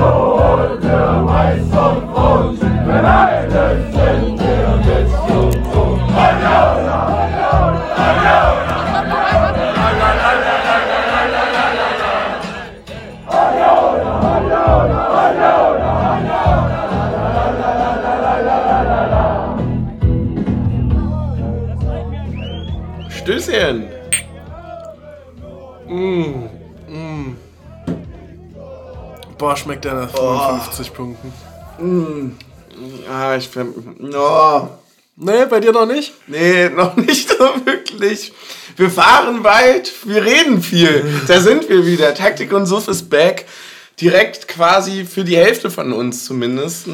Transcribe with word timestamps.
Oh! 0.00 0.37
Der 29.82 29.94
nach 29.94 30.10
55 30.10 30.92
Punkten. 30.92 32.36
Ah, 33.08 33.36
ich 33.36 33.48
bin. 33.50 33.72
Oh. 34.14 34.68
Nee, 35.16 35.46
bei 35.48 35.60
dir 35.60 35.72
noch 35.72 35.86
nicht? 35.86 36.14
Nee, 36.26 36.68
noch 36.68 36.96
nicht 36.96 37.28
so 37.28 37.38
wirklich. 37.64 38.32
Wir 38.76 38.90
fahren 38.90 39.42
weit, 39.42 39.90
wir 40.04 40.24
reden 40.24 40.62
viel. 40.62 41.04
Da 41.26 41.40
sind 41.40 41.68
wir 41.68 41.86
wieder. 41.86 42.14
Taktik 42.14 42.52
und 42.52 42.66
Suff 42.66 42.88
ist 42.88 43.10
back. 43.10 43.46
Direkt 44.00 44.46
quasi 44.46 45.04
für 45.04 45.24
die 45.24 45.36
Hälfte 45.36 45.70
von 45.70 45.92
uns 45.92 46.24
zumindest. 46.24 46.86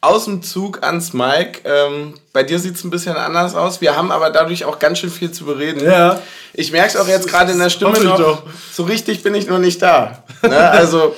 Aus 0.00 0.24
dem 0.24 0.42
Zug 0.42 0.82
ans 0.84 1.12
Mike. 1.12 1.60
Ähm, 1.64 2.14
bei 2.32 2.44
dir 2.44 2.58
sieht 2.58 2.76
es 2.76 2.84
ein 2.84 2.90
bisschen 2.90 3.16
anders 3.16 3.54
aus. 3.54 3.80
Wir 3.80 3.96
haben 3.96 4.12
aber 4.12 4.30
dadurch 4.30 4.64
auch 4.64 4.78
ganz 4.78 4.98
schön 4.98 5.10
viel 5.10 5.32
zu 5.32 5.44
bereden. 5.44 5.84
Ja. 5.84 6.20
Ich 6.54 6.70
merke 6.70 6.88
es 6.88 6.96
auch 6.96 7.08
jetzt 7.08 7.28
gerade 7.28 7.52
in 7.52 7.58
der 7.58 7.70
Stimme 7.70 7.98
noch. 8.00 8.42
So 8.72 8.84
richtig 8.84 9.22
bin 9.22 9.34
ich 9.34 9.46
noch 9.48 9.58
nicht 9.58 9.82
da. 9.82 10.22
Ne? 10.42 10.56
Also 10.56 11.14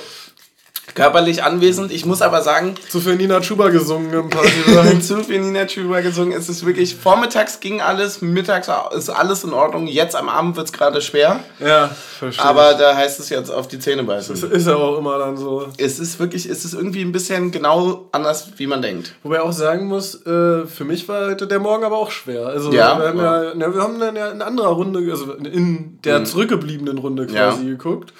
körperlich 0.95 1.43
anwesend. 1.43 1.91
Ich 1.91 2.05
muss 2.05 2.21
aber 2.23 2.41
sagen, 2.41 2.73
Zu 2.89 2.99
viel 3.01 3.15
Nina 3.15 3.39
Chuba 3.41 3.69
gesungen 3.69 4.11
im 4.11 4.29
Party. 4.29 4.99
zu 5.01 5.23
viel 5.23 5.41
Nina 5.41 5.65
Chuba 5.67 6.01
gesungen. 6.01 6.31
Es 6.35 6.49
ist 6.49 6.65
wirklich, 6.65 6.95
vormittags 6.95 7.59
ging 7.59 7.81
alles, 7.81 8.21
mittags 8.21 8.69
ist 8.97 9.09
alles 9.09 9.43
in 9.43 9.53
Ordnung. 9.53 9.85
Jetzt 9.87 10.15
am 10.15 10.29
Abend 10.29 10.55
wird 10.55 10.65
es 10.67 10.73
gerade 10.73 11.01
schwer. 11.01 11.41
ja, 11.59 11.89
verstehe. 12.17 12.43
Aber 12.43 12.73
da 12.73 12.95
heißt 12.95 13.19
es 13.19 13.29
jetzt 13.29 13.51
auf 13.51 13.67
die 13.67 13.77
Zähne 13.77 14.03
beißen. 14.03 14.33
Das 14.39 14.49
ist 14.49 14.65
ja 14.67 14.75
auch 14.75 14.97
immer 14.97 15.19
dann 15.19 15.37
so. 15.37 15.67
Es 15.77 15.99
ist 15.99 16.17
wirklich, 16.19 16.49
es 16.49 16.65
ist 16.65 16.73
irgendwie 16.73 17.01
ein 17.03 17.11
bisschen 17.11 17.51
genau 17.51 18.07
anders, 18.13 18.51
wie 18.57 18.65
man 18.67 18.81
denkt. 18.81 19.13
Wobei 19.23 19.35
ich 19.35 19.41
auch 19.41 19.51
sagen 19.51 19.87
muss, 19.87 20.15
äh, 20.25 20.65
für 20.65 20.85
mich 20.85 21.07
war 21.09 21.27
heute 21.29 21.45
der 21.45 21.59
Morgen 21.59 21.83
aber 21.83 21.97
auch 21.97 22.09
schwer. 22.11 22.47
Also 22.47 22.71
Ja? 22.71 22.97
wir 22.97 23.07
haben 23.09 23.19
ja, 23.19 23.51
na, 23.53 23.73
wir 23.75 23.81
haben 23.81 23.99
dann 23.99 24.15
ja 24.15 24.29
in 24.31 24.41
anderer 24.41 24.69
Runde, 24.69 24.99
also 25.11 25.33
in 25.33 25.99
der 26.05 26.23
zurückgebliebenen 26.23 26.97
Runde 26.97 27.27
quasi 27.27 27.63
Mhm. 27.63 27.67
Ja. 27.67 27.71
geguckt. 27.75 28.13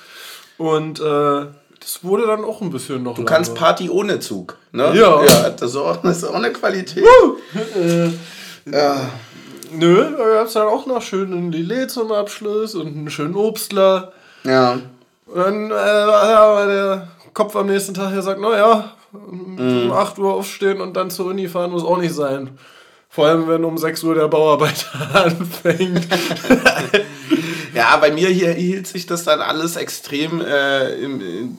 Und 0.58 1.00
äh, 1.00 1.46
das 1.86 2.04
wurde 2.04 2.26
dann 2.26 2.44
auch 2.44 2.62
ein 2.62 2.72
bisschen 2.72 3.04
noch. 3.04 3.14
Du 3.14 3.24
kannst 3.24 3.54
Party 3.54 3.92
ohne 3.92 4.20
Zug. 4.20 4.58
Ne? 4.72 4.92
Ja. 4.96 5.24
ja 5.24 5.50
das, 5.52 5.70
ist 5.70 5.76
auch, 5.76 5.98
das 5.98 6.18
ist 6.18 6.24
auch 6.24 6.34
eine 6.34 6.52
Qualität. 6.52 7.06
ja. 8.66 9.02
Nö, 9.72 10.16
da 10.18 10.30
gab 10.30 10.48
es 10.48 10.54
dann 10.54 10.68
auch 10.68 10.88
noch 10.88 11.04
schön 11.04 11.32
einen 11.32 11.52
Lillet 11.52 11.92
zum 11.92 12.12
Abschluss 12.12 12.74
und 12.74 12.88
einen 12.88 13.10
schönen 13.12 13.36
Obstler. 13.36 14.14
ja. 14.44 14.80
Und 15.28 15.36
dann 15.36 15.66
äh, 15.72 15.74
war 15.74 16.68
der 16.68 17.08
Kopf 17.34 17.56
am 17.56 17.68
nächsten 17.68 17.94
Tag, 17.94 18.14
der 18.14 18.22
sagt, 18.22 18.40
naja, 18.40 18.94
um 19.12 19.92
8 19.92 20.18
Uhr 20.18 20.34
aufstehen 20.34 20.82
und 20.82 20.96
dann 20.96 21.10
zur 21.10 21.28
Uni 21.28 21.48
fahren 21.48 21.72
muss 21.72 21.84
auch 21.84 21.98
nicht 21.98 22.14
sein. 22.14 22.58
Vor 23.10 23.28
allem, 23.28 23.48
wenn 23.48 23.64
um 23.64 23.78
6 23.78 24.04
Uhr 24.04 24.16
der 24.16 24.28
Bauarbeiter 24.28 24.88
anfängt. 25.14 26.08
Ja, 27.76 27.98
bei 27.98 28.10
mir 28.10 28.30
hier 28.30 28.54
hielt 28.54 28.88
sich 28.88 29.06
das 29.06 29.26
dann 29.26 29.42
alles 29.42 29.76
extrem 29.76 30.40
äh, 30.40 30.94
in, 30.96 31.58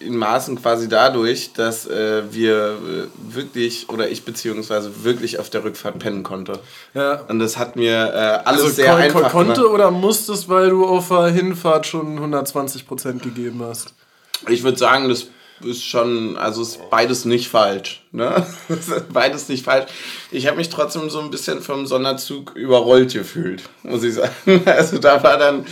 in, 0.00 0.16
Maßen 0.16 0.60
quasi 0.60 0.88
dadurch, 0.88 1.52
dass 1.52 1.86
äh, 1.86 2.22
wir 2.32 2.56
äh, 2.56 3.34
wirklich, 3.34 3.88
oder 3.88 4.08
ich 4.08 4.24
beziehungsweise 4.24 5.04
wirklich 5.04 5.38
auf 5.38 5.50
der 5.50 5.64
Rückfahrt 5.64 5.98
pennen 5.98 6.22
konnte. 6.22 6.58
ja. 6.94 7.20
Und 7.28 7.38
das 7.38 7.56
hat 7.58 7.76
mir 7.76 7.92
äh, 7.92 8.48
alles 8.48 8.62
Also 8.62 8.68
sehr 8.68 8.92
kon 8.92 9.00
einfach 9.00 9.30
konnte 9.30 9.54
gemacht. 9.54 9.74
oder 9.74 9.90
musstest, 9.90 10.48
weil 10.48 10.70
du 10.70 10.86
auf 10.86 11.08
der 11.08 11.28
Hinfahrt 11.28 11.86
schon 11.86 12.18
120% 12.18 13.18
gegeben 13.20 13.62
hast? 13.64 13.94
Ich 14.48 14.62
würde 14.62 14.78
sagen, 14.78 15.08
das 15.08 15.26
ist 15.64 15.84
schon, 15.84 16.36
also 16.36 16.62
ist 16.62 16.90
beides 16.90 17.24
nicht 17.24 17.48
falsch. 17.48 18.02
Ne? 18.12 18.46
beides 19.12 19.48
nicht 19.48 19.64
falsch. 19.64 19.90
Ich 20.30 20.46
habe 20.46 20.56
mich 20.56 20.68
trotzdem 20.68 21.10
so 21.10 21.20
ein 21.20 21.30
bisschen 21.30 21.62
vom 21.62 21.86
Sonderzug 21.86 22.56
überrollt 22.56 23.12
gefühlt, 23.12 23.62
muss 23.82 24.02
ich 24.02 24.14
sagen. 24.14 24.30
Also 24.66 24.98
da 24.98 25.22
war 25.22 25.36
dann 25.36 25.66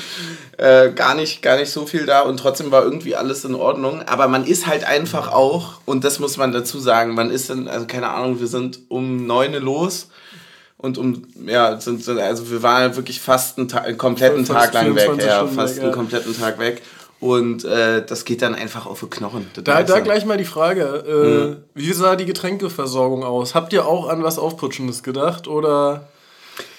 äh, 0.56 0.90
gar, 0.90 1.14
nicht, 1.14 1.42
gar 1.42 1.56
nicht 1.56 1.70
so 1.70 1.86
viel 1.86 2.06
da 2.06 2.20
und 2.20 2.38
trotzdem 2.38 2.70
war 2.70 2.82
irgendwie 2.82 3.16
alles 3.16 3.44
in 3.44 3.54
Ordnung. 3.54 4.02
Aber 4.02 4.28
man 4.28 4.44
ist 4.44 4.66
halt 4.66 4.84
einfach 4.84 5.32
auch, 5.32 5.80
und 5.84 6.04
das 6.04 6.18
muss 6.18 6.36
man 6.36 6.52
dazu 6.52 6.78
sagen, 6.78 7.14
man 7.14 7.30
ist 7.30 7.50
dann, 7.50 7.68
also 7.68 7.86
keine 7.86 8.10
Ahnung, 8.10 8.40
wir 8.40 8.48
sind 8.48 8.80
um 8.88 9.26
neun 9.26 9.54
los. 9.54 10.08
Und 10.80 10.96
um, 10.96 11.26
ja, 11.44 11.80
sind, 11.80 12.08
also 12.08 12.50
wir 12.52 12.62
waren 12.62 12.94
wirklich 12.94 13.20
fast 13.20 13.58
einen, 13.58 13.66
Ta 13.66 13.78
einen 13.78 13.98
kompletten 13.98 14.44
Tag 14.44 14.72
lang 14.72 14.94
weg. 14.94 15.10
24 15.10 15.26
Ja, 15.28 15.46
fast 15.46 15.74
weg, 15.74 15.82
einen 15.82 15.90
ja. 15.90 15.96
kompletten 15.96 16.38
Tag 16.38 16.58
weg. 16.60 16.82
Und 17.20 17.64
äh, 17.64 18.04
das 18.06 18.24
geht 18.24 18.42
dann 18.42 18.54
einfach 18.54 18.86
auf 18.86 19.00
die 19.00 19.06
Knochen. 19.10 19.50
Da, 19.64 19.82
da 19.82 20.00
gleich 20.00 20.24
mal 20.24 20.36
die 20.38 20.44
Frage, 20.44 20.82
äh, 21.74 21.78
wie 21.78 21.92
sah 21.92 22.14
die 22.14 22.26
Getränkeversorgung 22.26 23.24
aus? 23.24 23.54
Habt 23.54 23.72
ihr 23.72 23.86
auch 23.86 24.08
an 24.08 24.22
was 24.22 24.38
Aufputschendes 24.38 25.02
gedacht 25.02 25.48
oder... 25.48 26.08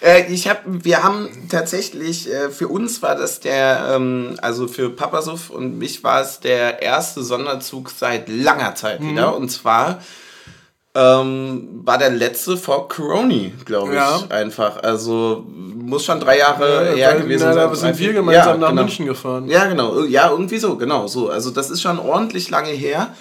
Äh, 0.01 0.31
ich 0.31 0.47
hab, 0.49 0.63
wir 0.65 1.03
haben 1.03 1.29
tatsächlich, 1.49 2.29
äh, 2.29 2.49
für 2.49 2.67
uns 2.67 3.01
war 3.01 3.15
das 3.15 3.39
der, 3.39 3.93
ähm, 3.95 4.37
also 4.41 4.67
für 4.67 4.89
Papasuff 4.89 5.49
und 5.49 5.77
mich 5.77 6.03
war 6.03 6.21
es 6.21 6.39
der 6.41 6.81
erste 6.81 7.23
Sonderzug 7.23 7.89
seit 7.89 8.27
langer 8.27 8.75
Zeit 8.75 8.99
Mhm. 9.01 9.11
wieder. 9.11 9.35
Und 9.35 9.49
zwar 9.49 10.01
ähm, 10.95 11.81
war 11.83 11.97
der 11.97 12.09
letzte 12.09 12.57
vor 12.57 12.87
Corona, 12.89 13.51
glaube 13.65 13.89
ich, 13.89 13.95
Ja. 13.95 14.21
einfach. 14.29 14.81
Also 14.83 15.45
muss 15.47 16.03
schon 16.05 16.19
drei 16.19 16.39
Jahre 16.39 16.93
her 16.95 17.13
weil- 17.13 17.21
gewesen 17.21 17.45
na, 17.47 17.53
sein. 17.53 17.69
da 17.69 17.75
sind 17.75 17.99
wir 17.99 18.13
gemeinsam 18.13 18.53
ja, 18.53 18.57
nach 18.57 18.69
genau. 18.69 18.81
München 18.81 19.05
gefahren. 19.05 19.47
Ja, 19.47 19.65
genau. 19.65 20.03
Ja, 20.03 20.29
irgendwie 20.31 20.57
so, 20.57 20.75
genau 20.77 21.07
so. 21.07 21.29
Also 21.29 21.51
das 21.51 21.69
ist 21.69 21.81
schon 21.81 21.99
ordentlich 21.99 22.49
lange 22.49 22.71
her. 22.71 23.15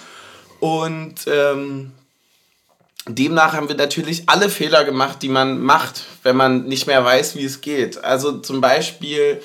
Und 0.59 1.15
ähm, 1.27 1.91
demnach 3.07 3.53
haben 3.53 3.69
wir 3.69 3.75
natürlich 3.75 4.23
alle 4.27 4.49
Fehler 4.49 4.83
gemacht, 4.83 5.21
die 5.21 5.29
man 5.29 5.61
macht, 5.61 6.03
wenn 6.23 6.35
man 6.35 6.65
nicht 6.65 6.87
mehr 6.87 7.03
weiß, 7.05 7.35
wie 7.35 7.45
es 7.45 7.61
geht. 7.61 8.03
Also 8.03 8.33
zum 8.39 8.61
Beispiel 8.61 9.41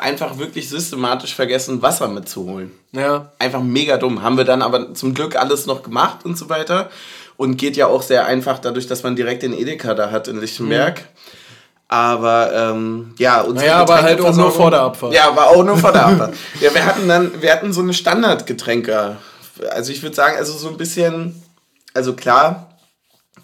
einfach 0.00 0.36
wirklich 0.38 0.68
systematisch 0.68 1.34
vergessen, 1.34 1.80
Wasser 1.80 2.08
mitzuholen. 2.08 2.72
Ja. 2.92 3.30
Einfach 3.38 3.62
mega 3.62 3.96
dumm. 3.96 4.22
Haben 4.22 4.36
wir 4.36 4.44
dann 4.44 4.62
aber 4.62 4.94
zum 4.94 5.14
Glück 5.14 5.36
alles 5.36 5.66
noch 5.66 5.82
gemacht 5.82 6.24
und 6.24 6.36
so 6.36 6.48
weiter. 6.48 6.90
Und 7.38 7.56
geht 7.56 7.76
ja 7.78 7.86
auch 7.86 8.02
sehr 8.02 8.26
einfach 8.26 8.58
dadurch, 8.58 8.86
dass 8.88 9.02
man 9.04 9.16
direkt 9.16 9.42
den 9.42 9.52
Edeka 9.54 9.94
da 9.94 10.10
hat 10.10 10.28
in 10.28 10.38
Lichtenberg. 10.40 11.04
Aber 11.86 12.52
ähm, 12.52 13.14
ja, 13.18 13.40
unsere 13.40 13.66
Naja, 13.66 13.76
aber 13.80 14.02
halt 14.02 14.20
auch 14.20 14.36
nur 14.36 14.50
vor 14.52 14.70
der 14.70 14.80
Abfahrt. 14.82 15.14
Ja, 15.14 15.34
war 15.34 15.46
auch 15.48 15.64
nur 15.64 15.76
vor 15.78 15.92
der 15.92 16.04
Abfahrt. 16.06 16.34
ja, 16.60 16.74
wir 16.74 16.84
hatten 16.84 17.08
dann, 17.08 17.40
wir 17.40 17.50
hatten 17.50 17.72
so 17.72 17.80
eine 17.80 17.94
Standardgetränke. 17.94 19.16
Also 19.70 19.90
ich 19.92 20.02
würde 20.02 20.14
sagen, 20.14 20.36
also 20.36 20.52
so 20.52 20.68
ein 20.68 20.76
bisschen, 20.76 21.40
also 21.94 22.12
klar, 22.14 22.76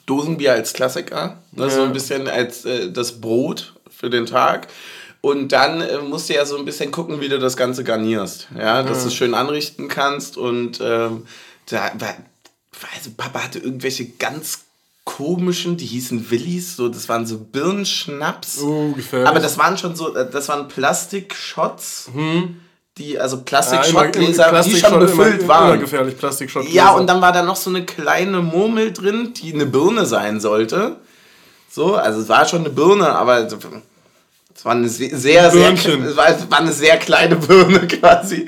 Dosenbier 0.07 0.53
als 0.53 0.75
Klassiker, 0.75 1.39
ne, 1.53 1.71
so 1.71 1.79
Ja. 1.81 1.85
ein 1.87 1.93
bisschen 1.95 2.29
als 2.29 2.65
äh, 2.67 2.91
das 2.93 3.21
Brot 3.21 3.73
für 3.89 4.11
den 4.11 4.27
Tag. 4.27 4.67
Und 5.23 5.53
dann 5.53 5.81
äh, 5.81 5.99
musst 6.01 6.29
du 6.29 6.35
ja 6.35 6.45
so 6.45 6.59
ein 6.59 6.67
bisschen 6.67 6.91
gucken, 6.91 7.21
wie 7.23 7.31
du 7.31 7.39
das 7.39 7.57
Ganze 7.57 7.83
garnierst. 7.83 8.49
Ja, 8.59 8.83
dass 8.83 9.03
du 9.03 9.09
es 9.09 9.15
schön 9.15 9.33
anrichten 9.33 9.89
kannst. 9.89 10.37
Und 10.37 10.81
ähm, 10.83 11.27
da 11.71 11.91
also 12.95 13.11
Papa 13.17 13.45
hatte 13.45 13.59
irgendwelche 13.59 14.07
ganz 14.07 14.61
komischen, 15.05 15.77
die 15.77 15.87
hießen 15.87 16.31
Willis, 16.31 16.77
so, 16.77 16.89
das 16.89 17.09
waren 17.09 17.27
so 17.27 17.39
Birnenschnaps. 17.39 18.61
Oh, 18.63 18.93
gefährlich. 18.93 19.29
Aber 19.29 19.41
das 19.41 19.59
waren 19.59 19.77
schon 19.77 19.95
so, 19.95 20.15
äh, 20.15 20.29
das 20.31 20.49
waren 20.49 20.69
Plastikshots, 20.69 22.11
die, 22.97 23.19
also 23.19 23.37
Ja, 23.39 23.43
Plastikshotgläser, 23.43 24.45
die 24.45 24.51
Plastikshot 24.51 24.91
schon 24.91 25.01
befüllt 25.01 25.41
immer, 25.41 25.49
waren. 25.49 25.69
Immer 25.71 25.79
gefährlich, 25.79 26.17
Plastikshot. 26.17 26.69
Ja, 26.71 26.93
und 26.93 27.07
dann 27.07 27.21
war 27.21 27.33
da 27.33 27.43
noch 27.43 27.57
so 27.57 27.69
eine 27.69 27.85
kleine 27.85 28.41
Murmel 28.41 28.93
drin, 28.93 29.35
die 29.35 29.53
eine 29.53 29.67
Birne 29.67 30.07
sein 30.07 30.41
sollte. 30.41 30.97
So, 31.71 31.97
also 31.97 32.21
es 32.21 32.29
war 32.29 32.47
schon 32.47 32.61
eine 32.61 32.71
Birne, 32.71 33.09
aber 33.09 33.41
es 33.41 34.65
war 34.65 34.73
eine 34.73 34.89
sehr, 34.89 35.17
sehr, 35.19 35.51
sehr, 35.51 35.51
Birnchen. 35.51 36.05
es 36.05 36.17
war 36.17 36.59
eine 36.59 36.73
sehr 36.73 36.97
kleine 36.99 37.37
Birne 37.37 37.87
quasi. 37.89 38.47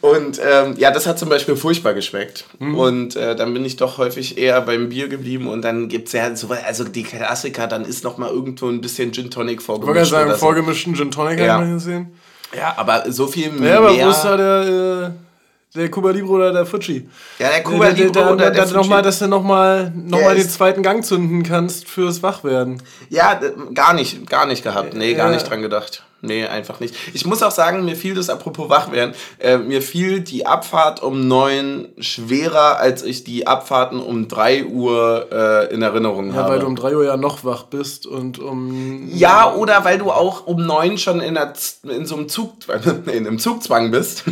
Und 0.00 0.40
ähm, 0.42 0.74
ja, 0.78 0.90
das 0.90 1.06
hat 1.06 1.18
zum 1.18 1.28
Beispiel 1.28 1.56
furchtbar 1.56 1.92
geschmeckt. 1.92 2.46
Mhm. 2.58 2.74
Und 2.74 3.16
äh, 3.16 3.36
dann 3.36 3.52
bin 3.52 3.64
ich 3.66 3.76
doch 3.76 3.98
häufig 3.98 4.38
eher 4.38 4.60
beim 4.62 4.88
Bier 4.88 5.08
geblieben 5.08 5.46
und 5.46 5.62
dann 5.62 5.88
gibt 5.88 6.06
es 6.08 6.14
ja 6.14 6.34
so, 6.34 6.48
also 6.66 6.84
die 6.84 7.02
Klassiker, 7.02 7.66
dann 7.66 7.84
ist 7.84 8.02
noch 8.02 8.16
mal 8.16 8.30
irgendwo 8.30 8.68
ein 8.68 8.80
bisschen 8.80 9.12
Gin 9.12 9.30
Tonic 9.30 9.60
Ich 9.60 9.68
wollte 9.68 9.84
vorgemischt. 9.84 10.10
sagen, 10.10 10.30
so. 10.30 10.36
vorgemischten 10.38 10.94
Gin 10.94 11.10
Tonic 11.10 11.38
Ja. 11.40 11.54
haben 11.54 11.66
wir 11.66 11.74
gesehen. 11.74 12.14
Ja, 12.56 12.72
aber 12.78 13.04
so 13.12 13.26
viel 13.26 13.44
Ja, 13.44 13.50
mehr. 13.52 13.78
aber 13.78 13.90
wo 13.94 14.08
ist 14.08 14.22
da 14.22 14.36
der, 14.38 15.12
äh, 15.12 15.78
der 15.78 15.90
Cuba 15.90 16.10
Libre 16.12 16.30
oder 16.32 16.52
der 16.52 16.64
Fuji? 16.66 17.08
ja, 17.38 17.48
der 17.50 17.62
Cuba 17.62 17.84
Der- 17.84 17.92
der- 17.94 18.04
Libre 18.06 18.12
der- 18.22 18.32
oder 18.32 18.50
der 18.50 18.64
der- 18.64 18.74
noch 18.74 18.88
mal, 18.88 19.02
dass 19.02 19.18
du 19.18 19.26
nochmal 19.28 19.92
noch 19.94 20.20
mal 20.22 20.34
den 20.34 20.48
zweiten 20.48 20.82
Gang 20.82 21.04
zünden 21.04 21.42
kannst 21.42 21.86
fürs 21.86 22.22
Wachwerden. 22.22 22.82
Ja, 23.10 23.38
gar 23.74 23.92
nicht, 23.92 24.28
gar 24.30 24.46
nicht 24.46 24.64
gehabt. 24.64 24.94
Nee, 24.94 25.12
gar 25.14 25.28
Ja. 25.28 25.34
nicht 25.34 25.48
dran 25.48 25.60
gedacht. 25.62 26.04
Nee, 26.22 26.44
einfach 26.46 26.80
nicht. 26.80 26.94
Ich 27.14 27.24
muss 27.24 27.42
auch 27.42 27.50
sagen, 27.50 27.84
mir 27.84 27.96
fiel 27.96 28.14
das, 28.14 28.28
apropos 28.28 28.68
Wachwerden, 28.68 29.14
äh, 29.38 29.56
mir 29.56 29.80
fiel 29.80 30.20
die 30.20 30.46
Abfahrt 30.46 31.02
um 31.02 31.26
neun 31.28 31.88
schwerer, 31.98 32.78
als 32.78 33.02
ich 33.02 33.24
die 33.24 33.46
Abfahrten 33.46 34.00
um 34.00 34.28
drei 34.28 34.64
Uhr 34.66 35.28
äh, 35.32 35.72
in 35.74 35.80
Erinnerung 35.80 36.28
Ja, 36.28 36.34
habe. 36.34 36.50
weil 36.50 36.58
du 36.60 36.66
um 36.66 36.76
3 36.76 36.94
Uhr 36.96 37.04
ja 37.06 37.16
noch 37.16 37.42
wach 37.44 37.64
bist 37.64 38.06
und 38.06 38.38
um. 38.38 39.08
Ja, 39.14 39.54
oder 39.54 39.84
weil 39.84 39.96
du 39.98 40.10
auch 40.10 40.46
um 40.46 40.66
neun 40.66 40.98
schon 40.98 41.20
in, 41.20 41.34
der, 41.34 41.54
in 41.84 42.04
so 42.04 42.16
einem 42.16 42.28
Zug, 42.28 42.52
in 43.06 43.26
einem 43.26 43.38
Zugzwang 43.38 43.90
bist. 43.90 44.24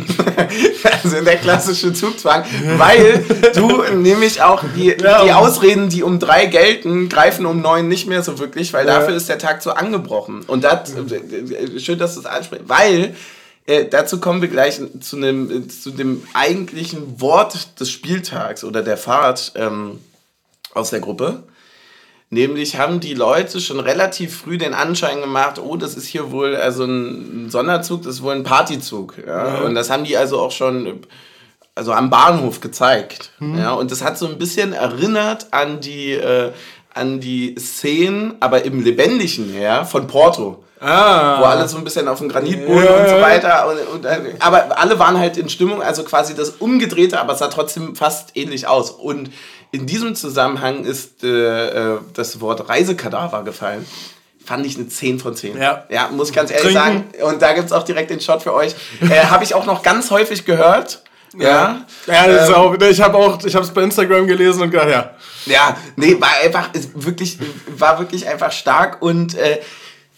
also 1.03 1.17
in 1.17 1.25
der 1.25 1.37
klassische 1.37 1.91
Zugzwang, 1.93 2.43
weil 2.77 3.23
du 3.55 3.81
nämlich 3.95 4.41
auch 4.41 4.63
die, 4.75 4.89
Ja. 5.03 5.23
die 5.23 5.31
Ausreden, 5.31 5.89
die 5.89 6.03
um 6.03 6.19
drei 6.19 6.45
gelten, 6.45 7.09
greifen 7.09 7.45
um 7.45 7.61
neun 7.61 7.87
nicht 7.87 8.07
mehr 8.07 8.21
so 8.21 8.37
wirklich, 8.37 8.73
weil 8.73 8.85
Ja. 8.85 8.99
dafür 8.99 9.15
ist 9.15 9.27
der 9.29 9.39
Tag 9.39 9.61
so 9.63 9.71
angebrochen. 9.71 10.41
Und 10.45 10.63
das, 10.63 10.93
äh, 10.93 11.78
schön, 11.79 11.99
dass 11.99 12.15
du 12.15 12.21
es 12.21 12.25
ansprichst, 12.25 12.69
weil 12.69 13.15
äh, 13.65 13.85
dazu 13.85 14.19
kommen 14.19 14.41
wir 14.41 14.49
gleich 14.49 14.81
zu, 14.99 15.17
einem, 15.17 15.51
äh, 15.51 15.67
zu 15.67 15.91
dem 15.91 16.23
eigentlichen 16.33 17.21
Wort 17.21 17.79
des 17.79 17.91
Spieltags 17.91 18.63
oder 18.63 18.81
der 18.81 18.97
Fahrt 18.97 19.51
ähm, 19.55 19.99
aus 20.73 20.89
der 20.89 21.01
Gruppe. 21.01 21.43
Nämlich 22.31 22.77
haben 22.77 22.99
die 22.99 23.15
Leute 23.15 23.59
schon 23.59 23.79
relativ 23.79 24.37
früh 24.37 24.57
den 24.57 24.75
Anschein 24.75 25.19
gemacht, 25.19 25.57
oh, 25.59 25.77
das 25.77 25.95
ist 25.95 26.05
hier 26.05 26.31
wohl 26.31 26.55
also 26.55 26.83
ein 26.83 27.49
Sonderzug, 27.49 28.03
das 28.03 28.15
ist 28.15 28.21
wohl 28.21 28.35
ein 28.35 28.43
Partyzug. 28.43 29.15
Ja? 29.25 29.59
Und 29.61 29.73
das 29.73 29.89
haben 29.89 30.03
die 30.03 30.15
also 30.15 30.39
auch 30.39 30.51
schon 30.51 31.01
also 31.73 31.91
am 31.91 32.09
Bahnhof 32.09 32.61
gezeigt. 32.61 33.31
Ja? 33.39 33.73
Und 33.73 33.89
das 33.89 34.03
hat 34.03 34.17
so 34.17 34.27
ein 34.27 34.37
bisschen 34.37 34.73
erinnert 34.73 35.47
an 35.51 35.79
die, 35.79 36.11
äh, 36.11 36.51
an 36.93 37.19
die 37.19 37.55
Szenen, 37.57 38.35
aber 38.39 38.63
im 38.63 38.83
Lebendigen 38.83 39.49
her, 39.49 39.85
von 39.85 40.05
Porto. 40.05 40.63
Ah! 40.81 41.39
Wo 41.41 41.45
alle 41.45 41.67
so 41.67 41.77
ein 41.77 41.83
bisschen 41.83 42.07
auf 42.07 42.19
dem 42.19 42.29
Granitboden 42.29 42.83
Ja. 42.83 42.95
und 43.01 43.09
so 43.09 43.21
weiter. 43.21 43.67
Und, 43.67 43.79
und, 43.95 44.05
äh, 44.05 44.35
aber 44.39 44.77
alle 44.79 44.97
waren 44.99 45.17
halt 45.17 45.37
in 45.37 45.49
Stimmung, 45.49 45.81
also 45.81 46.03
quasi 46.03 46.35
das 46.35 46.51
Umgedrehte, 46.51 47.19
aber 47.19 47.33
es 47.33 47.39
sah 47.39 47.47
trotzdem 47.49 47.95
fast 47.95 48.35
ähnlich 48.35 48.67
aus. 48.67 48.91
Und 48.91 49.29
in 49.71 49.85
diesem 49.85 50.15
Zusammenhang 50.15 50.85
ist 50.85 51.23
äh, 51.23 51.95
äh, 51.95 51.99
das 52.13 52.39
Wort 52.41 52.69
Reisekadaver 52.69 53.43
gefallen. 53.43 53.85
Fand 54.43 54.65
ich 54.65 54.77
eine 54.77 54.87
10 54.87 55.19
von 55.19 55.35
10. 55.35 55.57
Ja. 55.61 55.83
ja 55.89 56.07
muss 56.11 56.29
ich 56.29 56.35
ganz 56.35 56.49
ehrlich 56.49 56.73
Trinken. 56.73 56.79
sagen. 57.13 57.23
Und 57.29 57.41
da 57.41 57.53
gibt 57.53 57.67
es 57.67 57.71
auch 57.71 57.83
direkt 57.83 58.09
den 58.09 58.19
Shot 58.21 58.41
für 58.41 58.53
euch. 58.53 58.73
Äh, 59.01 59.25
Habe 59.29 59.43
ich 59.43 59.53
auch 59.53 59.65
noch 59.65 59.83
ganz 59.83 60.09
häufig 60.11 60.45
gehört. 60.45 61.03
Ja. 61.37 61.85
Ja, 62.07 62.25
das 62.27 62.43
ist 62.43 62.49
Ähm, 62.49 62.55
auch, 62.55 62.73
ich 62.75 62.99
habe 63.01 63.15
auch, 63.15 63.43
ich 63.43 63.53
habe 63.53 63.63
es 63.63 63.71
bei 63.71 63.83
Instagram 63.83 64.25
gelesen 64.25 64.63
und 64.63 64.71
gedacht, 64.71 64.89
ja. 64.89 65.11
Ja, 65.45 65.77
nee, 65.95 66.19
war 66.19 66.29
einfach, 66.43 66.69
wirklich, 66.95 67.37
war 67.77 67.99
wirklich 67.99 68.27
einfach 68.27 68.51
stark 68.51 69.03
und 69.03 69.37
äh, 69.37 69.59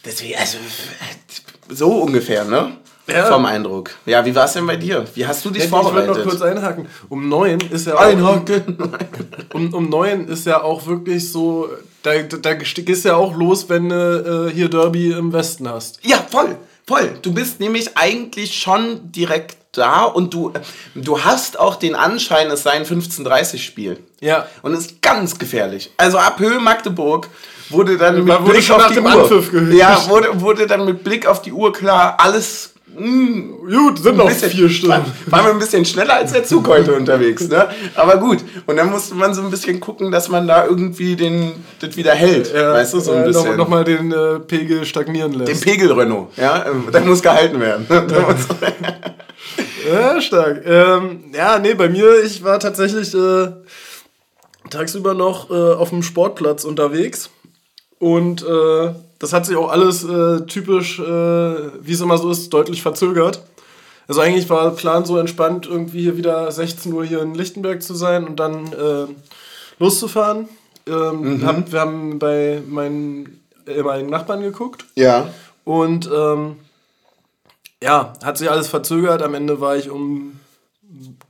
deswegen, 0.05 0.35
also 0.37 0.57
äh, 0.57 1.73
so 1.73 1.89
ungefähr, 2.01 2.43
ne? 2.45 2.77
Ja. 3.07 3.25
Vom 3.25 3.45
Eindruck. 3.45 3.91
Ja, 4.05 4.23
wie 4.25 4.33
war 4.35 4.45
es 4.45 4.53
denn 4.53 4.65
bei 4.65 4.75
dir? 4.75 5.05
Wie 5.15 5.25
hast 5.25 5.43
du 5.43 5.49
dich 5.49 5.65
Ich 5.65 5.71
würde 5.71 5.83
vorbereitet? 5.83 6.17
noch 6.17 6.23
kurz 6.23 6.41
einhaken. 6.41 6.87
Um 7.09 7.27
neun 7.27 7.59
ist 7.59 7.87
ja 7.87 7.95
auch, 7.95 8.01
Einhaken. 8.01 8.77
um, 9.53 9.73
um 9.73 9.89
neun 9.89 10.27
ist 10.27 10.45
ja 10.45 10.61
auch 10.61 10.85
wirklich 10.85 11.29
so, 11.31 11.67
da, 12.03 12.21
da, 12.21 12.37
da 12.37 12.53
gehst 12.53 13.05
ja 13.05 13.15
auch 13.15 13.35
los, 13.35 13.67
wenn 13.69 13.89
du 13.89 14.47
äh, 14.49 14.53
hier 14.53 14.69
Derby 14.69 15.11
im 15.11 15.33
Westen 15.33 15.67
hast. 15.67 15.99
Ja, 16.03 16.25
voll, 16.29 16.55
voll. 16.87 17.17
Du 17.21 17.33
bist 17.33 17.59
nämlich 17.59 17.97
eigentlich 17.97 18.57
schon 18.57 19.11
direkt 19.11 19.57
da 19.71 20.03
und 20.03 20.33
du, 20.33 20.53
du 20.95 21.23
hast 21.23 21.59
auch 21.59 21.75
den 21.75 21.95
Anschein, 21.95 22.49
es 22.51 22.63
sei 22.63 22.71
ein 22.71 22.85
15:30 22.85 23.57
Spiel. 23.57 23.99
Ja. 24.19 24.47
Und 24.61 24.73
es 24.73 24.87
ist 24.87 25.01
ganz 25.01 25.39
gefährlich. 25.39 25.91
Also 25.97 26.17
ab 26.17 26.39
Höhe 26.39 26.59
Magdeburg 26.59 27.29
wurde 27.71 27.97
dann 27.97 28.23
mit 28.23 28.27
wurde 28.27 28.51
Blick 28.51 28.71
auf 28.71 28.87
die 28.87 28.93
dem 28.95 29.05
Uhr. 29.05 29.73
Ja, 29.73 30.05
wurde, 30.09 30.41
wurde 30.41 30.67
dann 30.67 30.85
mit 30.85 31.03
Blick 31.03 31.25
auf 31.25 31.41
die 31.41 31.51
Uhr 31.51 31.71
klar, 31.73 32.17
alles 32.19 32.71
Gut, 32.93 33.99
sind 33.99 34.17
noch 34.17 34.27
bisschen- 34.27 34.49
vier 34.49 34.69
Stunden. 34.69 34.89
War, 35.25 35.39
waren 35.39 35.45
wir 35.45 35.51
ein 35.53 35.59
bisschen 35.59 35.85
schneller 35.85 36.15
als 36.15 36.33
der 36.33 36.43
Zug 36.43 36.67
heute 36.67 36.93
unterwegs, 36.93 37.47
ne? 37.47 37.69
Aber 37.95 38.17
gut. 38.17 38.39
Und 38.67 38.75
dann 38.75 38.91
musste 38.91 39.15
man 39.15 39.33
so 39.33 39.41
ein 39.41 39.49
bisschen 39.49 39.79
gucken, 39.79 40.11
dass 40.11 40.27
man 40.27 40.45
da 40.45 40.65
irgendwie 40.65 41.15
den, 41.15 41.53
das 41.79 41.95
wieder 41.95 42.11
hält. 42.13 42.53
Ja, 42.53 42.73
weißt 42.73 42.93
du, 42.93 42.99
so 42.99 43.13
ein 43.13 43.23
äh, 43.23 43.27
bisschen. 43.27 43.51
Noch, 43.51 43.57
noch 43.57 43.67
mal 43.69 43.85
den 43.85 44.11
äh, 44.11 44.39
Pegel 44.39 44.83
stagnieren 44.85 45.33
lässt. 45.33 45.51
den 45.51 45.59
Pegel 45.61 45.91
Renault, 45.93 46.35
ja? 46.35 46.65
Der 46.93 47.01
muss 47.01 47.21
gehalten 47.21 47.59
werden. 47.59 47.87
Ja, 49.91 50.21
stark. 50.21 50.61
Ähm, 50.65 51.23
ja, 51.33 51.57
nee, 51.57 51.73
bei 51.73 51.89
mir, 51.89 52.23
ich 52.23 52.43
war 52.43 52.59
tatsächlich 52.59 53.13
äh, 53.15 53.47
tagsüber 54.69 55.15
noch 55.15 55.49
äh, 55.49 55.53
auf 55.53 55.89
dem 55.89 56.03
Sportplatz 56.03 56.63
unterwegs. 56.63 57.31
Und 58.01 58.41
äh, 58.41 58.95
das 59.19 59.31
hat 59.31 59.45
sich 59.45 59.55
auch 59.55 59.69
alles 59.69 60.03
äh, 60.03 60.41
typisch, 60.47 60.97
äh, 60.97 61.03
wie 61.03 61.93
es 61.93 62.01
immer 62.01 62.17
so 62.17 62.31
ist, 62.31 62.51
deutlich 62.51 62.81
verzögert. 62.81 63.43
Also 64.07 64.21
eigentlich 64.21 64.49
war 64.49 64.71
Plan 64.71 65.05
so 65.05 65.19
entspannt, 65.19 65.67
irgendwie 65.67 66.01
hier 66.01 66.17
wieder 66.17 66.51
16 66.51 66.91
Uhr 66.91 67.05
hier 67.05 67.21
in 67.21 67.35
Lichtenberg 67.35 67.83
zu 67.83 67.93
sein 67.93 68.25
und 68.25 68.39
dann 68.39 68.73
äh, 68.73 69.05
loszufahren. 69.77 70.49
Ähm, 70.87 71.45
hab, 71.45 71.71
wir 71.71 71.79
haben 71.79 72.17
bei 72.17 72.63
meinen 72.67 73.39
ehemaligen 73.67 74.09
Nachbarn 74.09 74.41
geguckt. 74.41 74.85
ja. 74.95 75.29
Und 75.63 76.09
ähm, 76.11 76.55
ja, 77.83 78.13
hat 78.23 78.39
sich 78.39 78.49
alles 78.49 78.67
verzögert. 78.67 79.21
Am 79.21 79.35
Ende 79.35 79.61
war 79.61 79.77
ich 79.77 79.91
um 79.91 80.39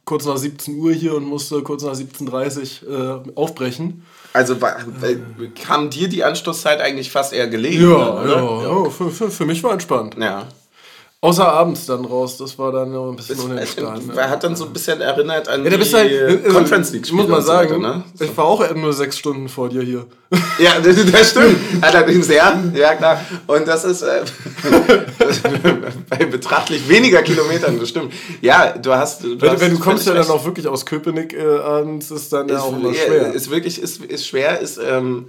kurz 0.06 0.26
nach 0.26 0.38
17 0.38 0.80
Uhr 0.80 0.94
hier 0.94 1.16
und 1.16 1.26
musste 1.26 1.62
kurz 1.64 1.84
nach 1.84 1.96
17.30 1.96 2.88
Uhr 2.88 3.26
äh, 3.28 3.32
aufbrechen. 3.36 4.06
Also 4.34 4.62
war, 4.62 4.78
äh, 5.02 5.18
kam 5.62 5.90
dir 5.90 6.08
die 6.08 6.24
Anstoßzeit 6.24 6.80
eigentlich 6.80 7.12
fast 7.12 7.34
eher 7.34 7.48
gelegen? 7.48 7.90
Ja, 7.90 8.22
oder? 8.22 8.36
ja, 8.36 8.84
ja 8.84 8.90
für, 8.90 9.10
für, 9.12 9.30
für 9.30 9.46
mich 9.46 9.64
war 9.64 9.74
entspannt. 9.74 10.16
ja. 10.20 10.48
Außer 11.24 11.48
abends 11.48 11.86
dann 11.86 12.04
raus, 12.04 12.38
das 12.38 12.58
war 12.58 12.72
dann 12.72 12.94
noch 12.94 13.12
ein 13.12 13.16
bisschen 13.16 13.40
unentspannt. 13.40 14.10
es, 14.10 14.16
ne? 14.16 14.28
hat 14.28 14.44
dann 14.44 14.56
so 14.56 14.66
ein 14.66 14.74
bisschen 14.74 15.02
erinnert 15.02 15.48
an 15.50 15.64
Ja, 15.64 15.78
bist 15.78 15.92
die 15.92 15.96
halt, 15.96 16.44
also, 16.46 16.58
Conference 16.58 16.92
League 16.94 17.12
muss 17.12 17.28
man 17.28 17.38
und 17.38 17.46
so 17.46 17.52
weiter, 17.54 17.70
sagen, 17.70 17.82
ne? 17.84 18.04
ich 18.20 18.36
war 18.36 18.46
auch 18.46 18.74
nur 18.74 18.92
sechs 18.92 19.20
Stunden 19.20 19.48
vor 19.48 19.70
dir 19.70 19.84
hier. 19.84 20.08
Ja, 20.58 20.80
das, 20.84 20.96
das 21.12 21.30
stimmt. 21.30 21.58
Allerdings, 21.80 22.28
ja, 22.28 22.60
ja 22.74 22.96
klar. 22.96 23.24
Und 23.46 23.68
das 23.68 23.84
ist 23.84 24.02
äh, 24.02 24.24
bei 26.10 26.26
betrachtlich 26.26 26.90
weniger 26.90 27.22
Kilometern, 27.22 27.80
das 27.80 27.90
stimmt. 27.90 28.14
Ja, 28.42 28.76
du 28.76 28.92
hast. 28.92 29.24
Du 29.24 29.40
Wenn, 29.40 29.52
hast 29.52 29.62
wenn 29.62 29.76
du 29.76 29.80
kommst 29.80 30.08
ja 30.08 30.16
dann 30.16 30.28
auch 30.28 30.44
wirklich 30.44 30.68
aus 30.68 30.88
Köpenick 30.88 31.34
äh, 31.34 31.44
abends, 31.44 32.10
ist 32.10 32.34
dann 32.34 32.50
ja 32.50 32.56
ist, 32.56 32.62
auch 32.64 32.74
immer 32.76 32.94
ja, 32.94 33.06
schwer. 33.06 33.32
Ist 33.32 33.52
wirklich, 33.52 33.80
ist, 33.80 34.04
ist 34.04 34.26
schwer, 34.26 34.60
ist, 34.60 34.80
ähm, 34.84 35.28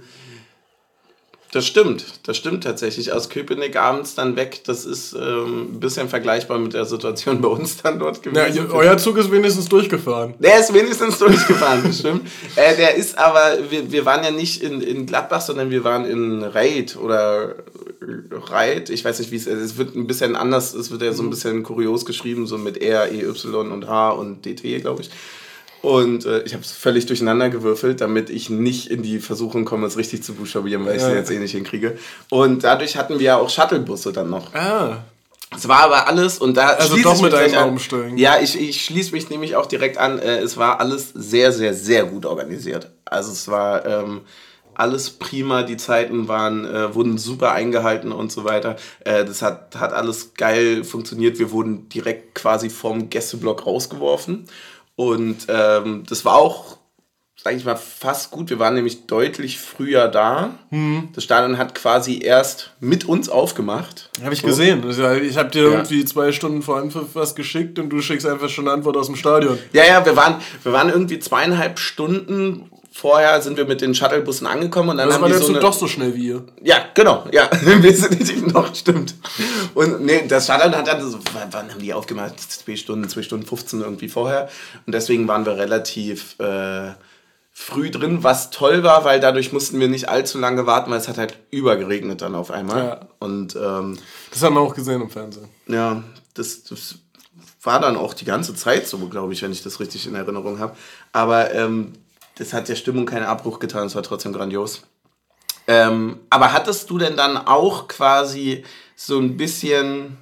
das 1.53 1.65
stimmt, 1.67 2.03
das 2.23 2.35
stimmt 2.37 2.63
tatsächlich. 2.63 3.11
Aus 3.13 3.29
Köpenick 3.29 3.75
abends 3.75 4.15
dann 4.15 4.35
weg, 4.35 4.61
das 4.65 4.85
ist 4.85 5.13
ähm, 5.13 5.73
ein 5.75 5.79
bisschen 5.79 6.09
vergleichbar 6.09 6.57
mit 6.59 6.73
der 6.73 6.85
Situation 6.85 7.41
bei 7.41 7.47
uns 7.47 7.77
dann 7.81 7.99
dort 7.99 8.25
ja, 8.25 8.31
gewesen. 8.47 8.67
ihr- 8.69 8.73
euer 8.73 8.97
Zug 8.97 9.17
ist 9.17 9.31
wenigstens 9.31 9.69
durchgefahren. 9.69 10.33
Der 10.39 10.59
ist 10.59 10.73
wenigstens 10.73 11.19
durchgefahren, 11.19 11.83
das 11.85 11.99
stimmt. 11.99 12.27
Äh, 12.55 12.75
der 12.75 12.95
ist 12.95 13.17
aber, 13.17 13.57
wir, 13.69 13.91
wir 13.91 14.05
waren 14.05 14.23
ja 14.23 14.31
nicht 14.31 14.61
in, 14.61 14.81
in 14.81 15.05
Gladbach, 15.05 15.41
sondern 15.41 15.69
wir 15.71 15.83
waren 15.83 16.05
in 16.05 16.43
Reit 16.43 16.95
oder 16.97 17.55
Reit. 18.31 18.89
Ich 18.89 19.03
weiß 19.05 19.19
nicht, 19.19 19.31
wie 19.31 19.37
es 19.37 19.47
ist. 19.47 19.59
Es 19.61 19.77
wird 19.77 19.95
ein 19.95 20.07
bisschen 20.07 20.35
anders, 20.35 20.73
es 20.73 20.91
wird 20.91 21.01
ja 21.01 21.13
so 21.13 21.23
ein 21.23 21.29
bisschen 21.29 21.63
kurios 21.63 22.05
geschrieben, 22.05 22.47
so 22.47 22.57
mit 22.57 22.77
R, 22.81 23.11
E, 23.11 23.21
Y 23.23 23.71
und 23.71 23.87
H 23.87 24.11
und 24.11 24.45
DT, 24.45 24.81
glaube 24.81 25.01
ich. 25.03 25.09
Und 25.83 26.25
äh, 26.25 26.43
ich 26.43 26.53
habe 26.53 26.63
es 26.63 26.71
völlig 26.71 27.07
durcheinander 27.07 27.49
gewürfelt, 27.49 27.99
damit 27.99 28.29
ich 28.29 28.49
nicht 28.49 28.89
in 28.89 29.03
die 29.03 29.19
Versuchung 29.19 29.65
komme, 29.65 29.85
es 29.85 29.97
richtig 29.97 30.23
zu 30.23 30.33
buchstabieren, 30.33 30.85
weil 30.85 30.95
ich 30.95 31.01
es 31.01 31.09
Ja. 31.09 31.13
jetzt 31.15 31.29
eh 31.29 31.37
nicht 31.39 31.51
hinkriege. 31.51 31.97
Und 32.29 32.63
dadurch 32.63 32.95
hatten 32.95 33.19
wir 33.19 33.25
ja 33.25 33.35
auch 33.37 33.49
Shuttlebusse 33.49 34.13
dann 34.13 34.29
noch. 34.29 34.53
Ah, 34.55 34.99
Es 35.53 35.67
war 35.67 35.81
aber 35.81 36.07
alles 36.07 36.37
und 36.39 36.55
da 36.55 36.67
Also 36.69 36.95
doch 36.95 37.21
mit 37.21 37.33
einem. 37.33 37.67
Umsteigen. 37.73 38.17
Ja, 38.17 38.39
ich, 38.41 38.57
ich 38.57 38.85
schließe 38.85 39.11
mich 39.11 39.29
nämlich 39.29 39.57
auch 39.57 39.65
direkt 39.65 39.97
an. 39.97 40.19
Äh, 40.19 40.37
es 40.39 40.55
war 40.55 40.79
alles 40.79 41.09
sehr, 41.13 41.51
sehr, 41.51 41.73
sehr 41.73 42.05
gut 42.05 42.25
organisiert. 42.25 42.89
Also 43.03 43.33
es 43.33 43.49
war 43.49 43.85
ähm, 43.85 44.21
alles 44.75 45.09
prima. 45.09 45.63
Die 45.63 45.75
Zeiten 45.77 46.29
waren 46.29 46.65
äh, 46.65 46.95
wurden 46.95 47.17
super 47.17 47.51
eingehalten 47.51 48.13
und 48.13 48.31
so 48.31 48.45
weiter. 48.45 48.77
Äh, 49.03 49.25
das 49.25 49.41
hat 49.41 49.75
hat 49.75 49.91
alles 49.91 50.33
geil 50.35 50.85
funktioniert. 50.85 51.37
Wir 51.39 51.51
wurden 51.51 51.89
direkt 51.89 52.35
quasi 52.35 52.69
vom 52.69 53.09
Gästeblock 53.09 53.65
rausgeworfen 53.67 54.45
und 54.95 55.47
ähm, 55.49 56.03
das 56.07 56.23
war 56.25 56.35
auch 56.35 56.77
sag 57.35 57.55
ich 57.57 57.65
mal, 57.65 57.75
fast 57.75 58.31
gut. 58.31 58.49
Wir 58.49 58.59
waren 58.59 58.73
nämlich 58.73 59.05
deutlich 59.05 59.59
früher 59.59 60.07
da. 60.07 60.51
Mhm. 60.69 61.09
Das 61.13 61.25
Stadion 61.25 61.57
hat 61.57 61.75
quasi 61.75 62.21
erst 62.23 62.71
mit 62.79 63.03
uns 63.03 63.27
aufgemacht. 63.27 64.09
habe 64.23 64.33
ich 64.33 64.39
So. 64.39 64.47
gesehen. 64.47 64.81
Ich 64.89 65.37
habe 65.37 65.49
dir 65.49 65.63
Ja. 65.63 65.69
irgendwie 65.71 66.05
zwei 66.05 66.31
Stunden 66.31 66.61
vor 66.61 66.77
Anpfiff 66.77 67.15
was 67.15 67.35
geschickt 67.35 67.79
und 67.79 67.89
du 67.89 68.01
schickst 68.01 68.25
einfach 68.25 68.47
schon 68.47 68.65
eine 68.67 68.75
Antwort 68.77 68.95
aus 68.95 69.07
dem 69.07 69.17
Stadion. 69.17 69.59
Ja, 69.73 69.83
ja, 69.83 70.05
wir 70.05 70.15
waren, 70.15 70.35
wir 70.63 70.71
waren 70.71 70.87
irgendwie 70.89 71.19
zweieinhalb 71.19 71.79
Stunden 71.79 72.69
vorher 72.93 73.41
sind 73.41 73.57
wir 73.57 73.65
mit 73.65 73.81
den 73.81 73.95
Shuttlebussen 73.95 74.45
angekommen 74.47 74.89
und 74.89 74.97
dann 74.97 75.07
Das 75.07 75.15
haben 75.15 75.23
war 75.23 75.29
die 75.29 75.35
so 75.35 75.47
eine, 75.47 75.59
doch 75.59 75.73
so 75.73 75.87
schnell 75.87 76.13
wie 76.15 76.27
ihr. 76.27 76.43
Ja, 76.61 76.77
genau, 76.93 77.25
ja. 77.31 77.49
Wir 77.61 77.95
sind 77.95 78.19
nicht 78.19 78.53
noch, 78.53 78.73
stimmt. 78.75 79.15
Und 79.73 80.01
nee, 80.05 80.25
das 80.27 80.45
Shuttle 80.47 80.77
hat 80.77 80.87
dann 80.87 81.01
so, 81.09 81.17
wann 81.33 81.51
wann 81.51 81.71
haben 81.71 81.79
die 81.81 81.93
aufgemacht? 81.93 82.39
Zwei 82.39 82.75
Stunden, 82.75 83.09
zwei 83.09 83.23
Stunden 83.23 83.45
15 83.45 83.81
irgendwie 83.81 84.09
vorher. 84.09 84.47
Und 84.85 84.93
deswegen 84.93 85.27
waren 85.27 85.45
wir 85.45 85.57
relativ, 85.57 86.39
äh, 86.39 86.91
früh 87.55 87.91
drin, 87.91 88.23
was 88.23 88.49
toll 88.49 88.83
war, 88.83 89.05
weil 89.05 89.19
dadurch 89.19 89.53
mussten 89.53 89.79
wir 89.79 89.87
nicht 89.87 90.09
allzu 90.09 90.39
lange 90.39 90.65
warten, 90.65 90.89
weil 90.89 90.97
es 90.99 91.07
hat 91.07 91.17
halt 91.19 91.37
übergeregnet 91.51 92.21
dann 92.21 92.33
auf 92.35 92.49
einmal. 92.51 92.83
Ja. 92.83 92.99
Und 93.19 93.55
ähm, 93.55 93.97
Das 94.31 94.41
haben 94.43 94.55
wir 94.55 94.61
auch 94.61 94.73
gesehen 94.75 95.01
im 95.01 95.09
Fernsehen. 95.09 95.47
ja, 95.67 96.03
das, 96.33 96.63
das 96.63 96.95
war 97.61 97.79
dann 97.79 97.95
auch 97.95 98.13
die 98.13 98.25
ganze 98.25 98.55
Zeit 98.55 98.87
so, 98.87 98.97
glaube 99.07 99.33
ich, 99.33 99.41
wenn 99.43 99.51
ich 99.51 99.61
das 99.63 99.79
richtig 99.79 100.07
in 100.07 100.15
Erinnerung 100.15 100.59
habe. 100.59 100.75
Aber 101.11 101.53
ähm, 101.53 101.93
das 102.35 102.53
hat 102.53 102.67
der 102.67 102.75
Stimmung 102.75 103.05
keinen 103.05 103.25
Abbruch 103.25 103.59
getan, 103.59 103.87
es 103.87 103.95
war 103.95 104.03
trotzdem 104.03 104.33
grandios. 104.33 104.81
Ähm, 105.67 106.19
aber 106.29 106.51
hattest 106.51 106.89
du 106.89 106.97
denn 106.97 107.15
dann 107.15 107.37
auch 107.37 107.87
quasi 107.87 108.63
so 108.95 109.17
ein 109.19 109.37
bisschen, 109.37 110.17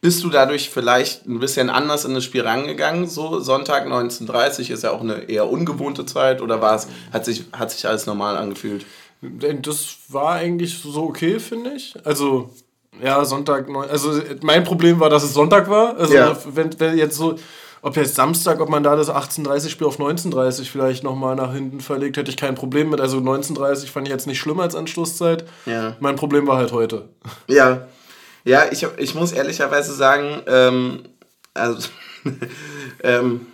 bist 0.00 0.22
du 0.22 0.28
dadurch 0.28 0.68
vielleicht 0.70 1.26
ein 1.26 1.38
bisschen 1.40 1.70
anders 1.70 2.04
in 2.04 2.14
das 2.14 2.24
Spiel 2.24 2.42
rangegangen? 2.42 3.08
So 3.08 3.40
Sonntag 3.40 3.86
19.30 3.86 4.70
ist 4.70 4.82
ja 4.82 4.90
auch 4.90 5.00
eine 5.00 5.22
eher 5.30 5.48
ungewohnte 5.48 6.04
Zeit 6.04 6.42
oder 6.42 6.60
war 6.60 6.74
es, 6.74 6.88
hat 7.12 7.24
sich, 7.24 7.44
hat 7.52 7.70
sich 7.70 7.86
alles 7.86 8.06
normal 8.06 8.36
angefühlt? 8.36 8.84
Das 9.22 9.96
war 10.08 10.32
eigentlich 10.34 10.78
so 10.78 11.04
okay, 11.04 11.38
finde 11.38 11.74
ich. 11.74 11.94
Also, 12.04 12.50
ja, 13.02 13.24
Sonntag, 13.24 13.68
also 13.88 14.20
mein 14.42 14.64
Problem 14.64 15.00
war, 15.00 15.08
dass 15.08 15.22
es 15.22 15.32
Sonntag 15.32 15.70
war. 15.70 15.96
Also, 15.96 16.14
Ja. 16.14 16.36
wenn, 16.44 16.78
wenn 16.78 16.98
jetzt 16.98 17.16
so, 17.16 17.36
ob 17.82 17.96
jetzt 17.96 18.14
Samstag, 18.14 18.60
ob 18.60 18.68
man 18.68 18.82
da 18.82 18.96
das 18.96 19.10
18.30 19.10 19.68
Spiel 19.68 19.86
auf 19.86 19.98
19.30 19.98 20.70
vielleicht 20.70 21.02
nochmal 21.02 21.34
nach 21.34 21.52
hinten 21.52 21.80
verlegt, 21.80 22.16
hätte 22.16 22.30
ich 22.30 22.36
kein 22.36 22.54
Problem 22.54 22.90
mit. 22.90 23.00
Also 23.00 23.18
19.30 23.18 23.88
fand 23.88 24.06
ich 24.06 24.12
jetzt 24.12 24.26
nicht 24.26 24.38
schlimmer 24.38 24.62
als 24.62 24.76
Anschlusszeit. 24.76 25.44
Ja. 25.66 25.96
Mein 25.98 26.16
Problem 26.16 26.46
war 26.46 26.56
halt 26.56 26.72
heute. 26.72 27.08
Ja, 27.48 27.88
ja, 28.44 28.64
ich, 28.70 28.86
ich 28.96 29.14
muss 29.14 29.32
ehrlicherweise 29.32 29.92
sagen, 29.92 30.42
ähm, 30.46 31.00
also, 31.54 31.88
ähm, 33.02 33.46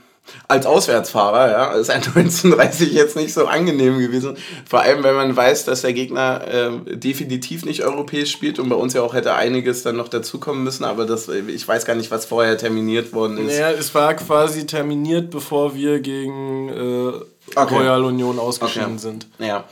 als 0.49 0.67
Auswärtsfahrer, 0.67 1.51
ja, 1.51 1.73
ist 1.73 1.91
ein 1.91 1.97
1930 2.03 2.93
jetzt 2.93 3.17
nicht 3.17 3.33
so 3.35 3.47
angenehm 3.47 3.99
gewesen. 3.99 4.37
Vor 4.69 4.81
allem, 4.81 5.03
wenn 5.03 5.15
man 5.15 5.37
weiß, 5.37 5.65
dass 5.65 5.83
der 5.83 5.93
Gegner 5.93 6.43
ähm, 6.51 6.83
definitiv 6.87 7.65
nicht 7.65 7.83
europäisch 7.85 8.31
spielt 8.33 8.59
und 8.59 8.69
bei 8.69 8.77
uns 8.77 8.95
ja 8.95 9.03
auch 9.03 9.15
hätte 9.15 9.35
einiges 9.35 9.83
dann 9.83 9.97
noch 9.97 10.09
dazukommen 10.09 10.65
müssen, 10.65 10.85
aber 10.85 11.07
das, 11.07 11.29
ich 11.29 11.67
weiß 11.67 11.85
gar 11.85 11.95
nicht, 11.95 12.11
was 12.11 12.25
vorher 12.27 12.57
terminiert 12.59 13.13
worden 13.13 13.39
ist. 13.39 13.59
Naja, 13.59 13.71
es 13.73 13.95
war 13.95 14.15
quasi 14.15 14.67
terminiert, 14.67 15.31
bevor 15.31 15.75
wir 15.75 16.01
gegen 16.01 16.69
äh, 16.69 17.13
Okay. 17.57 17.77
Royal 17.77 18.05
Union 18.05 18.39
ausgeschieden 18.39 18.93
Okay. 18.93 18.99
sind. 18.99 19.27
Ja. 19.39 19.65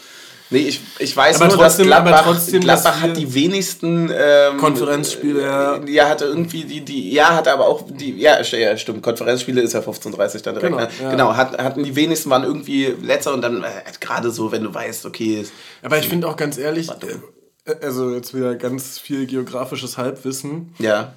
Nee, 0.50 0.59
ich, 0.61 0.81
ich 1.00 1.17
weiß 1.17 1.37
Aber 1.37 1.47
nur, 1.49 1.57
trotzdem- 1.57 1.88
dass 1.88 1.97
aber 1.99 2.09
Gladbach, 2.11 2.33
trotzdem, 2.35 2.61
Gladbach 2.61 3.00
hat 3.00 3.17
die 3.17 3.35
wenigsten 3.35 4.11
ähm, 4.17 4.59
Konferenzspiele, 4.59 5.43
ja. 5.43 5.76
äh, 5.76 5.91
Ja, 5.91 6.09
hatte 6.09 6.26
irgendwie 6.26 6.62
die, 6.65 6.85
die, 6.85 7.12
ja, 7.12 7.35
hatte 7.35 7.53
aber 7.53 7.67
auch 7.67 7.83
die, 7.91 8.17
ja, 8.17 8.41
ja 8.43 8.76
stimmt, 8.76 9.03
Konferenzspiele 9.03 9.61
ist 9.61 9.73
ja 9.73 9.81
15.30 9.81 10.43
dann 10.43 10.55
direkt. 10.55 10.61
Genau, 10.62 10.76
ne? 10.79 10.88
ja. 11.03 11.11
genau 11.11 11.35
hat, 11.37 11.59
hatten 11.59 11.83
die 11.83 11.97
wenigsten, 11.97 12.31
waren 12.31 12.45
irgendwie 12.45 12.95
letzter 13.03 13.35
und 13.35 13.43
dann 13.43 13.65
äh, 13.65 13.69
gerade 14.00 14.31
so, 14.31 14.53
wenn 14.53 14.62
du 14.62 14.73
weißt, 14.73 15.05
okay, 15.07 15.41
ist- 15.41 15.53
Aber 15.83 15.99
ich 15.99 16.09
finde 16.09 16.29
auch 16.29 16.37
ganz 16.37 16.59
ehrlich, 16.59 16.87
dumm. 16.88 17.23
äh, 17.65 17.75
also 17.85 18.15
jetzt 18.15 18.33
wieder 18.33 18.55
ganz 18.55 18.99
viel 19.00 19.26
geografisches 19.26 19.99
Halbwissen. 19.99 20.75
ja, 20.79 21.12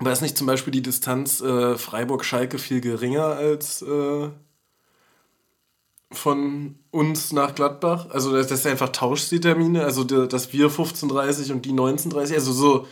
War 0.00 0.10
es 0.12 0.20
nicht 0.20 0.36
zum 0.36 0.48
Beispiel 0.48 0.72
die 0.72 0.82
Distanz 0.82 1.40
äh, 1.40 1.76
Freiburg-Schalke 1.78 2.58
viel 2.58 2.80
geringer 2.80 3.24
als 3.36 3.82
äh, 3.82 4.28
von 6.10 6.76
uns 6.90 7.32
nach 7.32 7.54
Gladbach? 7.54 8.06
Also, 8.10 8.32
dass 8.32 8.46
das 8.46 8.64
einfach 8.66 8.88
tauscht 8.90 9.30
die 9.30 9.40
Termine, 9.40 9.84
also 9.84 10.04
dass 10.04 10.52
wir 10.52 10.70
15.30 10.70 11.52
und 11.52 11.64
die 11.64 11.72
19.30, 11.72 12.34
also 12.34 12.52
so. 12.52 12.86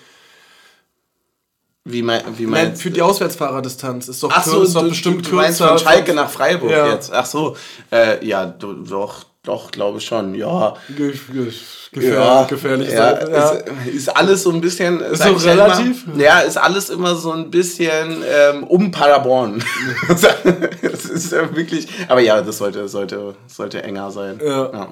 wie, 1.84 2.02
mein, 2.02 2.22
wie 2.36 2.42
Nein, 2.42 2.50
meinst 2.68 2.82
für 2.82 2.90
die 2.90 3.00
Auswärtsfahrerdistanz 3.02 4.08
ist 4.08 4.22
doch, 4.22 4.30
Ach 4.32 4.44
so, 4.44 4.62
ist 4.62 4.74
doch 4.74 4.82
du, 4.82 4.88
bestimmt 4.90 5.26
du, 5.26 5.30
du 5.30 5.36
meinst 5.36 5.58
kürzer. 5.60 5.68
von 5.70 5.78
Schalke 5.78 6.14
nach 6.14 6.28
Freiburg 6.30 6.70
Ja. 6.70 6.92
jetzt. 6.92 7.12
Ach 7.12 7.24
so, 7.26 7.56
äh, 7.90 8.24
ja, 8.26 8.44
du, 8.46 8.72
doch, 8.84 9.24
doch, 9.46 9.70
glaube 9.70 9.98
ich 9.98 10.04
schon, 10.04 10.34
ja. 10.34 10.74
Ge 10.96 11.12
ge 11.32 11.52
gefähr 11.92 12.46
gefährlich 12.48 12.90
ja, 12.90 13.16
sein. 13.16 13.30
Ja. 13.30 13.50
Ist, 13.50 13.94
ist 13.94 14.16
alles 14.16 14.42
so 14.42 14.50
ein 14.50 14.60
bisschen. 14.60 15.00
Ist 15.00 15.22
so 15.22 15.30
ja 15.30 15.52
relativ? 15.52 16.06
Immer, 16.06 16.22
ja, 16.22 16.40
ist 16.40 16.58
alles 16.58 16.90
immer 16.90 17.14
so 17.14 17.32
ein 17.32 17.50
bisschen 17.50 18.22
ähm, 18.28 18.64
um 18.64 18.90
Paderborn. 18.90 19.62
das 20.08 21.04
ist 21.04 21.32
ja 21.32 21.54
wirklich. 21.54 21.86
Aber 22.08 22.20
ja, 22.20 22.42
das 22.42 22.58
sollte, 22.58 22.88
sollte, 22.88 23.36
sollte 23.46 23.82
enger 23.82 24.10
sein. 24.10 24.40
Ja. 24.44 24.88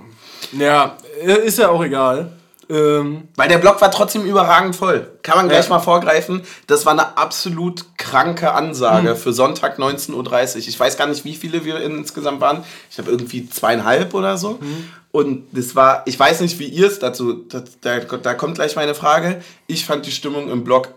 ja, 0.53 0.97
ist 1.45 1.59
ja 1.59 1.69
auch 1.69 1.85
egal. 1.85 2.31
Ähm, 2.71 3.29
Weil 3.37 3.49
der 3.49 3.59
Block 3.59 3.81
war 3.81 3.91
trotzdem 3.91 4.25
überragend 4.25 4.75
voll. 4.77 5.11
Kann 5.23 5.37
man 5.37 5.49
gleich 5.49 5.65
Ja. 5.65 5.71
mal 5.71 5.81
vorgreifen. 5.81 6.43
Das 6.67 6.87
war 6.87 6.93
eine 6.93 7.17
absolut 7.19 7.85
kranke 7.99 8.53
Ansage 8.53 9.11
Hm. 9.11 9.17
für 9.17 9.33
Sonntag 9.33 9.79
19.30 9.79 10.55
Uhr. 10.63 10.69
Ich 10.69 10.81
weiß 10.81 10.97
gar 10.97 11.07
nicht, 11.07 11.25
wie 11.25 11.35
viele 11.35 11.65
wir 11.65 11.81
insgesamt 11.81 12.41
waren. 12.41 12.65
Ich 12.91 12.99
habe 12.99 13.11
irgendwie 13.11 13.49
zweieinhalb 13.49 14.15
oder 14.15 14.39
so. 14.39 14.59
Hm. 14.61 14.89
Und 15.13 15.47
das 15.53 15.77
war, 15.77 16.03
ich 16.07 16.19
weiß 16.19 16.41
nicht, 16.41 16.59
wie 16.59 16.67
ihr 16.67 16.87
es 16.89 16.99
dazu, 16.99 17.35
da, 17.49 17.63
da, 17.83 17.99
da 18.01 18.35
kommt 18.35 18.57
gleich 18.57 18.75
meine 18.77 18.95
Frage. 18.95 19.43
Ich 19.67 19.85
fand 19.87 20.07
die 20.07 20.11
Stimmung 20.13 20.51
im 20.51 20.65
Block 20.65 20.89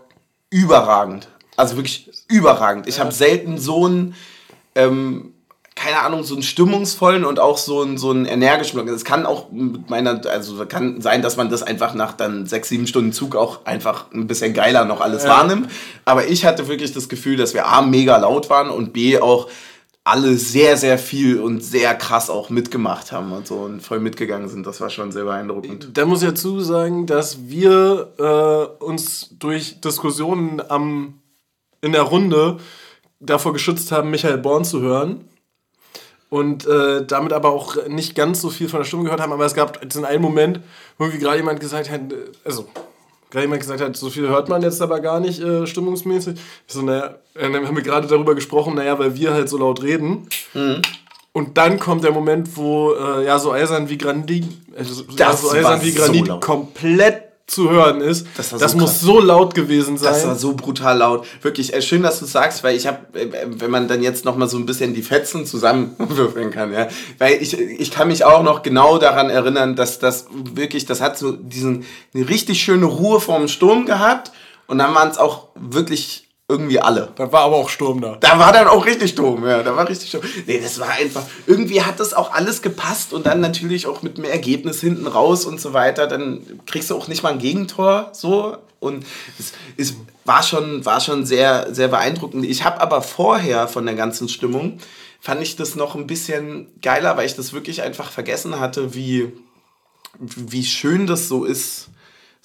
überragend. 0.50 1.28
Also 1.56 1.76
wirklich 1.76 2.10
überragend. 2.28 2.88
Ich 2.88 2.98
habe 3.00 3.12
selten 3.12 3.58
so 3.58 3.86
einen, 3.86 4.14
ähm, 4.74 5.34
keine 5.78 6.00
Ahnung, 6.00 6.24
so 6.24 6.34
einen 6.34 6.42
stimmungsvollen 6.42 7.24
und 7.24 7.38
auch 7.38 7.56
so 7.56 7.82
einen, 7.82 7.98
so 7.98 8.10
einen 8.10 8.26
energischen 8.26 8.74
Block. 8.74 8.88
Es 8.88 9.04
kann 9.04 9.26
auch 9.26 9.52
mit 9.52 9.88
meiner, 9.88 10.20
also 10.26 10.66
kann 10.66 11.00
sein, 11.00 11.22
dass 11.22 11.36
man 11.36 11.50
das 11.50 11.62
einfach 11.62 11.94
nach 11.94 12.14
dann 12.14 12.46
sechs, 12.46 12.68
sieben 12.68 12.88
Stunden 12.88 13.12
Zug 13.12 13.36
auch 13.36 13.64
einfach 13.64 14.06
ein 14.12 14.26
bisschen 14.26 14.54
geiler 14.54 14.84
noch 14.84 15.00
alles 15.00 15.26
wahrnimmt. 15.28 15.70
Aber 16.04 16.26
ich 16.26 16.44
hatte 16.44 16.66
wirklich 16.66 16.92
das 16.92 17.08
Gefühl, 17.08 17.36
dass 17.36 17.54
wir 17.54 17.66
A, 17.66 17.82
mega 17.82 18.16
laut 18.16 18.50
waren 18.50 18.70
und 18.70 18.92
B, 18.92 19.20
auch 19.20 19.48
alle 20.02 20.34
sehr, 20.36 20.76
sehr 20.76 20.98
viel 20.98 21.38
und 21.38 21.62
sehr 21.62 21.94
krass 21.94 22.28
auch 22.28 22.50
mitgemacht 22.50 23.12
haben 23.12 23.30
und 23.30 23.46
so 23.46 23.56
und 23.56 23.80
voll 23.80 24.00
mitgegangen 24.00 24.48
sind. 24.48 24.66
Das 24.66 24.80
war 24.80 24.90
schon 24.90 25.12
sehr 25.12 25.24
beeindruckend. 25.24 25.90
Da 25.94 26.06
muss 26.06 26.22
ich 26.22 26.28
dazu 26.28 26.58
sagen, 26.58 27.06
dass 27.06 27.46
wir 27.46 28.14
äh, 28.18 28.84
uns 28.84 29.28
durch 29.38 29.80
Diskussionen 29.80 30.60
am, 30.68 31.20
in 31.82 31.92
der 31.92 32.02
Runde 32.02 32.56
davor 33.20 33.52
geschützt 33.52 33.92
haben, 33.92 34.10
Michael 34.10 34.38
Born 34.38 34.64
zu 34.64 34.80
hören. 34.80 35.24
Und 36.30 36.66
äh, 36.66 37.06
damit 37.06 37.32
aber 37.32 37.50
auch 37.50 37.86
nicht 37.86 38.14
ganz 38.14 38.42
so 38.42 38.50
viel 38.50 38.68
von 38.68 38.80
der 38.80 38.84
Stimme 38.84 39.04
gehört 39.04 39.20
haben. 39.20 39.32
Aber 39.32 39.46
es 39.46 39.54
gab 39.54 39.82
jetzt 39.82 39.96
in 39.96 40.04
einem 40.04 40.22
Moment, 40.22 40.60
wo 40.98 41.04
irgendwie 41.04 41.22
gerade 41.22 41.38
jemand 41.38 41.60
gesagt 41.60 41.90
hat, 41.90 42.12
äh, 42.12 42.16
also 42.44 42.66
gerade 43.30 43.44
jemand 43.44 43.60
gesagt 43.62 43.80
hat, 43.80 43.96
so 43.96 44.10
viel 44.10 44.28
hört 44.28 44.48
man 44.48 44.62
jetzt 44.62 44.82
aber 44.82 45.00
gar 45.00 45.20
nicht 45.20 45.40
äh, 45.40 45.66
stimmungsmäßig. 45.66 46.34
Ich 46.66 46.74
so, 46.74 46.82
naja, 46.82 47.14
dann 47.34 47.66
haben 47.66 47.76
wir 47.76 47.82
gerade 47.82 48.06
darüber 48.06 48.34
gesprochen, 48.34 48.74
naja, 48.74 48.98
weil 48.98 49.14
wir 49.16 49.32
halt 49.32 49.48
so 49.48 49.58
laut 49.58 49.82
reden. 49.82 50.28
Und 51.32 51.56
dann 51.56 51.78
kommt 51.78 52.04
der 52.04 52.12
Moment, 52.12 52.56
wo 52.56 52.94
äh, 52.94 53.24
ja 53.24 53.38
so 53.38 53.52
eisern 53.52 53.88
wie 53.88 53.98
Granit, 53.98 54.44
also, 54.76 55.04
ja, 55.16 55.34
so 55.34 55.50
eisern 55.50 55.80
wie 55.82 55.90
so 55.90 56.02
Granit 56.02 56.26
laut. 56.26 56.40
komplett 56.40 57.27
zu 57.48 57.70
hören 57.70 58.02
ist. 58.02 58.26
Das 58.36 58.50
Das, 58.50 58.72
so 58.72 58.78
muss 58.78 58.90
krass. 58.90 59.00
so 59.00 59.20
laut 59.20 59.54
gewesen 59.54 59.96
sein. 59.96 60.12
Das 60.12 60.26
war 60.26 60.36
so 60.36 60.52
brutal 60.52 60.98
laut. 60.98 61.26
Wirklich, 61.42 61.72
äh, 61.72 61.80
schön, 61.82 62.02
dass 62.02 62.20
du 62.20 62.26
sagst, 62.26 62.62
weil 62.62 62.76
ich 62.76 62.86
habe, 62.86 62.98
wenn 63.12 63.70
man 63.70 63.88
dann 63.88 64.02
jetzt 64.02 64.24
noch 64.26 64.36
mal 64.36 64.48
so 64.48 64.58
ein 64.58 64.66
bisschen 64.66 64.92
die 64.94 65.02
Fetzen 65.02 65.46
zusammenwürfeln 65.46 66.50
kann, 66.50 66.72
ja, 66.72 66.88
weil 67.16 67.42
ich, 67.42 67.58
ich 67.58 67.90
kann 67.90 68.08
mich 68.08 68.24
auch 68.24 68.42
noch 68.42 68.62
genau 68.62 68.98
daran 68.98 69.30
erinnern, 69.30 69.74
dass 69.76 69.98
das 69.98 70.26
wirklich, 70.30 70.84
das 70.84 71.00
hat 71.00 71.16
so 71.18 71.32
diesen, 71.32 71.86
eine 72.14 72.28
richtig 72.28 72.62
schöne 72.62 72.86
Ruhe 72.86 73.18
vorm 73.18 73.48
Sturm 73.48 73.86
gehabt 73.86 74.30
und 74.66 74.78
dann 74.78 74.94
waren 74.94 75.08
es 75.10 75.16
auch 75.16 75.48
wirklich 75.54 76.27
irgendwie 76.50 76.80
alle. 76.80 77.12
da 77.14 77.30
war 77.30 77.42
aber 77.42 77.56
auch 77.56 77.68
Sturm 77.68 78.00
da. 78.00 78.16
Da 78.20 78.38
war 78.38 78.52
dann 78.52 78.68
auch 78.68 78.86
richtig 78.86 79.10
Sturm, 79.10 79.46
ja, 79.46 79.62
da 79.62 79.76
war 79.76 79.86
richtig 79.86 80.08
Sturm. 80.08 80.24
Nee, 80.46 80.60
das 80.60 80.80
war 80.80 80.88
einfach, 80.88 81.22
irgendwie 81.46 81.82
hat 81.82 82.00
das 82.00 82.14
auch 82.14 82.32
alles 82.32 82.62
gepasst 82.62 83.12
und 83.12 83.26
dann 83.26 83.40
natürlich 83.40 83.86
auch 83.86 84.00
mit 84.00 84.16
dem 84.16 84.24
Ergebnis 84.24 84.80
hinten 84.80 85.06
raus 85.06 85.44
und 85.44 85.60
so 85.60 85.74
weiter, 85.74 86.06
dann 86.06 86.40
kriegst 86.64 86.88
du 86.88 86.96
auch 86.96 87.06
nicht 87.06 87.22
mal 87.22 87.32
ein 87.32 87.38
Gegentor, 87.38 88.08
so. 88.12 88.56
Und 88.80 89.04
es, 89.38 89.52
es 89.76 89.94
war 90.24 90.42
schon, 90.42 90.86
war 90.86 91.00
schon 91.00 91.26
sehr, 91.26 91.74
sehr 91.74 91.88
beeindruckend. 91.88 92.46
Ich 92.46 92.64
habe 92.64 92.80
aber 92.80 93.02
vorher 93.02 93.68
von 93.68 93.84
der 93.84 93.96
ganzen 93.96 94.28
Stimmung, 94.28 94.78
fand 95.20 95.42
ich 95.42 95.56
das 95.56 95.74
noch 95.74 95.96
ein 95.96 96.06
bisschen 96.06 96.68
geiler, 96.80 97.16
weil 97.16 97.26
ich 97.26 97.34
das 97.34 97.52
wirklich 97.52 97.82
einfach 97.82 98.10
vergessen 98.10 98.58
hatte, 98.58 98.94
wie, 98.94 99.32
wie 100.18 100.64
schön 100.64 101.06
das 101.06 101.28
so 101.28 101.44
ist, 101.44 101.88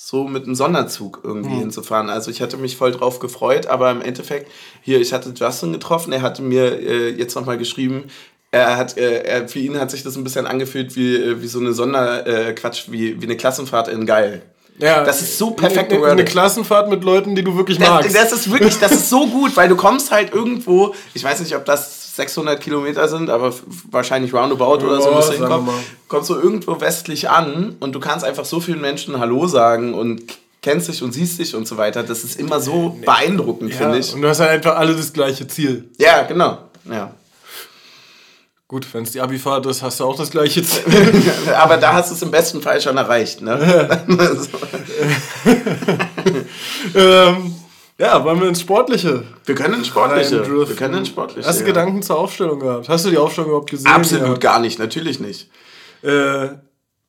so 0.06 0.26
mit 0.26 0.44
einem 0.44 0.56
Sonderzug 0.56 1.22
irgendwie 1.24 1.56
hinzufahren. 1.56 2.10
Also 2.10 2.30
ich 2.30 2.42
hatte 2.42 2.58
mich 2.58 2.76
voll 2.76 2.92
drauf 2.92 3.20
gefreut, 3.20 3.68
aber 3.68 3.90
im 3.92 4.02
Endeffekt, 4.02 4.52
hier, 4.82 5.00
ich 5.00 5.14
hatte 5.14 5.34
Justin 5.36 5.72
getroffen, 5.72 6.12
er 6.12 6.22
hatte 6.22 6.42
mir 6.42 6.78
äh, 6.80 7.10
jetzt 7.12 7.36
nochmal 7.36 7.58
geschrieben, 7.58 8.06
er 8.52 8.76
hat, 8.76 8.98
äh, 8.98 9.24
er, 9.24 9.48
für 9.48 9.60
ihn 9.60 9.80
hat 9.80 9.92
sich 9.92 10.04
das 10.04 10.16
ein 10.18 10.24
bisschen 10.26 10.46
angefühlt 10.46 10.96
wie, 10.98 11.16
äh, 11.16 11.42
wie 11.42 11.48
so 11.48 11.60
eine 11.60 11.74
Sonder, 11.74 12.28
äh, 12.28 12.54
wie, 12.90 13.22
wie 13.22 13.26
eine 13.26 13.38
Klassenfahrt 13.38 13.88
in 13.88 14.06
Geil. 14.06 14.42
Ja, 14.78 15.04
Das 15.04 15.22
ist 15.22 15.38
so 15.38 15.52
perfekt 15.52 15.94
Eine, 15.94 16.06
eine. 16.06 16.26
Klassenfahrt 16.26 16.90
mit 16.90 17.04
Leuten, 17.04 17.36
die 17.36 17.44
du 17.44 17.56
wirklich 17.56 17.78
Das, 17.78 17.88
magst. 17.88 18.16
das 18.16 18.32
ist 18.34 18.52
wirklich, 18.52 18.78
das 18.80 18.92
ist 18.92 19.10
so 19.10 19.28
gut, 19.28 19.56
weil 19.56 19.70
du 19.70 19.76
kommst 19.76 20.12
halt 20.12 20.34
irgendwo, 20.34 20.94
ich 21.14 21.24
weiß 21.24 21.40
nicht, 21.40 21.56
ob 21.56 21.64
das 21.66 22.03
600 22.16 22.62
Kilometer 22.62 23.08
sind, 23.08 23.32
aber 23.32 23.52
wahrscheinlich 23.90 24.36
roundabout 24.36 24.86
oder 24.86 25.02
so 25.02 25.10
Ja, 25.10 25.16
musst 25.16 25.30
du 25.30 25.34
hinkommen. 25.34 25.74
Kommst 26.08 26.30
du 26.30 26.36
irgendwo 26.36 26.80
westlich 26.80 27.28
an 27.28 27.76
und 27.80 27.94
du 27.94 28.00
kannst 28.00 28.24
einfach 28.24 28.46
so 28.46 28.60
vielen 28.60 28.82
Menschen 28.82 29.20
Hallo 29.20 29.48
sagen 29.48 29.96
und 29.96 30.22
kennst 30.62 30.90
dich 30.90 31.02
und 31.02 31.12
siehst 31.12 31.40
dich 31.40 31.56
und 31.56 31.68
so 31.68 31.78
weiter. 31.78 32.04
Das 32.04 32.24
ist 32.24 32.40
immer 32.40 32.60
so 32.60 32.96
beeindruckend, 33.04 33.72
ja, 33.72 33.78
finde 33.78 33.98
ich. 33.98 34.14
Und 34.14 34.22
du 34.22 34.28
hast 34.28 34.42
halt 34.42 34.52
einfach 34.52 34.76
alle 34.76 34.96
das 34.96 35.12
gleiche 35.12 35.48
Ziel. 35.48 35.90
Ja, 35.98 36.22
genau. 36.22 36.60
Ja. 36.86 37.12
Gut, 38.68 38.86
wenn 38.94 39.04
es 39.04 39.12
die 39.12 39.22
Abifahrt 39.22 39.66
ist, 39.66 39.82
hast 39.82 40.00
du 40.00 40.06
auch 40.06 40.16
das 40.16 40.30
gleiche 40.30 40.62
Ziel. 40.64 40.84
Aber 41.56 41.78
da 41.78 41.94
hast 41.94 42.12
du 42.12 42.16
es 42.16 42.22
im 42.22 42.30
besten 42.30 42.62
Fall 42.62 42.80
schon 42.80 42.96
erreicht, 42.96 43.42
ne? 43.42 44.06
ähm, 46.96 47.56
ja, 48.04 48.24
wollen 48.26 48.42
wir 48.42 48.50
ins 48.50 48.62
Sportliche? 48.62 49.24
Wir 49.46 49.56
können 49.56 49.76
ins 49.76 49.88
Sportliche. 49.88 50.46
Wir 50.46 50.76
können 50.76 50.98
ins 50.98 51.08
Sportliche. 51.08 51.48
Hast 51.48 51.60
du 51.60 51.64
ja. 51.64 51.68
Gedanken 51.68 52.02
zur 52.02 52.20
Aufstellung 52.20 52.60
gehabt? 52.60 52.90
Hast 52.90 53.06
du 53.06 53.10
die 53.10 53.18
Aufstellung 53.18 53.52
überhaupt 53.52 53.70
gesehen? 53.70 53.88
Absolut 53.88 54.28
Ja. 54.28 54.34
gar 54.36 54.60
nicht, 54.60 54.78
natürlich 54.78 55.20
nicht. 55.20 55.50
Äh, 56.04 56.48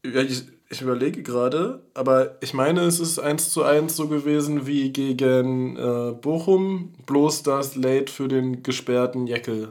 ich, 0.03 0.45
ich 0.69 0.81
überlege 0.83 1.23
gerade, 1.23 1.83
aber 1.95 2.37
ich 2.41 2.55
meine, 2.55 2.83
es 2.83 3.01
ist 3.01 3.19
1 3.19 3.51
zu 3.51 3.65
1 3.65 3.97
so 3.97 4.07
gewesen 4.09 4.67
wie 4.67 4.93
gegen 4.93 5.77
äh, 5.77 6.13
Bochum, 6.13 6.95
bloß 7.07 7.43
dass 7.43 7.75
Late 7.75 8.13
für 8.13 8.29
den 8.29 8.63
gesperrten 8.63 9.27
Jeckel 9.27 9.71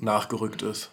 nachgerückt 0.00 0.62
ist. 0.62 0.90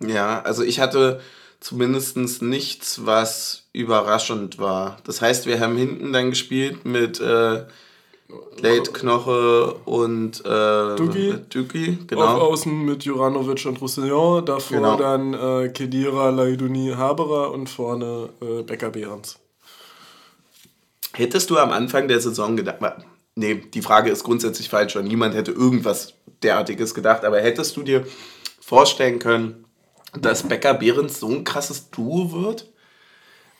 Ja, 0.00 0.42
also 0.42 0.62
ich 0.62 0.80
hatte 0.80 1.20
zumindest 1.64 2.42
nichts, 2.42 3.06
was 3.06 3.62
überraschend 3.72 4.58
war. 4.58 4.98
Das 5.04 5.22
heißt, 5.22 5.46
wir 5.46 5.60
haben 5.60 5.78
hinten 5.78 6.12
dann 6.12 6.28
gespielt 6.28 6.84
mit 6.84 7.18
äh, 7.20 7.64
Late 8.60 8.92
Knoche 8.92 9.72
und 9.86 10.44
äh, 10.44 10.96
Duki. 10.96 11.34
Duki, 11.48 11.98
Auf 12.02 12.06
genau. 12.06 12.38
Außen 12.38 12.84
mit 12.84 13.04
Juranovic 13.04 13.64
und 13.64 13.80
Roussillon, 13.80 14.44
davor 14.44 14.76
Genau. 14.76 14.96
dann 14.96 15.32
äh, 15.32 15.68
Kedira, 15.70 16.28
Laiduni, 16.28 16.92
Haberer 16.94 17.50
und 17.52 17.70
vorne 17.70 18.28
äh, 18.42 18.62
Becker 18.62 18.90
Behrens. 18.90 19.38
Hättest 21.14 21.48
du 21.48 21.56
am 21.56 21.70
Anfang 21.70 22.08
der 22.08 22.20
Saison 22.20 22.56
gedacht, 22.56 22.76
nee, 23.36 23.54
die 23.54 23.82
Frage 23.82 24.10
ist 24.10 24.22
grundsätzlich 24.22 24.68
falsch, 24.68 24.96
weil 24.96 25.04
niemand 25.04 25.34
hätte 25.34 25.52
irgendwas 25.52 26.12
derartiges 26.42 26.94
gedacht, 26.94 27.24
aber 27.24 27.40
hättest 27.40 27.74
du 27.78 27.82
dir 27.82 28.06
vorstellen 28.60 29.18
können, 29.18 29.64
dass 30.20 30.44
Becker 30.44 30.74
Behrens 30.74 31.20
so 31.20 31.28
ein 31.28 31.44
krasses 31.44 31.90
Duo 31.90 32.32
wird? 32.32 32.72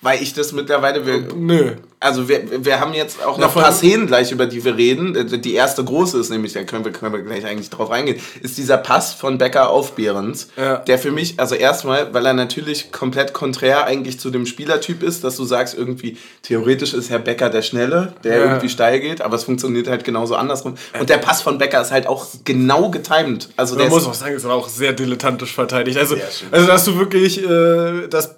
Weil 0.05 0.23
ich 0.23 0.35
das 0.35 0.53
mittlerweile, 0.53 1.07
wir, 1.07 1.35
Nö. 1.35 1.73
also 1.99 2.29
wir, 2.29 2.63
wir 2.63 2.79
haben 2.79 2.93
jetzt 2.93 3.25
auch 3.25 3.39
noch 3.39 3.57
ein 3.57 3.63
paar 3.63 3.73
Szenen 3.73 4.07
gleich, 4.07 4.31
über 4.33 4.45
die 4.45 4.63
wir 4.63 4.77
reden. 4.77 5.17
Äh, 5.17 5.39
Die 5.39 5.55
erste 5.55 5.83
große 5.83 6.19
ist 6.21 6.29
nämlich, 6.29 6.53
da 6.53 6.63
können 6.63 6.85
wir, 6.85 6.93
können 6.93 7.15
wir 7.15 7.23
gleich 7.23 7.47
eigentlich 7.47 7.71
drauf 7.71 7.91
eingehen, 7.91 8.21
ist 8.43 8.59
dieser 8.59 8.77
Pass 8.77 9.15
von 9.15 9.39
Becker 9.39 9.71
auf 9.71 9.93
Behrens, 9.93 10.49
Ja. 10.59 10.77
der 10.77 10.99
für 10.99 11.11
mich, 11.11 11.41
also 11.41 11.55
erstmal, 11.55 12.13
weil 12.13 12.27
er 12.27 12.35
natürlich 12.35 12.93
komplett 12.93 13.33
konträr 13.33 13.85
eigentlich 13.87 14.21
zu 14.21 14.29
dem 14.31 14.45
Spielertyp 14.45 15.03
ist, 15.03 15.25
dass 15.25 15.37
du 15.37 15.45
sagst, 15.45 15.75
irgendwie, 15.75 16.19
theoretisch 16.43 16.93
ist 16.93 17.09
Herr 17.09 17.19
Becker 17.19 17.49
der 17.49 17.63
Schnelle, 17.63 18.13
der 18.25 18.37
Ja. 18.37 18.45
irgendwie 18.45 18.69
steil 18.69 19.01
geht, 19.01 19.23
aber 19.23 19.37
es 19.37 19.45
funktioniert 19.45 19.89
halt 19.89 20.05
genauso 20.05 20.37
andersrum. 20.37 20.75
Und 21.01 21.09
der 21.09 21.17
Pass 21.17 21.41
von 21.41 21.57
Becker 21.57 21.81
ist 21.81 21.93
halt 21.93 22.07
auch 22.07 22.27
genau 22.45 22.91
getimed. 22.91 23.49
Also 23.57 23.75
der 23.75 23.87
Man 23.87 23.95
muss 23.95 24.07
auch 24.07 24.13
sagen, 24.13 24.35
es 24.35 24.45
war 24.45 24.55
auch 24.55 24.69
sehr 24.69 24.93
dilettantisch 24.93 25.55
verteidigt. 25.55 25.97
Also, 25.97 26.15
also 26.51 26.67
dass 26.67 26.85
du 26.85 26.99
wirklich, 26.99 27.43
äh, 27.43 28.07
dass, 28.09 28.37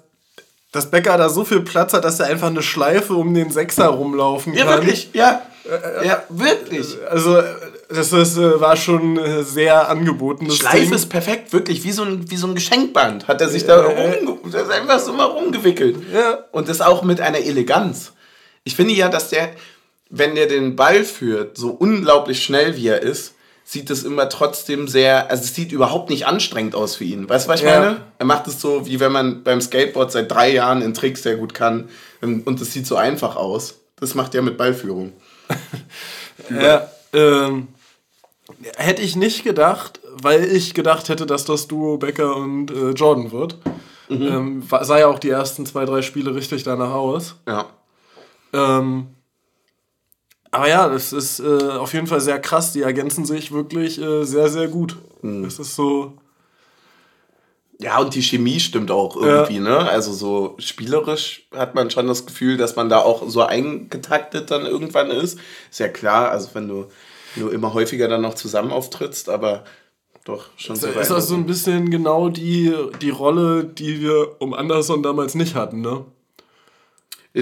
dass 0.71 0.91
Becker 0.91 1.17
da 1.17 1.29
so 1.29 1.45
viel 1.45 1.61
Platz 1.61 1.93
hat, 1.93 2.03
dass 2.03 2.19
er 2.19 2.27
einfach 2.27 2.47
eine 2.47 2.61
Schleife 2.61 3.13
um 3.13 3.33
den 3.33 3.51
Sechser 3.51 3.87
rumlaufen 3.87 4.53
ja, 4.53 4.65
kann. 4.65 4.79
wirklich, 4.79 5.09
ja. 5.13 5.41
Ja, 6.03 6.23
wirklich. 6.29 6.95
Also, 7.09 7.39
äh, 7.39 7.43
das 7.89 8.13
ist, 8.13 8.37
äh, 8.37 8.59
war 8.59 8.77
schon 8.77 9.17
äh, 9.17 9.43
sehr 9.43 9.89
angeboten. 9.89 10.49
Schleife 10.49 10.77
Ding. 10.77 10.93
ist 10.93 11.07
perfekt, 11.07 11.51
wirklich, 11.51 11.83
wie 11.83 11.91
so 11.91 12.03
ein, 12.03 12.29
wie 12.29 12.37
so 12.37 12.47
ein 12.47 12.55
Geschenkband 12.55 13.27
hat 13.27 13.41
er 13.41 13.49
sich 13.49 13.65
da 13.65 13.81
Äh, 13.81 14.23
rum, 14.23 14.39
das 14.51 14.63
ist 14.63 14.71
einfach 14.71 14.99
so 14.99 15.13
mal 15.13 15.25
rumgewickelt. 15.25 15.97
Ja. 16.13 16.45
Und 16.51 16.69
das 16.69 16.81
auch 16.81 17.03
mit 17.03 17.19
einer 17.19 17.39
Eleganz. 17.39 18.13
Ich 18.63 18.75
finde 18.75 18.93
ja, 18.93 19.09
dass 19.09 19.29
der, 19.29 19.51
wenn 20.09 20.35
der 20.35 20.47
den 20.47 20.75
Ball 20.75 21.03
führt, 21.03 21.57
so 21.57 21.69
unglaublich 21.69 22.43
schnell 22.43 22.75
wie 22.77 22.87
er 22.87 23.01
ist, 23.01 23.33
sieht 23.69 23.89
es 23.89 24.03
immer 24.05 24.29
trotzdem 24.29 24.87
sehr, 24.87 25.29
also 25.29 25.43
es 25.43 25.53
sieht 25.53 25.73
überhaupt 25.73 26.09
nicht 26.09 26.25
anstrengend 26.25 26.73
aus 26.73 26.95
für 26.95 27.03
ihn. 27.03 27.27
Weißt 27.27 27.47
du, 27.47 27.51
was 27.51 27.59
ich 27.59 27.65
Ja. 27.65 27.79
meine? 27.81 28.01
Er 28.17 28.25
macht 28.25 28.47
es 28.47 28.61
so, 28.61 28.85
wie 28.87 29.01
wenn 29.01 29.11
man 29.11 29.43
beim 29.43 29.59
Skateboard 29.59 30.09
seit 30.09 30.31
drei 30.31 30.53
Jahren 30.53 30.81
in 30.81 30.93
Tricks 30.93 31.23
sehr 31.23 31.35
gut 31.35 31.53
kann 31.53 31.89
und 32.21 32.61
es 32.61 32.71
sieht 32.71 32.87
so 32.87 32.95
einfach 32.95 33.35
aus. 33.35 33.75
Das 33.99 34.15
macht 34.15 34.33
er 34.35 34.41
mit 34.41 34.57
Ballführung. 34.57 35.11
Ja, 36.49 36.87
ähm, 37.13 37.67
hätte 38.77 39.01
ich 39.01 39.15
nicht 39.15 39.43
gedacht, 39.43 39.99
weil 40.21 40.43
ich 40.45 40.73
gedacht 40.73 41.09
hätte, 41.09 41.25
dass 41.25 41.45
das 41.45 41.67
Duo 41.67 41.97
Becker 41.97 42.35
und 42.37 42.71
äh, 42.71 42.91
Jordan 42.91 43.31
wird. 43.31 43.57
Ähm, 44.09 44.63
war- 44.71 44.85
sah 44.85 44.99
ja 44.99 45.07
auch 45.07 45.19
die 45.19 45.29
ersten 45.31 45.65
zwei, 45.65 45.83
drei 45.83 46.01
Spiele 46.01 46.33
richtig 46.35 46.63
danach 46.63 46.91
aus. 46.93 47.35
Ja. 47.47 47.65
Ähm, 48.53 49.07
aber 50.51 50.69
ja, 50.69 50.89
das 50.89 51.13
ist 51.13 51.39
äh, 51.39 51.43
auf 51.43 51.93
jeden 51.93 52.07
Fall 52.07 52.21
sehr 52.21 52.39
krass. 52.39 52.71
Die 52.73 52.81
ergänzen 52.81 53.25
sich 53.25 53.51
wirklich 53.51 54.01
äh, 54.01 54.23
sehr, 54.23 54.49
sehr 54.49 54.67
gut. 54.67 54.97
Es 55.45 55.59
ist 55.59 55.75
so. 55.75 56.13
Ja, 57.79 57.99
und 57.99 58.15
die 58.15 58.23
Chemie 58.23 58.59
stimmt 58.59 58.89
auch 58.89 59.15
irgendwie, 59.17 59.59
ne? 59.59 59.77
Also 59.77 60.11
so 60.11 60.55
spielerisch 60.57 61.47
hat 61.55 61.75
man 61.75 61.91
schon 61.91 62.07
das 62.07 62.25
Gefühl, 62.25 62.57
dass 62.57 62.75
man 62.75 62.89
da 62.89 62.99
auch 62.99 63.29
so 63.29 63.43
eingetaktet 63.43 64.49
dann 64.49 64.65
irgendwann 64.65 65.11
ist. 65.11 65.37
Ist 65.69 65.79
ja 65.79 65.87
klar, 65.87 66.31
also 66.31 66.49
wenn 66.53 66.67
du 66.67 66.85
nur 67.35 67.53
immer 67.53 67.73
häufiger 67.73 68.07
dann 68.07 68.21
noch 68.21 68.33
zusammen 68.33 68.71
auftrittst, 68.71 69.29
aber 69.29 69.63
doch 70.25 70.49
schon 70.57 70.75
so 70.75 70.87
ist 70.87 71.11
das 71.11 71.27
so 71.27 71.35
ein 71.35 71.45
bisschen 71.45 71.91
genau 71.91 72.29
die, 72.29 72.73
die 73.01 73.11
Rolle, 73.11 73.63
die 73.63 74.01
wir 74.01 74.41
um 74.41 74.53
Anderson 74.53 75.03
damals 75.03 75.35
nicht 75.35 75.53
hatten, 75.53 75.81
ne? 75.81 76.03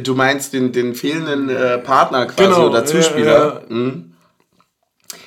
Du 0.02 0.14
meinst 0.16 0.54
den, 0.54 0.72
den 0.72 0.96
fehlenden 0.96 1.50
äh, 1.50 1.78
Partner 1.78 2.26
quasi 2.26 2.50
Genau, 2.50 2.68
oder 2.68 2.80
ja, 2.80 2.86
Zuspieler? 2.86 3.62
Mhm. 3.70 4.12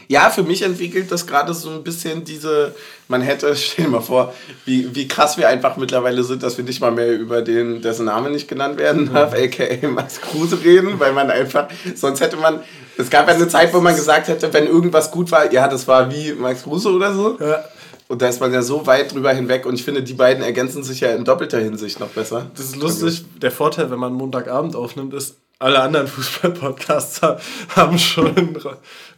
Ja, 0.08 0.30
für 0.30 0.42
mich 0.42 0.62
entwickelt 0.62 1.12
das 1.12 1.26
gerade 1.26 1.52
so 1.52 1.68
ein 1.70 1.84
bisschen 1.84 2.24
diese, 2.24 2.74
man 3.08 3.20
hätte, 3.20 3.54
stell 3.56 3.84
dir 3.84 3.90
mal 3.90 4.00
vor, 4.00 4.34
wie, 4.64 4.94
wie 4.94 5.06
krass 5.06 5.36
wir 5.36 5.48
einfach 5.48 5.76
mittlerweile 5.76 6.24
sind, 6.24 6.42
dass 6.42 6.56
wir 6.56 6.64
nicht 6.64 6.80
mal 6.80 6.90
mehr 6.90 7.12
über 7.12 7.42
den, 7.42 7.82
dessen 7.82 8.06
Name 8.06 8.30
nicht 8.30 8.48
genannt 8.48 8.78
werden 8.78 9.12
darf, 9.12 9.34
aka 9.34 9.86
Max 9.88 10.20
Kruse 10.20 10.62
reden, 10.64 10.98
weil 10.98 11.12
man 11.12 11.30
einfach, 11.30 11.68
sonst 11.94 12.20
hätte 12.20 12.36
man, 12.36 12.60
es 12.96 13.10
gab 13.10 13.28
ja 13.28 13.34
eine 13.34 13.48
Zeit, 13.48 13.72
wo 13.74 13.80
man 13.80 13.94
gesagt 13.94 14.28
hätte, 14.28 14.52
wenn 14.52 14.66
irgendwas 14.66 15.10
gut 15.10 15.30
war, 15.30 15.52
ja, 15.52 15.68
das 15.68 15.86
war 15.86 16.10
wie 16.10 16.32
Max 16.32 16.62
Kruse 16.62 16.90
oder 16.90 17.14
so. 17.14 17.38
Ja. 17.38 17.64
Und 18.08 18.22
da 18.22 18.28
ist 18.28 18.40
man 18.40 18.52
ja 18.52 18.62
so 18.62 18.86
weit 18.86 19.12
drüber 19.14 19.32
hinweg 19.32 19.66
und 19.66 19.74
ich 19.74 19.84
finde, 19.84 20.02
die 20.02 20.14
beiden 20.14 20.42
ergänzen 20.42 20.82
sich 20.82 21.00
ja 21.00 21.10
in 21.12 21.24
doppelter 21.24 21.58
Hinsicht 21.58 22.00
noch 22.00 22.08
besser. 22.08 22.46
Das 22.56 22.64
ist 22.66 22.76
lustig. 22.76 23.24
Der 23.42 23.50
Vorteil, 23.50 23.90
wenn 23.90 23.98
man 23.98 24.14
Montagabend 24.14 24.74
aufnimmt, 24.76 25.12
ist, 25.14 25.36
alle 25.58 25.80
anderen 25.80 26.06
Fußball-Podcasts 26.52 27.20
ha- 27.22 27.38
haben 27.76 27.98
schon 27.98 28.56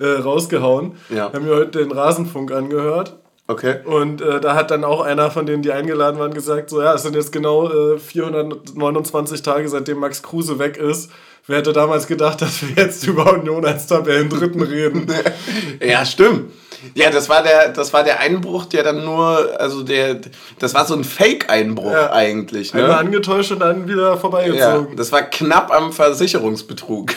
äh, 0.00 0.06
rausgehauen. 0.06 0.92
Ja. 1.08 1.32
Wir 1.32 1.38
haben 1.40 1.44
mir 1.46 1.54
heute 1.54 1.78
den 1.78 1.92
Rasenfunk 1.92 2.50
angehört. 2.50 3.16
Okay. 3.46 3.76
Und 3.84 4.22
äh, 4.22 4.40
da 4.40 4.54
hat 4.54 4.70
dann 4.70 4.84
auch 4.84 5.00
einer 5.02 5.30
von 5.30 5.44
denen, 5.44 5.62
die 5.62 5.72
eingeladen 5.72 6.18
waren, 6.20 6.32
gesagt: 6.32 6.70
So, 6.70 6.80
ja, 6.80 6.94
es 6.94 7.02
sind 7.02 7.14
jetzt 7.16 7.32
genau 7.32 7.68
äh, 7.94 7.98
429 7.98 9.42
Tage, 9.42 9.68
seitdem 9.68 9.98
Max 9.98 10.22
Kruse 10.22 10.58
weg 10.58 10.76
ist. 10.76 11.10
Wer 11.46 11.58
hätte 11.58 11.72
damals 11.72 12.06
gedacht, 12.06 12.42
dass 12.42 12.62
wir 12.62 12.70
jetzt 12.84 13.06
über 13.08 13.32
Union 13.32 13.64
als 13.64 13.86
Tabellendritten 13.86 14.62
reden? 14.62 15.06
Ja, 15.84 16.04
stimmt. 16.04 16.52
Ja, 16.94 17.10
das 17.10 17.28
war 17.28 17.42
der, 17.42 17.68
das 17.68 17.92
war 17.92 18.04
der 18.04 18.20
Einbruch, 18.20 18.64
der 18.66 18.82
dann 18.82 19.04
nur, 19.04 19.50
also 19.60 19.82
der, 19.82 20.16
das 20.58 20.74
war 20.74 20.86
so 20.86 20.94
ein 20.94 21.04
Fake-Einbruch 21.04 21.92
Ja. 21.92 22.12
eigentlich, 22.12 22.72
Einmal 22.74 22.88
ne? 22.90 22.96
angetäuscht 22.98 23.52
und 23.52 23.60
dann 23.60 23.86
wieder 23.88 24.10
Ja, 24.10 24.16
vorbeigezogen. 24.16 24.96
das 24.96 25.12
war 25.12 25.22
knapp 25.22 25.72
am 25.72 25.92
Versicherungsbetrug. 25.92 27.12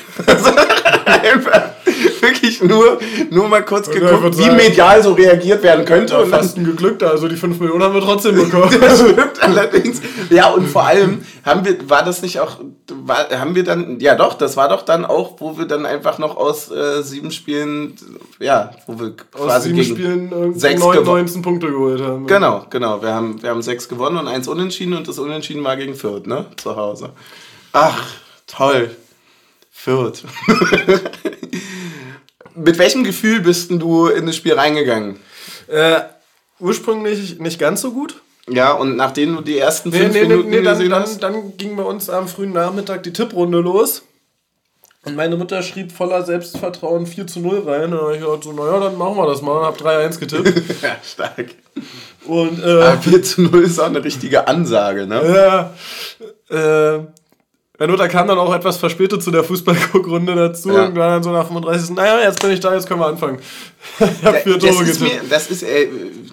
Einfach 1.05 1.61
wirklich 2.43 2.61
nur, 2.63 2.99
nur 3.29 3.47
mal 3.47 3.63
kurz 3.63 3.87
ich 3.87 3.95
geguckt, 3.95 4.37
wie 4.37 4.43
sagen- 4.43 4.55
medial 4.57 5.01
so 5.01 5.13
reagiert 5.13 5.63
werden 5.63 5.85
könnte. 5.85 6.17
Und 6.21 6.29
fast 6.29 6.57
ein 6.57 6.65
geglückter, 6.65 7.09
also 7.11 7.27
die 7.27 7.35
5 7.37 7.59
Millionen 7.59 7.83
haben 7.83 7.93
wir 7.93 8.01
trotzdem 8.01 8.35
bekommen. 8.43 8.75
Das 8.79 8.99
stimmt 8.99 9.41
allerdings. 9.41 10.01
Ja, 10.29 10.49
und 10.49 10.67
vor 10.67 10.83
allem 10.85 11.21
haben 11.45 11.65
wir, 11.65 11.89
war 11.89 12.03
das 12.03 12.21
nicht 12.21 12.39
auch, 12.39 12.57
war, 13.05 13.29
haben 13.31 13.55
wir 13.55 13.63
dann, 13.63 13.99
ja 13.99 14.15
doch, 14.15 14.33
das 14.35 14.57
war 14.57 14.69
doch 14.69 14.81
dann 14.83 15.05
auch, 15.05 15.39
wo 15.39 15.57
wir 15.57 15.65
dann 15.65 15.85
einfach 15.85 16.19
noch 16.19 16.35
aus 16.37 16.69
äh, 16.71 17.01
sieben 17.01 17.31
Spielen, 17.31 17.95
ja, 18.39 18.71
wo 18.87 18.99
wir 18.99 19.15
Aus 19.33 19.45
quasi 19.45 19.69
sieben 19.73 19.83
Spielen 19.95 20.59
sechs 20.59 20.81
neun- 20.81 20.93
gewonnen. 20.97 21.21
19 21.25 21.41
Punkte 21.41 21.67
geholt 21.71 22.01
haben. 22.01 22.27
Genau, 22.27 22.65
genau. 22.69 23.01
Wir 23.01 23.13
haben, 23.13 23.41
wir 23.41 23.49
haben 23.49 23.61
sechs 23.61 23.87
gewonnen 23.87 24.17
und 24.17 24.27
eins 24.27 24.47
unentschieden 24.47 24.93
und 24.93 25.07
das 25.07 25.17
Unentschieden 25.19 25.63
war 25.63 25.77
gegen 25.77 25.95
Fürth, 25.95 26.27
ne? 26.27 26.45
Zu 26.57 26.75
Hause. 26.75 27.09
Ach, 27.71 28.03
toll. 28.47 28.91
Fürth. 29.71 30.23
Mit 32.55 32.77
welchem 32.77 33.03
Gefühl 33.03 33.41
bist 33.41 33.71
du 33.71 34.07
in 34.07 34.25
das 34.25 34.35
Spiel 34.35 34.53
reingegangen? 34.53 35.17
Äh, 35.67 36.01
ursprünglich 36.59 37.39
nicht 37.39 37.59
ganz 37.59 37.81
so 37.81 37.91
gut. 37.91 38.21
Ja, 38.49 38.73
und 38.73 38.97
nachdem 38.97 39.35
du 39.37 39.41
die 39.41 39.57
ersten 39.57 39.89
Nee, 39.89 39.99
fünf 39.99 40.13
nee, 40.13 40.21
nee, 40.21 40.27
Minuten 40.27 40.49
nee 40.49 40.61
dann, 40.61 40.77
gesehen 40.77 40.89
dann, 40.91 41.03
hast? 41.03 41.23
dann 41.23 41.57
ging 41.57 41.75
bei 41.75 41.83
uns 41.83 42.09
am 42.09 42.27
frühen 42.27 42.51
Nachmittag 42.51 43.03
die 43.03 43.13
Tipprunde 43.13 43.59
los. 43.59 44.03
Und 45.05 45.15
meine 45.17 45.35
Mutter 45.35 45.61
schrieb 45.63 45.91
voller 45.91 46.23
Selbstvertrauen 46.23 47.05
4 47.05 47.27
zu 47.27 47.41
0 47.41 47.63
rein. 47.65 47.85
Und 47.85 47.91
dann 47.91 47.99
habe 48.01 48.15
ich 48.15 48.21
gedacht, 48.21 48.43
so, 48.43 48.53
naja, 48.53 48.79
dann 48.79 48.97
machen 48.97 49.17
wir 49.17 49.27
das 49.27 49.41
mal. 49.41 49.59
Und 49.59 49.65
habe 49.65 49.77
3-1 49.77 50.19
getippt. 50.19 50.53
Ja, 50.81 50.95
stark. 51.03 51.55
Und 52.25 52.63
Aber 52.63 52.93
äh, 52.93 52.97
4 52.97 53.23
zu 53.23 53.41
0 53.41 53.63
ist 53.63 53.79
auch 53.79 53.87
eine 53.87 54.03
richtige 54.03 54.47
Ansage, 54.47 55.05
ne? 55.05 55.73
ja, 56.49 56.95
äh, 56.97 57.03
Meine 57.79 57.91
Mutter 57.91 58.07
kam 58.07 58.27
dann 58.27 58.37
auch 58.37 58.53
etwas 58.53 58.77
verspätet 58.77 59.23
zu 59.23 59.31
der 59.31 59.43
Fußballguckrunde 59.43 60.35
dazu 60.35 60.69
Ja. 60.71 60.85
und 60.85 60.95
war 60.95 61.09
dann 61.09 61.23
so 61.23 61.31
nach 61.31 61.47
35. 61.47 61.95
Naja, 61.95 62.19
jetzt 62.21 62.39
bin 62.41 62.51
ich 62.51 62.59
da, 62.59 62.73
jetzt 62.73 62.87
können 62.87 62.99
wir 62.99 63.07
anfangen. 63.07 63.39
ich 63.99 64.23
habe 64.23 64.39
vier 64.39 64.57
das 64.59 64.75
Tore 64.75 64.83
ist 64.85 64.99
getippt. 65.01 65.23
mir, 65.23 65.29
das 65.29 65.49
ist, 65.49 65.63
äh, 65.63 65.87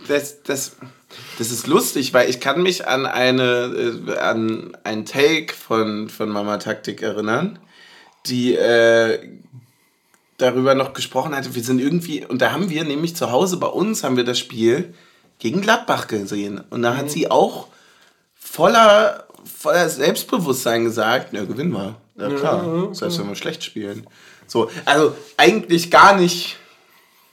das, 0.06 0.42
das, 0.42 0.76
das 1.38 1.50
ist 1.50 1.66
lustig, 1.66 2.12
weil 2.12 2.28
ich 2.28 2.40
kann 2.40 2.62
mich 2.62 2.86
an 2.86 3.06
eine, 3.06 3.94
äh, 4.08 4.18
an 4.18 4.76
einen 4.84 5.06
Take 5.06 5.54
von, 5.54 6.10
von 6.10 6.28
Mama 6.28 6.58
Taktik 6.58 7.00
erinnern, 7.00 7.58
die 8.26 8.54
äh, 8.54 9.18
darüber 10.36 10.74
noch 10.74 10.92
gesprochen 10.92 11.34
hatte. 11.34 11.54
Wir 11.54 11.62
sind 11.64 11.80
irgendwie, 11.80 12.24
und 12.26 12.42
da 12.42 12.52
haben 12.52 12.68
wir 12.68 12.84
nämlich 12.84 13.16
zu 13.16 13.30
Hause 13.32 13.56
bei 13.56 13.66
uns 13.66 14.04
haben 14.04 14.16
wir 14.18 14.24
das 14.24 14.38
Spiel 14.38 14.92
gegen 15.38 15.62
Gladbach 15.62 16.06
gesehen. 16.06 16.60
Und 16.68 16.82
da 16.82 16.96
hat 16.98 17.06
Mhm. 17.06 17.10
sie 17.10 17.30
auch 17.30 17.68
voller, 18.38 19.24
voller 19.44 19.88
Selbstbewusstsein 19.88 20.84
gesagt, 20.84 21.32
ja, 21.32 21.44
gewinnen 21.44 21.72
wir. 21.72 21.94
Ja 22.18 22.28
klar, 22.28 22.88
selbst 22.92 23.18
wenn 23.18 23.28
wir 23.28 23.34
schlecht 23.36 23.64
spielen. 23.64 24.06
So, 24.46 24.70
also 24.84 25.14
eigentlich 25.36 25.90
gar 25.90 26.16
nicht 26.16 26.56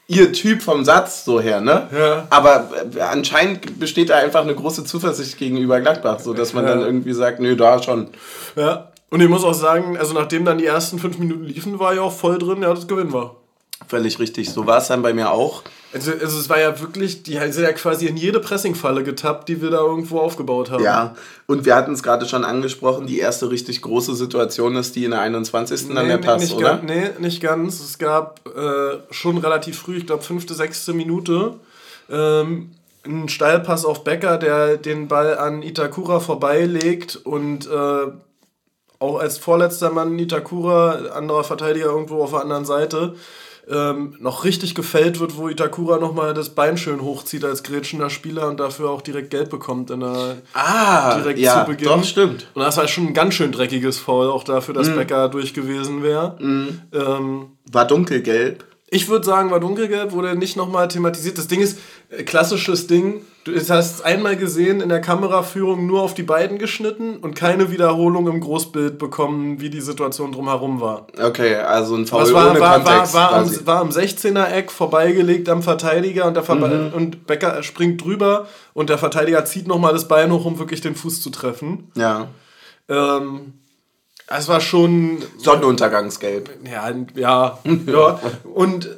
ihr 0.08 0.32
Typ 0.32 0.62
vom 0.62 0.86
Satz 0.86 1.26
so 1.26 1.42
her, 1.42 1.60
ne? 1.60 1.90
Ja. 1.94 2.28
Aber 2.30 2.70
äh, 2.96 3.02
anscheinend 3.02 3.80
besteht 3.80 4.10
da 4.10 4.16
einfach 4.16 4.42
eine 4.44 4.56
große 4.56 4.86
Zuversicht 4.86 5.38
gegenüber 5.38 5.82
Gladbach, 5.82 6.20
so 6.22 6.34
dass 6.34 6.54
man 6.54 6.64
Ja. 6.66 6.72
dann 6.76 6.82
irgendwie 6.82 7.12
sagt, 7.14 7.40
nö, 7.42 7.56
da 7.58 7.84
schon. 7.84 8.08
Ja. 8.56 8.92
Und 9.10 9.22
ich 9.22 9.28
muss 9.28 9.44
auch 9.44 9.54
sagen, 9.54 9.98
also 9.98 10.14
nachdem 10.14 10.46
dann 10.46 10.58
die 10.58 10.66
ersten 10.66 11.00
fünf 11.00 11.18
Minuten 11.18 11.44
liefen, 11.44 11.80
war 11.80 11.94
ich 11.94 12.00
auch 12.00 12.14
voll 12.14 12.38
drin, 12.40 12.62
ja, 12.62 12.74
das 12.74 12.88
gewinnen 12.88 13.14
wir. 13.14 13.36
Völlig 13.88 14.20
richtig. 14.20 14.50
So 14.50 14.66
war 14.66 14.78
es 14.80 14.88
dann 14.88 15.02
bei 15.02 15.14
mir 15.14 15.32
auch. 15.32 15.64
Also, 15.94 16.12
also 16.12 16.40
es 16.40 16.50
war 16.50 16.60
ja 16.60 16.80
wirklich, 16.82 17.24
die 17.24 17.38
sind 17.50 17.64
ja 17.64 17.72
quasi 17.72 18.08
in 18.08 18.18
jede 18.18 18.40
Pressingfalle 18.40 19.04
getappt, 19.04 19.48
die 19.48 19.62
wir 19.62 19.70
da 19.70 19.80
irgendwo 19.80 20.20
aufgebaut 20.20 20.70
haben. 20.70 20.84
Ja, 20.84 21.16
und 21.46 21.66
wir 21.66 21.76
hatten 21.76 21.94
es 21.94 22.04
gerade 22.04 22.28
schon 22.28 22.44
angesprochen, 22.44 23.08
die 23.08 23.20
erste 23.20 23.50
richtig 23.50 23.82
große 23.82 24.14
Situation 24.16 24.76
ist 24.76 24.96
die 24.96 25.06
in 25.06 25.12
der 25.12 25.22
21. 25.22 25.88
dann 25.88 26.08
der 26.08 26.18
nee, 26.18 26.26
Pass, 26.26 26.42
nicht 26.42 26.56
oder? 26.56 26.78
Ganz, 26.78 26.84
nee, 26.84 27.10
nicht 27.20 27.42
ganz. 27.42 27.80
Es 27.80 27.98
gab 27.98 28.42
äh, 28.48 28.98
schon 29.12 29.38
relativ 29.38 29.80
früh, 29.80 29.98
ich 29.98 30.06
glaube 30.06 30.24
fünfte, 30.24 30.54
sechste 30.54 30.94
Minute, 30.94 31.54
ähm, 32.10 32.72
einen 33.06 33.30
Steilpass 33.30 33.86
auf 33.86 34.04
Becker, 34.04 34.38
der 34.38 34.76
den 34.76 35.08
Ball 35.08 35.38
an 35.38 35.64
Itakura 35.64 36.20
vorbeilegt 36.20 37.16
und 37.16 37.66
äh, 37.68 38.12
auch 39.00 39.20
als 39.20 39.38
vorletzter 39.38 39.92
Mann 39.92 40.18
Itakura, 40.20 40.96
anderer 41.14 41.44
Verteidiger 41.44 41.86
irgendwo 41.86 42.24
auf 42.24 42.32
der 42.32 42.42
anderen 42.42 42.66
Seite, 42.66 43.16
ähm, 43.70 44.16
noch 44.20 44.44
richtig 44.46 44.76
gefällt 44.76 45.20
wird, 45.20 45.36
wo 45.38 45.50
Itakura 45.50 45.98
nochmal 45.98 46.34
das 46.34 46.50
Bein 46.50 46.78
schön 46.78 47.02
hochzieht 47.02 47.44
als 47.44 47.64
grätschender 47.64 48.10
Spieler 48.10 48.48
und 48.48 48.60
dafür 48.60 48.90
auch 48.90 49.02
direkt 49.02 49.30
Gelb 49.30 49.50
bekommt 49.50 49.90
in 49.92 50.00
der 50.00 50.38
Ah, 50.54 51.16
direkt 51.20 51.40
ja, 51.40 51.66
zu 51.66 51.72
Beginn. 51.72 51.88
doch, 51.90 52.04
stimmt. 52.04 52.48
Und 52.54 52.62
das 52.62 52.78
war 52.78 52.88
schon 52.88 53.08
ein 53.08 53.14
ganz 53.14 53.34
schön 53.34 53.52
dreckiges 53.52 53.98
Foul, 54.00 54.28
auch 54.30 54.44
dafür, 54.44 54.74
dass 54.74 54.90
Becker 54.94 55.28
durch 55.30 55.54
gewesen 55.54 56.02
wäre. 56.04 56.38
Ähm, 56.40 57.48
War 57.72 57.86
dunkelgelb. 57.86 58.64
ich 58.90 59.10
würde 59.10 59.26
sagen, 59.26 59.52
war 59.52 59.60
dunkelgelb, 59.60 60.12
wurde 60.14 60.36
nicht 60.36 60.56
nochmal 60.56 60.88
thematisiert. 60.88 61.38
Das 61.38 61.48
Ding 61.48 61.60
ist, 61.60 61.78
äh, 62.10 62.24
klassisches 62.24 62.88
Ding, 62.88 63.22
du 63.54 63.60
hast 63.74 63.96
es 63.96 64.02
einmal 64.02 64.36
gesehen 64.38 64.82
in 64.82 64.90
der 64.90 65.02
Kameraführung 65.02 65.86
nur 65.86 66.02
auf 66.02 66.14
die 66.14 66.24
beiden 66.24 66.58
geschnitten 66.58 67.18
und 67.18 67.36
keine 67.36 67.72
Wiederholung 67.72 68.28
im 68.28 68.40
Großbild 68.40 68.98
bekommen, 69.00 69.60
wie 69.62 69.70
die 69.70 69.82
Situation 69.82 70.32
drumherum 70.32 70.82
war. 70.82 71.08
Okay, 71.22 71.56
also 71.56 71.96
ein 71.96 72.06
Foul 72.06 72.22
Das 72.22 72.34
war, 72.34 72.52
ohne 72.52 72.60
war, 72.60 72.70
war, 72.70 72.84
Kontext 72.84 73.14
war, 73.14 73.30
quasi. 73.30 73.60
am, 73.60 73.68
war 73.68 73.80
am 73.82 73.90
16er-Eck 73.90 74.72
vorbeigelegt 74.72 75.50
am 75.50 75.62
Verteidiger 75.64 76.26
und, 76.26 76.34
der 76.36 76.44
Verbe 76.44 76.68
Mhm. 76.68 76.94
und 76.94 77.28
Becker 77.28 77.62
springt 77.64 78.04
drüber 78.04 78.48
und 78.74 78.90
der 78.90 78.98
Verteidiger 78.98 79.44
zieht 79.46 79.68
nochmal 79.68 79.94
das 79.94 80.08
Bein 80.08 80.32
hoch, 80.32 80.46
um 80.46 80.60
wirklich 80.60 80.82
den 80.82 80.96
Fuß 80.96 81.22
zu 81.22 81.30
treffen. 81.30 81.92
ja. 81.96 82.28
Ähm, 82.90 83.54
es 84.30 84.48
war 84.50 84.60
schon 84.60 85.20
Sonnenuntergangsgelb. 85.38 86.50
Ja, 86.66 86.90
ja, 87.16 87.60
ja. 87.86 88.20
Und 88.54 88.90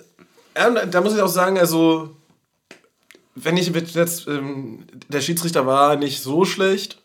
ja, 0.57 0.85
da 0.85 1.01
muss 1.01 1.13
ich 1.15 1.21
auch 1.21 1.27
sagen, 1.27 1.57
also, 1.59 2.09
wenn 3.43 3.57
ich 3.57 3.71
mit 3.71 3.91
jetzt, 3.91 4.27
ähm, 4.27 4.85
der 5.07 5.21
Schiedsrichter 5.21 5.65
war 5.65 5.95
nicht 5.95 6.21
so 6.21 6.45
schlecht, 6.45 7.01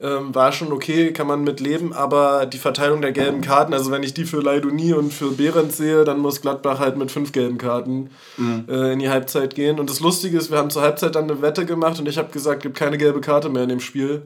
ähm, 0.00 0.34
war 0.34 0.52
schon 0.52 0.72
okay, 0.72 1.12
kann 1.12 1.26
man 1.26 1.44
mit 1.44 1.60
leben, 1.60 1.92
aber 1.92 2.46
die 2.46 2.58
Verteilung 2.58 3.02
der 3.02 3.12
gelben 3.12 3.42
Karten, 3.42 3.74
also 3.74 3.90
wenn 3.90 4.02
ich 4.02 4.14
die 4.14 4.24
für 4.24 4.40
Leidoni 4.40 4.94
und 4.94 5.12
für 5.12 5.30
Behrens 5.32 5.76
sehe, 5.76 6.04
dann 6.04 6.20
muss 6.20 6.40
Gladbach 6.40 6.78
halt 6.78 6.96
mit 6.96 7.10
fünf 7.10 7.32
gelben 7.32 7.58
Karten 7.58 8.10
äh, 8.68 8.94
in 8.94 8.98
die 8.98 9.10
Halbzeit 9.10 9.54
gehen. 9.54 9.78
Und 9.78 9.90
das 9.90 10.00
Lustige 10.00 10.38
ist, 10.38 10.50
wir 10.50 10.56
haben 10.56 10.70
zur 10.70 10.82
Halbzeit 10.82 11.14
dann 11.14 11.30
eine 11.30 11.42
Wette 11.42 11.66
gemacht 11.66 11.98
und 11.98 12.08
ich 12.08 12.16
habe 12.16 12.32
gesagt, 12.32 12.62
gibt 12.62 12.78
keine 12.78 12.96
gelbe 12.96 13.20
Karte 13.20 13.50
mehr 13.50 13.64
in 13.64 13.68
dem 13.68 13.80
Spiel. 13.80 14.22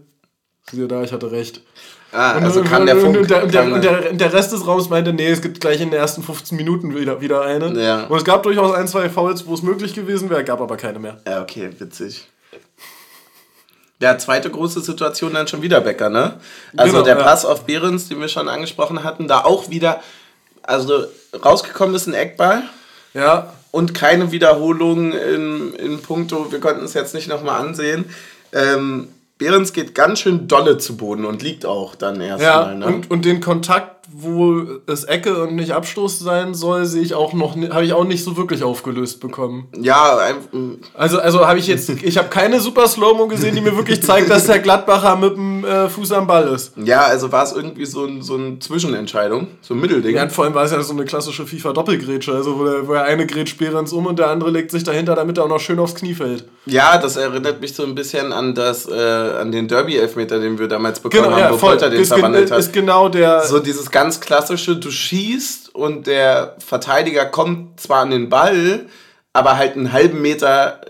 Siehe 0.70 0.87
da, 0.87 1.02
ich 1.02 1.12
hatte 1.12 1.32
recht. 1.32 1.62
Ah, 2.14 2.37
Und, 2.37 2.44
also 2.44 2.61
und, 2.61 2.68
kann 2.68 2.87
der 2.87 2.96
Funk... 2.96 3.16
und, 3.16 3.29
der, 3.29 3.42
und, 3.42 3.53
der, 3.53 3.81
der, 3.81 4.12
der 4.12 4.33
Rest 4.33 4.53
des 4.53 4.64
Raums 4.64 4.88
meinte, 4.88 5.12
nee, 5.12 5.27
es 5.27 5.42
gibt 5.42 5.61
gleich 5.61 5.81
in 5.81 5.90
den 5.90 5.98
ersten 5.98 6.22
15 6.22 6.57
Minuten 6.57 6.94
wieder, 6.94 7.20
wieder 7.20 7.42
eine. 7.42 7.81
Ja. 7.81 8.05
Und 8.05 8.16
es 8.16 8.24
gab 8.24 8.44
durchaus 8.44 8.72
ein, 8.72 8.87
zwei 8.87 9.11
Fouls, 9.11 9.46
wo 9.46 9.55
es 9.55 9.62
möglich 9.62 9.94
gewesen 9.94 10.31
wäre, 10.31 10.44
gab 10.44 10.61
aber 10.61 10.77
keine 10.77 11.00
mehr. 11.00 11.20
Ja, 11.27 11.42
okay, 11.42 11.70
witzig. 11.77 12.29
Ja, 14.00 14.16
zweite 14.16 14.48
große 14.48 14.81
Situation 14.81 15.35
dann 15.35 15.48
schon 15.48 15.62
wieder 15.62 15.81
Becker, 15.81 16.09
ne? 16.09 16.38
Also 16.77 16.92
Genau, 16.92 17.05
der 17.05 17.16
ja. 17.16 17.22
Pass 17.22 17.44
auf 17.44 17.64
Behrens, 17.64 18.09
den 18.09 18.20
wir 18.20 18.29
schon 18.29 18.48
angesprochen 18.48 19.03
hatten, 19.03 19.27
da 19.27 19.40
auch 19.40 19.70
wieder, 19.70 20.00
also 20.62 21.05
rausgekommen 21.44 21.96
ist 21.96 22.07
ein 22.07 22.14
Eckball 22.14 22.62
Ja, 23.12 23.53
und 23.72 23.92
keine 23.92 24.31
Wiederholung 24.31 25.12
in, 25.12 25.74
in 25.74 26.00
puncto, 26.00 26.53
wir 26.53 26.61
konnten 26.61 26.85
es 26.85 26.94
jetzt 26.94 27.14
nicht 27.14 27.29
nochmal 27.29 27.61
ansehen. 27.61 28.05
Ähm, 28.53 29.09
Behrens 29.38 29.73
geht 29.73 29.94
ganz 29.94 30.20
schön 30.20 30.47
dolle 30.47 30.79
zu 30.79 30.97
Boden 30.97 31.25
und 31.25 31.42
liegt 31.42 31.66
auch 31.66 31.94
dann 31.94 32.20
ja. 32.20 32.37
erstmal, 32.38 32.77
ne? 32.77 32.87
Und, 32.87 33.11
und 33.11 33.25
den 33.25 33.40
Kontakt, 33.40 33.93
wo 34.12 34.62
es 34.86 35.04
Ecke 35.04 35.42
und 35.42 35.54
nicht 35.56 35.72
Abstoß 35.72 36.18
sein 36.18 36.54
soll, 36.54 36.84
sehe 36.86 37.02
ich 37.02 37.14
auch 37.14 37.32
noch, 37.32 37.56
habe 37.70 37.84
ich 37.84 37.92
auch 37.92 38.04
nicht 38.04 38.22
so 38.24 38.36
wirklich 38.36 38.62
aufgelöst 38.62 39.20
bekommen. 39.20 39.68
ja, 39.80 40.16
ein, 40.18 40.78
Also, 40.94 41.18
also 41.18 41.46
habe 41.46 41.58
ich 41.58 41.66
jetzt, 41.66 41.88
ich 41.88 42.18
habe 42.18 42.28
keine 42.28 42.60
super 42.60 42.86
Slow-Mo 42.88 43.26
gesehen, 43.28 43.54
die 43.54 43.60
mir 43.60 43.76
wirklich 43.76 44.02
zeigt, 44.06 44.30
dass 44.30 44.46
der 44.46 44.58
Gladbacher 44.58 45.16
mit 45.16 45.36
dem 45.36 45.64
äh, 45.64 45.88
Fuß 45.88 46.12
am 46.12 46.26
Ball 46.26 46.48
ist. 46.48 46.72
ja, 46.84 47.02
also 47.02 47.30
war 47.32 47.44
es 47.44 47.52
irgendwie 47.52 47.86
so, 47.86 48.04
ein, 48.04 48.22
so 48.22 48.34
eine 48.34 48.58
Zwischenentscheidung, 48.58 49.48
so 49.60 49.74
ein 49.74 49.80
Mittelding. 49.80 50.16
Ja, 50.16 50.28
vor 50.28 50.44
allem 50.44 50.54
war 50.54 50.64
es 50.64 50.72
ja 50.72 50.82
so 50.82 50.92
eine 50.92 51.04
klassische 51.04 51.46
FIFA-Doppelgrätsche, 51.46 52.32
also 52.32 52.58
wo 52.58 52.64
der, 52.64 52.86
wo 52.88 52.92
der 52.92 53.04
eine 53.04 53.26
grätscht 53.26 53.58
Behrens 53.58 53.92
um 53.92 54.06
und 54.06 54.18
der 54.18 54.28
andere 54.30 54.50
legt 54.50 54.70
sich 54.70 54.84
dahinter, 54.84 55.14
damit 55.14 55.38
er 55.38 55.44
auch 55.44 55.48
noch 55.48 55.60
schön 55.60 55.78
aufs 55.78 55.94
Knie 55.94 56.14
fällt. 56.14 56.44
Ja, 56.66 56.98
das 56.98 57.16
erinnert 57.16 57.60
mich 57.60 57.74
so 57.74 57.82
ein 57.84 57.94
bisschen 57.94 58.32
an 58.32 58.54
das, 58.54 58.86
äh, 58.88 58.92
an 59.40 59.52
den 59.52 59.68
Derby-Elfmeter, 59.68 60.38
den 60.40 60.58
wir 60.58 60.68
damals 60.68 61.00
bekommen 61.00 61.24
Genau, 61.24 61.36
haben, 61.36 61.40
ja, 61.42 61.52
wo 61.52 61.56
voll. 61.58 61.70
Polter 61.70 61.90
den 61.90 62.00
Ist, 62.00 62.08
verwandelt 62.12 62.50
hat. 62.50 62.58
ist 62.58 62.72
genau 62.72 63.08
der. 63.08 63.42
so 63.42 63.58
dieses 63.58 63.90
ganz 63.94 64.20
klassische, 64.20 64.74
du 64.74 64.90
schießt 64.90 65.72
und 65.72 66.09
der 66.09 66.57
Verteidiger 66.59 67.26
kommt 67.26 67.80
zwar 67.80 68.00
an 68.00 68.11
den 68.11 68.28
Ball, 68.28 68.87
aber 69.33 69.57
halt 69.57 69.76
einen 69.76 69.92
halben 69.92 70.20
Meter, 70.20 70.80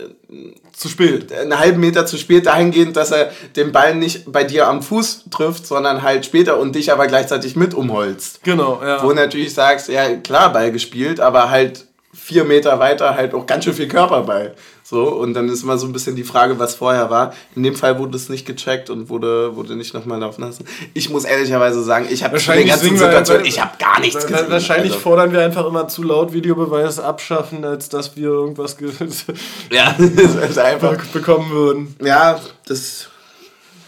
zu 0.73 0.89
spät. 0.89 1.31
einen 1.31 1.59
halben 1.59 1.81
Meter 1.81 2.07
zu 2.07 2.17
spät 2.17 2.47
dahingehend, 2.47 2.97
dass 2.97 3.11
er 3.11 3.31
den 3.57 3.73
Ball 3.73 3.95
nicht 3.95 4.33
bei 4.33 4.43
dir 4.43 4.69
am 4.69 4.83
Fuß 4.83 5.25
trifft, 5.31 5.67
sondern 5.67 6.03
halt 6.03 6.25
später 6.25 6.59
und 6.59 6.75
dich 6.75 6.91
aber 6.91 7.07
gleichzeitig 7.07 7.57
mit 7.57 7.75
umholzt. 7.75 8.43
Genau, 8.43 8.81
ja. 8.83 9.03
Wo 9.03 9.11
du 9.11 9.15
natürlich 9.15 9.53
sagst, 9.53 9.89
ja 9.89 10.17
klar, 10.17 10.53
Ball 10.55 10.73
gespielt, 10.73 11.21
aber 11.21 11.51
halt 11.51 11.85
vier 12.15 12.45
Meter 12.45 12.79
weiter 12.79 13.17
halt 13.17 13.35
auch 13.35 13.45
ganz 13.45 13.65
schön 13.65 13.75
viel 13.75 13.89
Körperball. 13.89 14.55
So, 14.87 15.09
und 15.09 15.33
dann 15.33 15.49
ist 15.49 15.63
immer 15.63 15.79
so 15.79 15.87
ein 15.87 15.95
bisschen 15.95 16.15
die 16.15 16.25
Frage, 16.25 16.59
was 16.59 16.75
vorher 16.75 17.09
war. 17.09 17.33
In 17.57 17.63
dem 17.63 17.75
Fall 17.75 17.99
wurde 17.99 18.17
es 18.19 18.29
nicht 18.29 18.45
gecheckt 18.47 18.91
und 18.91 19.09
wurde, 19.09 19.57
wurde 19.57 19.77
nicht 19.77 19.95
nochmal 19.95 20.21
laufen 20.21 20.43
lassen. 20.43 20.67
Ich 20.93 21.09
muss 21.09 21.25
ehrlicherweise 21.25 21.83
sagen, 21.83 22.07
ich 22.11 22.23
habe 22.23 22.35
Wahrscheinlich 22.35 22.67
die 22.67 22.71
ganzen 22.71 22.99
singen 22.99 23.01
wir- 23.01 23.45
ich 23.47 23.59
habe 23.63 23.79
gar 23.79 23.99
nichts 24.01 24.27
gesehen. 24.27 24.51
Wahrscheinlich 24.51 24.93
Also, 24.93 25.03
fordern 25.03 25.33
wir 25.33 25.41
einfach 25.41 25.65
immer 25.67 25.89
zu 25.89 26.03
laut 26.03 26.35
Videobeweis 26.35 27.01
abschaffen, 27.01 27.65
als 27.65 27.89
dass 27.89 28.15
wir 28.15 28.25
irgendwas 28.29 28.77
ge 28.77 28.91
ja, 29.73 29.97
das 29.99 30.59
einfach. 30.59 31.03
bekommen 31.15 31.51
würden. 31.51 31.97
Ja, 32.05 32.39
das, 32.67 33.09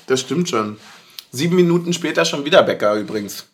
das 0.06 0.20
stimmt 0.22 0.48
schon. 0.48 0.78
Sieben 1.30 1.56
Minuten 1.56 1.92
später 1.92 2.24
schon 2.24 2.46
wieder 2.46 2.62
Becker 2.62 2.94
übrigens. 2.94 3.44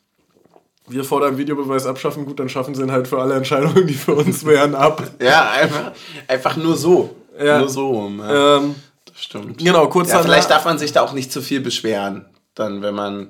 Wir 0.89 1.03
fordern 1.03 1.39
Videobeweis 1.39 1.87
abschaffen, 1.87 2.25
gut, 2.25 2.39
dann 2.39 2.49
schaffen 2.49 2.77
sie 2.77 2.83
ihn 2.83 2.93
halt 2.93 3.09
für 3.09 3.21
alle 3.21 3.35
Entscheidungen, 3.35 3.87
die 3.89 3.95
für 3.95 4.15
uns 4.15 4.45
wären, 4.45 4.77
ab. 4.77 5.03
Ja, 5.21 5.51
einfach, 5.51 5.91
einfach 6.29 6.57
nur 6.57 6.77
so. 6.77 7.17
Ja. 7.41 7.59
Nur 7.59 7.69
so 7.69 7.89
rum. 7.91 8.21
Ja, 8.21 8.57
Ähm, 8.59 8.75
das 9.07 9.23
stimmt. 9.23 9.59
genau, 9.59 9.87
kurz 9.89 10.11
Ja, 10.11 10.23
vielleicht 10.23 10.51
darf 10.51 10.65
man 10.65 10.79
sich 10.79 10.93
da 10.93 11.03
auch 11.03 11.13
nicht 11.13 11.33
zu 11.33 11.41
viel 11.43 11.61
beschweren, 11.61 12.27
dann, 12.55 12.83
wenn 12.83 12.95
man. 12.95 13.29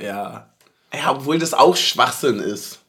ja. 0.00 0.46
Ja, 0.92 1.12
obwohl 1.12 1.38
das 1.38 1.54
auch 1.54 1.76
Schwachsinn 1.76 2.40
ist. 2.40 2.80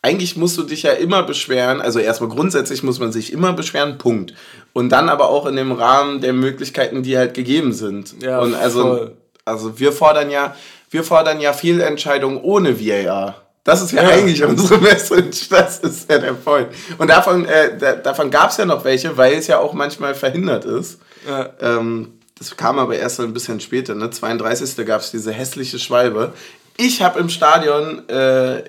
Eigentlich 0.00 0.36
musst 0.36 0.56
du 0.56 0.62
dich 0.62 0.84
ja 0.84 0.92
immer 0.92 1.24
beschweren, 1.24 1.80
also 1.80 1.98
erstmal 1.98 2.30
grundsätzlich 2.30 2.84
muss 2.84 3.00
man 3.00 3.10
sich 3.10 3.32
immer 3.32 3.52
beschweren, 3.52 3.98
Punkt. 3.98 4.32
Und 4.72 4.90
dann 4.90 5.08
aber 5.08 5.28
auch 5.28 5.44
in 5.46 5.56
dem 5.56 5.72
Rahmen 5.72 6.20
der 6.20 6.32
Möglichkeiten, 6.32 7.02
die 7.02 7.18
halt 7.18 7.34
gegeben 7.34 7.72
sind. 7.72 8.22
Ja, 8.22 8.38
Und 8.38 8.54
also, 8.54 8.82
voll. 8.82 9.16
also 9.44 9.78
wir 9.80 9.92
fordern 9.92 10.30
ja, 10.30 10.54
wir 10.90 11.02
fordern 11.02 11.40
ja 11.40 11.52
Fehlentscheidungen 11.52 12.40
ohne 12.40 12.78
VAR. 12.80 13.34
Das 13.70 13.82
ist 13.82 13.92
ja, 13.92 14.02
Ja. 14.02 14.08
eigentlich 14.08 14.42
unsere 14.44 14.78
Message, 14.90 15.48
das 15.48 15.78
ist 15.78 16.10
ja 16.10 16.18
der 16.18 16.32
Point. 16.32 16.68
Und 16.98 17.08
davon, 17.08 17.44
äh, 17.44 17.78
da, 17.78 17.92
davon 17.94 18.30
gab 18.30 18.50
es 18.50 18.56
ja 18.56 18.64
noch 18.64 18.84
welche, 18.84 19.16
weil 19.16 19.34
es 19.34 19.46
ja 19.46 19.58
auch 19.60 19.72
manchmal 19.74 20.14
verhindert 20.16 20.64
ist. 20.64 20.98
Ja. 21.28 21.50
Ähm, 21.60 22.14
das 22.36 22.56
kam 22.56 22.78
aber 22.80 22.96
erst 22.96 23.20
ein 23.20 23.32
bisschen 23.32 23.60
später, 23.60 23.94
ne? 23.94 24.10
32. 24.10 24.84
gab 24.86 25.02
es 25.02 25.10
diese 25.12 25.30
hässliche 25.30 25.78
Schwalbe. 25.78 26.32
Ich 26.76 27.00
habe 27.02 27.20
im 27.20 27.28
Stadion, 27.28 28.08
äh, 28.08 28.64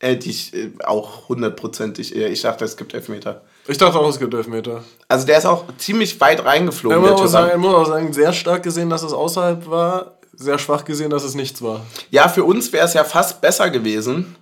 hätte 0.00 0.28
ich 0.30 0.54
äh, 0.54 0.70
auch 0.84 1.28
hundertprozentig, 1.28 2.14
eher- 2.16 2.30
ich 2.30 2.40
dachte, 2.40 2.64
es 2.64 2.76
gibt 2.78 2.94
Elfmeter. 2.94 3.42
Ich 3.66 3.76
dachte 3.76 3.98
auch, 3.98 4.08
es 4.08 4.18
gibt 4.18 4.32
Elfmeter. 4.32 4.84
Also 5.08 5.26
der 5.26 5.36
ist 5.38 5.44
auch 5.46 5.64
ziemlich 5.76 6.18
weit 6.20 6.44
reingeflogen, 6.44 6.98
Ich 7.00 7.04
der 7.10 7.18
muss, 7.18 7.30
sagen, 7.30 7.50
ich 7.52 7.58
muss 7.58 7.74
auch 7.74 7.86
sagen, 7.86 8.12
sehr 8.12 8.32
stark 8.32 8.62
gesehen, 8.62 8.88
dass 8.88 9.02
es 9.02 9.12
außerhalb 9.12 9.68
war. 9.68 10.12
Sehr 10.38 10.58
schwach 10.58 10.84
gesehen, 10.84 11.08
dass 11.10 11.24
es 11.24 11.34
nichts 11.34 11.62
war. 11.62 11.80
Ja, 12.10 12.28
für 12.28 12.44
uns 12.44 12.70
wäre 12.72 12.84
es 12.84 12.92
ja 12.94 13.04
fast 13.04 13.40
besser 13.40 13.70
gewesen. 13.70 14.36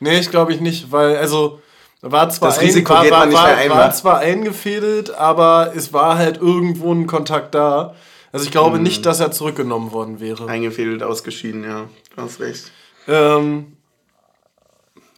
Nee, 0.00 0.18
ich 0.18 0.30
glaube 0.30 0.52
ich 0.52 0.60
nicht, 0.60 0.92
weil, 0.92 1.16
also, 1.16 1.60
war 2.02 2.28
zwar, 2.30 2.50
Das 2.50 2.60
Risiko 2.60 2.92
war, 2.94 3.10
war, 3.10 3.32
war, 3.32 3.44
ein, 3.46 3.70
war 3.70 3.78
wa? 3.78 3.90
zwar 3.90 4.18
eingefädelt, 4.18 5.14
aber 5.14 5.72
es 5.74 5.92
war 5.92 6.18
halt 6.18 6.40
irgendwo 6.40 6.92
ein 6.92 7.06
Kontakt 7.06 7.54
da. 7.54 7.94
Also 8.32 8.44
ich 8.44 8.50
Mhm. 8.50 8.52
glaube 8.52 8.78
nicht, 8.78 9.06
dass 9.06 9.20
er 9.20 9.30
zurückgenommen 9.30 9.92
worden 9.92 10.20
wäre. 10.20 10.46
Eingefädelt, 10.46 11.02
ausgeschieden, 11.02 11.64
ja. 11.64 11.84
Du 12.14 12.22
hast 12.22 12.38
recht. 12.40 12.70
Ähm, 13.08 13.72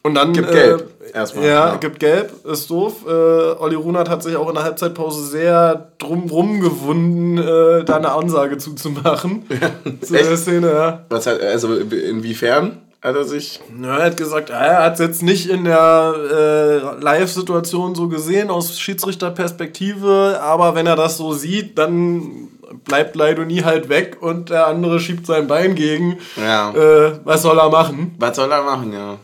und 0.03 0.15
dann. 0.15 0.33
Gibt 0.33 0.51
äh, 0.51 0.53
gelb. 0.53 0.91
Erstmal, 1.13 1.45
Ja, 1.45 1.69
ja. 1.71 1.77
gibt 1.77 1.99
gelb, 1.99 2.45
ist 2.47 2.71
doof. 2.71 3.05
Äh, 3.07 3.11
Olli 3.11 3.75
Runert 3.75 4.09
hat 4.09 4.23
sich 4.23 4.37
auch 4.37 4.49
in 4.49 4.55
der 4.55 4.63
Halbzeitpause 4.65 5.25
sehr 5.27 5.93
drum 5.99 6.29
rumgewunden, 6.31 7.39
äh, 7.39 7.85
da 7.85 7.97
eine 7.97 8.13
Ansage 8.13 8.59
zuzumachen. 8.59 9.45
Zu 10.03 10.13
der 10.13 10.31
Echt? 10.31 10.39
Szene, 10.43 10.71
ja. 10.71 11.05
Was 11.09 11.27
hat, 11.27 11.41
also 11.41 11.75
inwiefern 11.77 12.83
hat 13.03 13.15
er 13.15 13.25
sich. 13.25 13.61
Er 13.83 14.05
hat 14.05 14.17
gesagt, 14.17 14.51
er 14.51 14.85
hat 14.85 14.95
es 14.95 15.01
jetzt 15.01 15.23
nicht 15.23 15.49
in 15.49 15.65
der 15.65 16.15
äh, 16.33 17.03
Live-Situation 17.03 17.95
so 17.95 18.09
gesehen, 18.09 18.51
aus 18.51 18.79
Schiedsrichterperspektive, 18.81 20.41
aber 20.43 20.75
wenn 20.75 20.87
er 20.87 20.97
das 20.97 21.17
so 21.17 21.33
sieht, 21.33 21.79
dann 21.79 22.49
bleibt 22.85 23.17
Leidoni 23.17 23.59
halt 23.59 23.89
weg 23.89 24.19
und 24.21 24.51
der 24.51 24.67
andere 24.67 25.01
schiebt 25.01 25.27
sein 25.27 25.47
Bein 25.47 25.75
gegen. 25.75 26.19
Ja. 26.37 26.71
Äh, 26.73 27.21
was 27.25 27.43
soll 27.43 27.59
er 27.59 27.71
machen? 27.71 28.15
Was 28.19 28.37
soll 28.37 28.51
er 28.51 28.63
machen, 28.63 28.93
ja. 28.93 29.19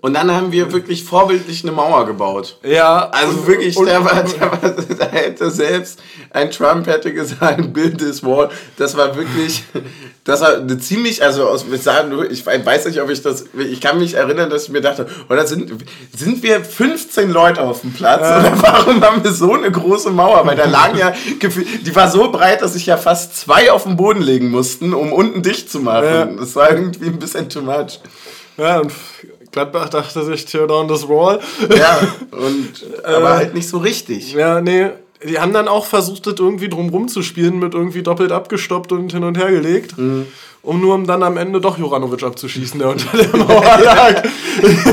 Und 0.00 0.14
dann 0.14 0.30
haben 0.30 0.52
wir 0.52 0.72
wirklich 0.72 1.02
vorbildlich 1.04 1.62
eine 1.64 1.72
Mauer 1.72 2.06
gebaut. 2.06 2.58
Ja, 2.62 3.08
Also 3.10 3.32
und- 3.38 3.46
wirklich, 3.48 3.76
und- 3.76 3.86
der 3.86 4.04
war, 4.04 4.22
der 4.22 4.40
war, 4.52 4.58
da 4.98 5.06
hätte 5.06 5.50
selbst 5.50 6.00
ein 6.30 6.50
Trump 6.50 6.86
hätte 6.86 7.12
gesagt, 7.12 7.72
build 7.72 7.98
this 7.98 8.22
wall. 8.22 8.48
Das 8.76 8.96
war 8.96 9.16
wirklich, 9.16 9.64
das 10.24 10.40
war 10.40 10.56
eine 10.56 10.78
ziemlich, 10.78 11.22
also 11.22 11.48
aus, 11.48 11.64
ich 11.70 12.46
ich 12.46 12.46
weiß 12.46 12.86
nicht, 12.86 13.00
ob 13.00 13.10
ich 13.10 13.22
das, 13.22 13.46
ich 13.58 13.80
kann 13.80 13.98
mich 13.98 14.14
erinnern, 14.14 14.50
dass 14.50 14.64
ich 14.64 14.68
mir 14.70 14.80
dachte, 14.80 15.06
oder 15.28 15.46
sind, 15.46 15.72
sind 16.16 16.42
wir 16.42 16.62
15 16.62 17.30
Leute 17.30 17.62
auf 17.62 17.80
dem 17.80 17.92
Platz? 17.92 18.20
Oder 18.20 18.52
warum 18.62 19.02
haben 19.02 19.24
wir 19.24 19.32
so 19.32 19.52
eine 19.54 19.70
große 19.70 20.10
Mauer? 20.10 20.46
Weil 20.46 20.56
da 20.56 20.66
lagen 20.66 20.96
ja, 20.98 21.12
die 21.40 21.96
war 21.96 22.10
so 22.10 22.30
breit, 22.30 22.62
dass 22.62 22.74
sich 22.74 22.86
ja 22.86 22.96
fast 22.96 23.36
zwei 23.36 23.72
auf 23.72 23.84
den 23.84 23.96
Boden 23.96 24.20
legen 24.22 24.50
mussten, 24.50 24.94
um 24.94 25.12
unten 25.12 25.42
dicht 25.42 25.70
zu 25.70 25.80
machen. 25.80 26.04
Ja. 26.04 26.24
Das 26.26 26.54
war 26.54 26.70
irgendwie 26.70 27.06
ein 27.06 27.18
bisschen 27.18 27.48
too 27.48 27.62
much. 27.62 27.98
Ja, 28.56 28.80
und 28.80 28.92
Gladbach 29.52 29.88
dachte 29.88 30.24
sich, 30.24 30.44
tear 30.44 30.66
down 30.66 30.88
this 30.88 31.08
wall. 31.08 31.40
Ja, 31.76 31.98
und, 32.30 33.04
aber 33.04 33.36
halt 33.36 33.54
nicht 33.54 33.68
so 33.68 33.78
richtig. 33.78 34.32
Ja, 34.32 34.60
nee. 34.60 34.90
Die 35.26 35.40
haben 35.40 35.52
dann 35.52 35.66
auch 35.66 35.86
versucht, 35.86 36.26
das 36.26 36.34
irgendwie 36.38 36.68
drumrum 36.68 37.08
zu 37.08 37.22
spielen, 37.22 37.58
mit 37.58 37.74
irgendwie 37.74 38.02
doppelt 38.02 38.30
abgestoppt 38.30 38.92
und 38.92 39.12
hin 39.12 39.24
und 39.24 39.36
her 39.36 39.50
gelegt. 39.50 39.98
Mhm. 39.98 40.26
Um 40.62 40.80
nur 40.80 40.94
um 40.94 41.06
dann 41.06 41.22
am 41.22 41.36
Ende 41.36 41.60
doch 41.60 41.78
Joranovic 41.78 42.22
abzuschießen, 42.22 42.78
der 42.78 42.90
unter 42.90 43.16
der 43.16 43.36
Mauer 43.36 43.62
lag. 43.82 44.22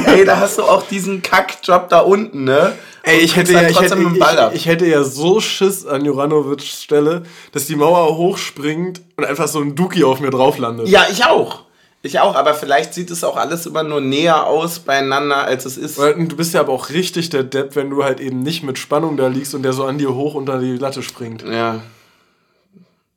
Ey, 0.06 0.24
da 0.24 0.40
hast 0.40 0.58
du 0.58 0.64
auch 0.64 0.84
diesen 0.84 1.22
Kackjob 1.22 1.90
da 1.90 2.00
unten, 2.00 2.44
ne? 2.44 2.74
Ey, 3.04 3.20
ich 3.20 3.36
hätte, 3.36 3.54
ja, 3.54 3.68
ich, 3.68 3.80
hätte, 3.80 3.98
ich, 4.00 4.56
ich 4.56 4.66
hätte 4.66 4.88
ja 4.88 5.04
so 5.04 5.40
Schiss 5.40 5.86
an 5.86 6.06
Joranovics 6.06 6.82
Stelle, 6.82 7.24
dass 7.52 7.68
die 7.68 7.76
Mauer 7.76 8.18
hochspringt 8.18 9.02
und 9.16 9.26
einfach 9.26 9.48
so 9.48 9.60
ein 9.60 9.76
Duki 9.76 10.04
auf 10.04 10.20
mir 10.20 10.32
drauf 10.32 10.58
landet. 10.58 10.88
ja, 10.88 11.06
ich 11.12 11.24
auch. 11.26 11.65
Ich 12.06 12.20
auch, 12.20 12.36
aber 12.36 12.54
vielleicht 12.54 12.94
sieht 12.94 13.10
es 13.10 13.24
auch 13.24 13.36
alles 13.36 13.66
immer 13.66 13.82
nur 13.84 14.00
näher 14.00 14.46
aus 14.46 14.78
beieinander, 14.80 15.38
als 15.46 15.66
es 15.66 15.76
ist. 15.76 15.98
Du 15.98 16.36
bist 16.36 16.54
ja 16.54 16.60
aber 16.60 16.72
auch 16.72 16.90
richtig 16.92 17.30
der 17.32 17.44
Depp, 17.44 17.76
wenn 17.76 17.90
du 17.90 18.04
halt 18.04 18.20
eben 18.20 18.42
nicht 18.44 18.62
mit 18.64 18.78
Spannung 18.78 19.18
da 19.18 19.28
liegst 19.28 19.56
und 19.56 19.64
der 19.64 19.74
so 19.74 19.86
an 19.86 19.98
dir 19.98 20.14
hoch 20.14 20.36
unter 20.36 20.60
die 20.60 20.78
Latte 20.78 21.02
springt. 21.02 21.42
Ja. 21.44 21.82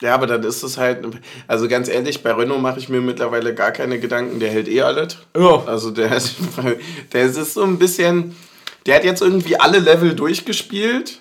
Ja, 0.01 0.15
aber 0.15 0.27
dann 0.27 0.43
ist 0.45 0.63
es 0.63 0.79
halt. 0.79 1.05
Also 1.49 1.67
ganz 1.69 1.89
ehrlich, 1.89 2.23
bei 2.23 2.33
Renault 2.33 2.63
mache 2.63 2.79
ich 2.79 2.89
mir 2.89 3.01
mittlerweile 3.01 3.55
gar 3.55 3.73
keine 3.73 3.99
Gedanken, 3.99 4.39
der 4.41 4.51
hält 4.51 4.69
eh 4.69 4.83
alles. 4.83 5.19
Ja. 5.37 5.65
Also 5.67 5.91
der, 5.91 6.17
ist- 6.17 6.37
der 7.13 7.25
ist 7.25 7.55
so 7.55 7.65
ein 7.65 7.79
bisschen. 7.79 8.37
Der 8.87 8.95
hat 8.97 9.05
jetzt 9.05 9.21
irgendwie 9.21 9.59
alle 9.61 9.81
Level 9.81 10.15
durchgespielt 10.15 11.21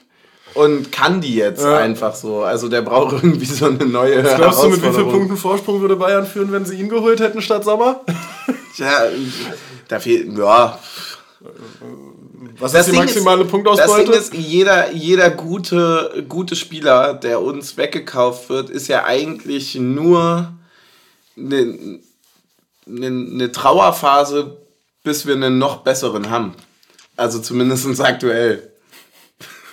und 0.53 0.91
kann 0.91 1.21
die 1.21 1.35
jetzt 1.35 1.63
Ja. 1.63 1.77
einfach 1.77 2.15
so. 2.15 2.43
Also 2.43 2.67
der 2.69 2.81
braucht 2.81 3.13
irgendwie 3.23 3.45
so 3.45 3.65
eine 3.67 3.85
neue. 3.85 4.21
Glaubst 4.23 4.63
du, 4.63 4.69
mit 4.69 4.81
wie 4.83 4.91
vielen. 4.91 5.09
Punkten 5.09 5.37
Vorsprung 5.37 5.81
würde 5.81 5.95
Bayern 5.95 6.25
führen, 6.25 6.51
wenn 6.51 6.65
sie 6.65 6.75
ihn 6.79 6.89
geholt 6.89 7.19
hätten 7.19 7.41
statt 7.41 7.63
Sommer? 7.63 8.01
Ja, 8.77 9.05
da 9.87 9.99
fehlt. 9.99 10.37
Ja. 10.37 10.77
Was 12.59 12.71
Das 12.71 12.87
ist 12.87 12.93
die 12.93 12.99
maximale 12.99 13.43
Das 13.43 13.51
Punktausbeute? 13.51 14.11
Ding 14.11 14.19
ist, 14.19 14.33
jeder, 14.35 14.91
jeder 14.91 15.29
gute, 15.31 16.25
gute 16.29 16.55
Spieler, 16.55 17.13
der 17.15 17.41
uns 17.41 17.77
weggekauft 17.77 18.49
wird, 18.49 18.69
ist 18.69 18.87
ja 18.87 19.03
eigentlich 19.03 19.75
nur 19.75 20.53
eine, 21.37 21.77
eine, 22.87 23.07
eine 23.07 23.51
Trauerphase, 23.51 24.57
bis 25.03 25.25
wir 25.25 25.35
einen 25.35 25.57
noch 25.57 25.77
besseren 25.77 26.29
haben. 26.29 26.53
Also 27.15 27.39
zumindest 27.39 27.99
aktuell. 27.99 28.71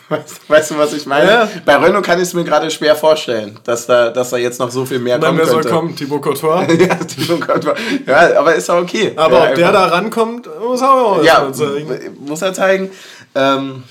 Weißt, 0.08 0.48
weißt 0.48 0.70
du, 0.72 0.78
was 0.78 0.92
ich 0.92 1.06
meine? 1.06 1.30
Ja. 1.30 1.48
Bei 1.64 1.76
Renault 1.76 2.04
kann 2.04 2.18
ich 2.18 2.24
es 2.24 2.34
mir 2.34 2.44
gerade 2.44 2.70
schwer 2.70 2.94
vorstellen, 2.94 3.58
dass 3.64 3.86
da, 3.86 4.10
dass 4.10 4.30
da 4.30 4.36
jetzt 4.36 4.58
noch 4.60 4.70
so 4.70 4.84
viel 4.84 4.98
mehr 4.98 5.16
Nein, 5.18 5.30
kommen 5.36 5.46
soll 5.46 5.62
könnte. 5.62 5.68
kommen? 5.70 5.96
Thibaut 5.96 6.20
Courtois? 6.22 6.66
ja, 6.78 6.94
Timo 6.96 7.38
Courtois. 7.38 7.74
ja, 8.06 8.38
aber 8.38 8.54
ist 8.54 8.68
auch 8.70 8.82
okay. 8.82 9.12
Aber 9.16 9.44
ja, 9.44 9.48
ob 9.50 9.54
der 9.54 9.68
einfach- 9.68 9.88
da 9.90 9.94
rankommt, 9.96 10.48
muss 10.60 10.80
er 10.82 10.90
auch 10.92 11.22
ja, 11.24 11.50
zeigen. 11.52 12.16
muss 12.20 12.42
er 12.42 12.52
zeigen. 12.52 12.90
Ähm, 13.34 13.82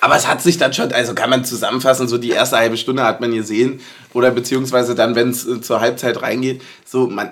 aber 0.00 0.16
es 0.16 0.26
hat 0.26 0.40
sich 0.42 0.56
dann 0.58 0.72
schon, 0.72 0.92
also 0.92 1.14
kann 1.14 1.30
man 1.30 1.44
zusammenfassen, 1.44 2.08
so 2.08 2.16
die 2.18 2.30
erste 2.30 2.56
halbe 2.56 2.76
Stunde 2.76 3.02
hat 3.04 3.20
man 3.20 3.32
gesehen, 3.32 3.80
oder 4.14 4.30
beziehungsweise 4.30 4.94
dann, 4.94 5.14
wenn 5.14 5.30
es 5.30 5.46
äh, 5.46 5.60
zur 5.60 5.80
Halbzeit 5.80 6.22
reingeht, 6.22 6.62
so, 6.84 7.06
man, 7.06 7.30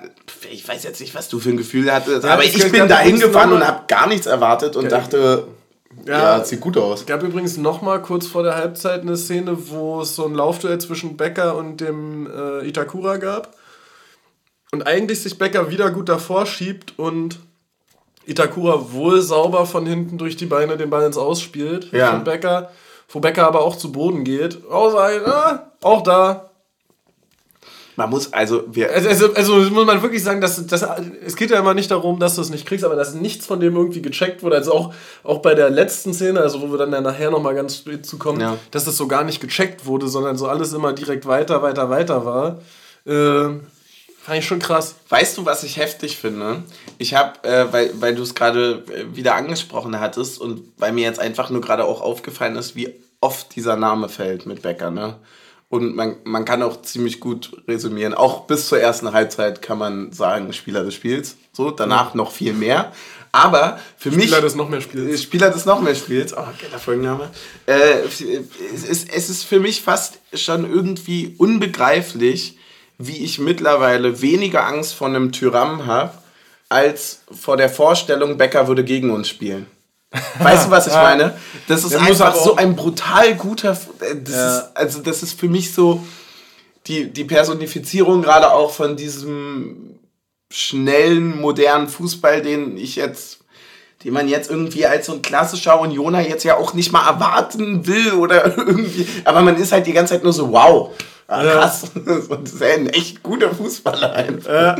ich 0.51 0.67
weiß 0.67 0.83
jetzt 0.83 1.01
nicht, 1.01 1.15
was 1.15 1.27
du 1.29 1.39
für 1.39 1.49
ein 1.49 1.57
Gefühl 1.57 1.91
hattest, 1.91 2.23
Ja, 2.23 2.33
aber 2.33 2.43
ich 2.43 2.71
bin 2.71 2.87
da 2.87 2.99
hingefahren 2.99 3.51
und 3.53 3.65
habe 3.67 3.81
gar 3.87 4.07
nichts 4.07 4.27
erwartet 4.27 4.75
und 4.75 4.91
dachte, 4.91 5.47
ja, 6.05 6.37
Ja. 6.37 6.43
sieht 6.45 6.61
gut 6.61 6.77
aus. 6.77 7.01
Es 7.01 7.05
gab 7.05 7.23
übrigens 7.23 7.57
noch 7.57 7.81
mal 7.81 8.01
kurz 8.01 8.27
vor 8.27 8.43
der 8.43 8.55
Halbzeit 8.55 9.01
eine 9.01 9.17
Szene, 9.17 9.57
wo 9.69 10.01
es 10.01 10.15
so 10.15 10.25
ein 10.25 10.33
Laufduell 10.35 10.79
zwischen 10.79 11.17
Becker 11.17 11.55
und 11.55 11.77
dem 11.81 12.27
äh, 12.27 12.67
Itakura 12.67 13.17
gab. 13.17 13.55
Und 14.71 14.85
eigentlich 14.85 15.21
sich 15.21 15.37
Becker 15.37 15.71
wieder 15.71 15.89
gut 15.91 16.09
davor 16.09 16.45
schiebt 16.45 16.97
und 16.97 17.39
Itakura 18.25 18.91
wohl 18.91 19.21
sauber 19.21 19.65
von 19.65 19.85
hinten 19.85 20.17
durch 20.17 20.37
die 20.37 20.45
Beine 20.45 20.77
den 20.77 20.89
Ball 20.89 21.05
ins 21.05 21.17
Ausspielt. 21.17 21.91
Ja. 21.91 22.11
Von 22.11 22.23
Becker, 22.23 22.69
wo 23.09 23.19
Becker 23.19 23.47
aber 23.47 23.61
auch 23.61 23.75
zu 23.75 23.91
Boden 23.91 24.23
geht. 24.23 24.65
Außer, 24.69 25.25
ah, 25.25 25.71
auch 25.81 26.03
da. 26.03 26.48
Man 27.99 28.11
muss, 28.11 28.31
also, 28.31 28.63
wir, 28.71 28.89
Also, 28.93 29.09
also, 29.09 29.33
also 29.33 29.55
muss 29.71 29.85
man 29.85 30.01
wirklich 30.01 30.23
sagen, 30.23 30.39
dass, 30.39 30.65
dass 30.65 30.85
es 31.25 31.35
geht 31.35 31.51
ja 31.51 31.59
immer 31.59 31.73
nicht 31.73 31.91
darum, 31.91 32.17
dass 32.17 32.35
du 32.35 32.41
es 32.41 32.49
nicht 32.49 32.65
kriegst, 32.65 32.85
aber 32.85 32.95
dass 32.95 33.13
nichts 33.13 33.45
von 33.45 33.59
dem 33.59 33.75
irgendwie 33.75 34.01
gecheckt 34.01 34.41
wurde. 34.41 34.55
Also 34.55 34.71
auch, 34.71 34.93
auch 35.25 35.39
bei 35.39 35.53
der 35.53 35.69
letzten 35.69 36.13
Szene, 36.13 36.39
also 36.39 36.61
wo 36.61 36.71
wir 36.71 36.77
dann 36.77 36.93
ja 36.93 37.01
nachher 37.01 37.29
nochmal 37.29 37.55
ganz 37.55 37.75
spät 37.75 38.05
zu 38.05 38.17
kommen, 38.17 38.39
Ja. 38.39 38.57
dass 38.71 38.85
das 38.85 38.95
so 38.95 39.09
gar 39.09 39.25
nicht 39.25 39.41
gecheckt 39.41 39.85
wurde, 39.85 40.07
sondern 40.07 40.37
so 40.37 40.47
alles 40.47 40.71
immer 40.71 40.93
direkt 40.93 41.25
weiter, 41.25 41.61
weiter, 41.61 41.89
weiter 41.89 42.23
war. 42.25 42.59
Äh, 43.05 43.59
fand 44.21 44.37
ich 44.39 44.45
schon 44.45 44.59
krass. 44.59 44.95
Weißt 45.09 45.37
du, 45.37 45.45
was 45.45 45.63
ich 45.63 45.75
heftig 45.75 46.15
finde? 46.15 46.63
Ich 46.99 47.15
habe, 47.15 47.43
äh, 47.43 47.65
weil, 47.73 47.91
weil 47.99 48.15
du 48.15 48.21
es 48.23 48.33
gerade 48.33 48.81
äh, 48.95 49.13
wieder 49.13 49.35
angesprochen 49.35 49.99
hattest 49.99 50.39
und 50.39 50.61
weil 50.77 50.93
mir 50.93 51.03
jetzt 51.03 51.19
einfach 51.19 51.49
nur 51.49 51.59
gerade 51.59 51.83
auch 51.83 51.99
aufgefallen 51.99 52.55
ist, 52.55 52.77
wie 52.77 52.95
oft 53.19 53.53
dieser 53.57 53.75
Name 53.75 54.07
fällt 54.07 54.45
mit 54.45 54.61
Becker, 54.61 54.89
ne? 54.89 55.15
Und 55.69 55.95
man, 55.95 56.15
man 56.23 56.45
kann 56.45 56.63
auch 56.63 56.81
ziemlich 56.81 57.19
gut 57.19 57.51
resümieren. 57.67 58.15
Auch 58.15 58.47
bis 58.47 58.67
zur 58.67 58.79
ersten 58.79 59.13
Halbzeit 59.13 59.61
kann 59.61 59.77
man 59.77 60.11
sagen, 60.11 60.51
Spieler 60.51 60.83
des 60.83 60.95
Spiels. 60.95 61.37
So, 61.53 61.69
danach 61.69 62.15
noch 62.15 62.31
viel 62.31 62.53
mehr. 62.53 62.91
Aber 63.31 63.79
für 63.97 64.09
mich. 64.09 64.25
Spieler 64.25 64.41
des 64.41 64.55
noch 64.55 64.69
mehr 64.69 64.81
Spiels. 64.81 65.21
Spieler 65.21 65.51
des 65.51 65.65
noch 65.65 65.79
mehr 65.81 65.93
Spiels. 65.93 66.35
Oh, 66.35 66.47
geiler 66.59 66.79
Folgenname. 66.79 67.29
Äh, 67.67 67.99
es, 68.73 68.83
ist, 68.83 69.13
es 69.13 69.29
ist 69.29 69.43
für 69.43 69.59
mich 69.59 69.81
fast 69.83 70.19
schon 70.33 70.67
irgendwie 70.67 71.35
unbegreiflich, 71.37 72.57
wie 72.97 73.23
ich 73.23 73.37
mittlerweile 73.37 74.21
weniger 74.21 74.65
Angst 74.65 74.95
vor 74.95 75.07
einem 75.07 75.31
Tyram 75.31 75.85
habe, 75.85 76.13
als 76.67 77.21
vor 77.31 77.57
der 77.57 77.69
Vorstellung, 77.69 78.37
Becker 78.37 78.67
würde 78.67 78.83
gegen 78.83 79.11
uns 79.11 79.29
spielen. 79.29 79.67
Weißt 80.39 80.67
du, 80.67 80.71
was 80.71 80.87
ich 80.87 80.93
Ja. 80.93 81.03
meine? 81.03 81.37
Das 81.67 81.83
ist 81.83 81.91
Der 81.91 82.01
einfach 82.01 82.33
aber 82.33 82.43
so 82.43 82.55
ein 82.55 82.75
brutal 82.75 83.35
guter. 83.35 83.77
äh, 84.01 84.15
Das 84.23 84.33
Ja. 84.35 84.57
ist, 84.59 84.63
also, 84.73 84.99
das 85.01 85.21
ist 85.23 85.39
für 85.39 85.47
mich 85.47 85.73
so 85.73 86.03
die, 86.87 87.11
die 87.11 87.25
Personifizierung 87.25 88.21
gerade 88.21 88.51
auch 88.51 88.71
von 88.73 88.95
diesem 88.95 89.99
schnellen, 90.51 91.39
modernen 91.39 91.87
Fußball, 91.87 92.41
den 92.41 92.75
ich 92.75 92.95
jetzt, 92.95 93.39
den 94.03 94.13
man 94.13 94.27
jetzt 94.27 94.49
irgendwie 94.49 94.87
als 94.87 95.05
so 95.05 95.13
ein 95.13 95.21
klassischer 95.21 95.79
Unioner 95.79 96.27
jetzt 96.27 96.43
ja 96.43 96.57
auch 96.57 96.73
nicht 96.73 96.91
mal 96.91 97.05
erwarten 97.07 97.85
will 97.85 98.13
oder 98.13 98.45
irgendwie, 98.57 99.05
aber 99.25 99.41
man 99.41 99.57
ist 99.57 99.71
halt 99.71 99.85
die 99.85 99.93
ganze 99.93 100.15
Zeit 100.15 100.23
nur 100.23 100.33
so, 100.33 100.51
wow, 100.51 100.91
ah, 101.27 101.43
Ja. 101.43 101.51
krass, 101.59 101.83
das 102.05 102.25
ist 102.53 102.61
ja 102.61 102.67
ein 102.73 102.87
echt 102.89 103.21
guter 103.21 103.53
Fußballer 103.53 104.13
einfach. 104.13 104.75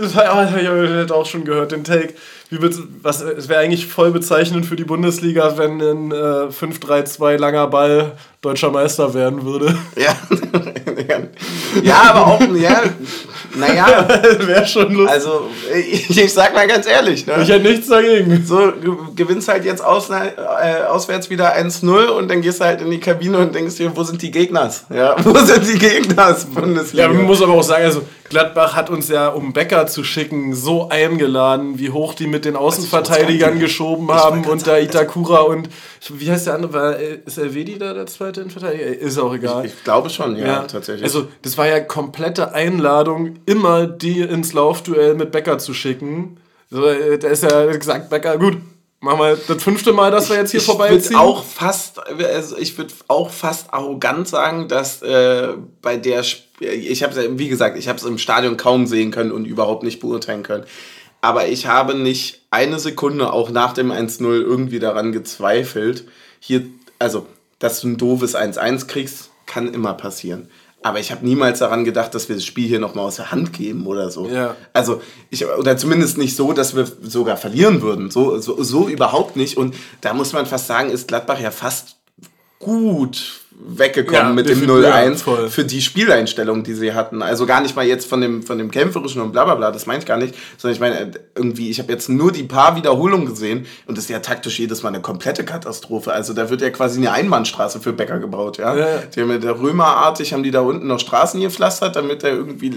Das 0.00 0.14
habe 0.14 0.60
ich 0.60 1.12
auch 1.12 1.26
schon 1.26 1.44
gehört, 1.44 1.72
den 1.72 1.84
Take. 1.84 2.14
Wie 2.50 2.58
was, 3.02 3.20
es 3.20 3.48
wäre 3.48 3.60
eigentlich 3.60 3.86
voll 3.86 4.10
bezeichnend 4.10 4.66
für 4.66 4.76
die 4.76 4.84
Bundesliga, 4.84 5.56
wenn 5.56 5.80
ein 5.80 6.12
äh, 6.12 6.48
5-3-2 6.48 7.36
langer 7.38 7.66
Ball 7.68 8.12
deutscher 8.42 8.70
Meister 8.70 9.14
werden 9.14 9.44
würde. 9.44 9.76
Ja, 9.96 10.16
ja 11.82 12.02
aber 12.10 12.26
auch, 12.26 12.40
ja, 12.54 12.82
naja, 13.54 14.06
wäre 14.40 14.66
schon 14.66 14.92
lustig. 14.92 15.10
also 15.10 15.50
ich, 15.74 16.16
ich 16.16 16.32
sag 16.32 16.54
mal 16.54 16.66
ganz 16.66 16.86
ehrlich, 16.86 17.26
ne? 17.26 17.34
ich 17.42 17.48
hätte 17.48 17.68
nichts 17.68 17.88
dagegen. 17.88 18.44
So, 18.44 18.70
du 18.70 19.14
gewinnst 19.14 19.48
halt 19.48 19.64
jetzt 19.64 19.84
aus, 19.84 20.10
äh, 20.10 20.84
auswärts 20.88 21.30
wieder 21.30 21.56
1-0 21.56 22.06
und 22.08 22.28
dann 22.28 22.42
gehst 22.42 22.60
du 22.60 22.64
halt 22.64 22.80
in 22.80 22.90
die 22.90 23.00
Kabine 23.00 23.38
und 23.38 23.54
denkst 23.54 23.76
dir, 23.76 23.96
wo 23.96 24.02
sind 24.02 24.22
die 24.22 24.30
Gegners? 24.30 24.84
Ja, 24.94 25.16
wo 25.24 25.36
sind 25.38 25.66
die 25.66 25.78
Gegners? 25.78 26.46
Bundesliga. 26.46 27.04
Ja, 27.04 27.12
man 27.12 27.24
muss 27.24 27.42
aber 27.42 27.52
auch 27.52 27.62
sagen, 27.62 27.84
also 27.84 28.02
Gladbach 28.30 28.74
hat 28.74 28.90
uns 28.90 29.08
ja, 29.08 29.28
um 29.28 29.52
Becker 29.52 29.86
zu 29.86 30.02
schicken, 30.02 30.54
so 30.54 30.88
eingeladen, 30.88 31.78
wie 31.78 31.90
hoch 31.90 32.14
die 32.14 32.26
mit 32.26 32.44
den 32.44 32.56
Außenverteidigern 32.56 33.58
geschoben 33.60 34.10
haben 34.10 34.44
und 34.46 34.66
da 34.66 34.78
Itakura 34.78 35.40
und 35.40 35.68
wie 36.10 36.30
heißt 36.30 36.46
der 36.46 36.54
andere? 36.54 36.72
War, 36.72 36.98
äh, 36.98 37.20
ist 37.24 37.38
Elvedi 37.38 37.78
da 37.78 37.94
der 37.94 38.06
zweite 38.06 38.40
Innenverteidiger? 38.40 38.84
Ist 38.84 39.18
auch 39.18 39.34
egal. 39.34 39.64
ich 39.64 39.84
glaube 39.84 40.10
schon, 40.10 40.36
ja, 40.36 40.62
tatsächlich. 40.62 41.04
Also, 41.04 41.28
das 41.42 41.56
war 41.56 41.66
ja 41.66 41.80
komplette 41.80 42.52
Einladung, 42.52 43.36
immer 43.46 43.86
die 43.86 44.20
ins 44.20 44.52
Laufduell 44.52 45.14
mit 45.14 45.32
Becker 45.32 45.58
zu 45.58 45.74
schicken. 45.74 46.38
Äh, 46.72 47.18
da 47.18 47.28
ist 47.28 47.42
ja 47.42 47.66
gesagt, 47.66 48.10
Becker, 48.10 48.38
gut, 48.38 48.58
machen 49.00 49.18
wir 49.18 49.36
das 49.36 49.62
fünfte 49.62 49.92
Mal, 49.92 50.10
dass 50.10 50.30
wir 50.30 50.36
jetzt 50.36 50.50
hier 50.50 50.60
ich 50.60 50.66
vorbeiziehen. 50.66 51.16
auch 51.16 51.44
fast, 51.44 52.00
also 52.00 52.56
ich 52.56 52.76
würde 52.76 52.92
auch 53.06 53.30
fast 53.30 53.72
arrogant 53.72 54.26
sagen, 54.26 54.66
dass 54.68 55.02
äh, 55.02 55.48
bei 55.82 55.96
der, 55.96 56.20
Sp 56.24 56.42
ich 56.60 57.02
habe 57.02 57.18
es, 57.18 57.38
wie 57.38 57.48
gesagt, 57.48 57.76
ich 57.76 57.88
habe 57.88 57.98
es 57.98 58.04
im 58.04 58.16
Stadion 58.16 58.56
kaum 58.56 58.86
sehen 58.86 59.10
können 59.10 59.32
und 59.32 59.44
überhaupt 59.44 59.82
nicht 59.82 60.00
beurteilen 60.00 60.42
können. 60.42 60.64
Aber 61.24 61.48
ich 61.48 61.66
habe 61.66 61.94
nicht 61.94 62.42
eine 62.50 62.78
Sekunde 62.78 63.32
auch 63.32 63.48
nach 63.48 63.72
dem 63.72 63.90
1-0 63.90 64.42
irgendwie 64.42 64.78
daran 64.78 65.10
gezweifelt, 65.10 66.04
hier, 66.38 66.66
also, 66.98 67.24
dass 67.58 67.80
du 67.80 67.88
ein 67.88 67.96
doofes 67.96 68.36
1-1 68.36 68.88
kriegst, 68.88 69.30
kann 69.46 69.72
immer 69.72 69.94
passieren. 69.94 70.50
Aber 70.82 71.00
ich 71.00 71.10
habe 71.10 71.24
niemals 71.24 71.60
daran 71.60 71.86
gedacht, 71.86 72.14
dass 72.14 72.28
wir 72.28 72.36
das 72.36 72.44
Spiel 72.44 72.68
hier 72.68 72.78
nochmal 72.78 73.06
aus 73.06 73.16
der 73.16 73.30
Hand 73.30 73.54
geben 73.54 73.86
oder 73.86 74.10
so. 74.10 74.28
Ja. 74.28 74.54
Also, 74.74 75.00
ich, 75.30 75.46
oder 75.46 75.78
zumindest 75.78 76.18
nicht 76.18 76.36
so, 76.36 76.52
dass 76.52 76.76
wir 76.76 76.86
sogar 77.00 77.38
verlieren 77.38 77.80
würden. 77.80 78.10
So, 78.10 78.38
so, 78.38 78.62
so 78.62 78.86
überhaupt 78.86 79.34
nicht. 79.34 79.56
Und 79.56 79.74
da 80.02 80.12
muss 80.12 80.34
man 80.34 80.44
fast 80.44 80.66
sagen, 80.66 80.90
ist 80.90 81.08
Gladbach 81.08 81.40
ja 81.40 81.50
fast 81.50 81.96
gut 82.58 83.40
weggekommen 83.56 84.20
Ja, 84.20 84.32
mit 84.32 84.48
dem 84.48 84.60
definitiv, 84.60 84.84
ja, 84.84 84.96
0-1 84.96 85.16
voll. 85.22 85.48
für 85.48 85.64
die 85.64 85.80
Spieleinstellung, 85.80 86.64
die 86.64 86.74
sie 86.74 86.92
hatten. 86.92 87.22
Also 87.22 87.46
gar 87.46 87.60
nicht 87.60 87.76
mal 87.76 87.86
jetzt 87.86 88.06
von 88.06 88.20
dem, 88.20 88.42
von 88.42 88.58
dem 88.58 88.70
kämpferischen 88.70 89.22
und 89.22 89.32
bla 89.32 89.44
bla 89.44 89.54
bla, 89.54 89.70
das 89.70 89.86
meine 89.86 90.00
ich 90.00 90.06
gar 90.06 90.16
nicht, 90.16 90.34
sondern 90.58 90.74
ich 90.74 90.80
meine 90.80 91.10
irgendwie, 91.34 91.70
ich 91.70 91.78
habe 91.78 91.92
jetzt 91.92 92.08
nur 92.08 92.32
die 92.32 92.42
paar 92.42 92.76
Wiederholungen 92.76 93.26
gesehen 93.26 93.66
und 93.86 93.96
das 93.96 94.04
ist 94.04 94.10
ja 94.10 94.18
taktisch 94.18 94.58
jedes 94.58 94.82
Mal 94.82 94.90
eine 94.90 95.00
komplette 95.00 95.44
Katastrophe. 95.44 96.12
Also 96.12 96.34
da 96.34 96.50
wird 96.50 96.60
ja 96.62 96.70
quasi 96.70 96.98
eine 96.98 97.12
Einbahnstraße 97.12 97.80
für 97.80 97.92
Bäcker 97.92 98.18
gebaut, 98.18 98.58
ja. 98.58 98.74
Ja. 98.76 98.98
Die 99.14 99.20
haben 99.20 99.30
ja 99.30 99.38
der 99.38 99.58
Römerartig, 99.60 100.32
haben 100.32 100.42
die 100.42 100.50
da 100.50 100.60
unten 100.60 100.86
noch 100.86 100.98
Straßen 100.98 101.40
gepflastert, 101.40 101.96
damit 101.96 102.24
er 102.24 102.30
irgendwie, 102.30 102.72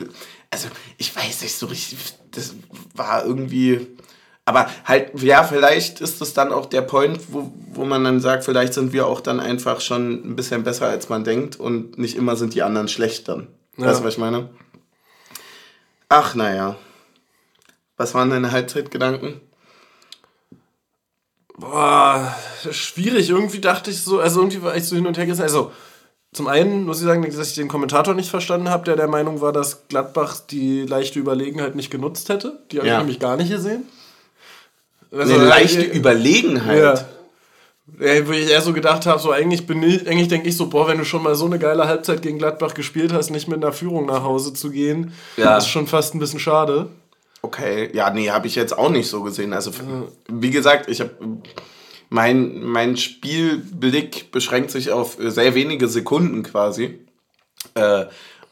also 0.51 0.67
ich 0.97 1.15
weiß 1.15 1.41
nicht 1.41 1.55
so 1.55 1.65
richtig, 1.65 1.97
das 2.31 2.53
war 2.95 3.25
irgendwie, 3.25 3.87
aber 4.47 4.69
halt, 4.85 5.11
ja, 5.21 5.43
vielleicht 5.43 5.99
ist 5.99 6.21
das 6.21 6.33
dann 6.33 6.53
auch 6.53 6.67
der 6.67 6.81
Point, 6.81 7.19
wo, 7.33 7.51
wo 7.73 7.83
man 7.83 8.05
dann 8.05 8.21
sagt, 8.21 8.45
vielleicht 8.45 8.73
sind 8.73 8.93
wir 8.93 9.05
auch 9.05 9.19
dann 9.19 9.41
einfach 9.41 9.81
schon 9.81 10.13
ein 10.25 10.37
bisschen 10.37 10.63
besser, 10.63 10.87
als 10.87 11.09
man 11.09 11.25
denkt 11.25 11.59
und 11.59 11.97
nicht 11.97 12.15
immer 12.15 12.37
sind 12.37 12.53
die 12.53 12.63
anderen 12.63 12.87
schlecht 12.87 13.27
dann. 13.27 13.49
Ja. 13.75 13.87
Weißt 13.87 13.99
du, 13.99 14.05
was 14.05 14.13
ich 14.13 14.19
meine? 14.19 14.49
Ach, 16.07 16.33
naja. 16.33 16.77
Was 17.97 18.13
waren 18.13 18.29
deine 18.29 18.53
Halbzeitgedanken? 18.53 19.41
Boah, 21.57 22.33
schwierig. 22.71 23.29
Irgendwie 23.29 23.59
dachte 23.59 23.91
ich 23.91 24.01
so, 24.01 24.21
also 24.21 24.39
irgendwie 24.39 24.61
war 24.61 24.77
ich 24.77 24.85
so 24.85 24.95
hin 24.95 25.07
und 25.07 25.17
her 25.17 25.25
gerissen. 25.25 25.41
Also, 25.43 25.73
zum 26.31 26.47
einen 26.47 26.85
muss 26.85 26.99
ich 26.99 27.05
sagen, 27.05 27.21
dass 27.23 27.49
ich 27.49 27.55
den 27.55 27.67
Kommentator 27.67 28.13
nicht 28.13 28.29
verstanden 28.29 28.69
habe, 28.69 28.85
der 28.85 28.95
der 28.95 29.09
Meinung 29.09 29.41
war, 29.41 29.51
dass 29.51 29.89
Gladbach 29.89 30.39
die 30.39 30.83
leichte 30.83 31.19
Überlegenheit 31.19 31.75
nicht 31.75 31.89
genutzt 31.89 32.29
hätte. 32.29 32.59
Die 32.71 32.77
habe 32.77 32.87
Ja. 32.87 32.93
ich 32.93 32.99
nämlich 32.99 33.19
gar 33.19 33.35
nicht 33.35 33.49
gesehen. 33.51 33.83
Also, 35.11 35.33
Eine 35.35 35.45
leichte 35.45 35.83
äh, 35.85 35.97
Überlegenheit. 35.97 36.79
Ja. 36.79 37.05
Ja, 37.99 38.27
wo 38.27 38.33
ich 38.33 38.49
eher 38.49 38.61
so 38.61 38.73
gedacht 38.73 39.05
habe, 39.05 39.19
so 39.21 39.31
eigentlich 39.31 39.65
bin 39.65 39.81
ich, 39.81 40.07
eigentlich 40.09 40.27
denke 40.27 40.49
ich 40.49 40.57
so, 40.57 40.67
boah, 40.67 40.89
wenn 40.89 40.97
du 40.97 41.05
schon 41.05 41.23
mal 41.23 41.35
so 41.35 41.45
eine 41.45 41.57
geile 41.57 41.87
Halbzeit 41.87 42.21
gegen 42.21 42.37
Gladbach 42.37 42.73
gespielt 42.73 43.13
hast, 43.13 43.29
nicht 43.29 43.47
mit 43.47 43.63
einer 43.63 43.71
Führung 43.71 44.07
nach 44.07 44.23
Hause 44.23 44.53
zu 44.53 44.71
gehen, 44.71 45.13
Ja. 45.37 45.57
ist 45.57 45.69
schon 45.69 45.87
fast 45.87 46.13
ein 46.13 46.19
bisschen 46.19 46.41
schade. 46.41 46.89
Okay, 47.41 47.89
ja, 47.93 48.09
nee, 48.09 48.29
habe 48.29 48.47
ich 48.47 48.55
jetzt 48.55 48.77
auch 48.77 48.89
nicht 48.89 49.07
so 49.07 49.23
gesehen. 49.23 49.53
Also, 49.53 49.71
wie 50.27 50.49
gesagt, 50.51 50.89
ich 50.89 50.99
habe 50.99 51.11
mein, 52.09 52.61
mein 52.61 52.97
Spielblick 52.97 54.31
beschränkt 54.31 54.71
sich 54.71 54.91
auf 54.91 55.15
sehr 55.19 55.55
wenige 55.55 55.87
Sekunden 55.87 56.43
quasi. 56.43 56.99
Äh, 57.73 58.05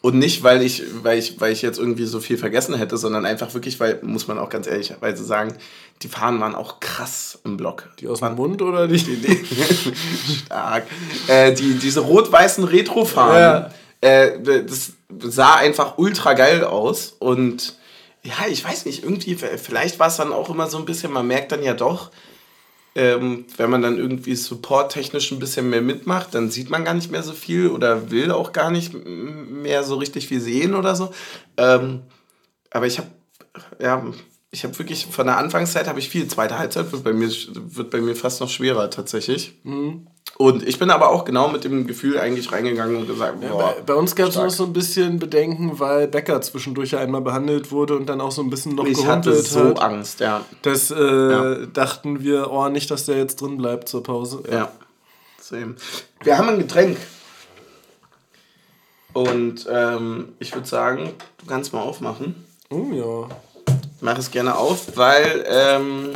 und 0.05 0.19
nicht, 0.19 0.43
weil 0.43 0.61
ich, 0.61 0.83
weil, 1.01 1.17
ich, 1.17 1.41
weil 1.41 1.51
ich 1.51 1.63
jetzt 1.63 1.79
irgendwie 1.79 2.05
so 2.05 2.19
viel 2.19 2.37
vergessen 2.37 2.75
hätte, 2.75 2.95
sondern 2.95 3.25
einfach 3.25 3.55
wirklich, 3.55 3.79
weil, 3.79 3.97
muss 4.03 4.27
man 4.27 4.37
auch 4.37 4.49
ganz 4.49 4.67
ehrlicherweise 4.67 5.23
sagen, 5.23 5.55
die 6.03 6.07
Fahnen 6.07 6.39
waren 6.39 6.53
auch 6.53 6.79
krass 6.79 7.39
im 7.43 7.57
Block. 7.57 7.89
Die 7.99 8.07
aus 8.07 8.19
dem 8.19 8.35
Mund 8.35 8.61
oder 8.61 8.87
die? 8.87 8.99
Stark. 10.45 10.83
Äh, 11.25 11.53
die, 11.55 11.73
diese 11.79 12.01
rot-weißen 12.01 12.63
Retro-Fahnen, 12.65 13.71
Ja. 14.03 14.07
äh, 14.07 14.63
das 14.63 14.91
sah 15.23 15.55
einfach 15.55 15.97
ultra 15.97 16.33
geil 16.33 16.63
aus. 16.63 17.15
Und 17.17 17.75
ja, 18.21 18.45
ich 18.47 18.63
weiß 18.63 18.85
nicht, 18.85 19.01
irgendwie, 19.01 19.33
vielleicht 19.33 19.97
war 19.97 20.09
es 20.09 20.17
dann 20.17 20.31
auch 20.33 20.51
immer 20.51 20.69
so 20.69 20.77
ein 20.77 20.85
bisschen, 20.85 21.11
man 21.11 21.25
merkt 21.25 21.51
dann 21.51 21.63
ja 21.63 21.73
doch, 21.73 22.11
ähm, 22.95 23.45
wenn 23.57 23.69
man 23.69 23.81
dann 23.81 23.97
irgendwie 23.97 24.35
supporttechnisch 24.35 25.31
ein 25.31 25.39
bisschen 25.39 25.69
mehr 25.69 25.81
mitmacht, 25.81 26.33
dann 26.33 26.49
sieht 26.49 26.69
man 26.69 26.85
gar 26.85 26.93
nicht 26.93 27.11
mehr 27.11 27.23
so 27.23 27.33
viel 27.33 27.67
oder 27.67 28.09
will 28.09 28.31
auch 28.31 28.53
gar 28.53 28.71
nicht 28.71 28.93
mehr 29.05 29.83
so 29.83 29.95
richtig 29.95 30.27
viel 30.27 30.39
sehen 30.39 30.73
oder 30.73 30.95
so. 30.95 31.13
Ähm, 31.57 32.03
aber 32.71 32.87
ich 32.87 32.97
habe, 32.97 33.09
ja, 33.81 34.01
ich 34.55 34.63
habe 34.63 34.79
wirklich 34.79 35.07
von 35.07 35.27
der 35.27 35.37
Anfangszeit 35.37 35.85
habe 35.85 35.99
ich 35.99 36.07
viel. 36.07 36.29
Zweite 36.29 36.57
Halbzeit 36.57 36.89
wird 36.93 37.03
bei 37.03 37.11
mir 37.11 37.29
wird 37.29 37.89
bei 37.89 37.99
mir 37.99 38.15
fast 38.15 38.39
noch 38.39 38.49
schwerer 38.49 38.89
tatsächlich. 38.89 39.53
Und 40.37 40.63
ich 40.63 40.79
bin 40.79 40.91
aber 40.91 41.09
auch 41.09 41.25
genau 41.25 41.49
mit 41.49 41.65
dem 41.65 41.85
Gefühl 41.87 42.17
eigentlich 42.17 42.53
reingegangen 42.53 42.95
und 42.95 43.07
gesagt, 43.07 43.41
boah, 43.41 43.75
Bei, 43.75 43.81
bei 43.81 43.93
uns 43.95 44.15
gab 44.15 44.29
es 44.29 44.35
noch 44.35 44.49
so 44.49 44.63
ein 44.63 44.71
bisschen 44.71 45.19
Bedenken, 45.19 45.77
weil 45.79 46.07
Becker 46.07 46.39
zwischendurch 46.41 46.91
ja 46.91 46.99
einmal 46.99 47.19
behandelt 47.19 47.73
wurde 47.73 47.97
und 47.97 48.07
dann 48.07 48.21
auch 48.21 48.31
so 48.31 48.41
ein 48.41 48.49
bisschen 48.49 48.75
noch 48.75 48.85
ich 48.85 49.05
hatte 49.05 49.29
gehumpelt 49.31 49.47
so 49.47 49.69
hat. 49.71 49.81
Angst, 49.81 50.21
ja. 50.21 50.45
Das 50.61 50.89
äh, 50.89 51.67
dachten 51.73 52.23
wir, 52.23 52.49
oh, 52.49 52.69
nicht, 52.69 52.89
dass 52.91 53.05
der 53.05 53.17
jetzt 53.17 53.41
drin 53.41 53.57
bleibt 53.57 53.89
zur 53.89 54.03
Pause. 54.03 54.41
Ja. 54.49 54.71
Same. 55.41 55.75
Wir 56.23 56.37
haben 56.37 56.47
ein 56.47 56.59
Getränk. 56.59 56.97
Und 59.11 59.67
ähm, 59.69 60.29
ich 60.39 60.53
würde 60.53 60.67
sagen, 60.67 61.11
du 61.39 61.45
kannst 61.45 61.73
mal 61.73 61.81
aufmachen. 61.81 62.35
Oh 62.69 62.87
ja. 62.93 63.27
Mach 64.05 64.19
es 64.19 64.29
gerne 64.29 64.55
auf, 64.55 64.95
weil 64.97 65.43
ähm, 65.49 66.13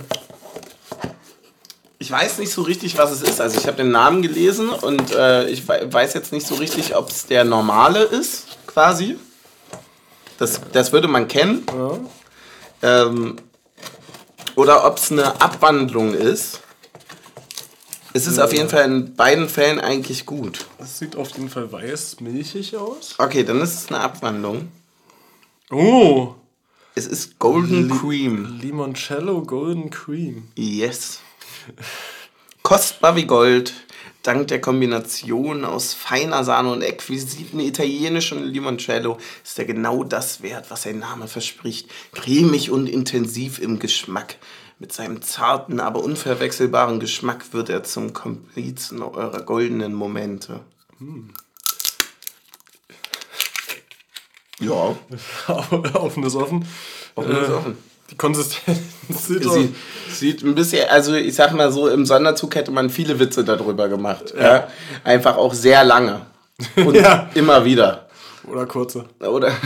ich 1.97 2.12
weiß 2.12 2.38
nicht 2.38 2.52
so 2.52 2.62
richtig, 2.62 2.99
was 2.99 3.10
es 3.10 3.23
ist. 3.23 3.41
Also 3.41 3.60
ich 3.60 3.65
habe 3.65 3.78
den 3.78 3.89
Namen 3.89 4.21
gelesen 4.21 4.69
und 4.69 5.12
äh, 5.12 5.49
ich 5.49 5.67
wei- 5.67 5.91
weiß 5.91 6.13
jetzt 6.13 6.32
nicht 6.32 6.45
so 6.45 6.54
richtig, 6.54 6.95
ob 6.95 7.10
es 7.10 7.25
der 7.25 7.45
normale 7.45 8.04
ist, 8.04 8.45
quasi. 8.67 9.17
Das, 10.38 10.62
das 10.71 10.91
würde 10.91 11.08
man 11.08 11.28
kennen. 11.28 11.65
ja. 11.75 11.97
Ähm, 13.08 13.38
oder 14.56 14.86
ob 14.86 14.97
es 14.99 15.12
eine 15.12 15.41
Abwandlung 15.41 16.13
ist. 16.13 16.60
Es 18.13 18.28
ist 18.28 18.38
auf 18.38 18.54
jeden 18.54 18.69
Fall 18.69 18.86
in 18.86 19.15
beiden 19.15 19.49
Fällen 19.49 19.80
eigentlich 19.80 20.28
gut. 20.28 20.65
Das 20.78 20.99
sieht 20.99 21.15
auf 21.15 21.30
jeden 21.32 21.49
Fall 21.49 21.71
weiß, 21.71 22.19
milchig 22.19 22.75
aus. 22.78 23.15
Okay, 23.17 23.43
dann 23.43 23.60
ist 23.62 23.73
es 23.73 23.88
eine 23.89 23.99
Abwandlung. 24.02 24.71
Oh. 25.71 26.36
Es 26.95 27.06
ist 27.06 27.39
Golden 27.39 27.89
Cream. 27.89 28.60
Limoncello 28.60 29.43
Golden 29.43 29.89
Cream. 29.89 30.47
Yes. 30.56 31.21
Kostbar 32.63 33.15
wie 33.15 33.25
Gold, 33.25 33.73
dank 34.23 34.47
der 34.47 34.60
Kombination 34.60 35.65
aus 35.65 35.93
feiner 35.93 36.43
Sahne 36.43 36.71
und 36.71 36.82
exquisiten 36.82 37.60
italienischen 37.60 38.43
Limoncello 38.43 39.17
ist 39.43 39.60
er 39.60 39.65
genau 39.65 40.04
das 40.04 40.41
wert, 40.41 40.69
was 40.69 40.84
sein 40.84 40.99
Name 40.99 41.28
verspricht. 41.28 41.89
Cremig 42.14 42.72
und 42.72 42.88
intensiv 42.88 43.59
im 43.59 43.80
Geschmack. 43.80 44.36
Mit 44.80 44.93
seinem 44.93 45.22
zarten, 45.22 45.80
aber 45.80 46.03
unverwechselbaren 46.03 46.99
Geschmack 46.99 47.53
wird 47.53 47.70
er 47.70 47.84
zum 47.84 48.14
Komplizen 48.14 49.01
eurer 49.01 49.41
goldenen 49.41 49.93
Momente. 49.93 50.61
Ja, 54.60 54.95
offen 55.93 56.24
ist 56.24 56.36
offen. 56.36 56.66
offen 57.16 57.32
ist 57.32 57.49
offen. 57.49 57.78
Die 58.12 58.18
Konsistenz 58.18 58.80
sieht 59.10 59.43
Sie, 59.43 59.76
sieht 60.10 60.43
ein 60.43 60.55
bisschen, 60.55 60.89
also 60.89 61.14
ich 61.14 61.36
sag 61.36 61.53
mal 61.53 61.72
so, 61.72 61.88
im 61.88 62.05
Sonderzug 62.05 62.55
hätte 62.55 62.72
man 62.72 62.89
viele 62.89 63.20
Witze 63.20 63.43
darüber 63.43 63.88
gemacht. 63.88 64.34
Ja. 64.38 64.68
Einfach 65.03 65.38
auch 65.38 65.53
sehr 65.53 65.84
lange. 65.84 66.26
Und 66.76 66.95
Ja. 66.95 67.30
immer 67.36 67.64
wieder. 67.66 68.07
Oder 68.47 68.66
kurze. 68.66 69.05
Oder? 69.20 69.51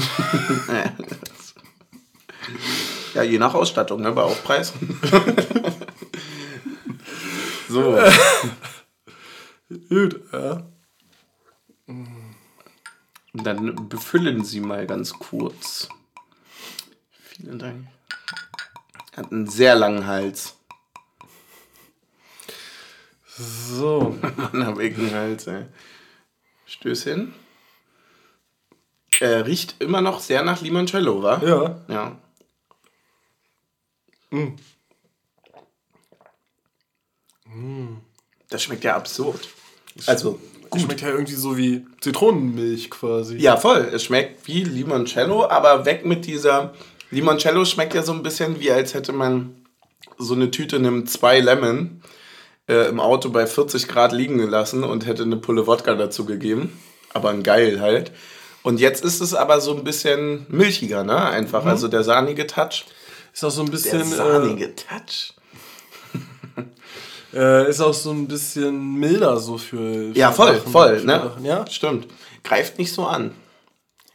Ja, 3.14 3.22
je 3.22 3.38
nach 3.38 3.54
Ausstattung, 3.54 4.02
ne? 4.02 4.12
Bei 4.12 4.24
Aufpreis. 4.24 4.74
so. 7.70 7.98
Gut, 9.89 10.20
ja. 10.34 10.64
Dann 13.34 13.90
befüllen 13.90 14.44
Sie 14.46 14.60
mal 14.60 14.86
ganz 14.86 15.14
kurz. 15.14 15.90
Vielen 17.12 17.58
Dank. 17.58 17.88
Hat 19.16 19.32
einen 19.32 19.48
sehr 19.48 19.76
langen 19.76 20.06
Hals. 20.06 20.56
So. 23.26 24.16
Mann, 24.38 24.66
hab 24.66 24.80
ich 24.80 24.96
einen 24.98 25.14
Hals, 25.14 25.48
ey. 25.48 25.66
Stößchen. 26.66 27.34
Er 29.20 29.46
riecht 29.46 29.82
immer 29.82 30.02
noch 30.02 30.20
sehr 30.20 30.44
nach 30.44 30.62
Limoncello, 30.62 31.24
wa? 31.24 31.42
Ja. 31.44 31.82
Ja. 31.88 32.20
Das 38.50 38.64
schmeckt 38.64 38.84
ja 38.84 38.96
absurd. 38.96 39.50
Also, 40.08 40.40
Schmeckt 40.80 41.02
ja 41.02 41.10
irgendwie 41.10 41.36
so 41.36 41.58
wie 41.58 41.86
Zitronenmilch 42.02 42.90
quasi. 42.90 43.38
ja, 43.38 43.58
voll. 43.58 43.90
Es 43.94 44.04
schmeckt 44.04 44.48
wie 44.48 44.64
Limoncello, 44.64 45.48
aber 45.48 45.86
weg 45.86 46.06
mit 46.06 46.26
dieser. 46.26 46.74
Limoncello 47.12 47.66
schmeckt 47.66 47.94
ja 47.94 48.04
so 48.04 48.12
ein 48.14 48.24
bisschen 48.24 48.60
wie, 48.60 48.72
als 48.72 48.94
hätte 48.94 49.14
man 49.14 49.56
so 50.18 50.34
eine 50.34 50.52
Tüte 50.52 50.80
nimmt 50.80 51.10
zwei 51.10 51.40
Lemon 51.40 52.02
äh, 52.68 52.88
im 52.88 53.00
Auto 53.00 53.30
bei 53.30 53.46
40 53.46 53.88
Grad 53.88 54.12
liegen 54.14 54.38
gelassen 54.38 54.84
und 54.84 55.06
hätte 55.06 55.24
eine 55.24 55.38
Pulle 55.38 55.68
Wodka 55.68 55.96
dazu 55.96 56.26
gegeben. 56.26 56.80
Aber 57.14 57.30
ein 57.30 57.44
geil 57.44 57.80
halt. 57.82 58.12
Und 58.64 58.80
jetzt 58.80 59.04
ist 59.04 59.22
es 59.22 59.34
aber 59.34 59.62
so 59.62 59.76
ein 59.76 59.84
bisschen 59.84 60.46
milchiger, 60.50 61.04
ne? 61.04 61.18
Einfach. 61.30 61.66
Also 61.66 61.88
der 61.88 62.04
sahnige 62.04 62.48
Touch. 62.48 62.86
Ist 63.34 63.44
auch 63.44 63.50
so 63.52 63.62
ein 63.62 63.66
Der 63.66 63.72
bisschen. 63.74 64.02
Äh, 64.02 64.06
sahnige 64.06 64.74
Touch. 64.76 65.34
äh, 67.34 67.70
ist 67.70 67.82
auch 67.82 67.94
so 67.94 68.12
ein 68.12 68.28
bisschen 68.28 68.96
milder 69.00 69.38
so 69.38 69.58
für. 69.58 70.12
Ja, 70.14 70.30
für 70.32 70.36
voll, 70.36 70.56
Sachen, 70.58 70.72
voll, 70.72 71.04
ne? 71.04 71.22
Sachen, 71.24 71.46
Ja. 71.46 71.66
Stimmt. 71.70 72.08
Greift 72.44 72.78
nicht 72.78 72.94
so 72.94 73.06
an. 73.06 73.32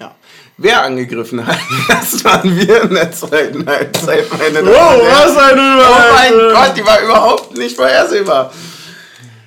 Ja. 0.00 0.14
Wer 0.56 0.82
angegriffen 0.82 1.44
hat, 1.46 1.58
das 1.88 2.24
waren 2.24 2.56
wir 2.56 2.82
in 2.82 2.94
der 2.94 3.10
zweiten 3.12 3.66
Halbzeit, 3.66 4.26
meine 4.38 4.62
Damen 4.62 4.68
Oh, 4.68 4.72
was 4.72 5.36
eine 5.36 5.60
Oh 5.60 6.14
mein 6.14 6.32
Überleitung! 6.34 6.52
Gott, 6.54 6.76
die 6.76 6.86
war 6.86 7.00
überhaupt 7.02 7.56
nicht 7.56 7.76
vorhersehbar. 7.76 8.52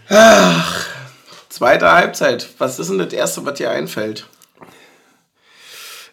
Ach, 0.09 0.85
zweite 1.49 1.89
Halbzeit. 1.91 2.47
Was 2.57 2.79
ist 2.79 2.89
denn 2.89 2.97
das 2.99 3.13
Erste, 3.13 3.45
was 3.45 3.53
dir 3.55 3.71
einfällt? 3.71 4.27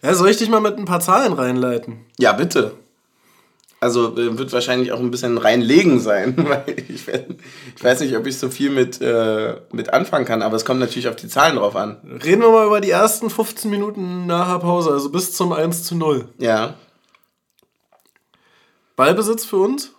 Ja, 0.01 0.13
soll 0.13 0.29
ich 0.29 0.37
dich 0.37 0.47
mal 0.49 0.61
mit 0.61 0.77
ein 0.77 0.85
paar 0.85 1.01
Zahlen 1.01 1.33
reinleiten? 1.33 2.05
Ja, 2.17 2.31
bitte. 2.31 2.75
Also 3.81 4.17
äh, 4.17 4.37
wird 4.37 4.51
wahrscheinlich 4.51 4.91
auch 4.91 4.99
ein 4.99 5.11
bisschen 5.11 5.37
reinlegen 5.37 5.99
sein, 5.99 6.35
weil 6.49 6.65
ich, 6.87 7.07
ich 7.07 7.83
weiß 7.83 8.01
nicht, 8.01 8.15
ob 8.17 8.27
ich 8.27 8.37
so 8.37 8.49
viel 8.49 8.69
mit, 8.69 9.01
äh, 9.01 9.55
mit 9.71 9.93
anfangen 9.93 10.25
kann, 10.25 10.41
aber 10.41 10.55
es 10.57 10.65
kommt 10.65 10.79
natürlich 10.79 11.07
auf 11.07 11.15
die 11.15 11.29
Zahlen 11.29 11.55
drauf 11.55 11.75
an. 11.75 12.19
Reden 12.23 12.41
wir 12.41 12.51
mal 12.51 12.67
über 12.67 12.81
die 12.81 12.89
ersten 12.89 13.29
15 13.29 13.71
Minuten 13.71 14.25
nach 14.25 14.51
der 14.51 14.59
Pause, 14.59 14.91
also 14.91 15.09
bis 15.09 15.33
zum 15.33 15.53
1 15.53 15.83
zu 15.83 15.95
0. 15.95 16.27
Ja. 16.39 16.75
Ballbesitz 18.97 19.45
für 19.45 19.57
uns? 19.57 19.91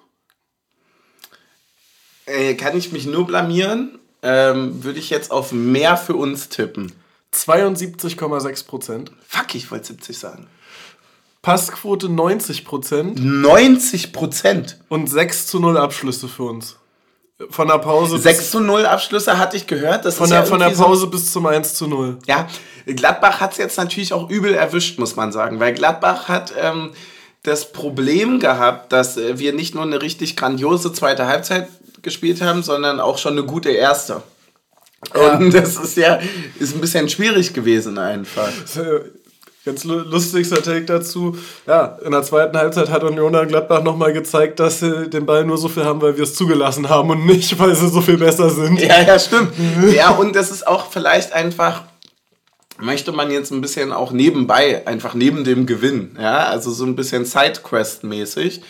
Äh, 2.27 2.55
kann 2.55 2.77
ich 2.77 2.93
mich 2.93 3.07
nur 3.07 3.27
blamieren? 3.27 3.99
Ähm, 4.23 4.85
Würde 4.85 4.99
ich 4.99 5.09
jetzt 5.09 5.31
auf 5.31 5.53
mehr 5.53 5.97
für 5.97 6.15
uns 6.15 6.51
tippen. 6.51 6.93
72,6 7.33 8.67
Prozent. 8.67 9.13
Fuck, 9.27 9.55
ich 9.55 9.71
wollte 9.71 9.87
70 9.87 10.19
sagen. 10.19 10.49
Passquote 11.43 12.09
90 12.09 12.65
Prozent 12.65 13.19
90 13.19 14.13
Prozent. 14.13 14.79
und 14.89 15.09
6 15.09 15.47
zu 15.47 15.59
0 15.59 15.77
Abschlüsse 15.79 16.29
für 16.29 16.45
uns. 16.45 16.77
Von 17.49 17.69
der 17.69 17.79
Pause, 17.79 18.19
6 18.19 18.51
zu 18.51 18.61
0 18.61 18.85
Abschlüsse 18.85 19.39
hatte 19.39 19.57
ich 19.57 19.67
gehört. 19.67 20.05
Das 20.05 20.17
von 20.17 20.29
der, 20.29 20.41
ja 20.41 20.45
von 20.45 20.59
der 20.61 20.71
Pause 20.71 21.07
bis 21.07 21.33
zum 21.33 21.47
1 21.47 21.75
zu 21.75 21.87
0. 21.87 22.19
So, 22.21 22.27
ja, 22.27 22.47
Gladbach 22.87 23.41
hat 23.41 23.53
es 23.53 23.59
jetzt 23.59 23.79
natürlich 23.79 24.13
auch 24.13 24.29
übel 24.29 24.53
erwischt, 24.53 24.99
muss 24.99 25.17
man 25.17 25.33
sagen. 25.33 25.59
Weil 25.59 25.73
Gladbach 25.73 26.29
hat 26.29 26.53
ähm, 26.61 26.91
das 27.43 27.73
Problem 27.73 28.41
gehabt, 28.41 28.93
dass 28.93 29.17
äh, 29.17 29.39
wir 29.39 29.55
nicht 29.55 29.75
nur 29.75 29.85
eine 29.85 30.03
richtig 30.03 30.37
grandiose 30.37 30.93
zweite 30.93 31.27
Halbzeit 31.27 31.69
gespielt 32.03 32.43
haben, 32.43 32.63
sondern 32.63 33.01
auch 33.01 33.17
schon 33.17 33.33
eine 33.33 33.45
gute 33.45 33.71
erste. 33.71 34.23
Und 35.15 35.55
das 35.55 35.77
ist 35.77 35.97
ja 35.97 36.21
ist 36.59 36.75
ein 36.75 36.81
bisschen 36.83 37.09
schwierig 37.09 37.55
gewesen 37.55 37.97
einfach. 37.97 38.51
Ganz 39.65 39.85
lu- 39.85 39.99
lustigster 40.01 40.63
Take 40.63 40.87
dazu. 40.87 41.37
Ja, 41.67 41.99
in 42.05 42.13
der 42.13 42.23
zweiten 42.23 42.57
Halbzeit 42.57 42.89
hat 42.89 43.05
Union 43.05 43.33
dann 43.35 43.47
Gladbach 43.49 43.83
nochmal 43.83 44.13
gezeigt, 44.15 44.59
dass 44.59 44.81
sie 44.81 45.11
den 45.11 45.27
Ball 45.27 45.45
nur 45.45 45.59
so 45.59 45.69
viel 45.69 45.85
haben, 45.85 46.01
weil 46.01 46.17
wir 46.17 46.25
es 46.25 46.35
zugelassen 46.35 46.89
haben 46.89 47.11
und 47.11 47.27
nicht, 47.27 47.59
weil 47.59 47.75
sie 47.75 47.89
so 47.91 48.01
viel 48.01 48.17
besser 48.17 48.49
sind. 48.49 48.81
Ja, 48.81 49.03
ja, 49.03 49.19
stimmt. 49.19 49.53
Ja, 49.95 50.11
und 50.11 50.35
das 50.35 50.51
ist 50.51 50.67
auch 50.67 50.91
vielleicht 50.91 51.35
einfach, 51.35 51.83
möchte 52.81 53.13
man 53.13 53.31
jetzt 53.31 53.53
ein 53.53 53.61
bisschen 53.61 53.93
auch 53.93 54.13
nebenbei, 54.13 54.87
einfach 54.87 55.13
neben 55.13 55.45
dem 55.45 55.67
Gewinn, 55.67 56.17
ja, 56.19 56.39
also 56.47 56.71
so 56.71 56.85
ein 56.87 56.97
bisschen 56.97 57.27
Sidequest-mäßig. 57.27 58.63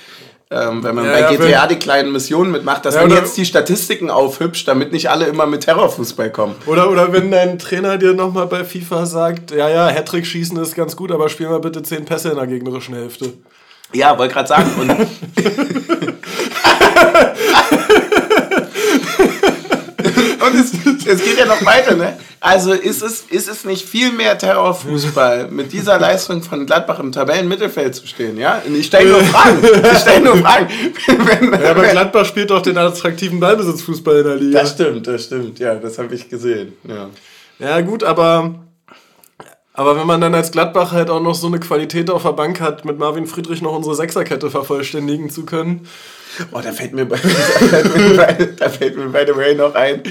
Ähm, 0.52 0.82
wenn 0.82 0.96
man 0.96 1.04
Ja, 1.04 1.12
bei 1.12 1.36
GTA 1.36 1.68
die 1.68 1.76
kleinen 1.76 2.10
Missionen 2.10 2.50
mitmacht, 2.50 2.84
dass 2.84 2.96
Ja, 2.96 3.02
man 3.02 3.12
jetzt 3.12 3.36
die 3.36 3.46
Statistiken 3.46 4.10
aufhübscht, 4.10 4.66
damit 4.66 4.90
nicht 4.90 5.08
alle 5.08 5.26
immer 5.26 5.46
mit 5.46 5.62
Terrorfußball 5.62 6.30
kommen. 6.30 6.56
Oder, 6.66 6.90
oder 6.90 7.12
wenn 7.12 7.30
dein 7.30 7.56
Trainer 7.60 7.98
dir 7.98 8.14
nochmal 8.14 8.48
bei 8.48 8.64
FIFA 8.64 9.06
sagt, 9.06 9.52
ja, 9.52 9.68
ja, 9.68 9.86
Hattrick 9.86 10.26
schießen 10.26 10.56
ist 10.58 10.74
ganz 10.74 10.96
gut, 10.96 11.12
aber 11.12 11.28
spiel 11.28 11.48
mal 11.48 11.60
bitte 11.60 11.84
10 11.84 12.04
Pässe 12.04 12.30
in 12.30 12.36
der 12.36 12.48
gegnerischen 12.48 12.96
Hälfte. 12.96 13.32
Ja, 13.92 14.18
wollte 14.18 14.34
gerade 14.34 14.48
sagen. 14.48 14.70
Und 14.80 14.90
es, 20.60 21.06
es 21.06 21.24
geht 21.24 21.38
ja 21.38 21.46
noch 21.46 21.64
weiter, 21.64 21.96
ne? 21.96 22.16
Also 22.40 22.72
ist 22.72 23.02
es, 23.02 23.22
ist 23.28 23.48
es 23.48 23.64
nicht 23.64 23.86
viel 23.86 24.12
mehr 24.12 24.38
Terrorfußball, 24.38 25.50
mit 25.50 25.72
dieser 25.72 25.98
Leistung 25.98 26.42
von 26.42 26.64
Gladbach 26.64 26.98
im 26.98 27.12
Tabellenmittelfeld 27.12 27.94
zu 27.94 28.06
stehen, 28.06 28.38
ja? 28.38 28.62
Ich 28.72 28.86
stelle 28.86 29.10
nur 29.10 29.20
Fragen. 29.20 29.58
Ich 29.62 29.98
stelle 29.98 30.24
nur 30.24 30.36
Fragen. 30.38 30.68
Wenn, 31.06 31.60
Ja, 31.60 31.70
aber 31.70 31.82
Gladbach 31.88 32.24
spielt 32.24 32.50
doch 32.50 32.62
den 32.62 32.78
attraktiven 32.78 33.40
Ballbesitzfußball 33.40 34.18
in 34.18 34.24
der 34.24 34.36
Liga. 34.36 34.60
das 34.60 34.70
stimmt, 34.72 35.06
das 35.06 35.24
stimmt. 35.24 35.58
Ja, 35.58 35.74
das 35.74 35.98
habe 35.98 36.14
ich 36.14 36.28
gesehen. 36.28 36.72
Ja. 36.88 37.10
Ja, 37.58 37.80
gut, 37.82 38.04
aber, 38.04 38.54
aber 39.74 39.96
wenn 39.96 40.06
man 40.06 40.20
dann 40.22 40.34
als 40.34 40.50
Gladbach 40.50 40.92
halt 40.92 41.10
auch 41.10 41.20
noch 41.20 41.34
so 41.34 41.46
eine 41.46 41.60
Qualität 41.60 42.08
auf 42.08 42.22
der 42.22 42.32
Bank 42.32 42.60
hat, 42.60 42.86
mit 42.86 42.98
Marvin 42.98 43.26
Friedrich 43.26 43.60
noch 43.60 43.76
unsere 43.76 43.94
Sechserkette 43.94 44.50
vervollständigen 44.50 45.28
zu 45.28 45.44
können. 45.44 45.86
Oh, 46.52 46.60
da 46.62 46.72
fällt 46.72 46.92
mir, 46.92 47.04
bei, 47.04 47.16
da 47.16 47.28
fällt 47.28 47.96
mir, 47.96 48.16
bei, 48.16 48.48
da 48.56 48.68
fällt 48.68 48.96
mir 48.96 49.06
by 49.06 49.24
the 49.26 49.36
way 49.36 49.54
noch 49.54 49.74
ein. 49.74 50.02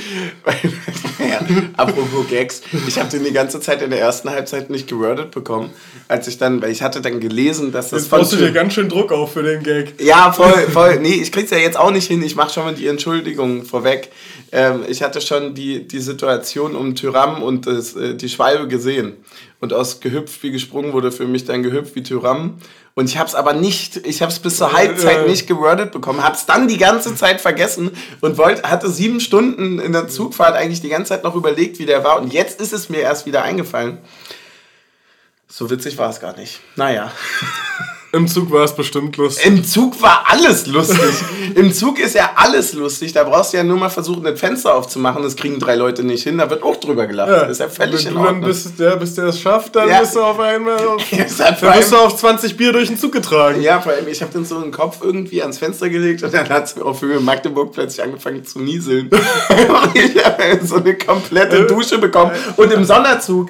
ja, 1.19 1.39
apropos 1.77 2.27
Gags, 2.29 2.61
ich 2.87 2.99
habe 2.99 3.09
den 3.09 3.23
die 3.23 3.31
ganze 3.31 3.59
Zeit 3.59 3.81
in 3.81 3.89
der 3.89 3.99
ersten 3.99 4.29
Halbzeit 4.29 4.69
nicht 4.69 4.87
gewordet 4.87 5.31
bekommen, 5.31 5.71
als 6.07 6.27
ich 6.27 6.37
dann, 6.37 6.61
weil 6.61 6.71
ich 6.71 6.81
hatte 6.81 7.01
dann 7.01 7.19
gelesen, 7.19 7.71
dass 7.71 7.89
das 7.89 8.01
Jetzt 8.03 8.09
baust 8.11 8.33
du 8.33 8.37
dir 8.37 8.51
ganz 8.51 8.73
schön 8.73 8.89
Druck 8.89 9.11
auf 9.11 9.33
für 9.33 9.43
den 9.43 9.63
Gag. 9.63 9.93
ja, 9.99 10.31
voll, 10.31 10.67
voll. 10.71 10.99
Nee, 10.99 11.19
ich 11.21 11.31
krieg's 11.31 11.51
ja 11.51 11.57
jetzt 11.57 11.77
auch 11.77 11.91
nicht 11.91 12.07
hin. 12.07 12.21
Ich 12.23 12.35
mache 12.35 12.53
schon 12.53 12.63
mal 12.63 12.73
die 12.73 12.87
Entschuldigung 12.87 13.63
vorweg. 13.65 14.09
Ähm, 14.51 14.83
ich 14.87 15.03
hatte 15.03 15.21
schon 15.21 15.53
die, 15.53 15.87
die 15.87 15.99
Situation 15.99 16.75
um 16.75 16.95
Tyram 16.95 17.43
und 17.43 17.67
das, 17.67 17.95
äh, 17.95 18.15
die 18.15 18.29
Schwalbe 18.29 18.67
gesehen. 18.67 19.17
Und 19.59 19.73
aus 19.73 19.99
gehüpft 19.99 20.41
wie 20.43 20.51
gesprungen 20.51 20.93
wurde 20.93 21.11
für 21.11 21.25
mich 21.25 21.45
dann 21.45 21.63
gehüpft 21.63 21.95
wie 21.95 22.03
Tyram. 22.03 22.57
Und 22.95 23.09
ich 23.09 23.17
hab's 23.17 23.35
aber 23.35 23.53
nicht, 23.53 23.97
ich 24.07 24.21
hab's 24.21 24.39
bis 24.39 24.57
zur 24.57 24.73
Halbzeit 24.73 25.25
äh. 25.25 25.29
nicht 25.29 25.47
gewordet 25.47 25.91
bekommen, 25.91 26.23
hab's 26.23 26.45
dann 26.45 26.67
die 26.67 26.77
ganze 26.77 27.15
Zeit 27.15 27.41
vergessen 27.41 27.91
und 28.21 28.37
wollte, 28.37 28.63
hatte 28.63 28.89
sieben 28.89 29.19
Stunden 29.19 29.79
in 29.79 29.91
der 29.93 30.07
Zugfahrt 30.07 30.55
eigentlich 30.55 30.81
die 30.81 30.89
ganze 30.89 31.09
Zeit 31.09 31.23
noch 31.23 31.35
überlegt, 31.35 31.79
wie 31.79 31.85
der 31.85 32.03
war. 32.03 32.19
Und 32.21 32.33
jetzt 32.33 32.59
ist 32.59 32.73
es 32.73 32.89
mir 32.89 33.01
erst 33.01 33.25
wieder 33.25 33.43
eingefallen. 33.43 33.99
So 35.47 35.69
witzig 35.69 35.97
war 35.97 36.09
es 36.09 36.19
gar 36.19 36.35
nicht. 36.35 36.59
Naja. 36.75 37.11
Im 38.11 38.27
Zug 38.27 38.51
war 38.51 38.63
es 38.63 38.75
bestimmt 38.75 39.17
lustig. 39.17 39.45
Im 39.45 39.63
Zug 39.63 40.01
war 40.01 40.23
alles 40.27 40.65
lustig. 40.65 40.97
Im 41.53 41.71
Zug 41.71 41.99
ist 41.99 42.15
ja 42.15 42.31
alles 42.35 42.73
lustig. 42.73 43.13
Da 43.13 43.23
brauchst 43.23 43.53
du 43.53 43.57
ja 43.57 43.63
nur 43.63 43.77
mal 43.77 43.89
versuchen, 43.89 44.23
das 44.23 44.39
Fenster 44.39 44.73
aufzumachen. 44.73 45.21
Das 45.21 45.35
kriegen 45.35 45.59
drei 45.59 45.75
Leute 45.75 46.03
nicht 46.03 46.23
hin. 46.23 46.39
Da 46.39 46.49
wird 46.49 46.63
auch 46.63 46.77
drüber 46.77 47.05
gelacht. 47.05 47.29
das 47.29 47.51
ist 47.51 47.59
ja 47.59 47.69
völlig 47.69 48.05
Wenn 48.05 48.13
in 48.13 48.17
du 48.17 48.23
dann 48.23 48.27
Ordnung. 48.35 48.49
bist, 48.49 48.79
der, 48.79 48.95
bis 48.95 49.13
der 49.13 49.25
es 49.25 49.39
schafft, 49.39 49.75
dann 49.75 49.89
Ja. 49.89 49.99
bist 49.99 50.15
du 50.15 50.21
auf 50.23 50.39
einmal 50.39 50.79
auf, 50.87 51.01
vor 51.07 51.45
dann 51.69 51.77
bist 51.77 51.91
du 51.91 51.97
auf 51.97 52.15
20 52.15 52.57
Bier 52.57 52.71
durch 52.73 52.87
den 52.87 52.97
Zug 52.97 53.11
getragen. 53.11 53.61
ja, 53.61 53.79
vor 53.79 53.91
allem, 53.91 54.07
ich 54.07 54.21
habe 54.23 54.31
den 54.31 54.43
so 54.43 54.57
einen 54.57 54.71
Kopf 54.71 54.97
irgendwie 55.03 55.41
ans 55.43 55.59
Fenster 55.59 55.87
gelegt 55.89 56.23
und 56.23 56.33
dann 56.33 56.49
hat 56.49 56.65
es 56.65 56.81
auf 56.81 57.01
Höhe 57.03 57.19
Magdeburg 57.19 57.71
plötzlich 57.73 58.01
angefangen 58.03 58.43
zu 58.43 58.59
nieseln. 58.59 59.09
Ich 59.93 60.23
habe 60.23 60.59
so 60.65 60.75
eine 60.77 60.95
komplette 60.97 61.65
Dusche 61.65 61.97
bekommen. 61.97 62.31
Und 62.57 62.71
im 62.71 62.83
Sonderzug 62.85 63.49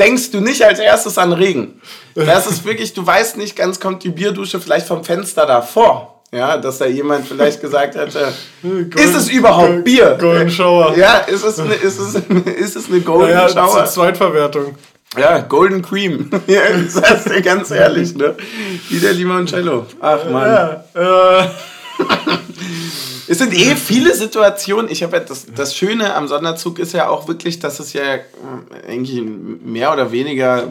denkst 0.00 0.32
du 0.32 0.40
nicht 0.40 0.64
als 0.64 0.80
erstes 0.80 1.18
an 1.18 1.32
Regen. 1.32 1.80
Das 2.14 2.46
ist 2.46 2.64
wirklich, 2.64 2.94
du 2.94 3.06
weißt 3.06 3.36
nicht 3.36 3.54
ganz, 3.54 3.78
kommt 3.78 4.02
die 4.02 4.08
Bierdusche 4.08 4.60
vielleicht 4.60 4.86
vom 4.88 5.04
Fenster 5.04 5.46
davor. 5.46 6.16
Ja, 6.32 6.56
dass 6.58 6.78
da 6.78 6.86
jemand 6.86 7.26
vielleicht 7.26 7.60
gesagt 7.60 7.96
hat, 7.96 8.14
äh, 8.14 9.00
ist 9.02 9.14
es 9.16 9.28
überhaupt 9.28 9.84
Bier? 9.84 10.16
Golden 10.20 10.48
Shower. 10.50 10.96
Ja, 10.96 11.18
ist 11.18 11.44
es 11.44 11.58
eine, 11.58 11.74
ist 11.74 11.98
es, 11.98 12.14
ist 12.56 12.76
es 12.76 12.88
eine 12.88 13.00
Golden 13.00 13.32
Ja, 13.32 13.42
ja, 13.42 13.48
Shower? 13.48 13.70
zur 13.70 13.84
Zweitverwertung. 13.86 14.76
Ja, 15.18 15.40
Golden 15.40 15.82
Cream. 15.82 16.30
ja, 16.46 16.60
das 16.94 17.24
ja 17.24 17.40
ganz 17.40 17.72
ehrlich, 17.72 18.14
ne? 18.14 18.36
Wie 18.88 19.00
der 19.00 19.12
Limoncello. 19.12 19.86
Ach 20.00 20.24
man. 20.30 20.46
Ja, 20.46 20.84
äh, 20.94 21.48
Es 23.30 23.38
sind 23.38 23.54
eh 23.54 23.76
viele 23.76 24.12
Situationen. 24.12 24.90
Ich 24.90 25.04
habe 25.04 25.18
ja 25.18 25.22
das, 25.22 25.46
das 25.54 25.76
Schöne 25.76 26.16
am 26.16 26.26
Sonderzug 26.26 26.80
ist 26.80 26.92
ja 26.94 27.08
auch 27.08 27.28
wirklich, 27.28 27.60
dass 27.60 27.78
es 27.78 27.92
ja 27.92 28.02
äh, 28.02 28.20
eigentlich 28.88 29.22
mehr 29.22 29.92
oder 29.92 30.10
weniger. 30.10 30.66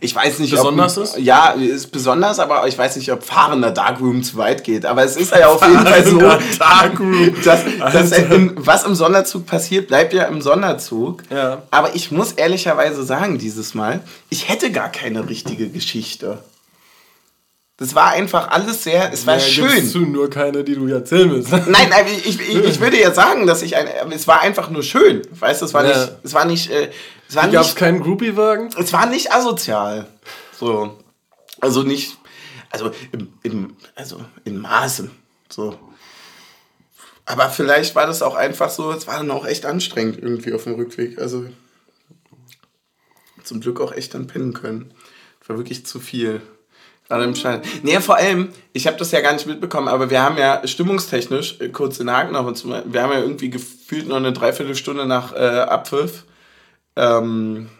Ich 0.00 0.14
weiß 0.14 0.38
nicht, 0.38 0.52
Besonders 0.52 0.96
ob, 0.96 1.04
ist? 1.04 1.18
Ja, 1.18 1.50
ist 1.50 1.92
besonders, 1.92 2.38
aber 2.38 2.66
ich 2.66 2.78
weiß 2.78 2.96
nicht, 2.96 3.12
ob 3.12 3.22
fahrender 3.22 3.70
Darkroom 3.70 4.22
zu 4.22 4.38
weit 4.38 4.64
geht. 4.64 4.86
Aber 4.86 5.04
es 5.04 5.14
ist 5.18 5.34
ja 5.34 5.48
auf 5.48 5.60
jeden 5.60 5.86
Fall 5.86 6.06
so, 6.06 6.18
Darkroom. 6.58 7.34
dass, 7.44 7.60
dass 7.92 8.12
im, 8.12 8.54
was 8.56 8.84
im 8.84 8.94
Sonderzug 8.94 9.44
passiert, 9.44 9.88
bleibt 9.88 10.14
ja 10.14 10.24
im 10.24 10.40
Sonderzug. 10.40 11.22
Ja. 11.28 11.64
Aber 11.70 11.94
ich 11.94 12.10
muss 12.10 12.32
ehrlicherweise 12.32 13.02
sagen, 13.02 13.36
dieses 13.36 13.74
Mal, 13.74 14.00
ich 14.30 14.48
hätte 14.48 14.72
gar 14.72 14.90
keine 14.90 15.28
richtige 15.28 15.68
Geschichte. 15.68 16.38
Das 17.80 17.94
war 17.94 18.10
einfach 18.10 18.48
alles 18.48 18.82
sehr, 18.82 19.12
es 19.12 19.24
war 19.24 19.34
ja, 19.34 19.40
schön. 19.40 19.92
du 19.92 20.00
nur 20.00 20.28
keine, 20.28 20.64
die 20.64 20.74
du 20.74 20.88
erzählen 20.88 21.30
willst. 21.30 21.52
Nein, 21.68 21.92
aber 21.92 22.08
ich, 22.10 22.26
ich, 22.40 22.40
ich 22.64 22.80
würde 22.80 23.00
ja 23.00 23.14
sagen, 23.14 23.46
dass 23.46 23.62
ich 23.62 23.76
ein, 23.76 23.86
es 24.10 24.26
war 24.26 24.40
einfach 24.40 24.68
nur 24.68 24.82
schön. 24.82 25.22
Weißt 25.30 25.62
du, 25.62 25.66
es 25.66 25.74
war 25.74 25.84
Ja. 25.86 25.96
nicht, 25.96 26.12
es 26.24 26.34
war 26.34 26.44
nicht, 26.44 26.70
äh, 26.72 26.90
es 27.28 27.36
war 27.36 27.44
Gab 27.48 27.62
es 27.62 27.68
nicht, 27.68 27.76
keinen 27.76 28.00
Groupie-Wagen? 28.00 28.70
es 28.76 28.92
war 28.92 29.06
nicht 29.06 29.32
asozial. 29.32 30.08
So. 30.58 30.98
Also 31.60 31.84
nicht, 31.84 32.18
also 32.70 32.90
im, 33.12 33.32
im, 33.44 33.76
also 33.94 34.20
in 34.44 34.58
Maßen. 34.58 35.12
So. 35.48 35.78
Aber 37.26 37.48
vielleicht 37.48 37.94
war 37.94 38.08
das 38.08 38.22
auch 38.22 38.34
einfach 38.34 38.70
so, 38.70 38.90
es 38.90 39.06
war 39.06 39.18
dann 39.18 39.30
auch 39.30 39.46
echt 39.46 39.66
anstrengend 39.66 40.18
irgendwie 40.20 40.52
auf 40.52 40.64
dem 40.64 40.74
Rückweg. 40.74 41.20
Also 41.20 41.46
zum 43.44 43.60
Glück 43.60 43.80
auch 43.80 43.92
echt 43.92 44.14
dann 44.14 44.26
pennen 44.26 44.52
können. 44.52 44.92
Das 45.40 45.50
war 45.50 45.58
wirklich 45.58 45.86
zu 45.86 46.00
viel. 46.00 46.42
Im 47.10 47.34
Schein. 47.34 47.62
Nee, 47.82 48.00
vor 48.00 48.16
allem, 48.16 48.50
ich 48.74 48.86
habe 48.86 48.98
das 48.98 49.12
ja 49.12 49.22
gar 49.22 49.32
nicht 49.32 49.46
mitbekommen, 49.46 49.88
aber 49.88 50.10
wir 50.10 50.22
haben 50.22 50.36
ja 50.36 50.66
stimmungstechnisch, 50.66 51.58
äh, 51.58 51.70
kurz 51.70 51.98
in 52.00 52.10
Haken 52.10 52.32
noch, 52.32 52.46
und 52.46 52.62
wir 52.64 53.02
haben 53.02 53.12
ja 53.12 53.20
irgendwie 53.20 53.48
gefühlt 53.48 54.08
noch 54.08 54.16
eine 54.16 54.32
Dreiviertelstunde 54.32 55.06
nach 55.06 55.34
äh, 55.34 55.38
Abpfiff, 55.38 56.24
ähm, 56.96 57.70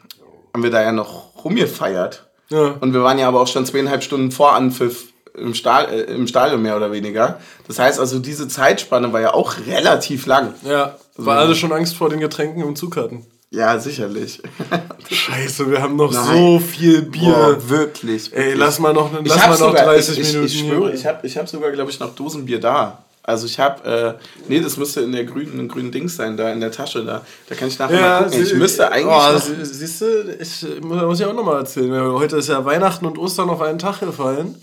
haben 0.54 0.62
wir 0.62 0.70
da 0.70 0.82
ja 0.82 0.92
noch 0.92 1.44
rumgefeiert. 1.44 2.26
Ja. 2.48 2.76
Und 2.80 2.94
wir 2.94 3.02
waren 3.02 3.18
ja 3.18 3.28
aber 3.28 3.42
auch 3.42 3.46
schon 3.46 3.66
zweieinhalb 3.66 4.02
Stunden 4.02 4.30
vor 4.30 4.54
Anpfiff 4.54 5.12
im, 5.34 5.52
Stahl, 5.52 5.92
äh, 5.92 6.02
im 6.04 6.26
Stadion 6.26 6.62
mehr 6.62 6.76
oder 6.76 6.90
weniger. 6.90 7.38
Das 7.66 7.78
heißt 7.78 8.00
also, 8.00 8.20
diese 8.20 8.48
Zeitspanne 8.48 9.12
war 9.12 9.20
ja 9.20 9.34
auch 9.34 9.56
relativ 9.66 10.24
lang. 10.24 10.54
Ja, 10.62 10.96
weil 11.16 11.36
alle 11.36 11.54
schon 11.54 11.72
Angst 11.72 11.96
vor 11.96 12.08
den 12.08 12.20
Getränken 12.20 12.62
im 12.62 12.76
Zug 12.76 12.96
hatten. 12.96 13.26
Ja, 13.50 13.78
sicherlich. 13.78 14.42
Scheiße, 15.10 15.70
wir 15.70 15.80
haben 15.80 15.96
noch 15.96 16.12
Nein. 16.12 16.36
so 16.36 16.58
viel 16.58 17.02
Bier. 17.02 17.32
Boah, 17.32 17.68
wirklich, 17.70 18.30
Ey, 18.32 18.38
wirklich. 18.38 18.58
lass 18.58 18.78
mal 18.78 18.92
noch, 18.92 19.10
Ich 19.22 19.28
lass 19.28 19.38
habe 19.42 19.52
mal 19.54 19.58
noch 19.60 19.68
sogar, 19.70 19.84
30 19.86 20.18
ich, 20.18 20.26
Minuten. 20.28 20.46
ich, 20.46 20.54
ich 20.54 20.68
schwöre, 20.68 20.92
ich 20.92 21.06
habe 21.06 21.26
ich 21.26 21.38
hab 21.38 21.48
sogar, 21.48 21.70
glaube 21.72 21.90
ich, 21.90 21.98
noch 21.98 22.14
Dosenbier 22.14 22.60
da. 22.60 23.04
Also 23.22 23.46
ich 23.46 23.58
habe, 23.58 24.16
äh, 24.18 24.24
nee, 24.48 24.60
das 24.60 24.76
müsste 24.78 25.00
in 25.02 25.12
der 25.12 25.24
grünen, 25.24 25.68
grünen 25.68 25.90
Dings 25.92 26.16
sein, 26.16 26.36
da 26.36 26.50
in 26.50 26.60
der 26.60 26.70
Tasche 26.72 27.04
da. 27.04 27.22
Da 27.48 27.54
kann 27.54 27.68
ich 27.68 27.78
nachher 27.78 27.94
mal 28.00 28.00
ja, 28.02 28.22
gucken. 28.22 28.42
Ich 28.42 28.48
sie- 28.50 28.54
müsste 28.54 28.90
eigentlich 28.90 29.06
Oh, 29.06 29.32
noch, 29.32 29.40
sie- 29.40 29.64
siehst 29.64 30.00
du, 30.00 30.36
ich 30.40 30.82
muss, 30.82 31.02
muss 31.02 31.20
ich 31.20 31.26
auch 31.26 31.34
nochmal 31.34 31.58
erzählen. 31.58 32.12
Heute 32.12 32.36
ist 32.36 32.48
ja 32.48 32.64
Weihnachten 32.64 33.04
und 33.06 33.18
Ostern 33.18 33.50
auf 33.50 33.60
einen 33.60 33.78
Tag 33.78 34.00
gefallen. 34.00 34.54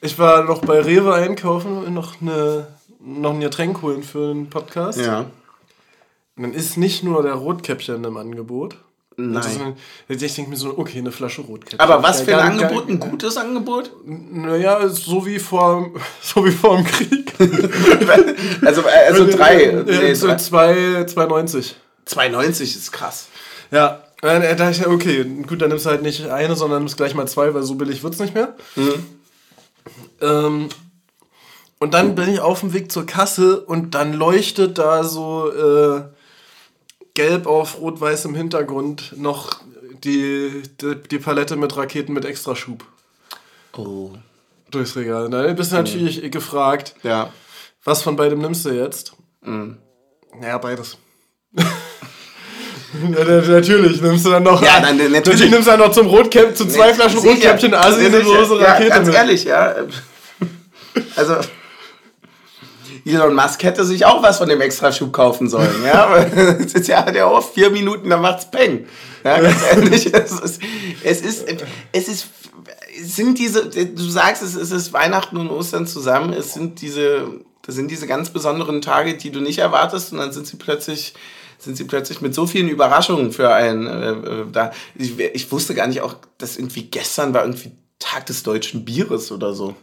Ich 0.00 0.18
war 0.18 0.44
noch 0.44 0.60
bei 0.62 0.80
Rewe 0.80 1.14
einkaufen 1.14 1.78
und 1.84 1.94
noch, 1.94 2.20
eine, 2.20 2.66
noch 3.04 3.32
ein 3.34 3.40
Getränk 3.40 3.82
holen 3.82 4.02
für 4.04 4.28
den 4.32 4.50
Podcast. 4.50 5.00
ja, 5.00 5.24
Und 6.36 6.42
dann 6.42 6.52
ist 6.52 6.76
nicht 6.76 7.02
nur 7.02 7.22
der 7.22 7.34
Rotkäppchen 7.34 8.04
im 8.04 8.16
Angebot. 8.16 8.76
Und 9.16 9.32
das 9.32 9.46
ist 9.46 9.58
nein. 9.58 9.76
dann- 10.08 10.18
Ich 10.20 10.34
denke 10.34 10.50
mir 10.50 10.56
so, 10.58 10.76
okay, 10.76 10.98
eine 10.98 11.10
Flasche 11.10 11.40
Rotkäppchen. 11.40 11.80
Aber 11.80 12.02
was 12.02 12.20
für 12.20 12.36
ein 12.36 12.58
gar- 12.58 12.68
Angebot? 12.68 12.88
Ein 12.90 13.00
gutes 13.00 13.36
Angebot? 13.38 13.90
Naja, 14.04 14.86
so 14.88 15.24
wie 15.24 15.38
vor, 15.38 15.90
so 16.22 16.44
wie 16.44 16.50
vor 16.52 16.76
dem 16.76 16.84
Krieg. 16.84 17.32
Also, 18.64 18.82
äh, 18.82 19.08
also 19.08 19.26
drei. 19.30 19.82
Nee, 19.86 20.12
so 20.14 20.26
drei. 20.26 20.36
zwei- 20.36 21.02
2,90. 21.06 21.74
2,90 22.06 22.62
ist 22.62 22.92
krass. 22.92 23.28
Ja, 23.70 24.02
dann 24.20 24.42
äh, 24.42 24.54
dachte 24.56 24.72
ich, 24.72 24.78
ja, 24.80 24.88
okay, 24.88 25.24
gut, 25.46 25.60
dann 25.62 25.68
nimmst 25.70 25.86
du 25.86 25.90
halt 25.90 26.02
nicht 26.02 26.28
eine, 26.28 26.54
sondern 26.56 26.80
nimmst 26.80 26.96
gleich 26.96 27.14
mal 27.14 27.26
zwei, 27.26 27.52
weil 27.54 27.62
so 27.62 27.74
billig 27.74 28.02
wird's 28.02 28.18
nicht 28.18 28.34
mehr. 28.34 28.54
Ähm, 30.20 30.68
und 31.78 31.94
dann 31.94 32.14
bin 32.14 32.28
ich 32.32 32.40
auf 32.40 32.60
dem 32.60 32.72
Weg 32.72 32.90
zur 32.90 33.06
Kasse 33.06 33.60
und 33.60 33.94
dann 33.94 34.12
leuchtet 34.14 34.78
da 34.78 35.04
so 35.04 35.50
äh, 35.52 36.02
gelb 37.16 37.46
auf 37.48 37.80
rot-weißem 37.80 38.34
Hintergrund 38.36 39.14
noch 39.16 39.50
die, 40.04 40.62
die, 40.80 40.94
die 41.10 41.18
Palette 41.18 41.56
mit 41.56 41.76
Raketen 41.76 42.12
mit 42.12 42.24
Extraschub 42.24 42.84
Oh. 43.76 44.12
durchs 44.70 44.94
Regal. 44.96 45.28
Da 45.30 45.52
bist 45.52 45.72
du 45.72 45.76
natürlich 45.76 46.30
gefragt, 46.30 46.94
Ja. 47.02 47.30
was 47.84 48.02
von 48.02 48.14
beidem 48.16 48.38
nimmst 48.38 48.64
du 48.64 48.70
jetzt? 48.70 49.14
Mhm. 49.42 49.78
Ja, 50.42 50.56
beides. 50.58 50.96
ja, 51.56 51.64
na- 53.10 53.40
natürlich 53.40 54.00
nimmst 54.00 54.24
du 54.26 54.30
dann 54.30 54.42
noch. 54.42 54.62
Ja, 54.62 54.80
dann, 54.80 54.98
äh, 55.00 55.08
natürlich. 55.08 55.50
nimmst 55.50 55.66
du 55.66 55.70
dann 55.72 55.80
noch 55.80 55.92
zum 55.92 56.06
Rotkäpp, 56.06 56.56
zu 56.56 56.66
zwei 56.66 56.94
Flaschen. 56.94 57.18
Rotkäppchen 57.20 57.74
Asi 57.74 58.00
Ja, 58.02 58.06
eine 58.08 58.18
sicher. 58.24 58.36
große 58.36 58.56
ja, 58.60 58.72
Rakete 58.72 58.88
Ganz 58.90 59.06
mit. 59.08 59.16
ehrlich, 59.16 59.44
ja. 59.44 59.74
Also. 61.16 61.34
Elon 63.04 63.34
Musk 63.34 63.62
hätte 63.62 63.84
sich 63.84 64.04
auch 64.04 64.22
was 64.22 64.38
von 64.38 64.48
dem 64.48 64.60
Extraschub 64.60 65.12
kaufen 65.12 65.48
sollen, 65.48 65.84
ja. 65.84 66.16
Es 66.58 66.74
ist 66.74 66.88
ja 66.88 67.02
der 67.02 67.26
auch 67.26 67.52
vier 67.52 67.70
Minuten, 67.70 68.10
dann 68.10 68.20
macht's 68.20 68.50
Peng. 68.50 68.86
Ja, 69.24 69.40
ganz 69.40 69.62
ehrlich, 69.70 70.14
es 70.14 70.32
ist, 70.32 70.60
es 71.02 71.20
ist, 71.20 71.44
es 71.92 72.08
ist, 72.08 72.28
sind 73.02 73.38
diese, 73.38 73.66
du 73.68 74.08
sagst, 74.08 74.42
es 74.42 74.54
ist, 74.54 74.62
es 74.62 74.70
ist 74.70 74.92
Weihnachten 74.92 75.36
und 75.36 75.50
Ostern 75.50 75.86
zusammen, 75.86 76.32
es 76.32 76.54
sind 76.54 76.80
diese, 76.80 77.28
das 77.62 77.74
sind 77.74 77.90
diese 77.90 78.06
ganz 78.06 78.30
besonderen 78.30 78.82
Tage, 78.82 79.16
die 79.16 79.30
du 79.30 79.40
nicht 79.40 79.58
erwartest 79.58 80.12
und 80.12 80.18
dann 80.18 80.32
sind 80.32 80.46
sie 80.46 80.56
plötzlich, 80.56 81.14
sind 81.58 81.76
sie 81.76 81.84
plötzlich 81.84 82.20
mit 82.20 82.34
so 82.34 82.46
vielen 82.46 82.68
Überraschungen 82.68 83.32
für 83.32 83.52
einen 83.52 83.86
äh, 83.86 84.10
äh, 84.10 84.44
da. 84.52 84.70
Ich, 84.94 85.18
ich 85.18 85.50
wusste 85.50 85.74
gar 85.74 85.86
nicht 85.88 86.02
auch, 86.02 86.14
dass 86.38 86.56
irgendwie 86.56 86.84
gestern 86.84 87.34
war 87.34 87.42
irgendwie 87.42 87.72
Tag 87.98 88.26
des 88.26 88.42
deutschen 88.42 88.84
Bieres 88.84 89.32
oder 89.32 89.54
so. 89.54 89.74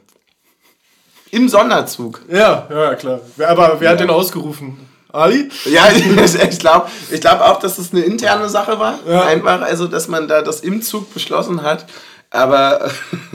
Im 1.34 1.49
Sonderzug. 1.49 2.21
Ja, 2.29 2.67
ja, 2.69 2.93
klar. 2.93 3.19
Wer- 3.38 3.49
Aber 3.49 3.77
wer 3.79 3.89
hat 3.89 3.99
den 3.99 4.11
ausgerufen? 4.11 4.77
Ali? 5.11 5.49
Ja, 5.65 5.88
ich 6.49 6.59
glaube 6.59 6.88
ich 7.09 7.21
glaub 7.21 7.41
auch, 7.41 7.59
dass 7.59 7.79
es 7.79 7.91
eine 7.91 8.01
interne 8.01 8.49
Sache 8.49 8.77
war. 8.79 8.99
Ja. 9.07 9.23
Einfach, 9.25 9.61
also, 9.61 9.88
dass 9.88 10.07
man 10.07 10.27
da 10.27 10.43
das 10.43 10.59
im 10.59 10.84
Zug 10.84 11.11
beschlossen 11.11 11.63
hat. 11.63 11.88
Aber 12.29 12.88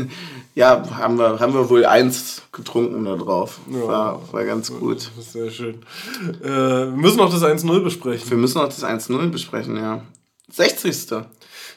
ja, 0.55 0.81
haben 0.97 1.19
wir, 1.19 1.41
haben 1.41 1.55
wir 1.55 1.69
wohl 1.71 1.85
eins 1.87 2.43
getrunken 2.53 3.05
da 3.05 3.17
drauf. 3.17 3.59
War, 3.67 4.21
war 4.33 4.45
ganz 4.45 4.71
gut. 4.73 5.11
Das 5.17 5.33
sehr 5.33 5.51
schön. 5.51 5.83
Äh, 6.43 6.47
wir 6.49 6.87
müssen 6.87 7.17
noch 7.19 7.33
das 7.33 7.43
1-0 7.43 7.81
besprechen. 7.83 8.31
Wir 8.31 8.37
müssen 8.37 8.59
noch 8.59 8.69
das 8.69 8.85
1-0 8.85 9.29
besprechen, 9.31 9.77
ja. 9.77 10.03
60. 10.53 11.09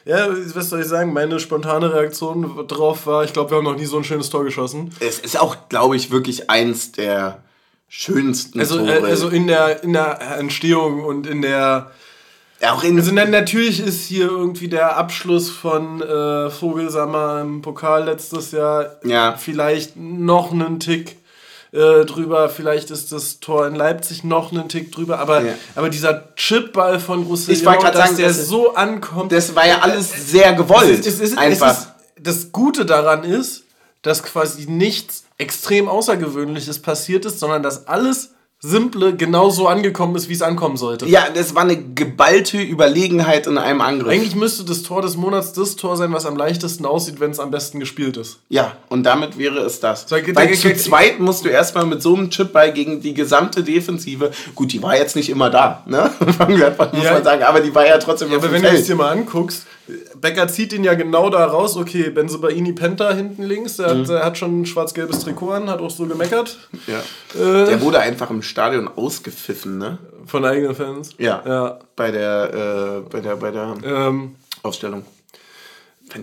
Ja, 0.04 0.28
was 0.54 0.70
soll 0.70 0.80
ich 0.80 0.86
sagen? 0.88 1.12
Meine 1.12 1.38
spontane 1.38 1.92
Reaktion 1.94 2.66
drauf 2.66 3.06
war, 3.06 3.24
ich 3.24 3.32
glaube, 3.32 3.50
wir 3.50 3.58
haben 3.58 3.64
noch 3.64 3.76
nie 3.76 3.84
so 3.86 3.98
ein 3.98 4.04
schönes 4.04 4.30
Tor 4.30 4.44
geschossen. 4.44 4.90
Es 5.00 5.18
ist 5.20 5.40
auch, 5.40 5.68
glaube 5.68 5.94
ich, 5.96 6.10
wirklich 6.10 6.50
eins 6.50 6.92
der 6.92 7.42
schönsten 7.88 8.58
Also, 8.58 8.78
Tore. 8.78 8.98
äh, 8.98 9.02
also 9.04 9.28
in 9.28 9.46
der, 9.46 9.82
in 9.84 9.92
der 9.92 10.20
Entstehung 10.38 11.04
und 11.04 11.26
in 11.26 11.42
der. 11.42 11.90
ja, 12.60 12.72
auch 12.72 12.82
in, 12.82 12.96
Also 12.98 13.12
na- 13.14 13.26
natürlich 13.26 13.80
ist 13.80 14.06
hier 14.06 14.26
irgendwie 14.26 14.68
der 14.68 14.96
Abschluss 14.96 15.50
von 15.50 16.00
äh, 16.02 16.50
Vogelsammer 16.50 17.40
im 17.42 17.62
Pokal 17.62 18.04
letztes 18.04 18.50
Jahr 18.52 18.96
Ja. 19.04 19.36
vielleicht 19.36 19.96
noch 19.96 20.52
einen 20.52 20.80
Tick 20.80 21.16
äh, 21.72 22.04
drüber. 22.04 22.48
Vielleicht 22.48 22.90
ist 22.90 23.12
das 23.12 23.40
Tor 23.40 23.66
in 23.66 23.74
Leipzig 23.74 24.24
noch 24.24 24.52
einen 24.52 24.68
Tick 24.68 24.92
drüber. 24.92 25.18
Aber, 25.18 25.42
Ja. 25.42 25.54
aber 25.74 25.88
dieser 25.88 26.34
Chipball 26.36 27.00
von 27.00 27.22
Roussillon, 27.24 27.80
dass 27.82 27.96
sagen, 27.96 28.16
der 28.16 28.28
das 28.28 28.38
ist- 28.38 28.48
so 28.48 28.74
ankommt. 28.74 29.32
das 29.32 29.54
war 29.54 29.66
ja 29.66 29.78
alles 29.80 30.30
sehr 30.30 30.52
gewollt. 30.52 30.90
Es 31.00 31.06
ist, 31.06 31.20
es 31.20 31.30
ist, 31.30 31.38
einfach. 31.38 31.72
Ist, 31.78 31.88
das 32.20 32.52
Gute 32.52 32.84
daran 32.84 33.24
ist, 33.24 33.64
dass 34.02 34.22
quasi 34.22 34.66
nichts 34.66 35.24
extrem 35.38 35.88
Außergewöhnliches 35.88 36.80
passiert 36.80 37.24
ist, 37.24 37.38
sondern 37.40 37.62
dass 37.62 37.86
alles 37.88 38.31
Simple 38.64 39.16
genauso 39.16 39.66
angekommen 39.66 40.14
ist, 40.14 40.28
wie 40.28 40.34
es 40.34 40.40
ankommen 40.42 40.76
sollte. 40.76 41.06
ja, 41.06 41.24
das 41.34 41.56
war 41.56 41.62
eine 41.62 41.76
geballte 41.76 42.58
Überlegenheit 42.62 43.48
in 43.48 43.58
einem 43.58 43.80
Angriff. 43.80 44.12
Eigentlich 44.12 44.36
müsste 44.36 44.62
das 44.64 44.82
Tor 44.84 45.02
des 45.02 45.16
Monats 45.16 45.52
das 45.52 45.74
Tor 45.74 45.96
sein, 45.96 46.12
was 46.12 46.26
am 46.26 46.36
leichtesten 46.36 46.86
aussieht, 46.86 47.18
wenn 47.18 47.32
es 47.32 47.40
am 47.40 47.50
besten 47.50 47.80
gespielt 47.80 48.16
ist. 48.16 48.38
Ja, 48.48 48.76
und 48.88 49.02
damit 49.02 49.36
wäre 49.36 49.58
es 49.60 49.80
das. 49.80 50.04
Sag- 50.08 50.32
Weil 50.36 50.46
da- 50.46 50.52
zu 50.54 50.76
zweit 50.76 51.18
musst 51.18 51.44
du 51.44 51.48
erstmal 51.48 51.86
mit 51.86 52.02
so 52.02 52.14
einem 52.14 52.30
Chipball 52.30 52.72
gegen 52.72 53.00
die 53.00 53.14
gesamte 53.14 53.64
Defensive, 53.64 54.30
gut, 54.54 54.72
die 54.72 54.80
war 54.80 54.96
jetzt 54.96 55.16
nicht 55.16 55.28
immer 55.30 55.50
da, 55.50 55.82
ne? 55.86 56.12
Muss 56.48 57.02
Ja. 57.04 57.14
man 57.14 57.24
sagen, 57.24 57.42
aber 57.42 57.60
die 57.62 57.74
war 57.74 57.84
ja 57.84 57.98
trotzdem 57.98 58.30
Ja, 58.30 58.36
aber 58.38 58.52
wenn 58.52 58.62
du 58.62 58.68
es 58.68 58.74
Feld. 58.74 58.88
dir 58.90 58.94
mal 58.94 59.10
anguckst, 59.10 59.66
Becker 60.20 60.46
zieht 60.48 60.72
ihn 60.72 60.84
ja 60.84 60.94
genau 60.94 61.28
da 61.28 61.44
raus. 61.44 61.76
Okay, 61.76 62.10
Benzobaini 62.10 62.72
Penta 62.72 63.12
hinten 63.12 63.42
links, 63.42 63.76
der, 63.76 63.88
hat, 63.90 64.08
der 64.08 64.24
hat 64.24 64.38
schon 64.38 64.60
ein 64.62 64.66
schwarz-gelbes 64.66 65.20
Trikot 65.20 65.50
an, 65.50 65.68
hat 65.70 65.80
auch 65.80 65.90
so 65.90 66.06
gemeckert. 66.06 66.56
Ja. 66.86 66.98
Äh. 67.34 67.66
Der 67.66 67.80
wurde 67.80 67.98
einfach 67.98 68.30
im 68.30 68.42
Stadion 68.42 68.88
ausgepfiffen, 68.88 69.78
ne? 69.78 69.98
Von 70.26 70.44
eigenen 70.44 70.74
Fans. 70.76 71.10
Ja. 71.18 71.42
Ja. 71.44 71.78
Bei 71.96 72.10
der, 72.12 73.02
äh, 73.04 73.10
bei 73.10 73.20
der, 73.20 73.36
bei 73.36 73.50
der 73.50 73.74
Ähm, 73.84 74.36
Aufstellung. 74.62 75.04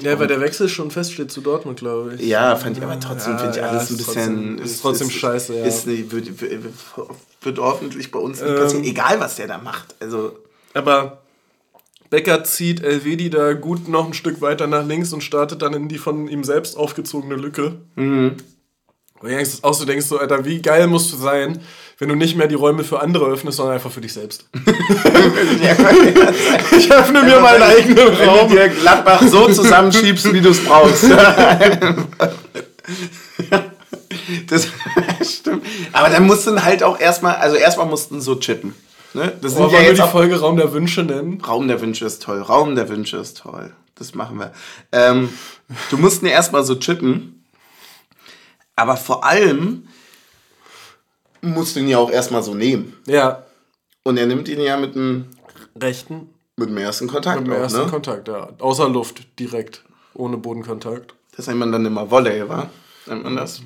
Ja, 0.01 0.19
weil 0.19 0.27
der 0.27 0.39
Wechsel 0.39 0.69
schon 0.69 0.91
feststeht 0.91 1.31
zu 1.31 1.41
Dortmund, 1.41 1.79
glaube 1.79 2.13
ich. 2.13 2.21
ja, 2.21 2.55
fand 2.55 2.77
ich 2.77 2.83
aber 2.83 2.99
trotzdem, 2.99 3.33
Ja, 3.33 3.37
finde 3.39 3.51
ich 3.55 3.57
ja, 3.61 3.69
alles 3.69 3.89
ein 3.89 3.95
ist 3.95 3.97
bisschen. 4.05 4.13
trotzdem- 4.23 4.59
ist 4.63 4.81
trotzdem 4.81 5.09
scheiße, 5.09 5.57
ja. 5.57 5.65
Ist 5.65 5.87
wird, 5.87 6.29
wird 7.41 7.59
hoffentlich 7.59 8.11
bei 8.11 8.19
uns 8.19 8.39
nicht 8.39 8.49
Ähm. 8.51 8.57
passieren, 8.57 8.83
egal 8.83 9.19
was 9.19 9.35
der 9.37 9.47
da 9.47 9.57
macht. 9.57 9.95
Also, 9.99 10.37
Aber 10.75 11.17
Becker 12.09 12.43
zieht 12.43 12.83
Elvedi 12.83 13.29
da 13.29 13.53
gut 13.53 13.87
noch 13.87 14.07
ein 14.07 14.13
Stück 14.13 14.41
weiter 14.41 14.67
nach 14.67 14.85
links 14.85 15.13
und 15.13 15.21
startet 15.21 15.61
dann 15.61 15.73
in 15.73 15.87
die 15.87 15.97
von 15.97 16.27
ihm 16.27 16.43
selbst 16.43 16.77
aufgezogene 16.77 17.35
Lücke. 17.35 17.77
Mhm. 17.95 18.37
Und 19.21 19.29
du 19.29 19.35
denkst, 19.35 19.59
auch 19.63 19.73
so 19.73 19.83
denkst 19.85 20.07
du, 20.09 20.17
Alter, 20.17 20.45
wie 20.45 20.61
geil 20.61 20.87
musst 20.87 21.11
du 21.11 21.17
sein, 21.17 21.59
wenn 21.97 22.07
du 22.07 22.15
nicht 22.15 22.37
mehr 22.37 22.47
die 22.47 22.55
Räume 22.55 22.85
für 22.85 23.01
andere 23.01 23.25
öffnest, 23.25 23.57
sondern 23.57 23.75
einfach 23.75 23.91
für 23.91 23.99
dich 23.99 24.13
selbst. 24.13 24.47
ich 26.77 26.91
öffne 26.91 27.23
mir 27.23 27.41
meinen 27.41 27.63
eigenen 27.63 27.97
wenn 27.97 28.17
du 28.17 28.23
Raum. 28.25 28.49
dir 28.49 28.69
Gladbach 28.69 29.21
so 29.23 29.49
zusammenschiebst, 29.49 30.31
wie 30.33 30.39
du 30.39 30.51
es 30.51 30.63
brauchst. 30.63 31.03
das 34.47 34.67
stimmt. 35.21 35.65
Aber 35.91 36.09
dann 36.09 36.25
mussten 36.25 36.63
halt 36.63 36.83
auch 36.83 36.99
erstmal, 36.99 37.35
also 37.35 37.55
erstmal 37.55 37.87
mussten 37.87 38.21
so 38.21 38.35
chippen. 38.35 38.73
Ne? 39.13 39.37
Das 39.41 39.53
sind 39.53 39.61
Wollen 39.61 39.71
ja 39.71 39.79
wir 39.81 39.93
nur 39.93 40.05
die 40.05 40.11
Folge 40.11 40.39
Raum 40.39 40.57
der 40.57 40.71
Wünsche 40.71 41.03
nennen? 41.03 41.41
Raum 41.41 41.67
der 41.67 41.81
Wünsche 41.81 42.05
ist 42.05 42.21
toll. 42.21 42.41
Raum 42.41 42.75
der 42.75 42.89
Wünsche 42.89 43.17
ist 43.17 43.37
toll. 43.37 43.73
Das 43.95 44.13
machen 44.15 44.37
wir. 44.39 44.53
Ähm, 44.91 45.29
du 45.89 45.97
musst 45.97 46.21
ihn 46.21 46.27
erstmal 46.27 46.63
so 46.63 46.75
chippen. 46.75 47.43
Aber 48.75 48.95
vor 48.95 49.25
allem 49.25 49.87
musst 51.41 51.75
du 51.75 51.81
ihn 51.81 51.89
ja 51.89 51.97
auch 51.97 52.11
erstmal 52.11 52.43
so 52.43 52.53
nehmen. 52.53 52.95
Ja. 53.07 53.43
Und 54.03 54.17
er 54.17 54.25
nimmt 54.25 54.47
ihn 54.47 54.61
ja 54.61 54.77
mit 54.77 54.95
dem, 54.95 55.25
Rechten. 55.79 56.29
mit 56.55 56.69
dem 56.69 56.77
ersten 56.77 57.07
Kontakt 57.07 57.45
Im 57.45 57.51
auch, 57.51 57.57
ersten 57.57 57.81
ne? 57.81 57.87
Kontakt, 57.87 58.27
ja. 58.27 58.49
Außer 58.59 58.87
Luft, 58.89 59.39
direkt. 59.39 59.83
Ohne 60.13 60.37
Bodenkontakt. 60.37 61.13
Das 61.35 61.47
nennt 61.47 61.59
man 61.59 61.71
dann 61.71 61.85
immer 61.85 62.09
Volley, 62.09 62.47
wa? 62.47 62.69
Nennt 63.05 63.23
man 63.23 63.35
das? 63.35 63.61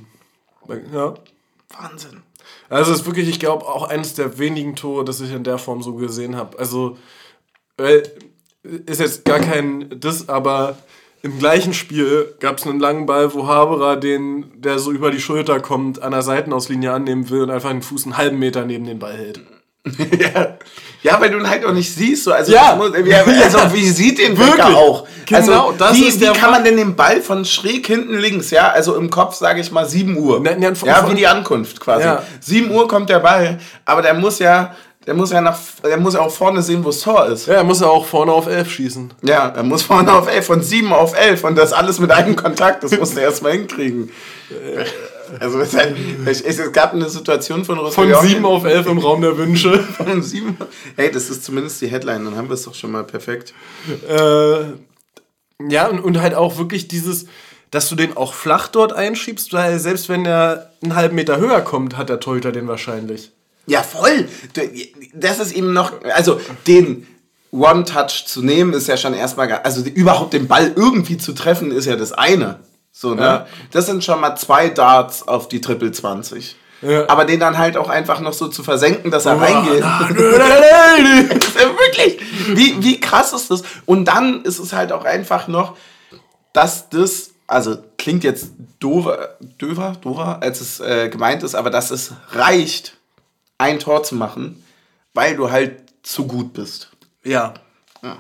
Ja. 0.93 1.13
Wahnsinn. 1.77 2.23
Also 2.74 2.91
es 2.91 3.01
ist 3.01 3.05
wirklich, 3.05 3.30
ich 3.30 3.39
glaube, 3.39 3.67
auch 3.67 3.88
eines 3.88 4.15
der 4.15 4.39
wenigen 4.39 4.76
Tore, 4.76 5.05
das 5.05 5.21
ich 5.21 5.32
in 5.32 5.43
der 5.43 5.59
Form 5.59 5.84
so 5.84 5.93
gesehen 5.93 6.36
habe. 6.36 6.57
Also 6.57 6.97
ist 8.63 8.99
jetzt 8.99 9.26
gar 9.26 9.39
kein 9.39 9.99
Diss, 9.99 10.28
aber 10.28 10.78
im 11.21 11.38
gleichen 11.38 11.74
Spiel 11.74 12.34
gab 12.39 12.57
es 12.57 12.65
einen 12.65 12.80
langen 12.80 13.05
Ball, 13.05 13.34
wo 13.34 13.47
Haberer 13.47 13.95
den, 13.95 14.59
der 14.59 14.80
so 14.80 14.91
über 14.91 15.11
die 15.11 15.21
Schulter 15.21 15.59
kommt, 15.59 16.01
an 16.01 16.11
der 16.11 16.24
Seitenauslinie 16.24 16.91
annehmen 16.91 17.30
will 17.30 17.43
und 17.43 17.51
einfach 17.51 17.69
den 17.69 17.82
Fuß 17.82 18.05
einen 18.05 18.17
halben 18.17 18.39
Meter 18.39 18.65
neben 18.65 18.86
den 18.86 18.99
Ball 18.99 19.17
hält. 19.17 19.41
ja. 20.19 20.57
Ja, 21.04 21.20
weil 21.22 21.30
du 21.30 21.38
ihn 21.38 21.49
halt 21.49 21.66
auch 21.66 21.74
nicht 21.74 21.93
siehst. 21.93 22.24
So. 22.24 22.32
Also, 22.34 22.51
Ja. 22.54 22.76
muss, 22.76 22.91
also 22.93 23.60
wie 23.74 23.88
sieht 23.88 24.18
den 24.20 24.38
Wirklich. 24.38 24.54
Wecker 24.58 24.76
auch? 24.76 25.06
Genau, 25.26 25.38
also, 25.68 25.74
das 25.78 25.93
wie, 25.97 26.06
ist 26.06 26.20
wie 26.20 26.26
der 26.26 26.34
kann 26.34 26.51
man 26.51 26.64
denn 26.64 26.78
den 26.78 26.95
Ball 26.95 27.22
von 27.22 27.45
schräg 27.45 27.88
hinten 27.88 28.18
links, 28.18 28.51
ja, 28.51 28.70
also 28.72 28.95
im 28.95 29.10
Kopf 29.10 29.36
sage 29.36 29.62
ich 29.62 29.72
mal 29.72 29.86
7 29.88 30.18
Uhr. 30.18 30.39
Ne, 30.39 30.56
ne, 30.58 30.76
von- 30.76 30.88
ja, 30.89 31.10
wie 31.10 31.16
die 31.16 31.28
Ankunft 31.28 31.80
quasi. 31.80 32.04
Ja. 32.06 32.24
7 32.41 32.72
Uhr 32.72 32.88
kommt 32.88 33.10
der 33.10 33.20
Ball, 33.20 33.60
aber 33.86 34.01
der 34.01 34.14
muss 34.16 34.39
ja, 34.39 34.76
der 35.06 35.14
muss 35.14 35.32
ja 35.32 35.41
nach, 35.41 35.58
der 35.84 35.97
muss 35.97 36.14
ja 36.14 36.22
auch 36.22 36.32
vorne 36.32 36.62
sehen, 36.62 36.84
wo 36.84 36.89
das 36.89 36.99
Tor 37.01 37.26
ist. 37.28 37.47
Ja, 37.47 37.56
er 37.56 37.64
muss 37.64 37.80
ja 37.82 37.88
auch 37.88 38.06
vorne 38.06 38.32
auf 38.32 38.47
11 38.47 38.70
schießen. 38.70 39.14
Ja, 39.24 39.47
er 39.56 39.64
muss 39.64 39.84
vorne 39.84 40.12
auf 40.14 40.28
11, 40.30 40.45
von 40.45 40.62
7 40.62 40.91
auf 40.93 41.18
11 41.18 41.43
und 41.43 41.58
das 41.58 41.74
alles 41.74 41.99
mit 41.99 42.12
einem 42.12 42.36
Kontakt, 42.36 42.84
das 42.84 42.97
musst 42.97 43.16
du 43.16 43.22
erstmal 43.22 43.54
hinkriegen. 43.54 44.10
Also 45.39 45.59
es, 45.59 45.73
hat- 45.75 45.93
es, 46.25 46.41
es 46.41 46.71
gab 46.71 46.93
eine 46.93 47.09
Situation 47.09 47.65
von 47.65 47.77
Von 47.91 48.11
Rostock. 48.11 48.23
7 48.29 48.45
auf 48.45 48.63
11 48.65 48.88
im 48.88 48.97
Raum 48.99 49.21
der 49.21 49.38
Wünsche. 49.38 49.79
Von 49.97 50.21
sieben. 50.23 50.57
Hey, 50.95 51.11
das 51.11 51.29
ist 51.29 51.43
zumindest 51.43 51.81
die 51.81 51.88
Headline, 51.88 52.25
dann 52.25 52.36
haben 52.36 52.49
wir 52.49 52.53
es 52.55 52.63
doch 52.63 52.75
schon 52.75 52.91
mal 52.91 53.03
perfekt. 53.03 53.53
Äh, 54.09 54.63
ja, 55.69 55.88
und, 55.88 55.99
und 55.99 56.21
halt 56.21 56.34
auch 56.36 56.57
wirklich 56.57 56.88
dieses, 56.88 57.25
dass 57.71 57.89
du 57.89 57.95
den 57.95 58.17
auch 58.17 58.34
flach 58.34 58.67
dort 58.67 58.93
einschiebst, 58.93 59.53
weil 59.53 59.79
selbst 59.79 60.09
wenn 60.09 60.25
er 60.25 60.71
einen 60.84 60.95
halben 60.95 61.15
Meter 61.15 61.38
höher 61.38 61.61
kommt, 61.61 61.97
hat 61.97 62.09
der 62.09 62.19
Torhüter 62.19 62.51
den 62.51 62.67
wahrscheinlich. 62.67 63.31
Ja, 63.65 63.81
voll. 63.81 64.27
Das 65.13 65.39
ist 65.39 65.53
eben 65.53 65.71
noch, 65.73 65.93
also 66.15 66.39
den 66.67 67.07
One-Touch 67.51 68.25
zu 68.25 68.41
nehmen, 68.41 68.73
ist 68.73 68.88
ja 68.88 68.97
schon 68.97 69.13
erstmal, 69.13 69.49
also 69.51 69.81
überhaupt 69.86 70.34
den 70.34 70.47
Ball 70.47 70.73
irgendwie 70.75 71.17
zu 71.17 71.34
treffen, 71.34 71.71
ist 71.71 71.86
ja 71.86 71.95
das 71.95 72.11
eine. 72.11 72.59
So, 72.95 73.15
ne? 73.15 73.21
Ja. 73.21 73.47
Das 73.71 73.87
sind 73.87 74.03
schon 74.03 74.21
mal 74.21 74.35
zwei 74.35 74.69
Darts 74.69 75.27
auf 75.27 75.47
die 75.49 75.59
Triple 75.61 75.91
20. 75.91 76.55
Ja. 76.83 77.09
Aber 77.09 77.25
den 77.25 77.39
dann 77.39 77.57
halt 77.57 77.75
auch 77.75 77.89
einfach 77.89 78.19
noch 78.19 78.33
so 78.33 78.49
zu 78.49 78.61
versenken, 78.63 79.09
dass 79.09 79.25
er 79.25 79.35
Oh, 79.37 79.39
reingeht. 79.39 79.79
na, 79.79 80.09
nö, 80.09 80.37
nö, 80.37 81.03
nö, 81.03 81.35
ist 81.35 81.55
ja 81.59 81.67
wirklich, 81.69 82.21
wie, 82.55 82.83
wie 82.83 82.99
krass 82.99 83.33
ist 83.33 83.49
das? 83.49 83.63
Und 83.85 84.05
dann 84.05 84.43
ist 84.43 84.59
es 84.59 84.73
halt 84.73 84.91
auch 84.91 85.05
einfach 85.05 85.47
noch, 85.47 85.75
dass 86.51 86.89
das, 86.89 87.31
also 87.47 87.77
klingt 87.97 88.23
jetzt 88.23 88.51
dover, 88.79 89.37
döver, 89.59 89.93
dover, 90.01 90.39
als 90.41 90.61
es 90.61 90.79
äh, 90.81 91.09
gemeint 91.09 91.41
ist, 91.41 91.55
aber 91.55 91.69
dass 91.71 91.89
es 91.89 92.11
reicht, 92.31 92.97
ein 93.57 93.79
Tor 93.79 94.03
zu 94.03 94.15
machen, 94.15 94.63
weil 95.13 95.35
du 95.35 95.49
halt 95.49 95.83
zu 96.03 96.27
gut 96.27 96.53
bist. 96.53 96.91
Ja. 97.23 97.53
Ja. 98.03 98.17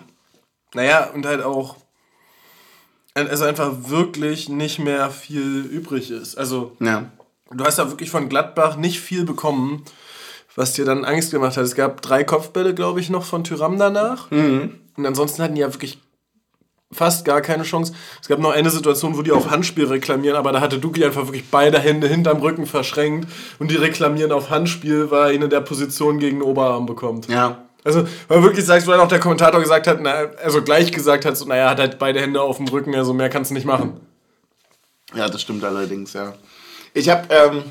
Naja, 0.73 1.09
und 1.13 1.25
halt 1.25 1.43
auch, 1.43 1.75
es 3.15 3.41
einfach 3.41 3.71
wirklich 3.87 4.49
nicht 4.49 4.79
mehr 4.79 5.09
viel 5.11 5.61
übrig 5.61 6.09
ist. 6.11 6.37
Also, 6.37 6.75
Ja. 6.79 7.05
du 7.51 7.63
hast 7.63 7.77
ja 7.77 7.89
wirklich 7.89 8.09
von 8.09 8.29
Gladbach 8.29 8.75
nicht 8.75 8.99
viel 8.99 9.23
bekommen, 9.23 9.83
was 10.55 10.73
dir 10.73 10.85
dann 10.85 11.05
Angst 11.05 11.31
gemacht 11.31 11.57
hat. 11.57 11.63
Es 11.63 11.75
gab 11.75 12.01
drei 12.01 12.23
Kopfbälle, 12.23 12.73
glaube 12.73 12.99
ich, 12.99 13.09
noch 13.09 13.25
von 13.25 13.43
Tyram 13.43 13.77
danach. 13.77 14.29
Und 14.31 15.05
ansonsten 15.05 15.41
hatten 15.41 15.55
die 15.55 15.61
ja 15.61 15.73
wirklich 15.73 15.99
fast 16.91 17.25
gar 17.25 17.41
keine 17.41 17.63
Chance. 17.63 17.93
Es 18.21 18.27
gab 18.27 18.37
noch 18.39 18.51
eine 18.51 18.69
Situation, 18.69 19.17
wo 19.17 19.23
die 19.23 19.31
auf 19.31 19.49
Handspiel 19.49 19.85
reklamieren, 19.85 20.37
aber 20.37 20.51
da 20.51 20.61
hatte 20.61 20.77
Duki 20.77 21.03
einfach 21.03 21.25
wirklich 21.25 21.49
beide 21.49 21.79
Hände 21.79 22.07
hinterm 22.07 22.37
Rücken 22.39 22.67
verschränkt 22.67 23.27
und 23.57 23.71
die 23.71 23.75
reklamieren 23.77 24.31
auf 24.31 24.51
Handspiel, 24.51 25.09
weil 25.09 25.29
er 25.29 25.33
ihn 25.33 25.41
in 25.41 25.49
der 25.49 25.61
Position 25.61 26.19
gegen 26.19 26.39
den 26.39 26.43
Oberarm 26.47 26.85
bekommt. 26.85 27.27
Ja. 27.29 27.63
Also, 27.83 28.07
weil 28.27 28.43
wirklich 28.43 28.65
sagst, 28.65 28.87
weil 28.87 28.99
auch 28.99 29.07
der 29.07 29.19
Kommentator 29.19 29.59
gesagt 29.59 29.87
hat, 29.87 29.99
na, 30.01 30.29
also 30.43 30.61
gleich 30.61 30.91
gesagt 30.91 31.25
hat, 31.25 31.35
so, 31.37 31.45
naja, 31.45 31.69
hat 31.69 31.79
halt 31.79 31.99
beide 31.99 32.21
Hände 32.21 32.41
auf 32.41 32.57
dem 32.57 32.67
Rücken, 32.67 32.95
also 32.95 33.13
mehr 33.13 33.29
kannst 33.29 33.51
du 33.51 33.55
nicht 33.55 33.65
machen. 33.65 33.99
Ja, 35.13 35.27
das 35.29 35.41
stimmt 35.41 35.63
allerdings, 35.63 36.13
ja. 36.13 36.33
Ich 36.93 37.09
habe 37.09 37.27
ähm, 37.29 37.63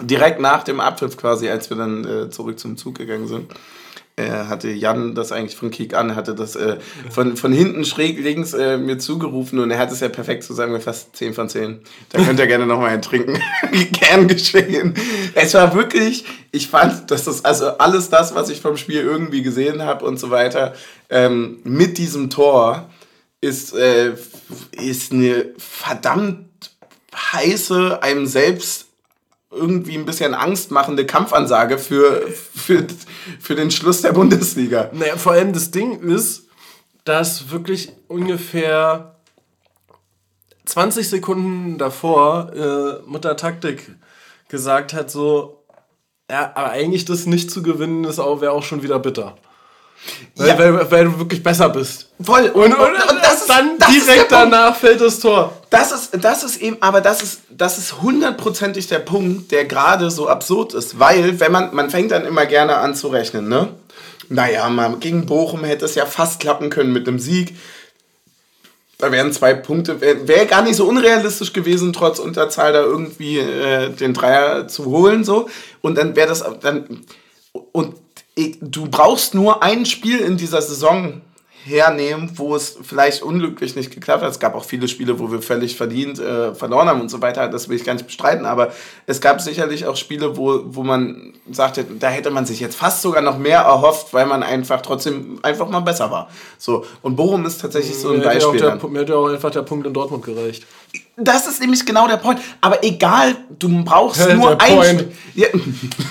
direkt 0.00 0.40
nach 0.40 0.64
dem 0.64 0.80
Abpfiff 0.80 1.16
quasi, 1.16 1.48
als 1.48 1.70
wir 1.70 1.76
dann 1.76 2.04
äh, 2.04 2.30
zurück 2.30 2.58
zum 2.58 2.76
Zug 2.76 2.96
gegangen 2.96 3.26
sind, 3.26 3.52
hatte 4.24 4.70
Jan 4.70 5.14
das 5.14 5.30
eigentlich 5.30 5.56
von 5.56 5.70
Kick 5.70 5.92
an, 5.94 6.16
hatte 6.16 6.34
das 6.34 6.56
äh, 6.56 6.78
von, 7.10 7.36
von 7.36 7.52
hinten 7.52 7.84
schräg 7.84 8.18
links 8.18 8.54
äh, 8.54 8.78
mir 8.78 8.98
zugerufen 8.98 9.58
und 9.58 9.70
er 9.70 9.78
hat 9.78 9.92
es 9.92 10.00
ja 10.00 10.08
perfekt 10.08 10.44
zusammengefasst, 10.44 11.14
10 11.14 11.34
von 11.34 11.50
10. 11.50 11.80
Da 12.08 12.22
könnt 12.22 12.38
ihr 12.40 12.46
gerne 12.46 12.64
nochmal 12.64 12.90
einen 12.90 13.02
trinken. 13.02 13.38
Gern 13.92 14.26
geschehen. 14.26 14.94
Es 15.34 15.52
war 15.52 15.74
wirklich, 15.74 16.24
ich 16.50 16.68
fand, 16.68 17.10
dass 17.10 17.24
das, 17.24 17.44
also 17.44 17.66
alles 17.78 18.08
das, 18.08 18.34
was 18.34 18.48
ich 18.48 18.62
vom 18.62 18.78
Spiel 18.78 19.02
irgendwie 19.02 19.42
gesehen 19.42 19.82
habe 19.82 20.06
und 20.06 20.18
so 20.18 20.30
weiter, 20.30 20.72
ähm, 21.10 21.58
mit 21.64 21.98
diesem 21.98 22.30
Tor 22.30 22.88
ist, 23.42 23.74
äh, 23.74 24.14
ist 24.72 25.12
eine 25.12 25.50
verdammt 25.58 26.46
heiße, 27.14 28.02
einem 28.02 28.26
selbst 28.26 28.85
irgendwie 29.50 29.96
ein 29.96 30.04
bisschen 30.04 30.34
Angst 30.34 30.70
machende 30.70 31.06
Kampfansage 31.06 31.78
für, 31.78 32.26
für, 32.28 32.86
für 33.40 33.54
den 33.54 33.70
Schluss 33.70 34.02
der 34.02 34.12
Bundesliga. 34.12 34.90
Naja, 34.92 35.16
vor 35.16 35.32
allem 35.32 35.52
das 35.52 35.70
Ding 35.70 36.00
ist, 36.00 36.48
dass 37.04 37.50
wirklich 37.50 37.92
ungefähr 38.08 39.16
20 40.64 41.08
Sekunden 41.08 41.78
davor 41.78 42.52
äh, 42.52 43.08
Mutter 43.08 43.36
Taktik 43.36 43.94
gesagt 44.48 44.92
hat, 44.92 45.10
so, 45.10 45.64
ja, 46.30 46.52
aber 46.54 46.70
eigentlich 46.70 47.04
das 47.04 47.26
nicht 47.26 47.50
zu 47.50 47.62
gewinnen, 47.62 48.04
ist 48.04 48.18
auch, 48.18 48.40
wäre 48.40 48.52
auch 48.52 48.64
schon 48.64 48.82
wieder 48.82 48.98
bitter. 48.98 49.36
Weil, 50.36 50.48
Ja. 50.48 50.58
weil, 50.58 50.90
weil 50.90 51.04
du 51.06 51.18
wirklich 51.18 51.42
besser 51.42 51.68
bist. 51.68 52.08
Voll. 52.22 52.48
Und, 52.54 52.72
und, 52.72 52.74
und, 52.74 53.22
das 53.22 53.40
ist, 53.42 53.50
dann 53.50 53.78
das 53.78 53.88
ist 53.90 54.06
direkt 54.06 54.28
Punkt. 54.28 54.32
danach 54.52 54.76
fällt 54.76 55.00
das 55.00 55.18
Tor. 55.18 55.52
Das 55.70 55.92
ist, 55.92 56.10
das 56.22 56.44
ist 56.44 56.56
eben, 56.62 56.76
aber 56.80 57.00
das 57.00 57.22
ist, 57.22 57.40
das 57.50 57.78
ist 57.78 58.00
hundertprozentig 58.02 58.86
der 58.86 59.00
Punkt, 59.00 59.50
der 59.52 59.64
gerade 59.64 60.10
so 60.10 60.28
absurd 60.28 60.74
ist. 60.74 60.98
Weil, 60.98 61.40
wenn 61.40 61.52
man, 61.52 61.74
man 61.74 61.90
fängt 61.90 62.12
dann 62.12 62.24
immer 62.24 62.46
gerne 62.46 62.76
an 62.76 62.94
zu 62.94 63.08
rechnen, 63.08 63.48
ne? 63.48 63.68
Naja, 64.28 64.68
mal 64.68 64.96
gegen 64.96 65.26
Bochum 65.26 65.64
hätte 65.64 65.84
es 65.84 65.94
ja 65.94 66.04
fast 66.06 66.40
klappen 66.40 66.70
können 66.70 66.92
mit 66.92 67.06
einem 67.06 67.18
Sieg. 67.18 67.56
Da 68.98 69.12
wären 69.12 69.30
zwei 69.32 69.52
Punkte, 69.52 70.00
wäre 70.00 70.26
wär 70.26 70.46
gar 70.46 70.62
nicht 70.62 70.76
so 70.76 70.86
unrealistisch 70.86 71.52
gewesen, 71.52 71.92
trotz 71.92 72.18
Unterzahl 72.18 72.72
da 72.72 72.80
irgendwie 72.80 73.38
äh, 73.38 73.90
den 73.90 74.14
Dreier 74.14 74.68
zu 74.68 74.86
holen, 74.86 75.22
so. 75.22 75.48
Und 75.82 75.98
dann 75.98 76.16
wäre 76.16 76.28
das, 76.28 76.42
dann, 76.62 77.04
und 77.72 77.94
ich, 78.36 78.58
du 78.60 78.86
brauchst 78.88 79.34
nur 79.34 79.62
ein 79.62 79.86
Spiel 79.86 80.20
in 80.20 80.36
dieser 80.36 80.62
Saison 80.62 81.22
hernehmen, 81.64 82.30
wo 82.36 82.54
es 82.54 82.78
vielleicht 82.80 83.22
unglücklich 83.22 83.74
nicht 83.74 83.92
geklappt 83.92 84.22
hat. 84.22 84.30
Es 84.30 84.38
gab 84.38 84.54
auch 84.54 84.64
viele 84.64 84.86
Spiele, 84.86 85.18
wo 85.18 85.32
wir 85.32 85.42
völlig 85.42 85.76
verdient 85.76 86.20
äh, 86.20 86.54
verloren 86.54 86.88
haben 86.88 87.00
und 87.00 87.08
so 87.08 87.20
weiter. 87.22 87.48
Das 87.48 87.68
will 87.68 87.76
ich 87.76 87.84
gar 87.84 87.94
nicht 87.94 88.06
bestreiten. 88.06 88.46
Aber 88.46 88.72
es 89.06 89.20
gab 89.20 89.40
sicherlich 89.40 89.84
auch 89.86 89.96
Spiele, 89.96 90.36
wo, 90.36 90.62
wo 90.66 90.84
man 90.84 91.32
sagte, 91.50 91.84
da 91.84 92.08
hätte 92.08 92.30
man 92.30 92.46
sich 92.46 92.60
jetzt 92.60 92.76
fast 92.76 93.02
sogar 93.02 93.20
noch 93.20 93.36
mehr 93.36 93.60
erhofft, 93.60 94.14
weil 94.14 94.26
man 94.26 94.44
einfach 94.44 94.80
trotzdem 94.80 95.40
einfach 95.42 95.68
mal 95.68 95.80
besser 95.80 96.10
war. 96.10 96.30
So. 96.56 96.84
Und 97.02 97.16
Bochum 97.16 97.44
ist 97.46 97.60
tatsächlich 97.60 97.96
so 97.96 98.10
ein 98.10 98.18
Mir 98.18 98.30
hätte 98.30 98.46
Beispiel. 98.46 98.60
der, 98.60 98.76
dann. 98.76 98.92
mir 98.92 99.00
hätte 99.00 99.16
auch 99.16 99.28
einfach 99.28 99.50
der 99.50 99.62
Punkt 99.62 99.86
in 99.88 99.92
Dortmund 99.92 100.24
gereicht. 100.24 100.64
Das 101.16 101.46
ist 101.46 101.60
nämlich 101.60 101.84
genau 101.86 102.06
der 102.06 102.18
Point. 102.18 102.40
Aber 102.60 102.84
egal, 102.84 103.36
du 103.58 103.84
brauchst 103.84 104.20
Der 104.20 104.34
nur 104.34 104.60
ein. 104.60 105.10
Ja. 105.34 105.48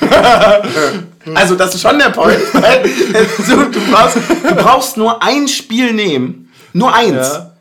also 1.36 1.56
das 1.56 1.76
ist 1.76 1.82
schon 1.82 2.00
der 2.00 2.10
Point. 2.10 2.40
Weil, 2.54 2.86
äh, 2.86 3.26
so, 3.44 3.66
du, 3.66 3.92
brauchst, 3.92 4.18
du 4.18 4.56
brauchst 4.56 4.98
nur 4.98 5.22
ein 5.22 5.48
Spiel 5.48 5.94
nehmen. 5.94 6.52
Nur 6.74 6.94
eins. 6.94 7.28
Ja. 7.34 7.52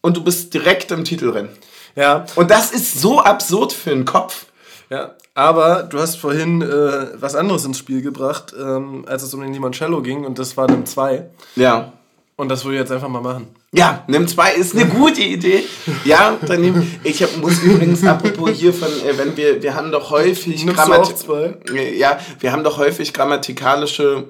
Und 0.00 0.16
du 0.16 0.22
bist 0.22 0.54
direkt 0.54 0.92
im 0.92 1.04
Titelrennen. 1.04 1.50
Ja, 1.96 2.24
Und 2.34 2.50
das 2.50 2.70
ist 2.72 3.00
so 3.00 3.20
absurd 3.20 3.72
für 3.72 3.90
den 3.90 4.04
Kopf. 4.04 4.46
ja. 4.90 5.14
Aber 5.36 5.82
du 5.82 5.98
hast 5.98 6.14
vorhin 6.14 6.62
äh, 6.62 7.08
was 7.20 7.34
anderes 7.34 7.64
ins 7.64 7.78
Spiel 7.78 8.02
gebracht, 8.02 8.54
ähm, 8.56 9.04
als 9.08 9.24
es 9.24 9.34
um 9.34 9.40
den 9.40 9.52
Limoncello 9.52 10.00
ging, 10.00 10.24
und 10.24 10.38
das 10.38 10.56
war 10.56 10.70
Nimm 10.70 10.86
2. 10.86 11.28
Ja. 11.56 11.92
Und 12.36 12.48
das 12.48 12.64
würde 12.64 12.76
ich 12.76 12.80
jetzt 12.80 12.90
einfach 12.90 13.08
mal 13.08 13.20
machen. 13.20 13.46
Ja, 13.72 14.02
nimm 14.08 14.26
zwei 14.26 14.52
ist 14.54 14.74
eine 14.74 14.86
gute 14.86 15.22
Idee. 15.22 15.62
Ja, 16.04 16.36
dann 16.44 16.60
nehm, 16.62 16.90
ich 17.04 17.22
hab, 17.22 17.36
muss 17.36 17.62
übrigens 17.62 18.04
apropos 18.04 18.50
hier 18.50 18.74
von, 18.74 18.88
äh, 18.88 19.16
wenn 19.16 19.36
wir, 19.36 19.62
wir 19.62 19.74
haben 19.76 19.92
doch 19.92 20.10
häufig 20.10 20.64
Nimmst 20.64 20.78
du 20.78 20.82
Grammati- 20.82 21.12
auch 21.12 21.14
zwei? 21.14 21.58
Äh, 21.72 21.96
Ja, 21.96 22.18
wir 22.40 22.50
haben 22.50 22.64
doch 22.64 22.78
häufig 22.78 23.12
grammatikalische 23.12 24.28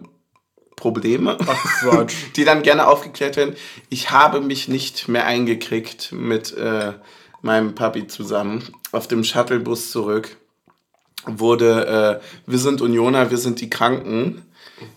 Probleme, 0.77 1.39
Quatsch. 1.81 2.15
die 2.37 2.45
dann 2.45 2.63
gerne 2.63 2.87
aufgeklärt 2.89 3.37
werden. 3.37 3.55
Ich 3.89 4.11
habe 4.11 4.41
mich 4.43 4.69
nicht 4.69 5.09
mehr 5.09 5.25
eingekriegt 5.25 6.13
mit 6.13 6.55
äh, 6.59 6.93
meinem 7.41 7.75
Papi 7.75 8.07
zusammen 8.07 8.65
auf 8.93 9.09
dem 9.09 9.25
Shuttlebus 9.25 9.91
zurück. 9.91 10.37
Wurde, 11.27 12.21
äh, 12.21 12.51
wir 12.51 12.59
sind 12.59 12.83
Unioner, 12.83 13.31
wir 13.31 13.39
sind 13.39 13.61
die 13.63 13.71
Kranken. 13.71 14.43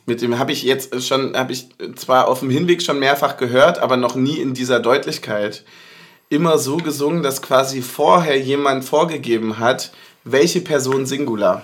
Mit 0.06 0.22
dem 0.22 0.40
habe 0.40 0.52
ich 0.52 0.64
jetzt 0.64 1.04
schon, 1.04 1.36
habe 1.36 1.54
ich 1.54 1.70
zwar 1.96 2.28
auf 2.28 2.40
dem 2.40 2.50
Hinweg 2.50 2.82
schon 2.82 3.00
mehrfach 3.00 3.38
gehört, 3.38 3.80
aber 3.80 3.98
noch 3.98 4.16
nie 4.16 4.38
in 4.38 4.54
dieser 4.54 4.80
Deutlichkeit. 4.80 5.64
Immer 6.30 6.58
so 6.58 6.78
gesungen, 6.78 7.24
dass 7.24 7.42
quasi 7.42 7.82
vorher 7.82 8.40
jemand 8.40 8.84
vorgegeben 8.84 9.60
hat, 9.60 9.92
welche 10.24 10.62
Person 10.62 11.06
Singular. 11.06 11.64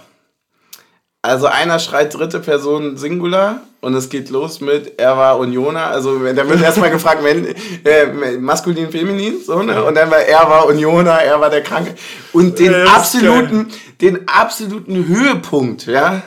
Also 1.26 1.48
einer 1.48 1.80
schreit 1.80 2.14
dritte 2.14 2.42
Person 2.42 2.98
Singular 2.98 3.62
und 3.80 3.94
es 3.94 4.10
geht 4.10 4.30
los 4.30 4.60
mit 4.60 5.00
er 5.00 5.16
war 5.16 5.40
Unioner. 5.40 5.88
Also 5.88 6.20
da 6.20 6.50
wird 6.50 6.62
erstmal 6.62 6.92
gefragt, 6.92 7.24
wenn, 7.24 7.48
äh, 7.86 8.38
maskulin, 8.40 8.92
feminin, 8.92 9.42
so, 9.42 9.64
ne? 9.64 9.84
Und 9.86 9.96
dann 9.96 10.12
war 10.12 10.20
er 10.20 10.50
war 10.50 10.68
Unioner, 10.68 11.22
er 11.22 11.40
war 11.40 11.50
der 11.50 11.64
Kranke. 11.64 11.96
Und 12.34 12.60
den 12.60 12.74
absoluten, 12.88 13.70
den 14.02 14.28
absoluten 14.28 15.08
Höhepunkt, 15.08 15.86
ja, 15.86 16.22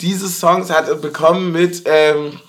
dieses 0.00 0.38
Songs 0.38 0.70
hat 0.70 0.88
er 0.88 0.94
bekommen 0.94 1.52
mit, 1.52 1.82
ähm, 1.86 2.40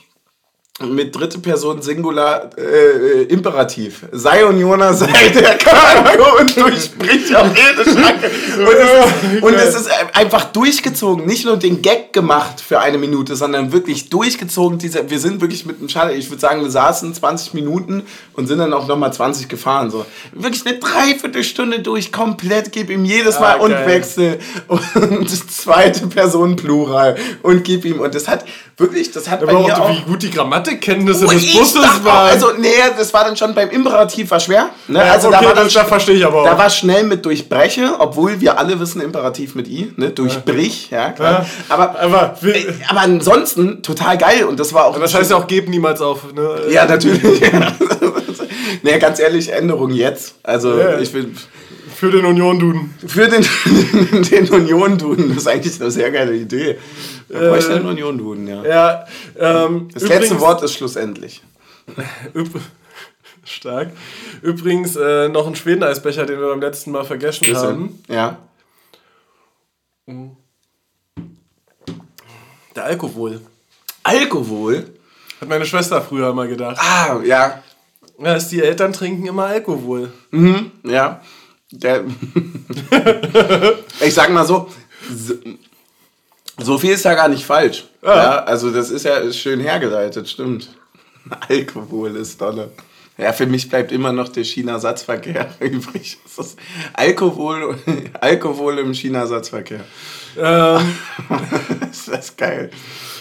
mit 0.88 1.16
dritte 1.16 1.40
Person 1.40 1.82
Singular 1.82 2.50
äh, 2.58 2.62
äh, 2.62 3.24
Imperativ. 3.24 4.06
Sei 4.12 4.46
Unioner, 4.46 4.94
sei 4.94 5.30
der 5.30 5.58
Kranke 5.58 6.24
und 6.40 6.56
durchbricht 6.56 7.36
auf 7.36 7.48
jede 7.50 7.90
Schranke. 7.90 8.30
Und, 8.60 8.76
es 8.76 8.90
ist, 8.90 9.44
und 9.44 9.54
es 9.54 9.76
ist 9.76 9.90
einfach 10.14 10.46
durchgezogen. 10.46 11.26
Nicht 11.26 11.46
nur 11.46 11.58
den 11.58 11.82
Gag 11.82 12.14
gemacht 12.14 12.60
für 12.60 12.80
eine 12.80 12.98
Minute, 12.98 13.36
sondern 13.36 13.72
wirklich 13.72 14.10
durchgezogen. 14.10 14.80
Dieser, 14.80 15.10
wir 15.10 15.20
sind 15.20 15.40
wirklich 15.40 15.66
mit 15.66 15.80
einem 15.80 15.88
Schall, 15.88 16.14
ich 16.14 16.30
würde 16.30 16.42
sagen, 16.42 16.62
wir 16.62 16.70
saßen 16.70 17.14
20 17.14 17.54
Minuten 17.54 18.04
und 18.34 18.48
sind 18.48 18.60
dann 18.60 18.74
auch 18.74 18.88
nochmal 18.88 19.14
20 19.14 19.48
gefahren. 19.48 19.92
So. 19.92 20.06
Wirklich 20.34 20.66
eine 20.66 20.78
Dreiviertelstunde 20.78 21.80
durch, 21.80 22.12
komplett, 22.12 22.72
gib 22.72 22.90
ihm 22.90 23.06
jedes 23.06 23.40
Mal 23.40 23.50
Ah, 23.50 23.56
und. 23.56 23.72
Wechsel 23.72 24.40
und 24.68 25.30
zweite 25.52 26.08
Person 26.08 26.56
Plural 26.56 27.16
und 27.42 27.64
gib 27.64 27.86
ihm. 27.86 28.00
Und 28.00 28.14
das 28.14 28.28
hat 28.28 28.46
wirklich, 28.78 29.12
das 29.12 29.30
hat 29.30 29.42
bei 29.42 29.52
Aber 29.52 29.64
mir 29.64 29.76
auch, 29.78 29.90
auch... 29.90 29.90
wie 29.90 30.02
gut 30.02 30.24
die 30.24 30.30
Grammatikkenntnisse 30.78 31.26
Oh, 31.26 31.30
des 31.32 31.54
Busses 31.54 31.82
dachte 31.82 32.04
waren. 32.06 32.30
also, 32.30 32.52
nee, 32.58 32.68
das 32.98 33.14
war 33.14 33.24
dann 33.26 33.36
schon 33.36 33.54
beim 33.56 33.70
Imperativ 33.70 34.30
war 34.32 34.40
schwer. 34.40 34.70
Ne? 34.88 35.00
Ja, 35.00 35.14
also 35.14 35.30
da 35.32 35.38
okay, 35.38 35.46
war 35.48 35.54
dann 35.56 35.70
das- 35.70 35.88
verstehe 35.88 36.16
ich 36.16 36.26
aber 36.26 36.44
Da 36.44 36.54
auch. 36.54 36.58
war 36.58 36.70
schnell 36.70 37.04
mit 37.04 37.26
durchbreche, 37.26 37.96
obwohl 38.00 38.40
wir 38.40 38.58
alle 38.60 38.80
wissen 38.80 39.02
Imperativ 39.02 39.56
mit 39.56 39.68
i, 39.68 39.92
ne? 39.96 40.10
Durchbrich, 40.12 40.90
ja, 40.92 41.12
klar. 41.12 41.42
Ja. 41.42 41.46
Aber, 41.70 42.00
Aber 42.00 42.36
äh, 42.44 42.66
aber 42.88 43.02
ansonsten 43.02 43.82
total 43.82 44.18
geil 44.18 44.44
und 44.46 44.60
das 44.60 44.74
war 44.74 44.86
auch. 44.86 45.00
das 45.00 45.14
heißt 45.14 45.32
ja 45.32 45.38
auch, 45.38 45.48
geb 45.48 45.70
niemals 45.70 46.02
auf. 46.02 46.34
Ne? 46.34 46.50
Ja, 46.72 46.86
natürlich. 46.86 47.42
nee, 48.84 49.00
ganz 49.00 49.20
ehrlich, 49.20 49.52
Änderung 49.52 49.92
jetzt. 49.92 50.36
Also 50.44 50.78
Ja. 50.78 51.00
ich 51.00 51.12
bin 51.12 51.36
Für 51.96 52.12
den 52.12 52.26
Union-Duden. 52.26 52.94
für 53.08 53.28
den, 53.28 53.46
den 54.32 54.50
Union-Duden, 54.50 55.30
das 55.30 55.38
ist 55.40 55.48
eigentlich 55.48 55.82
eine 55.82 55.92
sehr 55.92 56.12
geile 56.12 56.34
Idee. 56.36 56.78
Da 57.30 57.42
äh, 57.42 57.50
bräuchte 57.50 57.76
einen 57.76 57.86
Union-Duden, 57.86 58.48
ja. 58.48 58.64
Ja, 58.64 59.06
ähm, 59.38 59.90
Das 59.94 60.08
letzte 60.08 60.40
Wort 60.40 60.64
ist 60.64 60.74
schlussendlich. 60.74 61.44
Stark. 63.44 63.92
Übrigens 64.42 64.96
äh, 64.96 65.30
noch 65.30 65.48
ein 65.48 65.56
Schweden-Eisbecher, 65.56 66.26
den 66.26 66.40
wir 66.40 66.48
beim 66.50 66.62
letzten 66.62 66.92
Mal 66.92 67.04
vergessen 67.06 67.56
haben. 67.56 68.04
Ja. 68.08 68.38
Der 72.76 72.84
Alkohol. 72.84 73.42
Alkohol? 74.04 74.86
Hat 75.42 75.50
meine 75.50 75.66
Schwester 75.66 76.02
früher 76.02 76.34
mal 76.34 76.48
gedacht. 76.48 76.78
Ah, 76.80 77.20
ja. 77.24 77.64
Ja, 78.20 78.36
ist 78.36 78.50
die 78.50 78.62
Eltern 78.62 78.92
trinken 78.92 79.26
immer 79.28 79.46
Alkohol. 79.46 80.12
Ja. 80.84 81.22
Der 81.72 82.04
ich 84.02 84.14
sag 84.14 84.32
mal 84.32 84.46
so, 84.46 84.70
so, 86.62 86.78
viel 86.78 86.92
ist 86.92 87.06
ja 87.06 87.14
gar 87.16 87.28
nicht 87.28 87.46
falsch. 87.46 87.86
Ja. 88.02 88.44
also 88.44 88.72
das 88.72 88.90
ist 88.90 89.04
ja 89.06 89.32
schön 89.32 89.60
hergeleitet, 89.60 90.30
stimmt. 90.30 90.70
Alkohol 91.50 92.16
ist 92.16 92.40
dolle. 92.42 92.72
Ja, 93.18 93.34
für 93.34 93.46
mich 93.46 93.70
bleibt 93.70 93.92
immer 93.92 94.14
noch 94.14 94.30
der 94.30 94.46
China-Satzverkehr 94.46 95.50
übrig. 95.60 96.18
Alkohol, 96.94 97.78
Alkohol 98.22 98.80
im 98.80 98.94
China-Satzverkehr. 98.94 99.82
Ähm, 100.38 100.96
ist 101.92 102.08
das 102.08 102.38
geil. 102.38 102.72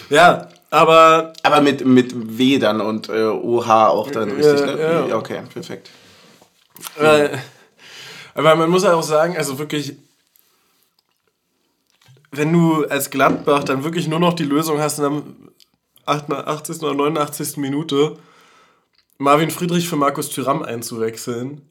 ja, 0.09 0.47
aber 0.69 1.33
Aber 1.43 1.59
mit, 1.59 1.85
mit 1.85 2.13
W 2.37 2.59
dann 2.59 2.79
und 2.79 3.09
äh, 3.09 3.23
OH 3.23 3.67
auch 3.89 4.11
dann 4.11 4.31
richtig, 4.31 4.61
ne? 4.65 4.77
ja. 4.79 5.07
Ja, 5.07 5.15
Okay, 5.17 5.41
perfekt. 5.53 5.89
Äh, 6.97 7.29
aber 8.35 8.55
man 8.55 8.69
muss 8.69 8.83
ja 8.83 8.93
auch 8.93 9.03
sagen, 9.03 9.35
also 9.35 9.59
wirklich, 9.59 9.97
wenn 12.31 12.53
du 12.53 12.85
als 12.85 13.09
Gladbach 13.09 13.63
dann 13.63 13.83
wirklich 13.83 14.07
nur 14.07 14.19
noch 14.19 14.33
die 14.33 14.43
Lösung 14.43 14.79
hast, 14.79 14.99
in 14.99 15.03
der 15.03 15.23
88. 16.05 16.81
oder 16.81 16.93
89. 16.93 17.57
Minute 17.57 18.17
Marvin 19.17 19.51
Friedrich 19.51 19.87
für 19.87 19.95
Markus 19.95 20.29
Thüram 20.29 20.63
einzuwechseln. 20.63 21.61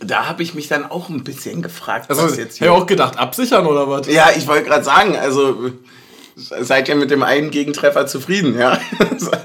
Da 0.00 0.26
habe 0.26 0.42
ich 0.42 0.54
mich 0.54 0.68
dann 0.68 0.86
auch 0.90 1.08
ein 1.08 1.24
bisschen 1.24 1.60
gefragt, 1.60 2.08
Also, 2.08 2.22
was 2.22 2.32
ich 2.32 2.38
jetzt 2.38 2.58
hier 2.58 2.72
auch 2.72 2.86
gedacht, 2.86 3.18
absichern 3.18 3.66
oder 3.66 3.88
was? 3.88 4.06
Ja, 4.06 4.30
ich 4.34 4.46
wollte 4.46 4.64
gerade 4.64 4.84
sagen, 4.84 5.16
also 5.16 5.70
seid 6.36 6.88
ihr 6.88 6.94
mit 6.94 7.10
dem 7.10 7.22
einen 7.22 7.50
Gegentreffer 7.50 8.06
zufrieden, 8.06 8.58
ja? 8.58 8.78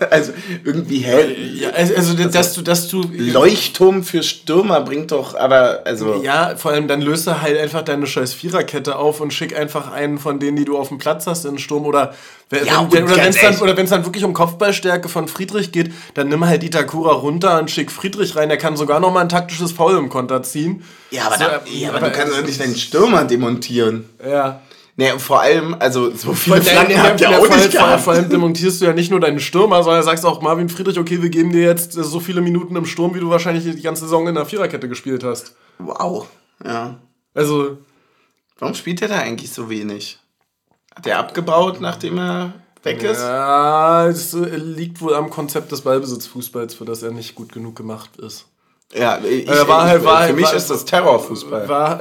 Also 0.10 0.32
irgendwie, 0.64 1.00
hä? 1.00 1.36
Ja, 1.56 1.70
also, 1.72 1.94
also 1.96 2.14
dass 2.30 2.54
du, 2.54 2.62
dass 2.62 2.88
du. 2.88 3.04
Leuchtturm 3.14 4.04
für 4.04 4.24
Stürmer 4.24 4.82
bringt 4.82 5.12
doch, 5.12 5.36
aber 5.36 5.82
also. 5.86 6.22
Ja, 6.24 6.56
vor 6.56 6.72
allem 6.72 6.88
dann 6.88 7.02
löse 7.02 7.42
halt 7.42 7.58
einfach 7.58 7.82
deine 7.84 8.08
scheiß 8.08 8.34
Viererkette 8.34 8.96
auf 8.96 9.20
und 9.22 9.34
schick 9.34 9.56
einfach 9.58 9.92
einen 9.92 10.18
von 10.18 10.40
denen, 10.40 10.56
die 10.58 10.66
du 10.66 10.78
auf 10.78 10.88
dem 10.88 10.98
Platz 10.98 11.28
hast, 11.28 11.46
in 11.46 11.54
den 11.54 11.60
Sturm. 11.60 11.86
Oder 11.86 12.14
wenn 12.50 12.66
Ja, 12.66 12.88
wenn- 12.90 13.04
oder 13.04 13.18
wenn 13.18 13.30
es 13.30 13.42
dann, 13.42 13.58
oder 13.60 13.74
dann 13.74 14.06
wirklich 14.06 14.24
um 14.24 14.34
Kopfballstärke 14.34 15.10
von 15.10 15.28
Friedrich 15.28 15.72
geht, 15.72 15.92
dann 16.16 16.30
nimm 16.30 16.46
halt 16.46 16.64
Itakura 16.64 17.12
runter 17.12 17.60
und 17.60 17.70
schick 17.70 17.92
Friedrich 17.92 18.36
rein. 18.36 18.50
Der 18.50 18.58
kann 18.58 18.78
sogar 18.78 19.00
noch 19.00 19.12
mal 19.14 19.22
ein 19.22 19.30
taktisches 19.30 19.74
Foul 19.74 19.98
im 19.98 20.10
Konter 20.10 20.42
ziehen. 20.44 20.84
Ja, 21.12 21.28
aber, 21.28 21.38
So, 21.38 21.44
da, 21.44 21.62
ja, 21.72 21.90
aber, 21.90 21.98
aber- 21.98 22.10
du 22.10 22.14
kannst 22.18 22.38
doch 22.38 22.46
nicht 22.46 22.60
deinen 22.60 22.76
Stürmer 22.76 23.26
demontieren. 23.26 24.10
Ja. 24.26 24.62
Nee, 25.00 25.12
und 25.12 25.22
vor 25.22 25.42
allem, 25.42 25.76
also 25.80 26.10
so 26.16 26.34
viele 26.34 26.60
Flanken 26.62 27.02
habt 27.02 27.22
ihr 27.22 27.28
vor, 27.28 27.38
auch 27.38 27.50
allem- 27.52 27.60
nicht 27.60 27.72
gehabt. 27.72 28.02
vor 28.02 28.14
allem 28.14 28.30
demontierst 28.30 28.82
du 28.82 28.86
ja 28.86 28.94
nicht 28.94 29.12
nur 29.12 29.20
deinen 29.20 29.40
Stürmer, 29.40 29.84
sondern 29.84 30.02
sagst 30.04 30.26
auch 30.26 30.42
Marvin 30.42 30.70
Friedrich, 30.70 30.98
okay, 30.98 31.22
wir 31.22 31.30
geben 31.30 31.52
dir 31.52 31.62
jetzt 31.62 31.96
äh, 31.96 32.04
so 32.04 32.20
viele 32.20 32.42
Minuten 32.42 32.76
im 32.76 32.86
Sturm, 32.86 33.14
wie 33.14 33.20
du 33.20 33.30
wahrscheinlich 33.30 33.64
die 33.64 33.82
ganze 33.82 34.06
Saison 34.06 34.28
in 34.28 34.34
der 34.34 34.46
Viererkette 34.48 34.90
gespielt 34.90 35.24
hast. 35.24 35.56
Wow, 35.78 36.28
ja. 36.66 36.96
Also, 37.34 37.78
Warum 38.60 38.74
spielt 38.74 39.04
er 39.04 39.08
da 39.08 39.20
eigentlich 39.20 39.52
so 39.54 39.70
wenig? 39.70 40.18
Hat 40.96 41.06
er 41.06 41.20
abgebaut, 41.20 41.80
nachdem 41.80 42.18
er 42.18 42.54
weg 42.82 43.04
ist? 43.04 43.20
Ja, 43.22 44.08
es 44.08 44.34
äh, 44.34 44.40
liegt 44.56 45.00
wohl 45.00 45.14
am 45.14 45.30
Konzept 45.30 45.72
des 45.72 45.82
Ballbesitzfußballs, 45.82 46.74
für 46.74 46.86
das 46.86 47.04
er 47.04 47.12
nicht 47.12 47.36
gut 47.36 47.52
genug 47.52 47.76
gemacht 47.76 48.18
ist. 48.18 48.48
Ja, 48.96 49.20
ich, 49.20 49.48
Äh, 49.48 49.68
war 49.68 49.84
halt- 49.84 50.00
ich, 50.02 50.06
war 50.08 50.14
für 50.16 50.24
halt- 50.24 50.36
mich 50.38 50.46
war- 50.46 50.54
ist 50.56 50.72
das 50.72 50.86
Terrorfußball. 50.86 51.70
War, 51.70 52.00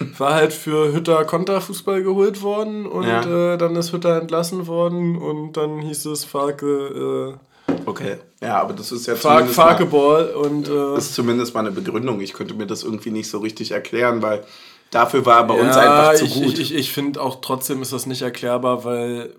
war 0.18 0.34
halt 0.34 0.52
für 0.52 0.92
Hütter 0.92 1.24
Konterfußball 1.24 2.02
geholt 2.02 2.42
worden 2.42 2.86
und 2.86 3.04
Ja. 3.06 3.54
äh, 3.54 3.58
dann 3.58 3.76
ist 3.76 3.92
Hütter 3.92 4.20
entlassen 4.20 4.66
worden 4.66 5.16
und 5.16 5.56
dann 5.56 5.80
hieß 5.80 6.06
es 6.06 6.24
Farke, 6.24 7.38
Okay. 7.84 8.18
Ja, 8.40 8.60
aber 8.60 8.72
das 8.74 8.92
ist 8.92 9.06
ja 9.06 9.14
äh, 9.14 9.16
Fark, 9.16 9.38
zumindest, 9.40 9.58
mal, 9.58 9.64
Farkeball 9.64 10.30
und 10.30 10.68
äh, 10.68 10.94
das 10.94 11.06
ist 11.06 11.14
zumindest 11.14 11.54
mal 11.54 11.60
eine 11.60 11.70
Begründung. 11.70 12.20
Ich 12.20 12.32
könnte 12.32 12.54
mir 12.54 12.66
das 12.66 12.82
irgendwie 12.82 13.10
nicht 13.10 13.30
so 13.30 13.38
richtig 13.38 13.72
erklären, 13.72 14.22
weil 14.22 14.44
dafür 14.90 15.24
war 15.26 15.38
er 15.40 15.44
bei 15.44 15.54
uns 15.54 15.74
ja, 15.76 15.80
einfach 15.82 16.14
zu 16.14 16.24
ich, 16.26 16.34
gut. 16.34 16.54
Ich, 16.54 16.60
ich, 16.72 16.74
ich 16.74 16.92
finde 16.92 17.20
auch 17.20 17.40
trotzdem 17.40 17.82
ist 17.82 17.92
das 17.92 18.06
nicht 18.06 18.22
erklärbar, 18.22 18.84
weil 18.84 19.34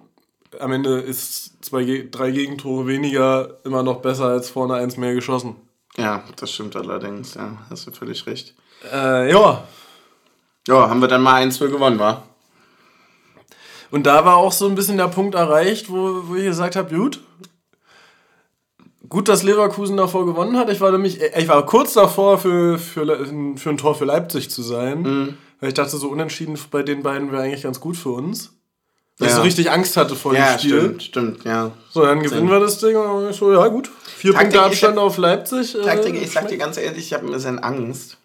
am 0.60 0.72
Ende 0.72 1.00
ist 1.00 1.64
zwei, 1.64 2.08
drei 2.10 2.32
Gegentore 2.32 2.88
weniger 2.88 3.58
immer 3.64 3.84
noch 3.84 4.02
besser 4.02 4.26
als 4.26 4.50
vorne 4.50 4.76
eins 4.76 4.98
mehr 4.98 5.14
geschossen. 5.14 5.56
ja, 5.98 6.24
das 6.36 6.52
stimmt 6.52 6.76
allerdings. 6.76 7.36
Ja, 7.36 7.58
hast 7.70 7.88
du 7.88 7.92
völlig 7.92 8.26
recht. 8.26 8.56
Äh, 8.92 9.32
ja, 9.32 9.64
Ja, 10.70 10.90
haben 10.90 11.02
wir 11.02 11.08
dann 11.08 11.22
mal 11.22 11.36
1 11.36 11.58
für 11.58 11.70
gewonnen, 11.70 12.00
wa? 12.00 12.24
Und 13.92 14.06
da 14.06 14.24
war 14.24 14.38
auch 14.38 14.52
so 14.52 14.68
ein 14.68 14.76
bisschen 14.76 14.98
der 14.98 15.08
Punkt 15.08 15.34
erreicht, 15.36 15.90
wo, 15.90 16.22
wo 16.28 16.36
ich 16.36 16.46
gesagt 16.46 16.76
habe, 16.76 16.96
gut, 16.96 17.20
gut, 19.08 19.28
dass 19.28 19.42
Leverkusen 19.44 19.98
davor 19.98 20.26
gewonnen 20.28 20.58
hat. 20.58 20.70
Ich 20.70 20.80
war 20.80 20.92
nämlich, 20.92 21.20
ich 21.22 21.48
war 21.48 21.66
kurz 21.66 21.94
davor, 21.94 22.38
für, 22.38 22.78
für, 22.78 23.26
für 23.58 23.70
ein 23.70 23.78
Tor 23.78 23.96
für 23.96 24.06
Leipzig 24.06 24.52
zu 24.52 24.62
sein. 24.62 25.02
Mhm. 25.02 25.38
Weil 25.60 25.70
ich 25.70 25.74
dachte, 25.76 25.98
so 25.98 26.08
unentschieden 26.10 26.58
bei 26.72 26.84
den 26.84 27.02
beiden 27.04 27.32
wäre 27.32 27.42
eigentlich 27.44 27.64
ganz 27.64 27.80
gut 27.80 27.98
für 27.98 28.10
uns. 28.12 28.54
Weil 29.18 29.28
ich 29.28 29.32
Ja. 29.34 29.38
so 29.38 29.42
richtig 29.44 29.72
Angst 29.72 29.98
hatte 29.98 30.16
vor 30.16 30.34
Ja, 30.36 30.52
dem 30.56 30.60
Spiel. 30.60 30.80
stimmt, 30.80 31.04
stimmt, 31.04 31.44
ja. 31.46 31.72
So, 31.90 32.06
dann 32.06 32.22
gewinnen 32.22 32.48
wir 32.50 32.60
das 32.62 32.78
Ding 32.78 32.96
und 32.96 33.04
dann 33.24 33.32
ich 33.32 33.36
so, 33.36 33.52
ja 33.52 33.68
gut. 33.68 33.90
Vier 34.18 34.32
Taktik, 34.34 34.52
Punkte 34.52 34.58
ich 34.58 34.66
Abstand 34.84 34.98
hab- 34.98 35.04
auf 35.04 35.18
Leipzig. 35.18 35.76
äh, 35.76 35.82
Taktik, 35.82 36.14
ich 36.22 36.32
sag 36.32 36.44
dir 36.44 36.50
schmeckt. 36.50 36.62
ganz 36.64 36.78
ehrlich, 36.78 37.00
ich 37.08 37.14
habe 37.14 37.26
ein 37.26 37.34
bisschen 37.34 37.60
Angst. 37.60 38.18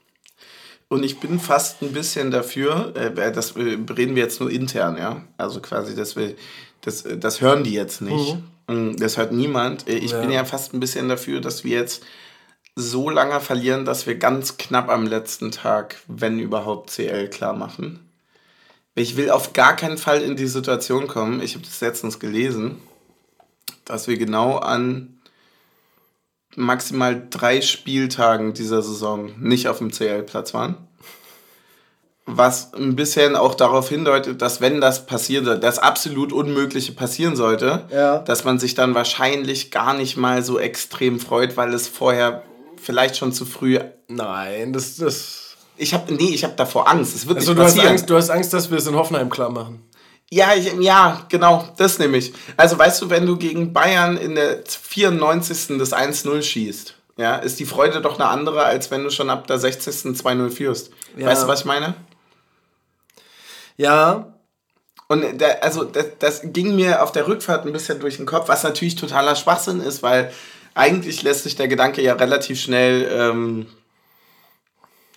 Und 0.89 1.03
ich 1.03 1.18
bin 1.18 1.41
fast 1.41 1.82
ein 1.82 1.93
bisschen 1.93 2.30
dafür, 2.30 2.95
äh, 2.97 3.32
das 3.32 3.53
äh, 3.53 3.61
reden 3.97 4.14
wir 4.14 4.22
jetzt 4.22 4.41
nur 4.41 4.51
intern, 4.51 4.97
ja. 4.97 5.22
Also 5.37 5.61
quasi, 5.61 5.95
dass 5.95 6.14
wir, 6.16 6.35
das, 6.82 7.03
äh, 7.03 7.16
das 7.18 7.41
hören 7.41 7.64
die 7.64 7.72
jetzt 7.72 8.01
nicht. 8.01 8.37
Mm, 8.68 8.97
Das 8.97 9.16
hört 9.16 9.32
niemand. 9.32 9.89
Äh, 9.89 9.97
Ich 9.97 10.12
Ja. 10.12 10.20
bin 10.20 10.30
ja 10.30 10.45
fast 10.45 10.72
ein 10.74 10.80
bisschen 10.80 11.09
dafür, 11.09 11.41
dass 11.41 11.64
wir 11.64 11.76
jetzt 11.76 12.03
so 12.76 13.09
lange 13.09 13.41
verlieren, 13.41 13.85
dass 13.85 14.07
wir 14.07 14.16
ganz 14.16 14.57
knapp 14.57 14.89
am 14.89 15.07
letzten 15.07 15.51
Tag, 15.53 15.97
wenn 16.09 16.39
überhaupt, 16.39 16.91
CL 16.91 17.28
klar 17.28 17.55
machen. 17.55 18.01
Ich 18.97 19.16
will 19.16 19.30
auf 19.30 19.53
gar 19.53 19.74
keinen 19.76 19.99
Fall 19.99 20.22
in 20.22 20.37
die 20.37 20.47
Situation 20.47 21.09
kommen, 21.09 21.41
ich 21.43 21.55
habe 21.55 21.64
das 21.64 21.80
letztens 21.80 22.20
gelesen, 22.20 22.80
dass 23.85 24.07
wir 24.07 24.16
genau 24.16 24.57
an 24.59 25.13
maximal 26.57 27.26
drei 27.30 27.61
Spieltagen 27.61 28.55
dieser 28.55 28.82
Saison 28.82 29.30
nicht 29.38 29.68
auf 29.68 29.78
dem 29.78 29.90
CL-Platz 29.92 30.55
waren. 30.55 30.76
Was 32.26 32.72
ein 32.72 32.96
bisschen 32.96 33.36
auch 33.36 33.55
darauf 33.55 33.90
hindeutet, 33.90 34.40
dass 34.40 34.62
wenn 34.62 34.80
das 34.80 35.05
passiert, 35.05 35.62
das 35.62 35.78
absolut 35.78 36.32
Unmögliche 36.32 36.92
passieren 36.92 37.36
sollte, 37.36 37.84
Ja. 37.92 38.18
dass 38.18 38.44
man 38.44 38.59
sich 38.59 38.74
dann 38.74 38.94
wahrscheinlich 38.94 39.70
gar 39.70 39.92
nicht 39.92 40.16
mal 40.16 40.42
so 40.42 40.59
extrem 40.59 41.20
freut, 41.20 41.59
weil 41.59 41.74
es 41.74 41.86
vorher 41.86 42.42
vielleicht 42.80 43.16
schon 43.18 43.32
zu 43.32 43.44
früh. 43.44 43.78
Nein, 44.09 44.72
das, 44.72 44.96
das. 44.96 45.57
Ich 45.76 45.92
habe 45.92 46.14
nee, 46.14 46.30
ich 46.30 46.44
habe 46.44 46.55
davor 46.57 46.88
Angst. 46.88 47.14
Es 47.14 47.26
wird 47.26 47.38
Also 47.38 47.50
nicht 47.50 47.59
du 47.61 47.62
hast, 47.64 47.72
passieren. 47.74 47.88
Angst, 47.92 48.09
du 48.09 48.16
hast 48.16 48.30
Angst, 48.30 48.55
dass 48.55 48.70
wir 48.70 48.78
es 48.78 48.86
in 48.86 48.94
Hoffenheim 48.94 49.28
klar 49.28 49.50
machen. 49.50 49.82
Ja, 50.35 50.53
ich, 50.53 50.72
ja, 50.80 51.24
genau, 51.28 51.68
das 51.76 52.01
nämlich. 52.01 52.32
Also 52.57 52.76
weißt 52.76 53.01
du, 53.03 53.09
wenn 53.09 53.24
du 53.24 53.37
gegen 53.37 53.72
Bayern 53.72 54.16
in 54.16 54.35
der 54.35 54.64
94. 54.66 55.78
das 55.78 55.93
1-0 55.93 56.43
schießt, 56.43 56.95
ja, 57.16 57.37
ist 57.37 57.61
die 57.61 57.64
Freude 57.64 58.01
doch 58.01 58.18
eine 58.18 58.28
andere, 58.28 58.64
als 58.64 58.91
wenn 58.91 59.05
du 59.05 59.11
schon 59.11 59.30
ab 59.30 59.47
der 59.47 59.61
60. 59.61 59.95
2-0 59.95 60.51
führst. 60.51 60.91
Ja. 61.16 61.28
Weißt 61.28 61.45
du, 61.45 61.47
was 61.47 61.61
ich 61.61 61.66
meine? 61.66 61.95
Ja, 63.76 64.35
Und 65.07 65.41
da, 65.41 65.47
also 65.61 65.85
das, 65.85 66.07
das 66.18 66.41
ging 66.45 66.74
mir 66.74 67.05
auf 67.05 67.12
der 67.12 67.28
Rückfahrt 67.28 67.64
ein 67.64 67.72
bisschen 67.72 68.01
durch 68.01 68.16
den 68.16 68.26
Kopf, 68.26 68.49
was 68.49 68.64
natürlich 68.64 68.97
totaler 68.97 69.37
Schwachsinn 69.37 69.80
ist, 69.80 70.03
weil 70.03 70.32
eigentlich 70.74 71.22
lässt 71.22 71.45
sich 71.45 71.55
der 71.55 71.68
Gedanke 71.68 72.03
ja 72.03 72.14
relativ 72.14 72.61
schnell 72.61 73.09
ähm, 73.12 73.66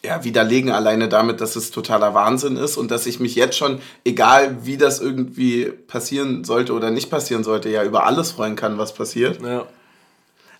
ja, 0.08 0.24
widerlegen, 0.24 0.72
alleine 0.72 1.10
damit, 1.10 1.42
dass 1.42 1.56
es 1.56 1.70
totaler 1.70 2.14
Wahnsinn 2.14 2.56
ist 2.56 2.78
und 2.78 2.92
dass 2.92 3.06
ich 3.06 3.20
mich 3.20 3.36
jetzt 3.36 3.58
schon, 3.58 3.82
egal 4.06 4.66
wie 4.66 4.78
das 4.78 5.00
irgendwie 5.00 5.66
passieren 5.66 6.46
sollte 6.46 6.74
oder 6.74 6.92
nicht 6.92 7.10
passieren 7.10 7.44
sollte, 7.44 7.70
ja 7.70 7.84
über 7.84 8.06
alles 8.06 8.32
freuen 8.32 8.56
kann, 8.56 8.78
was 8.78 8.94
passiert. 8.94 9.42
ja. 9.42 9.68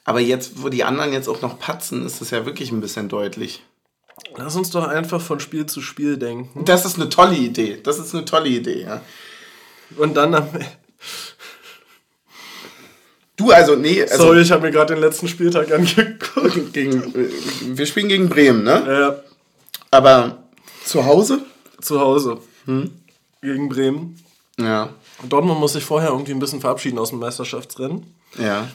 Aber 0.04 0.22
jetzt, 0.22 0.64
wo 0.64 0.70
die 0.70 0.86
anderen 0.86 1.12
jetzt 1.12 1.28
auch 1.28 1.42
noch 1.42 1.60
patzen, 1.60 2.06
ist 2.06 2.22
es 2.22 2.32
ja 2.32 2.46
wirklich 2.46 2.72
ein 2.72 2.80
bisschen 2.80 3.10
deutlich. 3.10 3.62
Lass 4.38 4.56
uns 4.56 4.70
doch 4.70 4.88
einfach 4.88 5.20
von 5.20 5.42
Spiel 5.42 5.66
zu 5.66 5.82
Spiel 5.82 6.18
denken. 6.18 6.64
Das 6.64 6.86
ist 6.86 6.96
eine 6.96 7.10
tolle 7.10 7.36
Idee. 7.36 7.80
Das 7.84 8.00
ist 8.00 8.16
eine 8.16 8.24
tolle 8.24 8.48
Idee, 8.48 8.84
ja. 8.84 9.02
Und 9.98 10.16
dann 10.16 10.34
am 10.34 10.48
Du, 13.36 13.52
also, 13.52 13.76
nee, 13.76 14.02
also 14.02 14.18
Sorry, 14.18 14.42
ich 14.42 14.52
habe 14.52 14.64
mir 14.64 14.72
gerade 14.72 14.96
den 14.96 15.02
letzten 15.02 15.28
Spieltag 15.28 15.72
angeguckt. 15.72 16.74
gegen, 16.74 17.14
wir 17.66 17.86
spielen 17.86 18.08
gegen 18.08 18.30
Bremen, 18.30 18.64
ne? 18.64 18.84
Ja, 18.88 19.27
Aber 19.92 20.44
zu 20.84 21.06
Hause? 21.06 21.42
zu 21.82 22.00
Hause. 22.00 22.40
Gegen 23.42 23.70
Bremen. 23.70 24.20
Ja. 24.60 24.90
Dortmund 25.28 25.60
muss 25.60 25.74
sich 25.74 25.84
vorher 25.84 26.10
irgendwie 26.10 26.32
ein 26.32 26.40
bisschen 26.40 26.62
verabschieden 26.62 27.00
aus 27.00 27.10
dem 27.12 27.20
Meisterschaftsrennen. 27.20 28.06
Ja. 28.38 28.68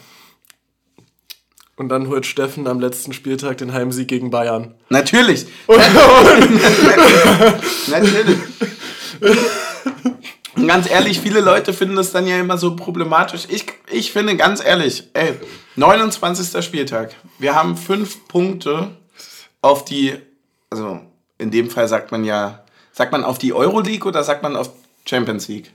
Und 1.76 1.88
dann 1.88 2.08
holt 2.08 2.26
Steffen 2.26 2.66
am 2.66 2.80
letzten 2.80 3.12
Spieltag 3.12 3.58
den 3.58 3.72
Heimsieg 3.72 4.08
gegen 4.08 4.30
Bayern. 4.30 4.74
Natürlich. 4.88 5.46
Natürlich. 7.88 8.38
Und 10.54 10.68
ganz 10.68 10.88
ehrlich, 10.88 11.20
viele 11.20 11.40
Leute 11.40 11.72
finden 11.72 11.96
das 11.96 12.12
dann 12.12 12.26
ja 12.26 12.38
immer 12.38 12.58
so 12.58 12.76
problematisch. 12.76 13.46
Ich, 13.48 13.66
ich 13.90 14.12
finde 14.12 14.36
ganz 14.36 14.62
ehrlich, 14.64 15.04
ey, 15.14 15.34
29. 15.76 16.64
Spieltag. 16.64 17.14
Wir 17.38 17.54
haben 17.54 17.76
fünf 17.76 18.28
Punkte 18.28 18.90
auf 19.60 19.84
die, 19.84 20.18
also 20.72 21.00
in 21.38 21.50
dem 21.50 21.70
Fall 21.70 21.86
sagt 21.86 22.10
man 22.10 22.24
ja, 22.24 22.64
sagt 22.92 23.12
man 23.12 23.24
auf 23.24 23.38
die 23.38 23.52
Euroleague 23.52 24.08
oder 24.08 24.24
sagt 24.24 24.42
man 24.42 24.56
auf 24.56 24.70
Champions 25.04 25.48
League? 25.48 25.72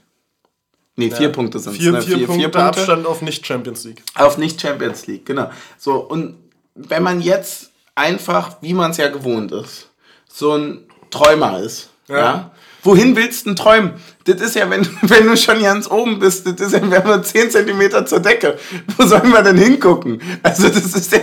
Nee, 0.96 1.12
vier 1.12 1.28
Punkte 1.30 1.60
sind 1.60 1.74
es. 1.74 1.78
Vier, 1.78 1.92
ne? 1.92 2.02
vier, 2.02 2.26
Punkte, 2.26 2.58
Abstand 2.58 3.06
auf 3.06 3.22
Nicht-Champions 3.22 3.84
League. 3.84 4.02
Auf 4.16 4.36
nicht 4.36 4.60
Champions 4.60 5.06
League, 5.06 5.24
genau. 5.24 5.48
So, 5.78 5.94
und 5.94 6.36
wenn 6.74 7.04
man 7.04 7.20
jetzt 7.20 7.70
einfach, 7.94 8.56
wie 8.62 8.74
man 8.74 8.90
es 8.90 8.96
ja 8.96 9.08
gewohnt 9.08 9.52
ist, 9.52 9.90
so 10.28 10.54
ein 10.56 10.88
Träumer 11.10 11.60
ist, 11.60 11.90
ja. 12.08 12.16
Ja. 12.16 12.50
Wohin 12.84 13.16
willst 13.16 13.44
du 13.44 13.50
denn 13.50 13.56
träumen? 13.56 13.92
Das 14.24 14.40
ist 14.40 14.54
ja, 14.54 14.68
wenn, 14.70 14.86
wenn 15.02 15.26
du 15.26 15.36
schon 15.36 15.60
ganz 15.62 15.90
oben 15.90 16.18
bist, 16.18 16.46
das 16.46 16.54
ist 16.60 16.72
ja, 16.72 16.90
wir 16.90 16.98
haben 16.98 17.08
nur 17.08 17.22
10 17.22 17.50
Zentimeter 17.50 18.06
zur 18.06 18.20
Decke. 18.20 18.58
Wo 18.96 19.04
sollen 19.06 19.30
wir 19.32 19.42
denn 19.42 19.56
hingucken? 19.56 20.20
Also, 20.42 20.68
das 20.68 20.84
ist 20.94 21.12
ja, 21.12 21.20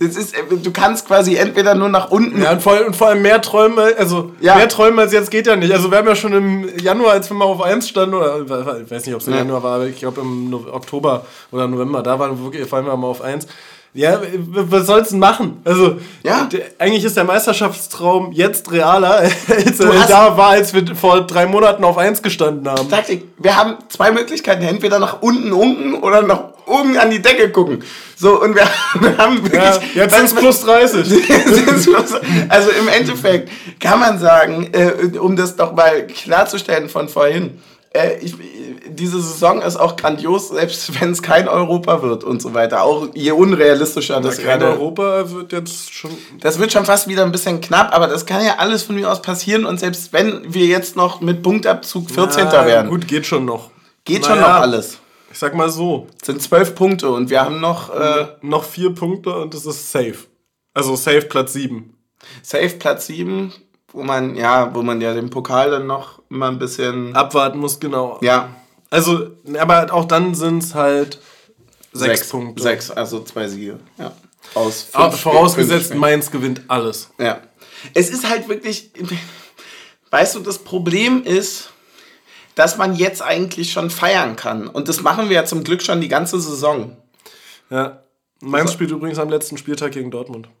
das 0.00 0.16
ist, 0.16 0.34
du 0.62 0.70
kannst 0.72 1.06
quasi 1.06 1.36
entweder 1.36 1.74
nur 1.74 1.88
nach 1.88 2.10
unten. 2.10 2.42
Ja, 2.42 2.52
und 2.52 2.62
vor, 2.62 2.72
allem- 2.72 2.86
und 2.88 2.96
vor 2.96 3.08
allem 3.08 3.22
mehr 3.22 3.40
Träume, 3.40 3.94
also 3.98 4.32
Ja. 4.40 4.56
mehr 4.56 4.68
Träume 4.68 5.02
als 5.02 5.12
jetzt 5.12 5.30
geht 5.30 5.46
ja 5.46 5.54
nicht. 5.56 5.72
Also 5.72 5.90
wir 5.90 5.98
haben 5.98 6.08
ja 6.08 6.16
schon 6.16 6.32
im 6.32 6.78
Januar, 6.78 7.12
als 7.12 7.30
wir 7.30 7.36
mal 7.36 7.44
auf 7.44 7.62
1 7.62 7.88
standen, 7.88 8.14
oder 8.14 8.40
ich 8.84 8.90
weiß 8.90 9.06
nicht, 9.06 9.14
ob 9.14 9.20
es 9.20 9.26
im 9.28 9.34
Ja. 9.34 9.40
Januar 9.40 9.62
war, 9.62 9.74
aber 9.76 9.86
ich 9.86 9.98
glaube 9.98 10.20
im 10.22 10.52
Oktober 10.54 11.24
oder 11.52 11.68
November, 11.68 12.02
da 12.02 12.18
waren 12.18 12.36
wir 12.38 12.44
wirklich, 12.44 12.66
fallen 12.68 12.86
wir 12.86 12.96
mal 12.96 13.06
auf 13.08 13.20
1. 13.22 13.46
Ja, 13.96 14.20
was 14.46 14.86
soll's 14.86 15.08
denn 15.08 15.18
machen? 15.18 15.60
Also, 15.64 15.96
Ja. 16.22 16.48
eigentlich 16.78 17.04
ist 17.04 17.16
der 17.16 17.24
Meisterschaftstraum 17.24 18.30
jetzt 18.32 18.70
realer, 18.70 19.10
als 19.48 19.80
er 19.80 19.98
hast- 20.00 20.10
da 20.10 20.36
war, 20.36 20.50
als 20.50 20.74
wir 20.74 20.94
vor 20.94 21.22
drei 21.26 21.46
Monaten 21.46 21.82
auf 21.82 21.96
1 21.98 22.22
gestanden 22.22 22.68
haben. 22.68 22.88
Taktik. 22.90 23.24
Wir 23.38 23.56
haben 23.56 23.76
zwei 23.88 24.10
Möglichkeiten, 24.12 24.62
entweder 24.62 24.98
nach 24.98 25.22
unten 25.22 25.52
unken 25.52 25.94
oder 25.94 26.22
nach 26.22 26.44
oben 26.66 26.98
an 26.98 27.10
die 27.10 27.22
Decke 27.22 27.50
gucken. 27.50 27.82
So, 28.16 28.40
und 28.42 28.54
wir, 28.54 28.64
wir 29.00 29.16
haben 29.18 29.42
wirklich. 29.42 29.62
Ja, 29.94 30.02
jetzt 30.02 30.14
sind 30.14 30.24
es 30.26 30.34
plus 30.34 30.60
30. 30.62 31.30
also 32.48 32.70
im 32.70 32.88
Endeffekt 32.88 33.50
kann 33.80 34.00
man 34.00 34.18
sagen, 34.18 34.68
äh, 34.72 35.16
um 35.18 35.36
das 35.36 35.56
doch 35.56 35.74
mal 35.74 36.06
klarzustellen 36.06 36.88
von 36.88 37.08
vorhin, 37.08 37.60
äh, 37.96 38.18
ich, 38.18 38.34
diese 38.88 39.20
Saison 39.20 39.62
ist 39.62 39.76
auch 39.76 39.96
grandios, 39.96 40.48
selbst 40.48 41.00
wenn 41.00 41.10
es 41.12 41.22
kein 41.22 41.48
Europa 41.48 42.02
wird 42.02 42.24
und 42.24 42.40
so 42.40 42.54
weiter. 42.54 42.82
Auch 42.82 43.08
je 43.14 43.32
unrealistischer 43.32 44.20
das 44.20 44.36
Kein 44.36 44.44
gerade. 44.60 44.66
Europa 44.66 45.30
wird 45.30 45.52
jetzt 45.52 45.92
schon. 45.92 46.10
Das 46.40 46.58
wird 46.58 46.72
schon 46.72 46.84
fast 46.84 47.08
wieder 47.08 47.24
ein 47.24 47.32
bisschen 47.32 47.60
knapp, 47.60 47.94
aber 47.94 48.06
das 48.06 48.26
kann 48.26 48.44
ja 48.44 48.56
alles 48.58 48.82
von 48.84 48.94
mir 48.94 49.10
aus 49.10 49.22
passieren. 49.22 49.64
Und 49.66 49.80
selbst 49.80 50.12
wenn 50.12 50.52
wir 50.52 50.66
jetzt 50.66 50.96
noch 50.96 51.20
mit 51.20 51.42
Punktabzug 51.42 52.10
14. 52.10 52.46
Ja, 52.46 52.66
werden, 52.66 52.90
Gut, 52.90 53.08
geht 53.08 53.26
schon 53.26 53.44
noch. 53.44 53.70
geht 54.04 54.24
schon 54.24 54.38
Naja. 54.38 54.54
noch 54.54 54.60
alles. 54.60 54.98
Ich 55.32 55.38
sag 55.38 55.54
mal 55.54 55.68
so, 55.68 56.06
Es 56.20 56.26
sind 56.26 56.40
zwölf 56.40 56.74
Punkte 56.74 57.10
und 57.10 57.28
wir 57.28 57.42
haben 57.42 57.60
noch 57.60 57.94
äh, 57.94 58.26
noch 58.40 58.64
vier 58.64 58.94
Punkte 58.94 59.36
und 59.36 59.52
es 59.54 59.66
ist 59.66 59.90
safe. 59.92 60.16
Also 60.72 60.96
safe 60.96 61.22
Platz 61.22 61.52
7. 61.52 61.92
Safe 62.42 62.70
Platz 62.70 63.06
7, 63.06 63.52
wo 63.92 64.02
man, 64.02 64.36
ja, 64.36 64.74
wo 64.74 64.82
man 64.82 65.00
ja 65.00 65.14
den 65.14 65.30
Pokal 65.30 65.70
dann 65.70 65.86
noch 65.86 66.20
immer 66.30 66.48
ein 66.48 66.58
bisschen. 66.58 67.14
Abwarten 67.14 67.58
muss, 67.58 67.78
genau. 67.80 68.18
Ja, 68.22 68.48
Also, 68.90 69.30
aber 69.58 69.92
auch 69.92 70.04
dann 70.04 70.34
sind 70.34 70.62
es 70.62 70.74
halt 70.74 71.20
sechs, 71.92 72.28
Punkte. 72.28 72.62
Sechs, 72.62 72.90
also 72.90 73.20
zwei 73.24 73.48
Siege. 73.48 73.78
Ja. 73.98 74.12
Aus 74.54 74.82
fünf 74.82 74.94
Ah, 74.94 75.06
Spielen- 75.10 75.18
vorausgesetzt, 75.22 75.88
fünf. 75.88 76.00
Mainz 76.00 76.30
gewinnt 76.30 76.62
alles. 76.68 77.10
Ja. 77.18 77.40
Es 77.94 78.10
ist 78.10 78.28
halt 78.28 78.48
wirklich. 78.48 78.90
weißt 80.10 80.34
du, 80.36 80.40
das 80.40 80.58
Problem 80.58 81.22
ist, 81.24 81.70
dass 82.54 82.76
man 82.78 82.94
jetzt 82.94 83.22
eigentlich 83.22 83.72
schon 83.72 83.90
feiern 83.90 84.36
kann. 84.36 84.66
Und 84.66 84.88
das 84.88 85.02
machen 85.02 85.28
wir 85.28 85.36
ja 85.36 85.44
zum 85.44 85.62
Glück 85.64 85.82
schon 85.82 86.00
die 86.00 86.08
ganze 86.08 86.40
Saison. 86.40 86.96
Ja. 87.70 88.02
Mainz 88.40 88.72
spielt 88.72 88.90
übrigens 88.90 89.18
am 89.18 89.28
letzten 89.30 89.56
Spieltag 89.58 89.92
gegen 89.92 90.10
Dortmund. 90.10 90.48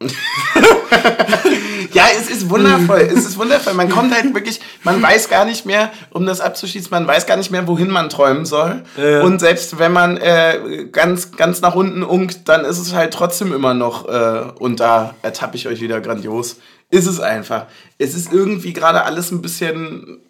Ja, 1.92 2.04
es 2.18 2.30
ist 2.30 2.50
wundervoll. 2.50 3.00
es 3.00 3.24
ist 3.24 3.38
wundervoll. 3.38 3.74
Man 3.74 3.88
kommt 3.88 4.14
halt 4.14 4.34
wirklich, 4.34 4.60
man 4.82 5.02
weiß 5.02 5.28
gar 5.28 5.44
nicht 5.44 5.66
mehr, 5.66 5.92
um 6.10 6.26
das 6.26 6.40
abzuschließen, 6.40 6.90
man 6.90 7.06
weiß 7.06 7.26
gar 7.26 7.36
nicht 7.36 7.50
mehr, 7.50 7.66
wohin 7.66 7.90
man 7.90 8.08
träumen 8.08 8.44
soll. 8.44 8.82
Ja. 8.96 9.22
Und 9.22 9.40
selbst 9.40 9.78
wenn 9.78 9.92
man 9.92 10.16
äh, 10.16 10.88
ganz, 10.90 11.32
ganz 11.32 11.60
nach 11.60 11.74
unten 11.74 12.02
unkt, 12.02 12.48
dann 12.48 12.64
ist 12.64 12.78
es 12.78 12.94
halt 12.94 13.12
trotzdem 13.12 13.52
immer 13.52 13.74
noch, 13.74 14.08
äh, 14.08 14.52
und 14.58 14.80
da 14.80 15.14
ertappe 15.22 15.56
ich 15.56 15.68
euch 15.68 15.80
wieder 15.80 16.00
grandios, 16.00 16.56
ist 16.90 17.06
es 17.06 17.20
einfach. 17.20 17.66
Es 17.98 18.14
ist 18.14 18.32
irgendwie 18.32 18.72
gerade 18.72 19.04
alles 19.04 19.30
ein 19.30 19.42
bisschen. 19.42 20.20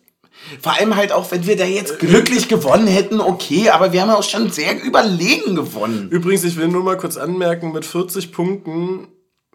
Vor 0.63 0.75
allem 0.79 0.95
halt 0.95 1.13
auch, 1.13 1.31
wenn 1.33 1.47
wir 1.47 1.57
da 1.57 1.65
jetzt 1.65 1.99
glücklich 1.99 2.47
gewonnen 2.49 2.87
hätten, 2.87 3.21
okay, 3.21 3.71
aber 3.71 3.93
wir 3.93 4.03
haben 4.03 4.11
ja 4.11 4.17
auch 4.17 4.23
schon 4.23 4.51
sehr 4.51 4.81
überlegen 4.83 5.57
gewonnen. 5.57 6.09
Übrigens, 6.11 6.45
ich 6.45 6.57
will 6.57 6.69
nur 6.69 6.85
mal 6.85 6.97
kurz 6.97 7.17
anmerken, 7.17 7.73
mit 7.73 7.85
40 7.85 8.33
Punkten 8.33 9.09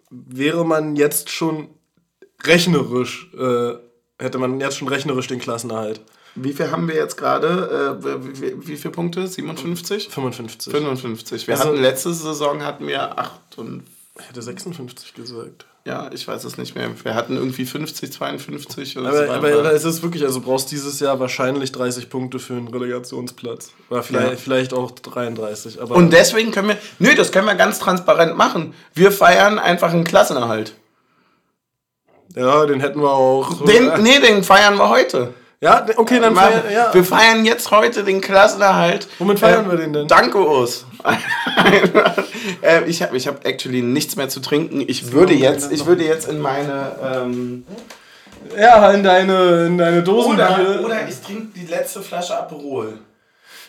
wäre 0.10 0.66
man 0.66 0.96
jetzt 0.96 1.30
schon 1.30 1.70
rechnerisch, 2.46 3.30
äh, 3.38 3.74
hätte 4.20 4.38
man 4.38 4.60
jetzt 4.60 4.78
schon 4.78 4.88
rechnerisch 4.88 5.28
den 5.28 5.40
Klassenerhalt. 5.40 6.02
Wie 6.36 6.54
viel 6.54 6.72
haben 6.72 6.88
wir 6.88 6.96
jetzt 6.96 7.18
gerade? 7.18 8.00
Äh, 8.02 8.42
wie, 8.42 8.68
wie, 8.68 8.78
viele 8.78 8.92
Punkte? 8.94 9.28
57? 9.28 10.10
55. 10.10 10.72
55. 10.72 11.48
Wir 11.48 11.56
Also- 11.56 11.70
hatten 11.70 11.82
letzte 11.82 12.14
Saison 12.14 12.64
hatten 12.64 12.88
wir 12.88 13.20
8 13.20 13.58
und 13.58 13.84
Ich 14.20 14.28
hätte 14.30 14.42
56 14.42 15.14
gesagt. 15.14 15.66
ja, 15.84 16.10
ich 16.14 16.26
weiß 16.26 16.46
es 16.46 16.58
nicht 16.58 16.76
mehr. 16.76 16.90
Wir 17.04 17.16
hatten 17.16 17.36
irgendwie 17.36 17.66
50, 17.66 18.14
52 18.14 18.98
oder 18.98 19.10
Aber, 19.10 19.26
so. 19.26 19.32
aber, 19.34 19.48
aber 19.60 19.74
es 19.74 19.84
ist 19.84 20.04
wirklich, 20.04 20.24
also 20.24 20.40
du 20.40 20.46
brauchst 20.46 20.72
dieses 20.72 21.00
Jahr 21.02 21.20
wahrscheinlich 21.20 21.72
30 21.74 22.10
Punkte 22.10 22.40
für 22.40 22.54
einen 22.54 22.68
Relegationsplatz. 22.70 23.72
Oder 23.90 24.04
vielleicht, 24.04 24.32
Ja. 24.32 24.38
vielleicht 24.38 24.74
auch 24.74 24.92
33. 24.92 25.82
Aber 25.82 25.96
und 25.96 26.14
deswegen 26.14 26.52
können 26.52 26.70
wir, 26.70 26.78
nö, 27.00 27.14
das 27.16 27.32
können 27.34 27.48
wir 27.48 27.56
ganz 27.56 27.80
transparent 27.80 28.38
machen. 28.38 28.74
Wir 28.94 29.12
feiern 29.12 29.60
einfach 29.60 29.92
einen 29.92 30.06
Klassenerhalt. 30.06 30.76
Ja, 32.36 32.66
den 32.66 32.80
hätten 32.80 33.02
wir 33.02 33.12
auch. 33.12 33.66
Den, 33.66 33.92
nee, 34.04 34.20
den 34.20 34.44
feiern 34.44 34.78
wir 34.78 34.90
heute. 34.90 35.34
ja, 35.62 35.86
okay, 35.98 36.20
dann 36.20 36.34
Machen- 36.34 36.52
feiern, 36.62 36.74
ja. 36.74 36.94
Wir 36.94 37.04
feiern 37.04 37.46
jetzt 37.46 37.70
heute 37.72 38.04
den 38.04 38.22
Klassenerhalt. 38.22 39.08
Womit 39.20 39.40
feiern 39.40 39.70
wir 39.70 39.78
den 39.78 39.94
denn? 39.94 40.08
Danke, 40.08 40.38
Urs. 40.40 40.86
äh, 42.62 42.84
ich 42.86 43.02
habe 43.02 43.18
ich 43.18 43.28
hab 43.28 43.46
actually 43.46 43.82
nichts 43.82 44.16
mehr 44.16 44.30
zu 44.30 44.40
trinken. 44.40 44.82
Ich 44.88 45.12
würde 45.12 45.34
jetzt, 45.34 45.72
ich 45.72 45.86
würde 45.86 46.04
jetzt 46.04 46.28
in 46.28 46.40
meine... 46.40 46.92
Ähm, 47.04 47.66
Ja, 48.60 48.92
in 48.92 49.04
deine, 49.04 49.68
in 49.68 49.78
deine 49.78 50.04
Dosen. 50.04 50.34
oder, 50.34 50.82
oder 50.84 51.08
ich 51.08 51.16
trinke 51.22 51.58
die 51.60 51.68
letzte 51.68 52.02
Flasche 52.02 52.36
Aperol. 52.38 52.98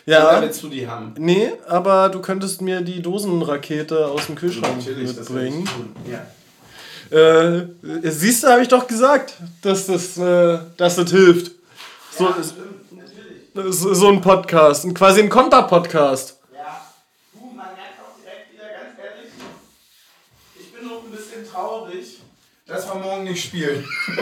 ja. 0.05 0.27
Oder 0.29 0.41
willst 0.41 0.61
du 0.63 0.67
die 0.67 0.87
haben? 0.87 1.13
Nee, 1.17 1.53
aber 1.69 2.09
du 2.09 2.19
könntest 2.19 2.61
mir 2.61 2.81
die 2.81 3.01
Dosenrakete 3.01 4.07
aus 4.07 4.25
dem 4.25 4.35
Kühlschrank 4.35 4.77
das 4.79 4.87
werde 4.87 5.01
mitbringen. 5.01 5.63
ich 5.63 5.69
tun. 5.71 5.95
Ja. 6.11 6.19
Äh, 7.13 7.67
siehst 8.09 8.43
du, 8.43 8.47
habe 8.47 8.61
ich 8.63 8.67
doch 8.67 8.87
gesagt, 8.87 9.33
dass 9.61 9.85
das, 9.87 10.17
äh, 10.17 10.59
dass 10.77 10.95
das 10.95 11.11
hilft. 11.11 11.51
So, 12.17 12.33
so, 13.71 13.93
so 13.93 14.07
ein 14.09 14.19
Podcast, 14.21 14.83
ein- 14.85 14.93
quasi 14.95 15.21
ein 15.21 15.29
Konter-Podcast. 15.29 16.37
Ja, 16.53 16.81
du, 17.33 17.39
man 17.45 17.55
merkt 17.57 17.99
auch 18.01 18.19
direkt 18.19 18.51
wieder 18.53 18.63
ganz 18.63 18.97
ehrlich, 18.97 19.31
ich 20.59 20.73
bin 20.73 20.87
noch 20.87 21.03
ein 21.03 21.11
bisschen 21.11 21.47
traurig, 21.51 22.19
dass 22.65 22.87
wir 22.87 22.95
morgen 22.95 23.25
nicht 23.25 23.43
spielen. 23.45 23.85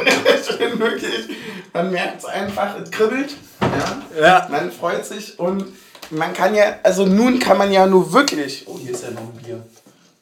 ich 0.49 0.57
bin 0.57 0.77
wirklich, 0.79 1.29
man 1.73 1.91
merkt 1.91 2.19
es 2.19 2.25
einfach, 2.25 2.77
es 2.77 2.91
kribbelt. 2.91 3.35
Ja. 3.61 4.19
Ja. 4.21 4.47
Man 4.51 4.69
freut 4.71 5.05
sich 5.05 5.39
und 5.39 5.63
man 6.09 6.33
kann 6.33 6.53
ja, 6.55 6.79
also 6.83 7.05
nun 7.05 7.39
kann 7.39 7.57
man 7.57 7.71
ja 7.71 7.85
nur 7.87 8.11
wirklich. 8.11 8.65
Oh, 8.67 8.77
hier 8.77 8.91
ist 8.91 9.03
ja 9.03 9.11
noch 9.11 9.21
ein 9.21 9.33
Bier. 9.41 9.65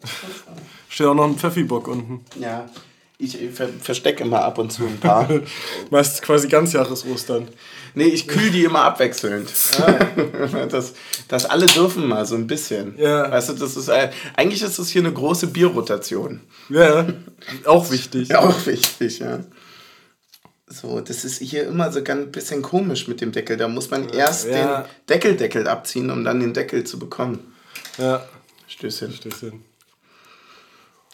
Steht 0.90 1.08
auch 1.08 1.14
noch 1.14 1.26
ein 1.26 1.38
Pfeffibock 1.38 1.88
unten. 1.88 2.26
Ja, 2.40 2.68
ich 3.22 3.38
ver 3.54 3.68
verstecke 3.68 4.24
immer 4.24 4.42
ab 4.44 4.58
und 4.58 4.72
zu 4.72 4.84
ein 4.86 4.98
paar. 5.00 5.30
Meist 5.92 6.22
quasi 6.22 6.48
Ganzjahresostern. 6.48 7.48
nee, 7.94 8.06
ich 8.06 8.28
kühl 8.28 8.50
die 8.50 8.64
immer 8.64 8.84
abwechselnd. 8.84 9.52
das, 10.72 10.94
das 11.28 11.46
alle 11.46 11.66
dürfen 11.66 12.08
mal 12.08 12.26
so 12.26 12.36
ein 12.36 12.48
bisschen. 12.48 12.98
Ja. 12.98 13.30
Weißt 13.30 13.50
du, 13.50 13.54
das 13.54 13.76
ist 13.78 13.90
äh, 13.90 14.10
eigentlich 14.36 14.62
ist 14.62 14.80
das 14.80 14.90
hier 14.90 15.02
eine 15.02 15.12
große 15.14 15.48
Bierrotation. 15.48 16.42
Ja, 16.70 17.08
auch 17.66 17.92
wichtig. 17.92 18.30
Ja, 18.30 18.40
auch 18.48 18.66
wichtig, 18.66 19.20
ja. 19.20 19.40
So, 20.68 21.02
das 21.02 21.26
ist 21.26 21.40
hier 21.42 21.68
immer 21.68 21.92
so 21.92 22.04
ganz 22.04 22.32
bisschen 22.32 22.62
komisch 22.62 23.08
mit 23.08 23.22
dem 23.22 23.32
Deckel. 23.32 23.58
Da 23.58 23.68
muss 23.68 23.90
man 23.90 24.08
erst 24.10 24.48
Ja. 24.48 24.82
den 24.84 24.86
Deckeldeckel 25.10 25.68
abziehen, 25.68 26.10
um 26.10 26.24
dann 26.24 26.40
den 26.40 26.54
Deckel 26.54 26.84
zu 26.84 26.98
bekommen. 27.00 27.54
Ja. 27.98 28.24
Stößchen. 28.68 29.12
Stößchen. 29.12 29.66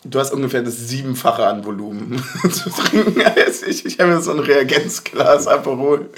Du 0.07 0.19
hast 0.19 0.31
ungefähr 0.33 0.61
das 0.61 0.77
Siebenfache 0.77 1.45
an 1.45 1.65
Volumen 1.65 2.23
zu 2.51 2.69
trinken 2.69 3.21
als 3.23 3.63
ich. 3.63 3.85
Ich 3.85 3.99
habe 3.99 4.11
mir 4.11 4.21
so 4.21 4.31
ein 4.31 4.39
Reagenzglas 4.39 5.47
Aperol. 5.47 6.09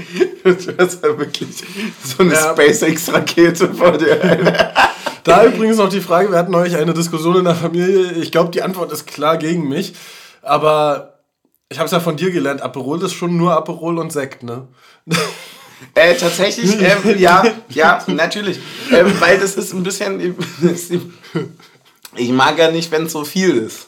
Du 0.43 0.77
hast 0.77 1.03
ja 1.03 1.17
wirklich 1.17 1.63
so 2.03 2.23
eine 2.23 2.33
Ja. 2.33 2.51
SpaceX-Rakete 2.53 3.73
vor 3.73 3.97
dir. 3.97 4.73
Da 5.23 5.45
übrigens 5.45 5.77
noch 5.77 5.89
die 5.89 6.01
Frage, 6.01 6.31
wir 6.31 6.38
hatten 6.38 6.51
neulich 6.51 6.75
eine 6.75 6.93
Diskussion 6.93 7.38
in 7.38 7.45
der 7.45 7.55
Familie. 7.55 8.11
Ich 8.13 8.31
glaube, 8.31 8.51
die 8.51 8.61
Antwort 8.61 8.91
ist 8.91 9.07
klar 9.07 9.38
gegen 9.38 9.67
mich. 9.69 9.93
Aber 10.41 11.19
ich 11.69 11.77
habe 11.79 11.85
es 11.85 11.91
ja 11.91 11.99
von 11.99 12.17
dir 12.17 12.31
gelernt, 12.31 12.61
Aperol 12.61 13.01
ist 13.03 13.13
schon 13.13 13.38
nur 13.38 13.53
Aperol 13.53 13.97
und 13.99 14.11
Sekt, 14.11 14.43
ne? 14.43 14.67
Äh, 15.93 16.15
tatsächlich, 16.15 16.75
ähm, 16.81 17.19
ja, 17.19 17.43
ja, 17.69 18.03
natürlich. 18.07 18.59
Ähm, 18.91 19.13
weil 19.19 19.38
das 19.39 19.55
ist 19.55 19.73
ein 19.73 19.83
bisschen. 19.83 20.35
Ich 22.18 22.30
mag 22.30 22.57
ja 22.57 22.72
nicht, 22.72 22.91
wenn 22.91 23.05
es 23.05 23.11
so 23.11 23.24
viel 23.24 23.57
ist. 23.57 23.88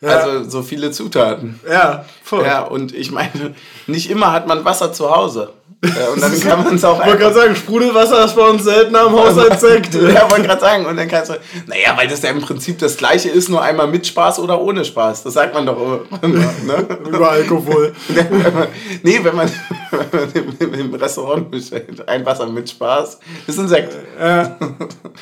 Also 0.00 0.48
so 0.48 0.62
viele 0.62 0.90
Zutaten. 0.92 1.58
Ja, 1.68 2.04
voll. 2.22 2.44
Ja, 2.44 2.62
und 2.62 2.94
ich 2.94 3.10
meine, 3.10 3.54
nicht 3.86 4.10
immer 4.10 4.32
hat 4.32 4.46
man 4.46 4.64
Wasser 4.64 4.92
zu 4.92 5.10
Hause. 5.10 5.52
Ja, 5.84 6.08
und 6.12 6.20
dann 6.20 6.40
kann 6.40 6.64
man 6.64 6.74
es 6.74 6.84
auch 6.84 6.98
Ich 7.00 7.06
wollte 7.06 7.18
gerade 7.18 7.34
sagen, 7.36 7.54
Sprudelwasser 7.54 8.24
ist 8.24 8.34
bei 8.34 8.42
uns 8.42 8.64
seltener 8.64 9.06
im 9.06 9.12
Haushalt 9.12 9.60
Sekt. 9.60 9.94
Ja, 10.12 10.28
wollte 10.28 10.46
gerade 10.48 10.60
sagen. 10.60 10.86
Und 10.86 10.96
dann 10.96 11.06
kannst 11.06 11.30
du, 11.30 11.34
naja, 11.66 11.96
weil 11.96 12.08
das 12.08 12.22
ja 12.22 12.30
im 12.30 12.40
Prinzip 12.40 12.78
das 12.80 12.96
gleiche 12.96 13.28
ist, 13.28 13.48
nur 13.48 13.62
einmal 13.62 13.86
mit 13.86 14.04
Spaß 14.04 14.40
oder 14.40 14.60
ohne 14.60 14.84
Spaß. 14.84 15.22
Das 15.22 15.34
sagt 15.34 15.54
man 15.54 15.66
doch 15.66 15.80
immer. 15.80 15.98
Ne? 16.68 16.98
Über 17.08 17.30
Alkohol. 17.30 17.92
wenn 18.08 18.54
man, 18.54 18.68
nee, 19.02 19.20
wenn 19.22 19.36
man, 19.36 19.50
wenn 19.90 20.46
man 20.46 20.56
im, 20.58 20.74
im 20.74 20.94
Restaurant 20.94 21.50
bestellt, 21.50 22.08
ein 22.08 22.26
Wasser 22.26 22.46
mit 22.46 22.68
Spaß, 22.68 23.20
ist 23.46 23.58
ein 23.58 23.68
Sekt. 23.68 23.94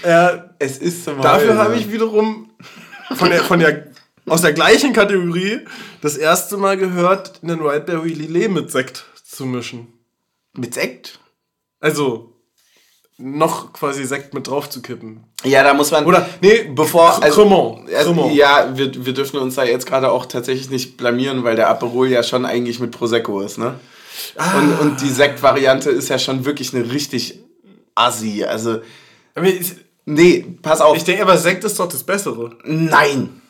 Ja, 0.04 0.44
Es 0.58 0.78
ist 0.78 1.04
zum 1.04 1.20
dafür 1.20 1.56
habe 1.58 1.76
ich 1.76 1.92
wiederum 1.92 2.50
von 3.14 3.30
der, 3.30 3.40
von 3.42 3.60
der, 3.60 3.84
aus 4.26 4.42
der 4.42 4.52
gleichen 4.52 4.92
Kategorie 4.92 5.60
das 6.02 6.16
erste 6.16 6.56
Mal 6.56 6.76
gehört, 6.76 7.40
einen 7.42 7.60
Wildberry 7.62 8.10
Lillet 8.12 8.50
mit 8.50 8.70
Sekt 8.70 9.04
zu 9.24 9.46
mischen. 9.46 9.88
Mit 10.54 10.74
Sekt? 10.74 11.18
Also, 11.80 12.32
noch 13.18 13.72
quasi 13.72 14.04
Sekt 14.04 14.34
mit 14.34 14.46
drauf 14.48 14.68
zu 14.68 14.82
kippen. 14.82 15.24
Ja, 15.44 15.62
da 15.62 15.74
muss 15.74 15.90
man. 15.90 16.04
Oder, 16.06 16.28
nee, 16.40 16.70
bevor. 16.74 17.22
Also, 17.22 17.42
Cremant. 17.42 17.92
also, 17.94 18.30
ja, 18.32 18.76
wir, 18.76 19.06
wir 19.06 19.12
dürfen 19.14 19.38
uns 19.38 19.54
da 19.54 19.64
jetzt 19.64 19.86
gerade 19.86 20.10
auch 20.10 20.26
tatsächlich 20.26 20.70
nicht 20.70 20.96
blamieren, 20.96 21.44
weil 21.44 21.56
der 21.56 21.68
Aperol 21.68 22.08
ja 22.08 22.22
schon 22.22 22.44
eigentlich 22.44 22.80
mit 22.80 22.90
Prosecco 22.90 23.40
ist, 23.40 23.58
ne? 23.58 23.78
Ah. 24.36 24.58
Und, 24.58 24.80
und 24.80 25.00
die 25.02 25.10
Sekt-Variante 25.10 25.90
ist 25.90 26.08
ja 26.08 26.18
schon 26.18 26.44
wirklich 26.46 26.74
eine 26.74 26.90
richtig 26.90 27.38
assi. 27.94 28.44
Also, 28.44 28.80
ich- 29.42 29.74
nee, 30.06 30.44
pass 30.62 30.80
auf. 30.80 30.96
Ich 30.96 31.04
denke 31.04 31.22
aber, 31.22 31.36
Sekt 31.38 31.64
ist 31.64 31.78
doch 31.78 31.88
das 31.88 32.02
Bessere. 32.04 32.56
Nein, 32.64 33.40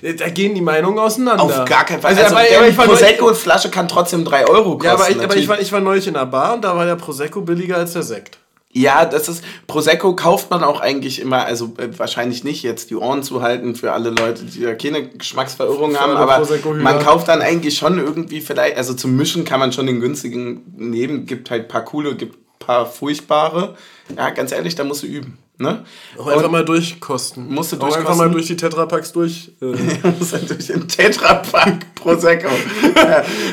Da 0.00 0.28
gehen 0.28 0.54
die 0.54 0.60
Meinungen 0.60 0.98
auseinander. 0.98 1.42
auf 1.42 1.64
gar 1.64 1.84
keinen 1.84 2.00
Fall. 2.00 2.10
Also, 2.10 2.22
Also, 2.22 2.36
aber, 2.36 2.58
aber 2.58 2.68
ich 2.68 2.76
Prosecco-Flasche 2.76 3.70
kann 3.70 3.88
trotzdem 3.88 4.24
3 4.24 4.46
Euro 4.48 4.78
kosten. 4.78 4.86
Ja, 4.86 4.94
aber, 4.94 5.10
ich, 5.10 5.22
aber 5.22 5.36
ich, 5.36 5.48
war, 5.48 5.60
ich 5.60 5.72
war 5.72 5.80
neulich 5.80 6.06
in 6.06 6.16
einer 6.16 6.26
Bar 6.26 6.54
und 6.54 6.64
da 6.64 6.76
war 6.76 6.84
der 6.84 6.96
Prosecco 6.96 7.40
billiger 7.40 7.76
als 7.76 7.92
der 7.92 8.02
Sekt. 8.02 8.38
Ja, 8.74 9.04
das 9.04 9.28
ist. 9.28 9.44
Prosecco 9.66 10.16
kauft 10.16 10.50
man 10.50 10.64
auch 10.64 10.80
eigentlich 10.80 11.20
immer, 11.20 11.44
also 11.44 11.74
äh, 11.76 11.88
wahrscheinlich 11.98 12.42
nicht 12.42 12.62
jetzt 12.62 12.88
die 12.88 12.96
Ohren 12.96 13.22
zu 13.22 13.42
halten 13.42 13.74
für 13.74 13.92
alle 13.92 14.08
Leute, 14.08 14.44
die 14.44 14.62
da 14.62 14.74
keine 14.74 15.08
Geschmacksverirrung 15.08 15.98
haben, 15.98 16.12
aber 16.16 16.46
man 16.76 16.98
kauft 17.00 17.28
dann 17.28 17.42
eigentlich 17.42 17.76
schon 17.76 17.98
irgendwie 17.98 18.40
vielleicht, 18.40 18.78
also 18.78 18.94
zum 18.94 19.14
Mischen 19.14 19.44
kann 19.44 19.60
man 19.60 19.72
schon 19.72 19.86
den 19.86 20.00
günstigen 20.00 20.62
nehmen, 20.78 21.26
gibt 21.26 21.50
halt 21.50 21.68
paar 21.68 21.84
coole, 21.84 22.14
gibt 22.14 22.38
paar 22.64 22.86
furchtbare. 22.86 23.76
Ja, 24.16 24.30
ganz 24.30 24.52
ehrlich, 24.52 24.74
da 24.74 24.84
musst 24.84 25.02
du 25.02 25.06
üben. 25.06 25.38
Ne? 25.58 25.84
Auch 26.18 26.26
einfach 26.26 26.50
mal 26.50 26.64
durchkosten. 26.64 27.48
Musst 27.48 27.72
du 27.72 27.76
Auch 27.76 27.84
einfach 27.84 27.96
durchkosten? 27.96 28.26
mal 28.26 28.32
durch 28.32 28.46
die 28.46 28.56
Tetrapacks 28.56 29.12
durch. 29.12 29.52
Äh, 29.60 29.66
natürlich 30.32 30.74
ein 30.74 30.88
Tetrapack 30.88 31.94
Prosecco. 31.94 32.48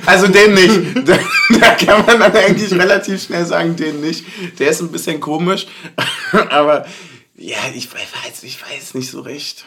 Also 0.06 0.28
den 0.28 0.54
nicht. 0.54 0.80
Da, 1.06 1.18
da 1.60 1.76
kann 1.76 2.06
man 2.06 2.20
dann 2.20 2.36
eigentlich 2.36 2.72
relativ 2.72 3.24
schnell 3.24 3.46
sagen, 3.46 3.76
den 3.76 4.02
nicht. 4.02 4.26
Der 4.60 4.70
ist 4.70 4.82
ein 4.82 4.92
bisschen 4.92 5.20
komisch. 5.20 5.68
Aber 6.50 6.86
ja, 7.36 7.58
ich 7.74 7.90
weiß, 7.94 8.44
ich 8.44 8.60
weiß 8.62 8.96
nicht 8.96 9.12
so 9.12 9.22
recht. 9.22 9.66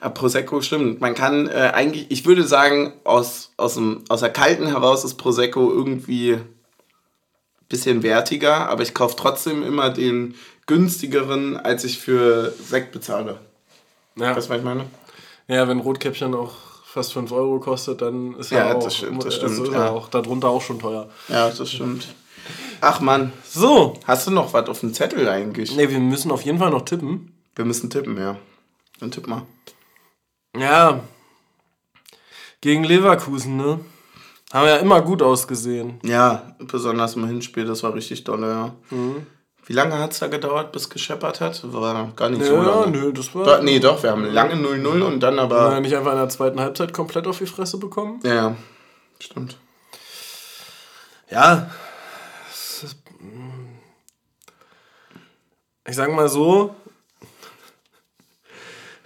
Aber 0.00 0.14
Prosecco 0.14 0.60
stimmt. 0.60 1.00
Man 1.00 1.14
kann 1.14 1.46
äh, 1.48 1.72
eigentlich, 1.74 2.06
ich 2.10 2.26
würde 2.26 2.46
sagen, 2.46 2.92
aus, 3.04 3.52
aus, 3.56 3.74
dem, 3.74 4.02
aus 4.08 4.20
der 4.20 4.30
kalten 4.30 4.66
heraus 4.66 5.04
ist 5.04 5.14
Prosecco 5.14 5.70
irgendwie 5.70 6.38
bisschen 7.68 8.02
wertiger, 8.02 8.68
aber 8.68 8.82
ich 8.82 8.94
kaufe 8.94 9.16
trotzdem 9.16 9.62
immer 9.62 9.90
den 9.90 10.34
günstigeren, 10.66 11.56
als 11.56 11.84
ich 11.84 11.98
für 11.98 12.52
Sekt 12.52 12.92
bezahle. 12.92 13.40
Ja. 14.16 14.34
Weißt 14.36 14.48
du, 14.48 14.50
was 14.52 14.58
ich 14.58 14.64
meine? 14.64 14.86
ja, 15.48 15.68
wenn 15.68 15.78
Rotkäppchen 15.80 16.34
auch 16.34 16.54
fast 16.84 17.12
5 17.12 17.30
Euro 17.32 17.60
kostet, 17.60 18.02
dann 18.02 18.34
ist 18.36 18.50
Ja, 18.50 18.68
ja, 18.68 18.74
auch, 18.74 18.82
das 18.82 18.96
stimmt, 18.96 19.24
das 19.24 19.38
also 19.40 19.46
stimmt, 19.54 19.68
ist 19.68 19.74
ja. 19.74 19.90
auch 19.90 20.08
darunter 20.08 20.48
auch 20.48 20.62
schon 20.62 20.78
teuer. 20.78 21.08
Ja, 21.28 21.50
das 21.50 21.70
stimmt. 21.70 22.08
Ach 22.80 23.00
Mann, 23.00 23.32
So, 23.44 23.98
hast 24.06 24.26
du 24.26 24.30
noch 24.30 24.52
was 24.52 24.68
auf 24.68 24.80
dem 24.80 24.92
Zettel 24.94 25.28
eigentlich? 25.28 25.74
ne, 25.76 25.90
wir 25.90 25.98
müssen 26.00 26.30
auf 26.30 26.42
jeden 26.42 26.58
Fall 26.58 26.70
noch 26.70 26.82
tippen. 26.84 27.32
Wir 27.54 27.64
müssen 27.64 27.90
tippen, 27.90 28.16
ja. 28.18 28.36
Dann 29.00 29.10
tipp 29.10 29.26
mal. 29.26 29.42
Ja, 30.56 31.00
gegen 32.60 32.82
Leverkusen, 32.84 33.56
ne? 33.56 33.80
Haben 34.52 34.68
ja 34.68 34.76
immer 34.76 35.02
gut 35.02 35.22
ausgesehen. 35.22 35.98
Ja, 36.04 36.54
besonders 36.58 37.16
im 37.16 37.26
Hinspiel, 37.26 37.64
das 37.66 37.82
war 37.82 37.94
richtig 37.94 38.24
doll, 38.24 38.42
ja. 38.42 38.74
Wie 39.68 39.72
lange 39.72 39.98
hat 39.98 40.12
es 40.12 40.20
da 40.20 40.28
gedauert, 40.28 40.70
bis 40.70 40.88
gescheppert 40.88 41.40
hat? 41.40 41.60
War 41.72 42.12
gar 42.14 42.28
nicht 42.28 42.44
so 42.44 42.54
ja, 42.54 42.62
lange. 42.62 42.86
nö, 42.96 43.12
das 43.12 43.34
war. 43.34 43.60
Nee, 43.62 43.80
doch, 43.80 44.00
wir 44.02 44.12
haben 44.12 44.24
lange 44.32 44.54
0-0 44.54 45.02
und 45.02 45.18
dann 45.20 45.40
Haben 45.40 45.52
aber. 45.52 45.70
wir 45.72 45.80
nicht 45.80 45.96
einfach 45.96 46.12
in 46.12 46.18
der 46.18 46.28
zweiten 46.28 46.60
Halbzeit 46.60 46.92
komplett 46.92 47.26
auf 47.26 47.38
die 47.38 47.46
Fresse 47.46 47.78
bekommen? 47.78 48.20
Ja, 48.22 48.54
stimmt. 49.18 49.56
Ja. 51.28 51.68
ist- 52.52 52.96
Ich 55.88 55.96
sag 55.96 56.12
mal 56.12 56.28
so. 56.28 56.74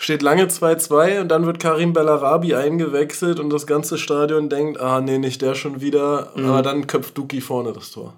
Steht 0.03 0.23
lange 0.23 0.47
2-2 0.47 1.21
und 1.21 1.29
dann 1.29 1.45
wird 1.45 1.61
Karim 1.61 1.93
Bellarabi 1.93 2.55
eingewechselt 2.55 3.39
und 3.39 3.51
das 3.51 3.67
ganze 3.67 3.99
Stadion 3.99 4.49
denkt, 4.49 4.81
ah 4.81 5.03
nee, 5.03 5.19
nicht 5.19 5.43
der 5.43 5.55
schon 5.55 5.83
wieder. 5.83 6.33
Aber 6.37 6.63
dann 6.63 6.87
köpft 6.87 7.19
Duki 7.19 7.43
vorne 7.43 7.75
das 7.75 7.91
Tor. 7.91 8.15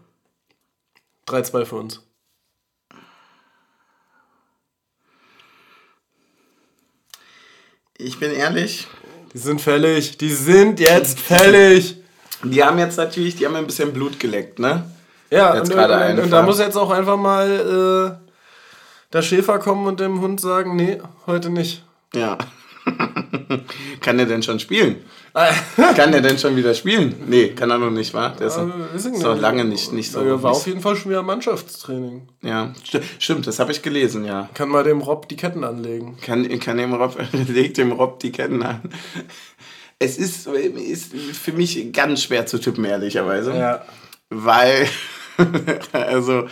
3-2 1.26 1.64
für 1.64 1.74
uns. 1.74 2.00
Ich 7.98 8.20
bin 8.20 8.30
ehrlich, 8.30 8.86
Die 9.34 9.38
sind 9.38 9.60
fällig. 9.60 10.16
Die 10.18 10.30
sind 10.30 10.78
jetzt 10.78 11.18
fällig. 11.18 11.96
die 12.44 12.62
haben 12.62 12.78
jetzt 12.78 12.96
natürlich, 12.96 13.34
die 13.34 13.44
haben 13.44 13.56
ein 13.56 13.66
bisschen 13.66 13.92
Blut 13.92 14.20
geleckt, 14.20 14.60
ne? 14.60 14.88
Ja, 15.30 15.56
Jetzt 15.56 15.70
und, 15.70 15.76
gerade 15.76 16.12
und, 16.12 16.20
und 16.20 16.30
da 16.30 16.42
muss 16.42 16.60
jetzt 16.60 16.76
auch 16.76 16.90
einfach 16.90 17.16
mal 17.16 18.18
äh, 18.20 18.21
der 19.12 19.22
Schäfer 19.22 19.58
kommen 19.58 19.86
und 19.86 20.00
dem 20.00 20.20
Hund 20.20 20.40
sagen, 20.40 20.76
nee, 20.76 20.98
heute 21.26 21.50
nicht. 21.50 21.84
Ja. 22.14 22.38
kann 24.00 24.16
der 24.18 24.26
denn 24.26 24.42
schon 24.42 24.58
spielen? 24.58 24.96
kann 25.96 26.12
der 26.12 26.20
denn 26.20 26.36
schon 26.38 26.56
wieder 26.56 26.74
spielen? 26.74 27.14
Nee, 27.26 27.48
kann 27.50 27.70
er 27.70 27.78
noch 27.78 27.90
nicht, 27.90 28.12
wa? 28.12 28.30
Der 28.30 28.48
ist, 28.48 28.58
ist 28.94 29.22
noch 29.22 29.38
lange 29.38 29.64
nicht, 29.64 29.92
nicht 29.92 30.10
so. 30.10 30.20
Er 30.20 30.42
war 30.42 30.50
auf 30.52 30.66
jeden 30.66 30.80
Fall 30.80 30.96
schon 30.96 31.10
wieder 31.10 31.22
Mannschaftstraining. 31.22 32.28
ja, 32.42 32.72
sti- 32.84 33.02
stimmt, 33.18 33.46
das 33.46 33.58
habe 33.58 33.72
ich 33.72 33.82
gelesen, 33.82 34.24
ja. 34.24 34.50
Kann 34.54 34.68
mal 34.68 34.84
dem 34.84 35.00
Rob 35.00 35.28
die 35.28 35.36
Ketten 35.36 35.64
anlegen. 35.64 36.16
Kann, 36.20 36.46
kann 36.58 36.76
dem 36.76 36.92
Rob, 36.92 37.16
legt 37.48 37.78
dem 37.78 37.92
Rob 37.92 38.18
die 38.20 38.32
Ketten 38.32 38.62
an. 38.62 38.82
Es 39.98 40.18
ist, 40.18 40.48
ist 40.48 41.14
für 41.14 41.52
mich 41.52 41.92
ganz 41.92 42.24
schwer 42.24 42.44
zu 42.44 42.58
tippen, 42.58 42.84
ehrlicherweise. 42.84 43.54
Weil, 44.28 44.88
also, 45.92 46.46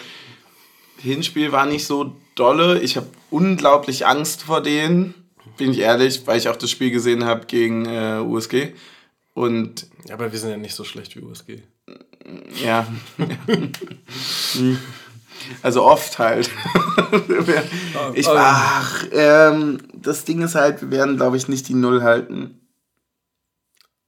Hinspiel 0.98 1.50
war 1.50 1.66
nicht 1.66 1.84
so 1.84 2.14
dolle. 2.34 2.80
Ich 2.80 2.96
habe 2.96 3.06
unglaublich 3.30 4.06
Angst 4.06 4.42
vor 4.42 4.62
denen, 4.62 5.14
bin 5.56 5.70
ich 5.72 5.78
ehrlich, 5.78 6.26
weil 6.26 6.38
ich 6.38 6.48
auch 6.48 6.56
das 6.56 6.70
Spiel 6.70 6.90
gesehen 6.90 7.24
habe 7.24 7.46
gegen 7.46 7.86
äh, 7.86 8.20
USG. 8.24 8.72
Und 9.34 9.86
Ja, 10.08 10.14
aber 10.14 10.32
wir 10.32 10.38
sind 10.38 10.50
ja 10.50 10.56
nicht 10.56 10.74
so 10.74 10.84
schlecht 10.84 11.16
wie 11.16 11.20
USG. 11.20 11.62
ja. 12.62 12.86
Also 15.62 15.84
oft 15.84 16.18
halt. 16.18 16.50
ich, 18.14 18.28
ach, 18.28 19.04
ähm, 19.12 19.78
das 19.94 20.24
Ding 20.24 20.42
ist 20.42 20.54
halt, 20.54 20.82
wir 20.82 20.90
werden, 20.90 21.16
glaube 21.16 21.36
ich, 21.38 21.48
nicht 21.48 21.68
die 21.68 21.74
Null 21.74 22.02
halten. 22.02 22.60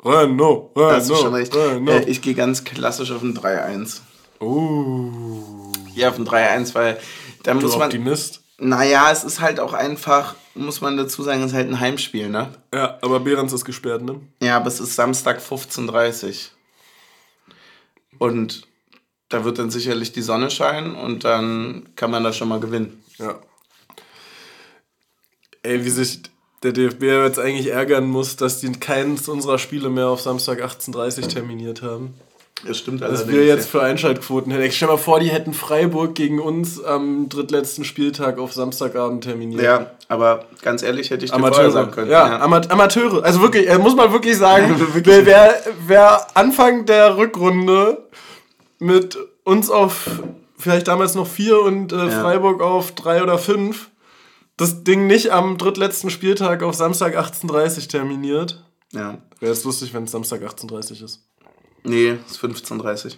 Renault, 0.05 0.77
Da 0.77 0.97
hast 0.97 1.09
du 1.09 1.15
schon 1.15 1.35
Renault, 1.35 1.41
recht. 1.41 1.55
Äh, 1.55 1.75
Renault. 1.75 2.09
ich 2.09 2.23
gehe 2.23 2.35
ganz 2.35 2.65
klassisch 2.65 3.13
auf 3.13 3.23
ein 3.23 3.37
3-1. 3.37 4.01
Uh, 4.41 5.73
Ja, 5.95 6.09
auf 6.09 6.19
ein 6.19 6.27
3-1, 6.27 6.75
weil 6.75 6.99
da 7.43 7.55
du 7.55 7.61
muss 7.61 7.77
man. 7.77 7.87
Optimist. 7.87 8.43
Naja, 8.59 9.11
es 9.11 9.25
ist 9.25 9.41
halt 9.41 9.59
auch 9.59 9.73
einfach, 9.73 10.37
muss 10.55 10.81
man 10.81 10.97
dazu 10.97 11.23
sagen, 11.23 11.41
es 11.43 11.49
ist 11.49 11.57
halt 11.57 11.69
ein 11.69 11.81
Heimspiel, 11.81 12.29
ne? 12.29 12.55
Ja, 12.73 12.99
aber 13.03 13.21
Behrens 13.21 13.53
ist 13.53 13.65
gesperrt, 13.65 14.03
ne? 14.03 14.21
Ja, 14.41 14.57
aber 14.57 14.69
es 14.69 14.79
ist 14.79 14.95
Samstag 14.95 15.41
15.30 15.41 16.29
Uhr. 16.29 16.35
Und 18.19 18.69
da 19.29 19.45
wird 19.45 19.59
dann 19.59 19.71
sicherlich 19.71 20.13
die 20.13 20.23
Sonne 20.23 20.51
scheinen 20.51 20.95
und 20.95 21.25
dann 21.25 21.89
kann 21.97 22.11
man 22.11 22.23
da 22.23 22.33
schon 22.33 22.49
mal 22.49 22.61
gewinnen. 22.61 23.03
Ja. 23.19 23.41
Ey, 25.63 25.85
wie 25.85 25.91
sich 25.91 26.23
der 26.63 26.73
DFB 26.73 27.03
jetzt 27.03 27.39
eigentlich 27.39 27.69
ärgern 27.69 28.07
muss, 28.07 28.37
dass 28.37 28.61
die 28.61 28.71
keins 28.73 29.29
unserer 29.29 29.59
Spiele 29.59 29.89
mehr 29.89 30.09
auf 30.09 30.21
Samstag 30.21 30.61
18.30 30.61 31.23
Uhr 31.23 31.29
terminiert 31.29 31.83
haben. 31.83 32.15
Das 32.67 32.79
stimmt 32.79 33.01
Dass 33.03 33.09
allerdings. 33.11 33.33
wir 33.33 33.45
jetzt 33.47 33.69
für 33.69 33.83
Einschaltquoten 33.83 34.53
hätten. 34.53 34.65
Ich 34.65 34.77
stell 34.77 34.89
mal 34.89 34.97
vor, 34.97 35.19
die 35.21 35.31
hätten 35.31 35.53
Freiburg 35.53 36.15
gegen 36.15 36.39
uns 36.41 36.83
am 36.83 37.29
drittletzten 37.29 37.85
Spieltag 37.85 38.39
auf 38.39 38.53
Samstagabend 38.53 39.25
terminiert. 39.25 39.63
ja, 39.63 39.91
aber 40.09 40.45
ganz 40.63 40.83
ehrlich, 40.83 41.11
hätte 41.11 41.25
ich 41.25 41.33
vorher 41.33 41.53
sagen 41.53 41.67
Amateure. 41.77 41.91
können. 41.91 42.11
Ja, 42.11 42.39
Ama- 42.41 42.61
Amateure. 42.69 43.25
Also 43.25 43.41
wirklich, 43.43 43.69
muss 43.79 43.97
man 43.97 44.13
wirklich 44.13 44.37
sagen, 44.39 44.77
wer, 45.05 45.27
wer, 45.27 45.55
wer 45.87 46.27
Anfang 46.37 46.87
der 46.87 47.17
Rückrunde 47.17 48.09
mit 48.79 49.19
uns 49.45 49.71
auf 49.71 50.11
vielleicht 50.57 50.87
damals 50.89 51.15
noch 51.17 51.27
vier 51.27 51.61
und 51.61 51.93
äh, 51.93 51.97
Ja. 51.97 52.11
Freiburg 52.21 52.63
auf 52.63 52.93
drei 52.93 53.23
oder 53.23 53.39
fünf 53.39 53.89
das 54.57 54.85
Ding 54.85 55.07
nicht 55.09 55.31
am 55.33 55.57
drittletzten 55.59 56.11
Spieltag 56.11 56.63
auf 56.63 56.75
Samstag 56.77 57.17
18.30 57.19 57.77
Uhr 57.83 57.89
terminiert. 57.89 58.63
ja. 58.93 59.19
Wäre 59.41 59.51
es 59.51 59.65
lustig, 59.65 59.93
wenn 59.93 60.05
es 60.05 60.13
Samstag 60.13 60.43
18.30 60.43 61.01
Uhr 61.01 61.05
ist. 61.07 61.25
Nee, 61.85 62.19
es 62.27 62.33
ist 62.33 62.41
15.30 62.45 63.05
Uhr. 63.07 63.13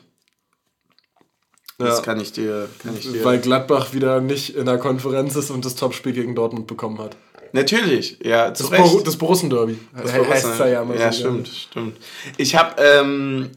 Das 1.78 1.98
Ja. 1.98 2.04
kann 2.04 2.20
ich 2.20 2.32
dir. 2.32 2.68
Kann 2.82 2.96
ich 2.96 3.10
dir. 3.10 3.24
Weil 3.24 3.38
Gladbach 3.40 3.92
wieder 3.92 4.20
nicht 4.20 4.54
in 4.56 4.66
der 4.66 4.78
Konferenz 4.78 5.34
ist 5.36 5.50
und 5.50 5.64
das 5.64 5.74
Topspiel 5.74 6.12
gegen 6.12 6.34
Dortmund 6.34 6.66
bekommen 6.66 6.98
hat. 6.98 7.16
Natürlich, 7.52 8.18
ja, 8.22 8.50
Das. 8.50 8.68
Bor 8.70 9.02
das 9.04 9.16
Borussen-Derby. 9.16 9.78
Das 9.96 10.12
He- 10.12 10.18
war 10.20 10.28
heißt's 10.28 10.48
was, 10.50 10.58
da 10.58 10.64
ne? 10.64 10.70
ja 10.72 10.84
ja, 10.94 11.12
so 11.12 11.18
stimmt, 11.20 11.48
stimmt. 11.48 11.96
Ich 12.36 12.54
habe 12.56 12.80
ähm, 12.82 13.50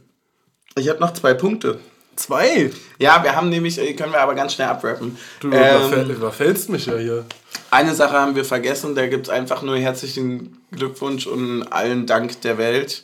ich 0.78 0.88
hab 0.90 1.00
noch 1.00 1.14
zwei 1.14 1.34
Punkte. 1.34 1.80
Zwei? 2.16 2.72
Ja, 2.98 3.24
wir 3.24 3.36
haben 3.36 3.50
nämlich, 3.50 3.78
äh, 3.80 3.94
können 3.94 4.12
wir 4.12 4.20
aber 4.22 4.34
ganz 4.34 4.54
schnell 4.54 4.68
abrappen. 4.68 5.18
Du 5.40 5.48
Ähm, 5.52 5.54
überfäll, 5.54 6.10
überfällst 6.12 6.70
mich 6.70 6.88
ja 6.88 6.98
hier. 6.98 7.26
Eine 7.70 7.94
Sache 7.94 8.14
haben 8.14 8.36
wir 8.36 8.46
vergessen, 8.46 8.96
da 8.96 9.06
gibt 9.08 9.28
es 9.28 9.30
einfach 9.30 9.62
nur 9.62 9.78
herzlichen 9.78 10.58
Glückwunsch 10.72 11.28
und 11.28 11.64
allen 11.72 12.08
Dank 12.08 12.42
der 12.42 12.58
Welt. 12.58 13.04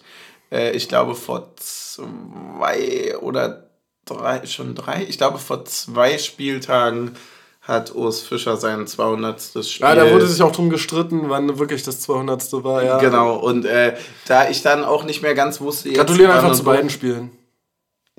Äh, 0.54 0.72
ich 0.72 0.88
glaube 0.88 1.16
vor 1.16 1.50
zwei 1.58 3.18
oder 3.18 3.70
drei, 4.06 4.46
schon 4.46 4.76
drei, 4.76 5.06
ich 5.10 5.18
glaube 5.18 5.40
vor 5.40 5.66
zwei 5.66 6.18
Spieltagen 6.18 7.16
hat 7.62 7.96
Urs 7.96 8.20
Fischer 8.20 8.58
sein 8.58 8.86
200. 8.86 9.42
Spiel. 9.66 9.86
Ja, 9.86 9.96
da 9.96 10.12
wurde 10.12 10.28
sich 10.28 10.42
auch 10.42 10.52
drum 10.52 10.70
gestritten, 10.70 11.30
wann 11.30 11.58
wirklich 11.60 11.82
das 11.84 12.02
200. 12.02 12.52
war. 12.64 12.84
Ja. 12.84 12.98
Genau, 12.98 13.38
und 13.38 13.66
äh, 13.66 13.96
da 14.28 14.50
ich 14.50 14.62
dann 14.62 14.84
auch 14.84 15.06
nicht 15.06 15.22
mehr 15.22 15.34
ganz 15.34 15.62
wusste... 15.62 15.90
wann 15.90 16.36
einfach 16.36 16.54
zu 16.54 16.66
beiden 16.66 16.90
Spielen. 16.90 17.32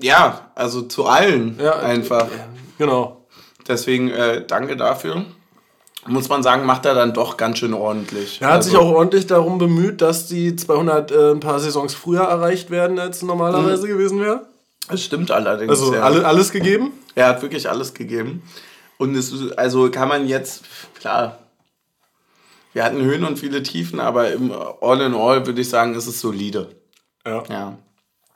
Ja, 0.01 0.51
also 0.55 0.81
zu 0.81 1.05
allen 1.05 1.59
Ja, 1.61 1.77
einfach. 1.79 2.27
Genau. 2.79 3.27
Deswegen 3.67 4.09
äh, 4.09 4.43
danke 4.45 4.75
dafür. 4.75 5.25
Muss 6.07 6.29
man 6.29 6.43
sagen, 6.43 6.65
macht 6.65 6.85
er 6.85 6.93
dann 6.93 7.13
doch 7.13 7.35
ganz 7.35 7.57
schön 7.57 7.73
ordentlich. 7.73 8.39
Er 8.41 8.47
hat 8.49 8.55
also, 8.57 8.69
sich 8.69 8.77
auch 8.77 8.91
ordentlich 8.91 9.25
darum 9.25 9.57
bemüht, 9.57 10.01
dass 10.01 10.27
die 10.27 10.55
200 10.55 11.11
äh, 11.11 11.31
ein 11.31 11.39
paar 11.39 11.59
Saisons 11.59 11.95
früher 11.95 12.21
erreicht 12.21 12.69
werden, 12.69 12.99
als 12.99 13.23
normalerweise 13.23 13.87
gewesen 13.87 14.21
wäre. 14.21 14.45
Das 14.87 15.01
stimmt 15.03 15.31
allerdings. 15.31 15.69
Also 15.71 15.87
Mhm. 15.87 15.93
ja. 15.95 16.01
alle, 16.03 16.25
alles 16.27 16.51
gegeben. 16.51 16.91
Er 17.15 17.27
hat 17.29 17.41
wirklich 17.41 17.69
alles 17.69 17.93
gegeben. 17.93 18.43
Und 18.97 19.15
es, 19.15 19.31
ist- 19.31 19.57
also 19.57 19.89
kann 19.89 20.09
man 20.09 20.27
jetzt, 20.27 20.63
klar, 20.99 21.39
wir 22.73 22.83
hatten 22.83 23.01
Höhen 23.01 23.23
und 23.23 23.39
viele 23.39 23.63
Tiefen, 23.63 23.99
aber 24.01 24.31
im 24.33 24.51
All 24.81 24.99
in 25.01 25.13
All 25.15 25.45
würde 25.45 25.61
ich 25.61 25.69
sagen, 25.69 25.95
ist 25.95 26.07
es 26.07 26.19
solide. 26.19 26.75
Ja. 27.25 27.41
Ja. 27.49 27.77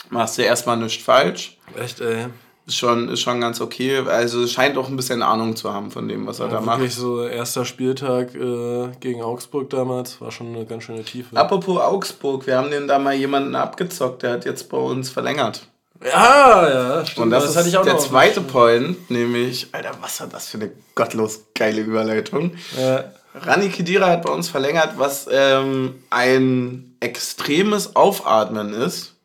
Machst 0.09 0.37
du 0.37 0.41
erstmal 0.43 0.77
nichts 0.77 1.03
falsch. 1.03 1.57
Echt, 1.77 1.99
ey. 1.99 2.27
Ist 2.69 2.77
schon, 2.77 3.09
ist 3.09 3.21
schon 3.21 3.41
ganz 3.41 3.61
okay. 3.61 3.97
Also 4.07 4.45
scheint 4.45 4.77
auch 4.77 4.89
ein 4.89 4.95
bisschen 4.95 5.23
Ahnung 5.23 5.55
zu 5.55 5.73
haben 5.73 5.89
von 5.89 6.07
dem, 6.07 6.27
was 6.27 6.39
er 6.39 6.49
da 6.49 6.61
macht. 6.61 6.77
Wirklich 6.77 6.93
so 6.93 7.23
erster 7.23 7.65
Spieltag 7.65 8.35
äh, 8.35 8.89
gegen 8.99 9.23
Augsburg 9.23 9.71
damals 9.71 10.21
war 10.21 10.29
schon 10.29 10.53
eine 10.53 10.67
ganz 10.67 10.83
schöne 10.83 11.03
Tiefe. 11.03 11.35
Apropos 11.35 11.81
Augsburg, 11.81 12.45
wir 12.45 12.57
haben 12.57 12.69
den 12.69 12.87
da 12.87 12.99
mal 12.99 13.15
jemanden 13.15 13.55
abgezockt, 13.55 14.21
der 14.21 14.33
hat 14.33 14.45
jetzt 14.45 14.69
bei 14.69 14.77
uns 14.77 15.09
verlängert. 15.09 15.67
Ja, 16.05 16.69
ja, 16.69 17.05
stimmt. 17.07 17.25
Und 17.25 17.29
das, 17.31 17.41
das 17.41 17.51
ist 17.53 17.57
hatte 17.57 17.69
ich 17.69 17.77
auch 17.77 17.83
der 17.83 17.97
zweite 17.97 18.41
Point, 18.41 19.09
nämlich, 19.09 19.69
Alter, 19.71 19.93
was 19.99 20.19
war 20.19 20.27
das 20.27 20.47
für 20.47 20.59
eine 20.59 20.71
gottlos 20.93 21.45
geile 21.55 21.81
Überleitung. 21.81 22.51
Ja. 22.79 23.05
Rani 23.33 23.69
Kedira 23.69 24.09
hat 24.09 24.21
bei 24.21 24.31
uns 24.31 24.47
verlängert, 24.47 24.93
was 24.97 25.27
ähm, 25.31 25.95
ein 26.11 26.95
extremes 26.99 27.95
Aufatmen 27.95 28.75
ist. 28.75 29.15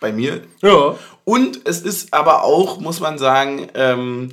Bei 0.00 0.12
mir. 0.12 0.42
Ja. 0.62 0.96
Und 1.24 1.60
es 1.64 1.82
ist 1.82 2.14
aber 2.14 2.44
auch, 2.44 2.80
muss 2.80 3.00
man 3.00 3.18
sagen, 3.18 3.68
ähm, 3.74 4.30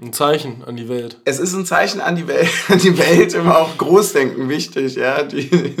Ein 0.00 0.12
Zeichen 0.12 0.64
an 0.66 0.76
die 0.76 0.88
Welt. 0.88 1.18
es 1.24 1.38
ist 1.38 1.54
ein 1.54 1.64
Zeichen 1.66 2.00
an 2.00 2.16
die 2.16 2.26
Welt, 2.26 2.50
an 2.68 2.78
die 2.78 2.98
Welt 2.98 3.34
immer 3.34 3.58
auch 3.58 3.76
Großdenken 3.78 4.48
wichtig, 4.48 4.96
ja. 4.96 5.22
Die, 5.22 5.74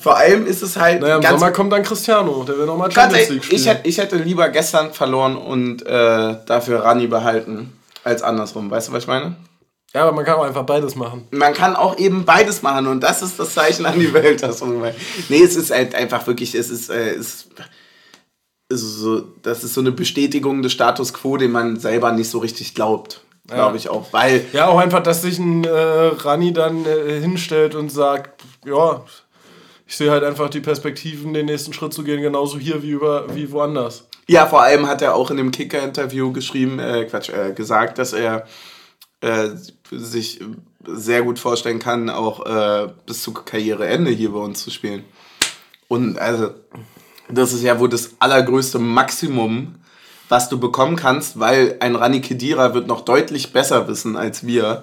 vor 0.00 0.16
allem 0.16 0.46
ist 0.46 0.62
es 0.62 0.76
halt 0.76 1.00
Naja, 1.00 1.16
im 1.16 1.22
ganz 1.22 1.40
Sommer 1.40 1.52
kommt 1.52 1.72
dann 1.72 1.82
Cristiano, 1.82 2.44
der 2.44 2.58
will 2.58 2.66
nochmal 2.66 2.90
Champions 2.90 3.30
League 3.30 3.44
spielen. 3.44 3.60
ich, 3.60 3.68
hätte, 3.68 3.88
ich 3.88 3.98
hätte 3.98 4.16
lieber 4.16 4.48
gestern 4.48 4.92
verloren 4.92 5.36
und 5.36 5.84
äh, 5.84 6.36
dafür 6.46 6.84
Rani 6.84 7.06
behalten, 7.08 7.72
als 8.04 8.22
andersrum. 8.22 8.70
Weißt 8.70 8.88
du, 8.88 8.92
was 8.92 9.02
ich 9.02 9.08
meine? 9.08 9.36
ja, 9.94 10.02
aber 10.02 10.12
man 10.12 10.24
kann 10.24 10.34
auch 10.36 10.44
einfach 10.44 10.64
beides 10.64 10.94
machen. 10.96 11.26
Man 11.30 11.54
kann 11.54 11.74
auch 11.74 11.98
eben 11.98 12.24
beides 12.24 12.62
machen 12.62 12.86
und 12.86 13.00
das 13.00 13.22
ist 13.22 13.38
das 13.38 13.54
Zeichen 13.54 13.86
an 13.86 13.98
die 13.98 14.12
Welt. 14.12 14.42
Das 14.42 14.62
nee, 15.28 15.42
es 15.42 15.56
ist 15.56 15.70
halt 15.70 15.94
einfach 15.94 16.26
wirklich, 16.26 16.54
es 16.54 16.68
ist, 16.68 16.90
äh, 16.90 17.14
es 17.14 17.48
so, 18.68 19.22
das 19.42 19.64
ist 19.64 19.74
so 19.74 19.80
eine 19.80 19.92
Bestätigung 19.92 20.62
des 20.62 20.72
Status 20.72 21.14
quo, 21.14 21.36
den 21.36 21.50
man 21.50 21.78
selber 21.78 22.12
nicht 22.12 22.28
so 22.28 22.38
richtig 22.38 22.74
glaubt. 22.74 23.22
Glaube 23.46 23.78
ich 23.78 23.88
auch. 23.88 24.12
Weil, 24.12 24.44
Ja, 24.52 24.68
auch 24.68 24.78
einfach, 24.78 25.02
dass 25.02 25.22
sich 25.22 25.38
ein 25.38 25.64
äh, 25.64 25.70
Rani 25.70 26.52
dann 26.52 26.84
äh, 26.84 27.18
hinstellt 27.18 27.74
und 27.74 27.90
sagt, 27.90 28.42
ja, 28.66 29.02
ich 29.86 29.96
sehe 29.96 30.10
halt 30.10 30.22
einfach 30.22 30.50
die 30.50 30.60
Perspektiven, 30.60 31.32
den 31.32 31.46
nächsten 31.46 31.72
Schritt 31.72 31.94
zu 31.94 32.04
gehen, 32.04 32.20
genauso 32.20 32.58
hier 32.58 32.82
wie, 32.82 32.90
über, 32.90 33.34
wie 33.34 33.50
woanders. 33.50 34.06
ja, 34.28 34.46
vor 34.46 34.60
allem 34.60 34.86
hat 34.86 35.00
er 35.00 35.14
auch 35.14 35.30
in 35.30 35.38
dem 35.38 35.50
Kicker-Interview 35.50 36.30
geschrieben, 36.32 36.78
äh, 36.78 37.06
Quatsch, 37.06 37.30
äh, 37.30 37.54
gesagt, 37.54 37.96
dass 37.96 38.12
er 38.12 38.46
äh, 39.22 39.48
sich 39.90 40.40
sehr 40.86 41.22
gut 41.22 41.38
vorstellen 41.38 41.78
kann, 41.78 42.10
auch 42.10 42.44
äh, 42.44 42.88
bis 43.06 43.22
zu 43.22 43.32
Karriereende 43.32 44.10
hier 44.10 44.32
bei 44.32 44.40
uns 44.40 44.62
zu 44.62 44.70
spielen. 44.70 45.04
Und 45.88 46.18
also, 46.18 46.50
das 47.30 47.52
ist 47.52 47.62
ja 47.62 47.78
wohl 47.78 47.88
das 47.88 48.10
allergrößte 48.18 48.78
Maximum, 48.78 49.74
was 50.28 50.48
du 50.48 50.58
bekommen 50.58 50.96
kannst, 50.96 51.38
weil 51.38 51.76
ein 51.80 51.94
Rani 51.96 52.20
Kedira 52.20 52.74
wird 52.74 52.86
noch 52.86 53.02
deutlich 53.02 53.52
besser 53.52 53.88
wissen 53.88 54.16
als 54.16 54.46
wir, 54.46 54.82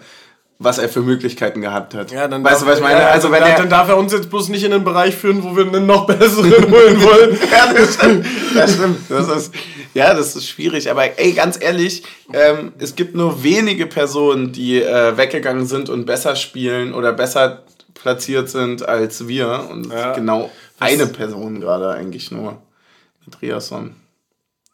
was 0.58 0.78
er 0.78 0.88
für 0.90 1.02
Möglichkeiten 1.02 1.62
gehabt 1.62 1.94
hat. 1.94 2.12
Ja, 2.12 2.28
dann 2.28 2.44
weißt 2.44 2.62
du, 2.62 2.66
darf- 2.66 2.72
was 2.74 2.80
ich 2.80 2.84
meine? 2.84 3.00
ja, 3.02 3.08
also, 3.10 3.30
wenn 3.32 3.42
dann, 3.42 3.52
er, 3.52 3.58
dann 3.58 3.70
darf 3.70 3.90
er 3.90 3.98
uns 3.98 4.14
jetzt 4.14 4.30
bloß 4.30 4.48
nicht 4.50 4.64
in 4.64 4.72
den 4.72 4.84
Bereich 4.84 5.16
führen, 5.16 5.44
wo 5.44 5.56
wir 5.56 5.66
einen 5.68 5.86
noch 5.86 6.08
besseren 6.08 6.52
holen 6.72 7.02
wollen. 7.04 7.38
ja, 7.52 7.74
das 7.74 7.96
stimmt. 7.96 8.26
Das 8.56 8.74
stimmt. 8.74 8.98
Das 9.10 9.28
ist, 9.28 9.54
ja, 9.94 10.14
das 10.14 10.36
ist 10.36 10.48
schwierig. 10.48 10.90
Aber 10.90 11.20
ey, 11.20 11.34
ganz 11.34 11.62
ehrlich, 11.62 12.04
ähm, 12.34 12.72
es 12.80 12.96
gibt 12.96 13.16
nur 13.16 13.44
wenige 13.44 13.86
Personen, 13.86 14.52
die 14.54 14.82
äh, 14.82 15.18
weggegangen 15.18 15.66
sind 15.66 15.90
und 15.90 16.06
besser 16.06 16.36
spielen 16.38 16.94
oder 16.94 17.12
besser 17.12 17.64
platziert 17.94 18.50
sind 18.50 18.88
als 18.88 19.28
wir. 19.28 19.68
Und 19.70 19.92
Ja. 19.92 20.14
genau 20.14 20.50
eine 20.80 21.08
Person 21.08 21.60
gerade 21.62 21.90
eigentlich 21.92 22.32
nur. 22.32 22.62
Mit 23.26 23.42
Riasson. 23.42 23.96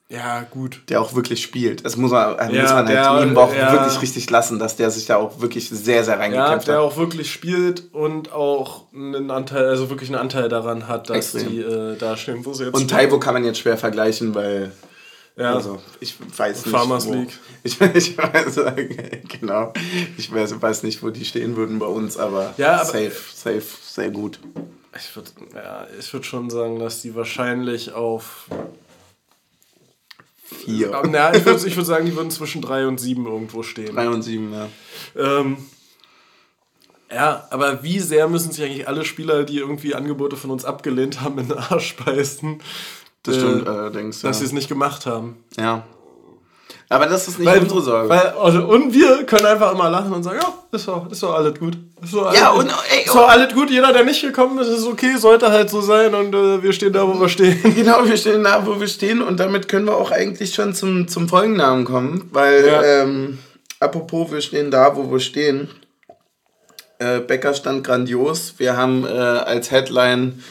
Ja, 0.10 0.42
gut. 0.42 0.82
Der 0.90 1.00
auch 1.00 1.16
wirklich 1.16 1.42
spielt. 1.42 1.86
Das 1.86 1.96
muss 1.96 2.12
man, 2.12 2.38
äh, 2.38 2.54
Ja, 2.54 2.62
muss 2.64 2.72
man 2.72 2.86
halt 2.86 2.90
der- 2.90 3.24
ihm 3.24 3.38
auch 3.38 3.54
ja. 3.56 3.72
wirklich 3.72 4.02
richtig 4.02 4.30
lassen, 4.30 4.60
dass 4.60 4.76
der 4.76 4.92
sich 4.92 5.06
da 5.06 5.16
auch 5.16 5.40
wirklich 5.40 5.70
sehr, 5.70 6.04
sehr 6.04 6.16
Ja, 6.16 6.20
reingekämpft 6.20 6.68
der 6.68 6.76
hat. 6.76 6.82
auch 6.82 6.98
wirklich 6.98 7.32
spielt 7.32 7.94
und 7.94 8.34
auch 8.34 8.92
einen 8.94 9.32
Anteil, 9.32 9.70
also 9.70 9.90
wirklich 9.90 10.10
einen 10.10 10.20
Anteil 10.20 10.50
daran 10.50 10.90
hat, 10.90 11.10
dass 11.10 11.34
Extrem. 11.34 11.48
die 11.50 11.60
äh, 11.62 11.96
da 11.98 12.18
stehen, 12.18 12.44
wo 12.46 12.52
sie 12.52 12.66
jetzt 12.66 12.74
Und 12.74 12.82
stehen. 12.92 12.98
Taiwo 12.98 13.20
kann 13.20 13.34
man 13.36 13.46
jetzt 13.46 13.60
schwer 13.60 13.78
vergleichen, 13.78 14.36
weil 14.36 14.74
ja. 15.38 15.56
Also, 15.56 15.80
ich 16.02 16.16
weiß 16.38 16.66
nicht. 16.66 16.76
Farmers 16.76 17.08
wo, 17.08 17.14
League. 17.14 17.32
Ich, 17.64 17.80
ich 17.94 18.18
weiß, 18.18 18.60
genau. 19.40 19.72
Ich 20.18 20.30
weiß, 20.34 20.62
weiß 20.62 20.84
nicht, 20.84 21.02
wo 21.04 21.10
die 21.10 21.24
stehen 21.24 21.56
würden 21.56 21.80
bei 21.80 21.86
uns, 21.86 22.18
aber, 22.18 22.54
Ja, 22.58 22.82
aber- 22.82 22.86
safe, 22.86 23.14
safe, 23.34 23.64
sehr 23.82 24.10
gut. 24.10 24.40
Ich 24.96 25.16
würde 25.16 25.32
ja, 25.56 25.88
ich 25.98 26.12
würd 26.14 26.26
schon 26.26 26.50
sagen, 26.50 26.80
dass 26.80 27.02
die 27.02 27.16
wahrscheinlich 27.16 27.94
auf. 27.94 28.48
Vier. 30.44 30.92
Ähm, 30.94 31.14
ja, 31.14 31.34
ich 31.34 31.46
würde 31.46 31.66
ich 31.66 31.76
würd 31.76 31.88
sagen, 31.88 32.06
die 32.06 32.16
würden 32.16 32.30
zwischen 32.30 32.62
3 32.62 32.88
und 32.88 33.00
7 33.00 33.26
irgendwo 33.26 33.64
stehen. 33.64 33.96
Drei 33.96 34.10
und 34.10 34.22
sieben, 34.22 34.54
ja. 34.54 34.68
Ähm, 35.16 35.58
ja, 37.10 37.48
aber 37.50 37.84
wie 37.84 38.00
sehr 38.00 38.28
müssen 38.28 38.52
sich 38.52 38.64
eigentlich 38.64 38.88
alle 38.88 39.06
Spieler, 39.06 39.44
die 39.44 39.58
irgendwie 39.58 39.96
Angebote 39.96 40.36
von 40.38 40.52
uns 40.52 40.66
abgelehnt 40.66 41.22
haben, 41.22 41.40
in 41.40 41.48
den 41.50 41.58
Arsch 41.58 41.96
beißen, 41.98 42.62
Das 43.24 43.38
äh, 43.38 43.40
stimmt 43.40 43.68
allerdings. 43.68 44.22
Ja. 44.22 44.30
dass 44.30 44.40
sie 44.40 44.46
es 44.46 44.52
nicht 44.52 44.68
gemacht 44.70 45.06
haben? 45.06 45.44
ja. 45.58 45.86
Aber 46.92 47.06
das 47.06 47.26
ist 47.26 47.40
nicht 47.40 47.56
unsere 47.58 47.82
Sorge. 47.82 48.10
Weil, 48.10 48.34
also, 48.38 48.66
und 48.66 48.94
wir 48.94 49.24
können 49.24 49.46
einfach 49.46 49.72
immer 49.74 49.90
lachen 49.90 50.12
und 50.12 50.24
sagen, 50.24 50.40
ja, 50.42 50.54
ist 50.74 50.86
doch, 50.90 51.10
ist 51.10 51.24
doch 51.24 51.34
alles 51.36 51.58
gut. 51.58 51.78
Ist 52.04 52.14
doch 52.14 52.26
alles, 52.26 52.38
Ja, 52.40 52.50
und, 52.50 52.68
ey, 52.68 53.06
ist 53.06 53.16
doch 53.16 53.30
alles 53.30 53.54
gut. 53.54 53.70
Jeder, 53.70 53.94
der 53.94 54.04
nicht 54.04 54.22
gekommen 54.22 54.60
ist, 54.60 54.68
ist 54.68 54.86
okay, 54.86 55.16
sollte 55.18 55.50
halt 55.52 55.70
so 55.70 55.80
sein 55.80 56.14
und 56.14 56.36
äh, 56.36 56.62
wir 56.62 56.74
stehen 56.74 56.92
da, 56.92 57.08
wo 57.08 57.18
wir 57.18 57.30
stehen. 57.30 57.60
Genau, 57.76 58.04
wir 58.06 58.18
stehen 58.18 58.44
da, 58.44 58.66
wo 58.66 58.78
wir 58.78 58.88
stehen 58.90 59.22
und 59.22 59.40
damit 59.40 59.70
können 59.70 59.86
wir 59.86 59.96
auch 59.96 60.12
eigentlich 60.12 60.54
schon 60.54 60.74
zum, 60.74 61.08
zum 61.08 61.30
Folgennamen 61.30 61.86
kommen, 61.86 62.30
weil, 62.34 62.68
Ja. 62.68 62.84
ähm, 62.84 63.38
apropos, 63.80 64.30
wir 64.32 64.42
stehen 64.42 64.70
da, 64.70 64.94
wo 64.94 65.10
wir 65.10 65.22
stehen. 65.22 65.70
Äh, 67.00 67.20
Becker 67.20 67.54
stand 67.54 67.86
grandios. 67.86 68.56
Wir 68.58 68.76
haben 68.76 69.06
äh, 69.06 69.10
als 69.10 69.72
Headline 69.72 70.44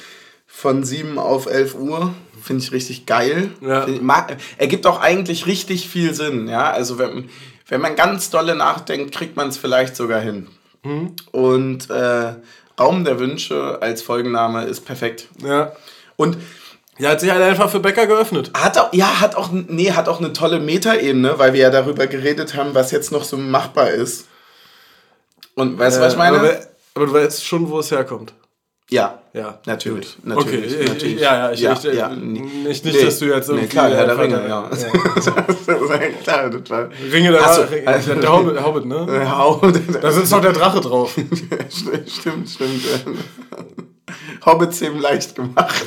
von 0.46 0.84
7 0.84 1.18
auf 1.18 1.46
11 1.46 1.74
Uhr. 1.74 2.14
Finde 2.42 2.62
ich 2.62 2.72
richtig 2.72 3.06
geil. 3.06 3.50
Ja. 3.60 3.86
Mag, 4.00 4.36
ergibt 4.58 4.86
auch 4.86 5.00
eigentlich 5.00 5.46
richtig 5.46 5.88
viel 5.88 6.14
Sinn. 6.14 6.48
Ja, 6.48 6.70
also 6.70 6.98
wenn, 6.98 7.28
wenn 7.68 7.80
man 7.80 7.96
ganz 7.96 8.30
dolle 8.30 8.54
nachdenkt, 8.54 9.14
kriegt 9.14 9.36
man 9.36 9.48
es 9.48 9.56
vielleicht 9.56 9.96
sogar 9.96 10.20
hin. 10.20 10.48
Mhm. 10.82 11.14
Und 11.32 11.90
äh, 11.90 12.34
Raum 12.78 13.04
der 13.04 13.18
Wünsche 13.18 13.78
als 13.82 14.02
Folgenname 14.02 14.64
ist 14.64 14.84
perfekt. 14.86 15.28
Ja. 15.44 15.72
Und 16.16 16.38
Ja, 16.98 17.10
hat 17.10 17.20
sich 17.20 17.30
halt 17.30 17.42
einfach 17.42 17.70
für 17.70 17.80
Becker 17.80 18.06
geöffnet. 18.06 18.50
hat 18.54 18.76
auch, 18.78 18.92
ja, 18.92 19.20
hat 19.20 19.34
auch, 19.34 19.50
nee, 19.52 19.92
hat 19.92 20.08
auch 20.08 20.18
eine 20.18 20.32
tolle 20.32 20.60
Metaebene, 20.60 21.38
weil 21.38 21.52
wir 21.52 21.60
ja 21.60 21.70
darüber 21.70 22.06
geredet 22.06 22.54
haben, 22.54 22.74
was 22.74 22.90
jetzt 22.90 23.12
noch 23.12 23.24
so 23.24 23.36
machbar 23.36 23.90
ist. 23.90 24.26
Und 25.54 25.78
weißt 25.78 25.98
du, 25.98 26.00
was 26.02 26.12
ich 26.14 26.18
meine? 26.18 26.38
Aber, 26.38 26.58
aber 26.94 27.06
du 27.06 27.12
weißt 27.12 27.44
schon, 27.44 27.68
wo 27.68 27.80
es 27.80 27.90
herkommt. 27.90 28.32
Ja, 28.90 29.18
Ja. 29.32 29.58
natürlich. 29.66 30.16
Gut. 30.16 30.26
natürlich, 30.26 30.74
okay, 30.74 30.82
ich- 30.82 30.88
natürlich. 30.88 31.14
ich, 31.16 31.20
ja, 31.20 31.36
ja, 31.36 31.52
ich, 31.52 31.60
ja, 31.60 31.72
ich, 31.72 31.82
ja, 31.84 32.08
nicht, 32.10 32.64
nicht, 32.64 32.84
Nee, 32.84 33.04
dass 33.04 33.18
du 33.18 33.24
jetzt 33.26 33.48
irgendwie. 33.48 33.64
Nee, 33.66 33.70
klar, 33.70 33.88
Herr 33.90 34.04
der 34.06 34.18
einfach- 34.18 34.22
Ringe, 34.24 34.48
ja. 34.48 34.68
das 35.14 35.66
war 35.66 36.02
ja 36.02 36.08
klar, 36.22 36.50
war. 36.70 36.88
Ringe 37.12 37.30
der, 37.32 37.48
so, 37.54 37.62
Ringe- 37.62 37.86
also- 37.86 38.14
der, 38.14 38.32
Hobbit, 38.32 38.54
der 38.56 38.64
Hobbit, 38.64 38.84
ne? 38.86 39.30
Hau, 39.38 39.60
Da 40.02 40.10
sitzt 40.10 40.32
noch 40.32 40.40
der 40.42 40.52
Drache 40.52 40.80
drauf. 40.80 41.14
stimmt, 41.70 42.48
stimmt. 42.50 42.82
Hobbits 44.44 44.82
eben 44.82 44.98
leicht 45.00 45.34
gemacht. 45.36 45.86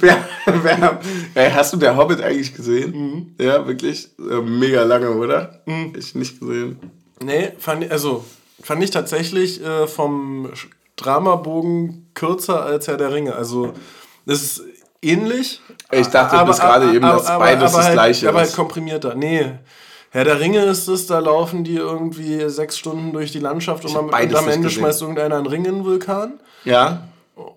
wer, 0.00 0.18
wer, 0.62 1.00
ey, 1.34 1.50
hast 1.50 1.72
du 1.72 1.76
der 1.76 1.96
Hobbit 1.96 2.20
eigentlich 2.20 2.54
gesehen? 2.54 2.90
Mhm. 3.38 3.44
Ja, 3.44 3.66
wirklich? 3.66 4.08
Äh, 4.18 4.40
Mega 4.42 4.82
lange, 4.82 5.10
oder? 5.10 5.62
Ich 5.96 6.14
nicht 6.14 6.40
gesehen. 6.40 6.78
Nee, 7.22 7.52
fand 7.58 7.84
ich, 7.84 7.90
also, 7.92 8.24
fand 8.62 8.82
ich 8.82 8.90
tatsächlich 8.90 9.62
äh, 9.64 9.86
vom 9.86 10.50
Dramabogen 10.96 12.10
kürzer 12.14 12.64
als 12.64 12.88
Herr 12.88 12.96
der 12.96 13.12
Ringe. 13.12 13.34
Also, 13.34 13.72
das 14.24 14.42
ist 14.42 14.62
ähnlich. 15.02 15.60
Ich 15.92 16.08
dachte 16.08 16.44
bis 16.44 16.58
gerade 16.58 16.92
eben, 16.92 17.02
dass 17.02 17.26
beides 17.26 17.72
das 17.72 17.84
halt, 17.84 17.92
Gleiche 17.92 18.28
Aber 18.28 18.42
ist. 18.42 18.48
halt 18.48 18.56
komprimierter. 18.56 19.14
Nee. 19.14 19.52
Herr 20.10 20.24
der 20.24 20.40
Ringe 20.40 20.64
ist 20.64 20.88
es, 20.88 21.06
da 21.06 21.18
laufen 21.18 21.64
die 21.64 21.76
irgendwie 21.76 22.48
sechs 22.48 22.78
Stunden 22.78 23.12
durch 23.12 23.32
die 23.32 23.38
Landschaft 23.38 23.84
und, 23.84 24.10
beides 24.10 24.38
und 24.38 24.44
am 24.44 24.50
Ende 24.50 24.68
gesehen. 24.68 24.80
schmeißt 24.80 25.02
irgendeiner 25.02 25.36
einen 25.36 25.46
Ring 25.46 25.64
in 25.64 25.76
den 25.76 25.84
Vulkan. 25.84 26.40
Ja, 26.64 27.02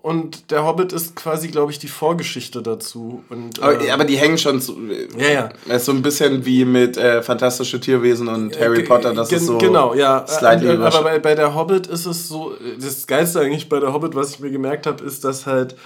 Und 0.02 0.50
der 0.50 0.66
Hobbit 0.66 0.92
ist 0.92 1.16
quasi, 1.16 1.48
glaube 1.48 1.72
ich, 1.72 1.78
die 1.78 1.88
Vorgeschichte 1.88 2.60
dazu. 2.62 3.24
Und, 3.30 3.62
aber, 3.62 3.80
äh, 3.82 3.90
aber 3.90 4.04
die 4.04 4.16
hängen 4.18 4.36
schon 4.36 4.60
zu. 4.60 4.76
ja, 5.16 5.48
ja. 5.66 5.74
Ist 5.74 5.86
so 5.86 5.92
ein 5.92 6.02
bisschen 6.02 6.44
wie 6.44 6.66
mit 6.66 6.98
äh, 6.98 7.22
Fantastische 7.22 7.80
Tierwesen 7.80 8.28
und 8.28 8.60
Harry 8.60 8.76
Ge- 8.78 8.86
Potter, 8.86 9.14
das 9.14 9.32
ist 9.32 9.46
so. 9.46 9.56
Genau, 9.56 9.94
ja. 9.94 10.26
slightly 10.26 10.68
Äh, 10.68 10.72
aber 10.72 10.88
übersch- 10.90 11.02
bei, 11.02 11.18
bei 11.18 11.34
der 11.34 11.54
Hobbit 11.54 11.86
ist 11.86 12.04
es 12.04 12.28
so, 12.28 12.52
das 12.78 13.06
Geilste 13.06 13.40
eigentlich 13.40 13.70
bei 13.70 13.80
der 13.80 13.94
Hobbit, 13.94 14.14
was 14.14 14.32
ich 14.34 14.40
mir 14.40 14.50
gemerkt 14.50 14.86
habe, 14.86 15.02
ist, 15.02 15.24
dass 15.24 15.46
halt 15.46 15.76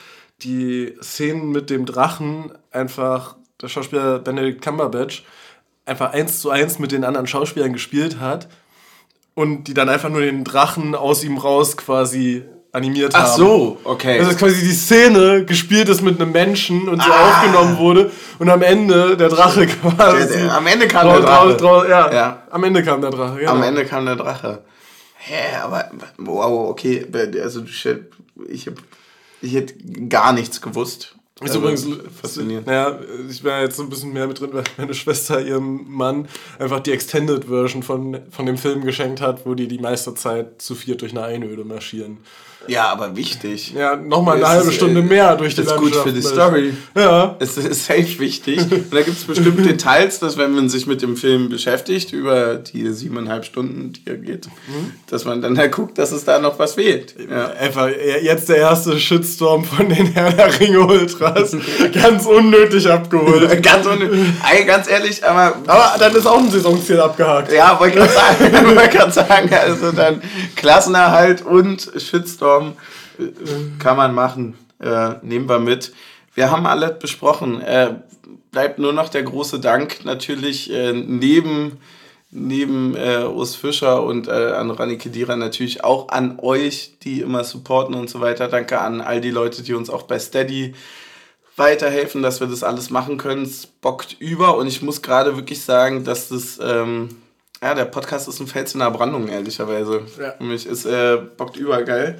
die 0.43 0.95
Szenen 1.01 1.53
mit 1.53 1.71
dem 1.71 1.87
Drachen 1.87 2.51
einfach 2.73 3.37
der 3.63 3.69
Schauspieler 3.69 4.19
Benedict 4.19 4.61
Cumberbatch 4.61 5.25
einfach 5.87 6.13
eins 6.13 6.41
zu 6.41 6.51
eins 6.51 6.81
mit 6.81 6.91
den 6.91 7.05
anderen 7.05 7.29
Schauspielern 7.29 7.73
gespielt 7.73 8.19
hat 8.19 8.49
und 9.35 9.65
die 9.65 9.75
dann 9.75 9.89
einfach 9.89 10.09
nur 10.09 10.23
den 10.23 10.43
Drachen 10.43 10.97
aus 10.97 11.23
ihm 11.23 11.39
raus 11.39 11.77
quasi 11.77 12.43
animiert 12.75 13.15
haben. 13.15 13.25
Ach 13.27 13.37
so, 13.37 13.79
okay. 13.85 14.19
Also 14.19 14.31
dass 14.33 14.39
quasi 14.39 14.61
die 14.63 14.73
Szene 14.73 15.45
gespielt 15.45 15.89
ist 15.89 16.03
mit 16.03 16.21
einem 16.21 16.33
Menschen 16.33 16.89
und 16.89 17.03
so 17.03 17.11
Ah. 17.11 17.29
aufgenommen 17.31 17.79
wurde 17.79 18.11
und 18.39 18.51
am 18.51 18.63
Ende 18.63 19.17
der 19.17 19.29
Drache 19.29 19.67
quasi. 19.83 20.27
Der- 20.27 20.27
der- 20.27 20.57
am 20.57 20.67
Ende 20.67 20.89
kam 20.89 21.07
der 21.09 21.21
Drache. 21.21 21.49
drau- 21.55 21.57
drau- 21.57 21.85
ja, 21.89 22.13
Ja. 22.13 22.43
am 22.51 22.65
Ende 22.65 22.83
kam 22.83 23.01
der 23.01 23.11
Drache. 23.11 23.39
Genau. 23.39 23.53
Am 23.53 23.63
Ende 23.63 23.85
kam 23.85 24.05
der 24.05 24.17
Drache. 24.17 24.63
Hä, 25.17 25.57
aber 25.63 25.91
wow, 26.19 26.69
okay. 26.71 27.07
Also 27.43 27.63
ich 27.65 27.85
hätte, 27.85 28.11
ich, 28.49 28.67
hab- 28.67 28.75
ich 29.41 29.55
hätte 29.55 29.75
gar 30.09 30.33
nichts 30.33 30.61
gewusst. 30.61 31.15
Ist 31.41 31.49
Also, 31.51 31.59
übrigens 31.61 31.87
faszinierend. 32.23 32.67
Naja, 32.69 32.99
ich 33.29 33.43
wäre 33.43 33.63
jetzt 33.63 33.77
so 33.77 33.83
ein 33.83 33.89
bisschen 33.89 34.13
mehr 34.13 34.27
mit 34.29 34.39
drin, 34.41 34.51
weil 34.53 34.63
meine 34.77 34.95
Schwester 34.95 35.41
ihrem 35.41 35.85
Mann 35.89 36.29
einfach 36.61 36.79
die 36.81 36.93
Extended 36.93 37.47
Version 37.47 37.83
von, 37.83 38.21
von 38.31 38.47
dem 38.47 38.57
Film 38.57 38.85
geschenkt 38.85 39.21
hat, 39.21 39.45
wo 39.45 39.55
die 39.55 39.67
die 39.67 39.79
meiste 39.81 40.15
Zeit 40.15 40.63
zu 40.63 40.75
viert 40.77 41.03
durch 41.03 41.11
eine 41.13 41.25
Einöde 41.25 41.65
marschieren. 41.65 42.19
Ja, 42.67 42.89
aber 42.89 43.17
wichtig. 43.17 43.73
Ja, 43.77 43.97
nochmal 43.97 44.37
eine 44.37 44.49
halbe 44.49 44.73
Stunde 44.73 45.01
äh, 45.01 45.05
mehr 45.05 45.37
durch 45.37 45.55
die 45.55 45.63
ist 45.63 45.77
gut 45.77 45.95
für 45.95 46.13
die. 46.13 46.23
Story. 46.23 46.73
Ja. 46.97 47.37
Es 47.39 47.57
ist 47.57 47.87
safe 47.87 48.19
wichtig. 48.19 48.59
Und 48.71 48.93
da 48.93 49.03
gibt 49.03 49.17
es 49.19 49.25
bestimmt 49.25 49.65
Details, 49.65 50.19
dass 50.19 50.37
wenn 50.37 50.53
man 50.53 50.69
sich 50.69 50.87
mit 50.87 51.03
dem 51.03 51.17
Film 51.17 51.49
beschäftigt, 51.49 52.13
über 52.13 52.55
die 52.57 52.89
siebeneinhalb 52.93 53.45
Stunden, 53.45 53.93
die 53.93 54.03
er 54.07 54.17
geht, 54.17 54.49
dass 55.11 55.25
man 55.25 55.43
dann 55.43 55.59
halt 55.59 55.73
guckt, 55.73 55.99
dass 55.99 56.13
es 56.13 56.25
da 56.25 56.39
noch 56.39 56.59
was 56.59 56.75
fehlt. 56.75 57.15
Ja. 57.31 57.49
Einfach 57.53 57.89
jetzt 58.23 58.49
der 58.49 58.57
erste 58.57 58.99
Shitstorm 58.99 59.65
von 59.65 59.89
den 59.89 60.07
Herr 60.07 60.33
der 60.33 60.59
Ringe 60.61 60.81
Ultras. 60.81 61.57
Ganz 61.93 62.27
unnötig 62.27 62.89
abgeholt. 62.89 63.63
ganz, 63.63 63.87
unnö- 63.87 64.11
Ey, 64.53 64.65
ganz 64.65 64.89
ehrlich, 64.89 65.25
aber 65.27 65.55
Aber 65.67 65.95
dann 65.99 66.15
ist 66.15 66.27
auch 66.27 66.39
ein 66.39 66.51
Saisonziel 66.51 67.01
abgehakt. 67.01 67.53
Ja, 67.53 67.79
wollte 67.79 67.99
gerade 67.99 68.13
sagen, 68.13 68.77
wollte 68.77 68.89
gerade 68.97 69.13
sagen, 69.13 69.51
also 69.53 69.93
dann 69.93 70.23
Klassenerhalt 70.57 71.43
und 71.43 71.91
Shitstorm 71.97 72.54
äh, 72.61 73.25
kann 73.79 73.97
man 73.97 74.15
machen. 74.15 74.59
Äh, 74.81 75.15
nehmen 75.23 75.49
wir 75.49 75.59
mit. 75.59 75.93
Wir 76.35 76.51
haben 76.51 76.67
alles 76.67 76.99
besprochen. 76.99 77.61
Äh, 77.61 77.95
bleibt 78.51 78.79
nur 78.79 78.93
noch 78.93 79.09
der 79.09 79.23
große 79.23 79.61
Dank 79.61 80.05
natürlich 80.05 80.73
äh, 80.73 80.93
neben 80.93 81.79
neben 82.35 82.97
äh, 82.97 83.25
Urs 83.25 83.55
Fischer 83.55 84.03
und 84.03 84.27
äh, 84.27 84.31
an 84.31 84.73
Rani 84.73 84.99
Kedira 84.99 85.37
natürlich 85.37 85.85
auch 85.85 86.09
an 86.09 86.41
euch, 86.41 86.99
die 87.03 87.21
immer 87.21 87.45
supporten 87.45 87.95
und 87.95 88.11
so 88.11 88.21
weiter. 88.21 88.49
Danke 88.49 88.81
an 88.81 89.01
all 89.01 89.21
die 89.21 89.31
Leute, 89.31 89.63
die 89.63 89.73
uns 89.73 89.89
auch 89.89 90.03
bei 90.03 90.19
Steady 90.19 90.75
weiterhelfen, 91.57 92.23
dass 92.23 92.41
wir 92.41 92.49
das 92.49 92.65
alles 92.65 92.91
machen 92.91 93.19
können. 93.19 93.45
Es 93.45 93.67
bockt 93.67 94.17
über 94.19 94.57
und 94.57 94.67
ich 94.67 94.83
muss 94.83 95.01
gerade 95.01 95.37
wirklich 95.37 95.63
sagen, 95.63 96.05
dass 96.05 96.29
das, 96.29 96.59
ähm, 96.61 97.11
ja, 97.65 97.75
der 97.75 97.87
Podcast 97.87 98.29
ist 98.29 98.41
ein 98.41 98.47
Fels 98.47 98.75
in 98.75 98.81
der 98.81 98.91
Brandung, 98.91 99.27
ehrlicherweise. 99.27 100.03
Ja. 100.21 100.33
Für 100.33 100.45
mich 100.45 100.67
ist 100.67 100.85
äh, 100.85 101.17
bockt 101.17 101.57
übergeil 101.57 102.19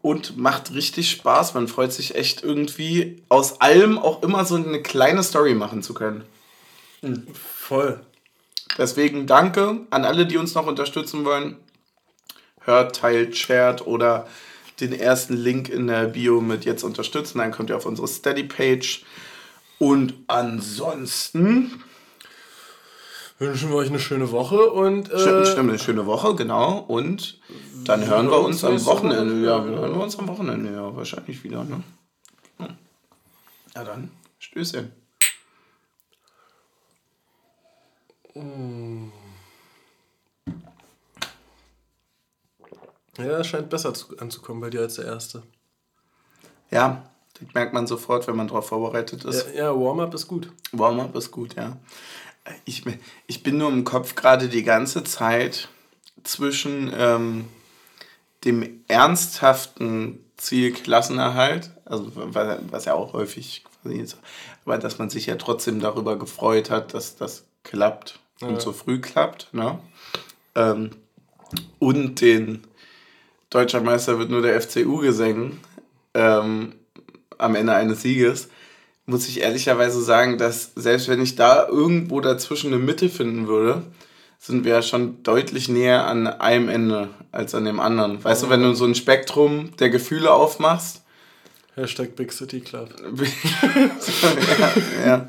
und 0.00 0.38
macht 0.38 0.72
richtig 0.72 1.10
Spaß. 1.10 1.52
Man 1.52 1.68
freut 1.68 1.92
sich 1.92 2.14
echt 2.14 2.42
irgendwie 2.42 3.22
aus 3.28 3.60
allem 3.60 3.98
auch 3.98 4.22
immer 4.22 4.46
so 4.46 4.54
eine 4.54 4.80
kleine 4.80 5.22
Story 5.22 5.52
machen 5.52 5.82
zu 5.82 5.92
können. 5.92 6.24
Voll. 7.34 8.00
Deswegen 8.78 9.26
danke 9.26 9.80
an 9.90 10.06
alle, 10.06 10.24
die 10.24 10.38
uns 10.38 10.54
noch 10.54 10.66
unterstützen 10.66 11.26
wollen. 11.26 11.56
Hört, 12.62 12.96
teilt, 12.96 13.36
shared 13.36 13.86
oder 13.86 14.26
den 14.80 14.94
ersten 14.94 15.36
Link 15.36 15.68
in 15.68 15.86
der 15.86 16.06
Bio 16.06 16.40
mit 16.40 16.64
jetzt 16.64 16.82
unterstützen. 16.82 17.38
Dann 17.38 17.52
kommt 17.52 17.68
ihr 17.68 17.76
auf 17.76 17.84
unsere 17.84 18.08
Steady-Page. 18.08 19.04
Und 19.78 20.14
ansonsten, 20.28 21.82
Wünschen 23.38 23.68
wir 23.68 23.76
euch 23.76 23.90
eine 23.90 23.98
schöne 23.98 24.30
Woche 24.30 24.70
und 24.70 25.12
äh, 25.12 25.18
stimmt, 25.18 25.46
stimmt, 25.48 25.70
eine 25.70 25.78
schöne 25.78 26.06
Woche, 26.06 26.34
genau. 26.34 26.78
Und 26.78 27.38
dann 27.84 28.06
hören 28.06 28.30
wir 28.30 28.40
uns 28.40 28.64
am 28.64 28.82
Wochenende. 28.86 29.46
Ja, 29.46 29.62
wir 29.64 29.76
hören 29.76 29.92
uns 29.92 30.18
am 30.18 30.26
Wochenende, 30.26 30.72
ja, 30.72 30.96
wahrscheinlich 30.96 31.44
wieder, 31.44 31.62
ne? 31.64 31.82
Hm. 32.58 32.78
Ja, 33.74 33.84
dann, 33.84 34.10
Stößchen. 34.38 34.90
ja, 43.18 43.38
es 43.38 43.46
scheint 43.46 43.70
besser 43.70 43.94
zu, 43.94 44.16
anzukommen 44.18 44.60
bei 44.60 44.70
dir 44.70 44.80
als 44.80 44.96
der 44.96 45.06
erste. 45.06 45.42
Ja, 46.70 47.08
das 47.38 47.54
merkt 47.54 47.72
man 47.72 47.86
sofort, 47.86 48.26
wenn 48.26 48.36
man 48.36 48.48
darauf 48.48 48.68
vorbereitet 48.68 49.24
ist. 49.24 49.48
Ja, 49.54 49.66
ja 49.66 49.74
Warm-up 49.74 50.12
ist 50.14 50.26
gut. 50.26 50.52
Warm-up 50.72 51.14
ist 51.16 51.30
gut, 51.30 51.54
ja. 51.54 51.76
Ich, 52.64 52.84
ich 53.26 53.42
bin 53.42 53.58
nur 53.58 53.70
im 53.70 53.84
Kopf 53.84 54.14
gerade 54.14 54.48
die 54.48 54.62
ganze 54.62 55.04
Zeit 55.04 55.68
zwischen 56.22 56.92
ähm, 56.96 57.46
dem 58.44 58.84
ernsthaften 58.88 60.24
Ziel 60.36 60.72
Klassenerhalt, 60.72 61.70
also 61.84 62.12
was, 62.14 62.84
ja 62.84 62.94
auch 62.94 63.12
häufig 63.12 63.64
quasi 63.82 63.96
ist, 63.96 64.18
aber 64.64 64.78
dass 64.78 64.98
man 64.98 65.10
sich 65.10 65.26
ja 65.26 65.36
trotzdem 65.36 65.80
darüber 65.80 66.18
gefreut 66.18 66.70
hat, 66.70 66.94
dass 66.94 67.16
das 67.16 67.44
klappt 67.64 68.20
und 68.40 68.60
so 68.60 68.72
früh 68.72 69.00
klappt, 69.00 69.52
ne? 69.52 69.78
Ähm, 70.54 70.90
und 71.78 72.20
den 72.20 72.64
Deutscher 73.50 73.80
Meister 73.80 74.18
wird 74.18 74.30
nur 74.30 74.42
der 74.42 74.60
FCU 74.60 74.98
gesängen 74.98 75.60
ähm, 76.14 76.74
am 77.38 77.54
Ende 77.54 77.74
eines 77.74 78.02
Sieges, 78.02 78.48
muss 79.06 79.28
ich 79.28 79.40
ehrlicherweise 79.40 80.02
sagen, 80.02 80.36
dass 80.36 80.72
selbst 80.74 81.08
wenn 81.08 81.22
ich 81.22 81.36
da 81.36 81.66
irgendwo 81.66 82.20
dazwischen 82.20 82.72
eine 82.72 82.82
Mitte 82.82 83.08
finden 83.08 83.46
würde, 83.46 83.82
sind 84.38 84.64
wir 84.64 84.72
ja 84.74 84.82
schon 84.82 85.22
deutlich 85.22 85.68
näher 85.68 86.06
an 86.06 86.26
einem 86.26 86.68
Ende 86.68 87.08
als 87.32 87.54
an 87.54 87.64
dem 87.64 87.80
anderen. 87.80 88.22
Weißt 88.22 88.42
du, 88.42 88.50
wenn 88.50 88.62
du 88.62 88.74
so 88.74 88.84
ein 88.84 88.94
Spektrum 88.94 89.76
der 89.78 89.90
Gefühle 89.90 90.32
aufmachst, 90.32 91.02
Hashtag 91.76 92.16
Big 92.16 92.32
City 92.32 92.60
Club. 92.60 92.88
ja, 94.58 95.06
ja. 95.06 95.28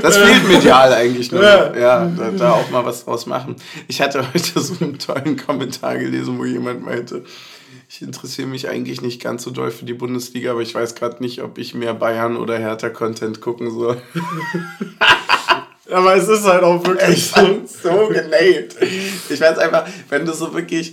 Das 0.00 0.18
fehlt 0.18 0.46
medial 0.46 0.92
eigentlich 0.92 1.32
nur. 1.32 1.42
Ja. 1.42 1.76
Ja, 1.76 2.06
da, 2.06 2.30
da 2.30 2.52
auch 2.52 2.70
mal 2.70 2.84
was 2.84 3.04
draus 3.04 3.26
machen. 3.26 3.56
Ich 3.88 4.00
hatte 4.00 4.24
heute 4.32 4.60
so 4.60 4.74
einen 4.80 5.00
tollen 5.00 5.36
Kommentar 5.36 5.98
gelesen, 5.98 6.38
wo 6.38 6.44
jemand 6.44 6.84
meinte, 6.84 7.24
ich 7.92 8.02
interessiere 8.02 8.46
mich 8.46 8.68
eigentlich 8.68 9.00
nicht 9.00 9.20
ganz 9.20 9.42
so 9.42 9.50
doll 9.50 9.72
für 9.72 9.84
die 9.84 9.94
Bundesliga, 9.94 10.52
aber 10.52 10.60
ich 10.60 10.72
weiß 10.72 10.94
gerade 10.94 11.20
nicht, 11.20 11.42
ob 11.42 11.58
ich 11.58 11.74
mehr 11.74 11.92
Bayern 11.92 12.36
oder 12.36 12.56
Hertha-Content 12.56 13.40
gucken 13.40 13.70
soll. 13.72 14.00
Aber 15.90 16.14
es 16.14 16.28
ist 16.28 16.44
halt 16.44 16.62
auch 16.62 16.86
wirklich 16.86 17.08
Ich 17.18 17.30
fand's 17.30 17.82
so 17.82 18.06
gelayt. 18.06 18.76
Ich 19.28 19.40
fand's 19.40 19.58
einfach, 19.58 19.88
wenn 20.08 20.24
du 20.24 20.32
so 20.32 20.54
wirklich. 20.54 20.92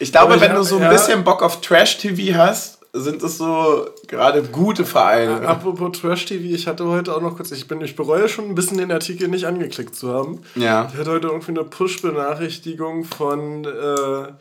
Ich 0.00 0.10
glaube, 0.10 0.34
ich 0.34 0.40
wenn 0.40 0.50
du 0.50 0.58
hab- 0.58 0.64
so 0.64 0.76
ein 0.78 0.82
ja. 0.82 0.90
bisschen 0.90 1.22
Bock 1.22 1.44
auf 1.44 1.60
Trash-TV 1.60 2.36
hast, 2.36 2.80
sind 2.92 3.22
es 3.22 3.38
so 3.38 3.86
gerade 4.08 4.42
gute 4.42 4.84
Vereine. 4.84 5.46
Apropos 5.46 6.00
Trash 6.00 6.24
TV, 6.24 6.42
ich 6.56 6.66
hatte 6.66 6.86
heute 6.86 7.14
auch 7.14 7.20
noch 7.20 7.36
kurz, 7.36 7.52
ich 7.52 7.68
bin, 7.68 7.80
ich 7.82 7.94
bereue 7.94 8.28
schon 8.28 8.46
ein 8.46 8.56
bisschen 8.56 8.78
den 8.78 8.90
Artikel 8.90 9.28
nicht 9.28 9.46
angeklickt 9.46 9.94
zu 9.94 10.12
haben. 10.12 10.40
Ja. 10.56 10.88
Ich 10.92 10.98
hatte 10.98 11.12
heute 11.12 11.28
irgendwie 11.28 11.52
eine 11.52 11.62
Push-Benachrichtigung 11.62 13.04
von 13.04 13.64
äh, 13.64 14.32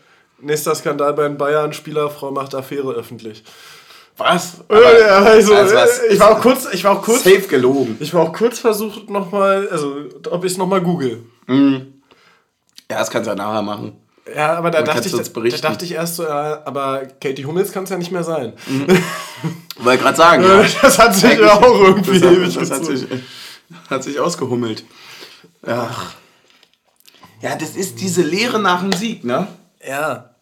nächster 0.42 0.76
Skandal 0.76 1.14
bei 1.14 1.24
den 1.28 1.38
Bayern, 1.38 1.74
Spielerfrau 1.74 2.32
macht 2.32 2.54
Affäre 2.56 2.94
öffentlich. 2.94 3.44
Was? 4.18 4.62
Äh, 4.70 4.76
also, 4.76 5.54
also 5.54 5.76
was- 5.76 6.00
äh, 6.00 6.14
ich 6.14 6.20
war 6.20 6.32
auch 6.32 6.42
kurz, 6.42 6.68
ich 6.72 6.84
war 6.84 6.94
auch 6.98 7.02
kurz, 7.02 7.24
Safe 7.24 7.42
gelogen. 7.42 7.98
ich 8.00 8.14
war 8.14 8.22
auch 8.24 8.34
kurz 8.34 8.60
versucht 8.60 9.10
nochmal, 9.10 9.68
also 9.70 9.98
ob 10.32 10.46
ich 10.46 10.54
es 10.54 10.58
nochmal 10.58 10.82
google. 10.82 11.24
Ja, 11.48 13.00
das 13.00 13.10
kannst 13.10 13.28
du 13.28 13.32
ja 13.32 13.36
nachher 13.36 13.62
machen. 13.62 13.98
Ja, 14.34 14.56
aber 14.56 14.72
da 14.72 14.82
dachte, 14.82 15.08
ich, 15.08 15.34
da 15.52 15.70
dachte 15.70 15.86
ich 15.86 15.92
erst 15.92 16.16
so, 16.16 16.24
ja, 16.24 16.62
aber 16.66 17.04
Katie 17.22 17.46
Hummels 17.46 17.72
kann 17.72 17.84
es 17.84 17.90
ja 17.92 17.98
nicht 17.98 18.12
mehr 18.12 18.24
sein. 18.24 18.54
Wollte 19.78 20.02
gerade 20.02 20.18
sagen, 20.18 20.44
ja. 20.44 20.66
Das 20.82 20.98
hat 20.98 21.14
sich 21.14 21.38
ja 21.38 21.54
auch 21.54 21.80
irgendwie 21.80 22.20
das, 22.20 22.32
ewig 22.32 22.56
hat, 22.56 22.62
das 22.64 22.72
hat, 22.72 22.86
sich, 22.86 23.06
hat 23.90 24.04
sich 24.04 24.20
ausgehummelt. 24.20 24.84
Ja. 25.68 25.90
Ja, 27.42 27.56
das 27.56 27.76
ist 27.76 28.00
diese 28.02 28.24
Lehre 28.24 28.60
nach 28.60 28.82
dem 28.82 28.94
Sieg, 28.94 29.24
ne? 29.26 29.48
Ja. 29.88 30.36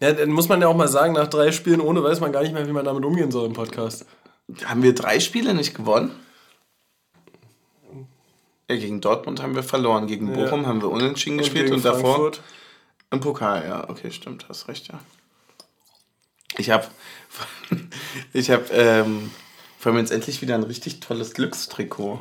Ja, 0.00 0.12
dann 0.12 0.30
muss 0.30 0.48
man 0.48 0.60
ja 0.62 0.68
auch 0.68 0.76
mal 0.76 0.88
sagen, 0.88 1.12
nach 1.12 1.28
drei 1.28 1.52
Spielen 1.52 1.80
ohne 1.80 2.02
weiß 2.02 2.20
man 2.20 2.32
gar 2.32 2.42
nicht 2.42 2.52
mehr, 2.54 2.66
wie 2.66 2.72
man 2.72 2.84
damit 2.84 3.04
umgehen 3.04 3.30
soll 3.30 3.46
im 3.46 3.52
Podcast. 3.52 4.06
Haben 4.64 4.82
wir 4.82 4.94
drei 4.94 5.20
Spiele 5.20 5.54
nicht 5.54 5.74
gewonnen? 5.74 6.10
Ja, 8.70 8.76
gegen 8.76 9.00
Dortmund 9.00 9.42
haben 9.42 9.54
wir 9.54 9.62
verloren, 9.62 10.06
gegen 10.06 10.28
Ja. 10.30 10.44
Bochum 10.44 10.66
haben 10.66 10.80
wir 10.80 10.90
unentschieden 10.90 11.38
gespielt 11.38 11.66
gegen 11.66 11.76
und 11.76 11.84
davor 11.84 12.14
Frankfurt. 12.14 12.40
im 13.10 13.20
Pokal, 13.20 13.64
ja, 13.66 13.90
okay, 13.90 14.10
stimmt, 14.10 14.46
hast 14.48 14.68
recht, 14.68 14.88
ja. 14.88 15.00
Ich 16.56 16.70
habe 16.70 16.86
ich 18.32 18.50
habe 18.50 18.64
ähm, 18.72 19.30
vor 19.80 19.92
allem 19.92 19.98
jetzt 19.98 20.12
endlich 20.12 20.42
wieder 20.42 20.54
ein 20.56 20.62
richtig 20.62 21.00
tolles 21.00 21.32
Glückstrikot. 21.32 22.20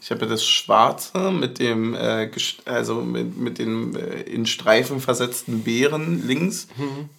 Ich 0.00 0.12
habe 0.12 0.20
ja 0.20 0.26
das 0.28 0.44
schwarze 0.46 1.32
mit 1.32 1.58
dem 1.58 1.96
äh, 1.96 2.30
also 2.64 3.00
mit, 3.00 3.36
mit 3.36 3.58
den 3.58 3.96
äh, 3.96 4.20
in 4.20 4.46
Streifen 4.46 5.00
versetzten 5.00 5.64
Beeren 5.64 6.24
links 6.24 6.68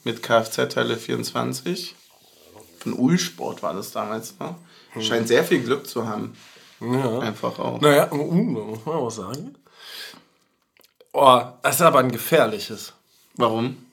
mit 0.05 0.23
Kfz-Teile 0.23 0.95
24. 0.95 1.93
Von 2.79 2.93
Ulsport 2.93 3.61
war 3.63 3.73
das 3.73 3.91
damals, 3.91 4.39
ne? 4.39 4.55
Scheint 5.01 5.27
sehr 5.27 5.43
viel 5.43 5.61
Glück 5.61 5.87
zu 5.87 6.07
haben. 6.07 6.37
Ja. 6.79 7.19
Einfach 7.19 7.59
auch. 7.59 7.81
Naja, 7.81 8.09
uh, 8.13 8.33
muss 8.33 8.85
man 8.85 8.95
auch 8.95 9.11
sagen. 9.11 9.55
Oh, 11.11 11.41
das 11.63 11.75
ist 11.75 11.81
aber 11.81 11.99
ein 11.99 12.13
gefährliches. 12.13 12.93
Warum? 13.35 13.86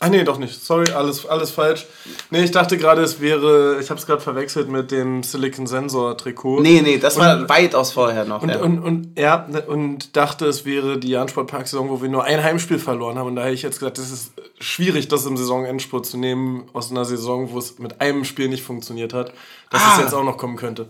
Ah 0.00 0.08
nee, 0.08 0.24
doch 0.24 0.38
nicht. 0.38 0.62
Sorry, 0.62 0.90
alles, 0.92 1.24
alles 1.24 1.50
falsch. 1.52 1.86
Nee, 2.30 2.42
ich 2.44 2.50
dachte 2.50 2.76
gerade, 2.76 3.00
es 3.02 3.20
wäre, 3.20 3.78
ich 3.80 3.88
habe 3.90 3.98
es 4.00 4.04
gerade 4.06 4.20
verwechselt 4.20 4.68
mit 4.68 4.90
dem 4.90 5.22
Silicon 5.22 5.66
Sensor 5.66 6.16
Trikot. 6.18 6.60
Nee, 6.60 6.82
nee, 6.82 6.98
das 6.98 7.16
war 7.16 7.48
weitaus 7.48 7.92
vorher 7.92 8.24
noch. 8.24 8.42
Und, 8.42 8.48
ja. 8.50 8.58
und, 8.60 8.80
und, 8.80 9.18
ja, 9.18 9.46
ne, 9.50 9.62
und 9.62 10.16
dachte, 10.16 10.46
es 10.46 10.64
wäre 10.66 10.98
die 10.98 11.08
Jahn-Sport-Park-Saison, 11.10 11.88
wo 11.88 12.02
wir 12.02 12.08
nur 12.08 12.24
ein 12.24 12.42
Heimspiel 12.42 12.78
verloren 12.80 13.18
haben. 13.18 13.28
Und 13.28 13.36
da 13.36 13.42
hätte 13.44 13.54
ich 13.54 13.62
jetzt 13.62 13.78
gesagt, 13.78 13.96
das 13.98 14.10
ist 14.10 14.32
schwierig, 14.58 15.08
das 15.08 15.24
im 15.26 15.36
Saisonendspurt 15.36 16.04
zu 16.06 16.18
nehmen, 16.18 16.64
aus 16.72 16.90
einer 16.90 17.04
Saison, 17.04 17.52
wo 17.52 17.58
es 17.58 17.78
mit 17.78 18.00
einem 18.00 18.24
Spiel 18.24 18.48
nicht 18.48 18.64
funktioniert 18.64 19.14
hat, 19.14 19.32
dass 19.70 19.80
Ah. 19.80 19.92
es 19.96 20.02
jetzt 20.02 20.12
auch 20.14 20.24
noch 20.24 20.36
kommen 20.36 20.56
könnte. 20.56 20.88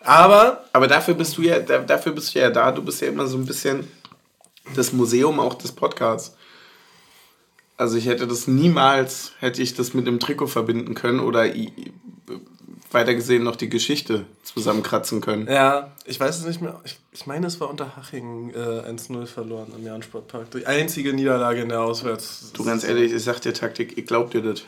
Aber, 0.00 0.64
Aber 0.72 0.86
dafür 0.86 1.14
bist 1.14 1.36
du 1.36 1.42
ja, 1.42 1.58
da- 1.58 1.78
dafür 1.78 2.12
bist 2.12 2.34
du 2.34 2.38
ja 2.38 2.48
da. 2.50 2.70
Du 2.70 2.80
bist 2.82 3.00
ja 3.02 3.08
immer 3.08 3.26
so 3.26 3.36
ein 3.36 3.44
bisschen 3.44 3.88
das 4.76 4.92
Museum 4.92 5.40
auch 5.40 5.54
des 5.54 5.72
Podcasts. 5.72 6.35
Also 7.76 7.96
ich 7.96 8.06
hätte 8.06 8.26
das 8.26 8.46
niemals, 8.46 9.32
hätte 9.38 9.62
ich 9.62 9.74
das 9.74 9.92
mit 9.92 10.06
dem 10.06 10.18
Trikot 10.18 10.46
verbinden 10.46 10.94
können 10.94 11.20
oder 11.20 11.44
weitergesehen 12.90 13.42
noch 13.42 13.56
die 13.56 13.68
Geschichte 13.68 14.24
zusammenkratzen 14.42 15.20
können. 15.20 15.46
Ja, 15.48 15.92
ich 16.06 16.18
weiß 16.18 16.38
es 16.38 16.46
nicht 16.46 16.62
mehr. 16.62 16.80
Ich, 16.84 16.98
ich 17.12 17.26
meine, 17.26 17.46
es 17.46 17.60
war 17.60 17.68
unter 17.68 17.96
Haching 17.96 18.50
äh, 18.50 18.90
1-0 18.90 19.26
verloren 19.26 19.72
im 19.76 19.84
Jahn-Sportpark. 19.84 20.50
Die 20.52 20.66
einzige 20.66 21.12
Niederlage 21.12 21.60
in 21.60 21.68
der 21.68 21.82
Auswärts. 21.82 22.52
Du 22.54 22.64
ganz 22.64 22.84
ehrlich, 22.84 23.12
ich 23.12 23.22
sag 23.24 23.40
dir 23.40 23.52
Taktik, 23.52 23.98
ich 23.98 24.06
glaub 24.06 24.30
dir 24.30 24.40
das. 24.40 24.62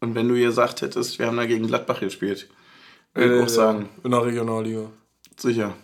Und 0.00 0.14
wenn 0.14 0.28
du 0.28 0.34
gesagt 0.34 0.82
hättest, 0.82 1.18
wir 1.18 1.26
haben 1.26 1.36
da 1.36 1.46
gegen 1.46 1.66
Gladbach 1.66 2.00
gespielt, 2.00 2.48
würde 3.14 3.36
ich 3.38 3.42
auch 3.42 3.48
sagen, 3.48 3.88
In 4.02 4.10
der 4.10 4.24
Regionalliga. 4.24 4.90
sicher. 5.36 5.74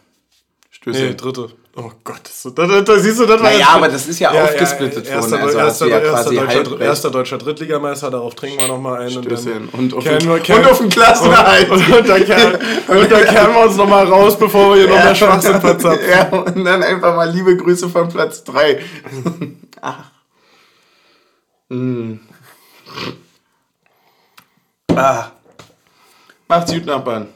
Stöße. 0.71 1.03
Nee, 1.03 1.15
dritte. 1.15 1.51
Oh 1.83 1.91
Gott, 2.05 2.21
das, 2.25 2.43
da, 2.55 2.67
da, 2.67 2.81
da 2.83 2.99
siehst 2.99 3.21
du, 3.21 3.25
das 3.25 3.41
war 3.41 3.49
Naja, 3.49 3.59
jetzt- 3.59 3.71
aber 3.71 3.89
das 3.89 4.07
ist 4.07 4.19
ja 4.19 4.31
aufgesplittet 4.33 5.07
erster, 5.07 5.31
worden, 5.31 5.43
also 5.45 5.61
hast 5.61 5.81
erster, 5.81 5.87
ja 5.87 5.99
erster, 5.99 6.31
deutscher, 6.35 6.81
erster 6.81 7.11
deutscher 7.11 7.39
Drittligameister, 7.39 8.11
darauf 8.11 8.35
trinken 8.35 8.61
wir 8.61 8.69
nochmal 8.69 9.03
ein. 9.03 9.11
Stößchen. 9.11 9.69
Und, 9.71 9.95
auf 9.95 10.05
kehren 10.05 10.29
und 10.29 10.67
auf 10.71 10.79
den 10.79 10.91
Klassenerhalt. 10.91 11.71
Und, 11.71 11.89
und, 11.97 12.07
dann 12.09 12.25
kehren, 12.25 12.55
und 12.89 13.11
dann 13.11 13.25
kehren 13.25 13.55
wir 13.55 13.65
uns 13.65 13.77
nochmal 13.77 14.07
raus, 14.07 14.39
bevor 14.39 14.75
wir 14.75 14.83
hier 14.83 14.89
noch 14.95 15.03
mehr 15.03 15.15
Schwachsinn 15.15 15.61
verzapfen. 15.61 16.01
Ja, 16.11 16.29
und 16.29 16.65
dann 16.65 16.83
einfach 16.83 17.17
mal 17.17 17.31
liebe 17.31 17.57
Grüße 17.57 17.89
von 17.89 18.09
Platz 18.11 18.45
3. 18.45 18.81
Ach. 19.81 20.11
Mm. 21.71 22.15
Ah. 24.95 25.27
Macht's 26.49 26.73
gut, 26.73 26.85
Nachbarn. 26.85 27.29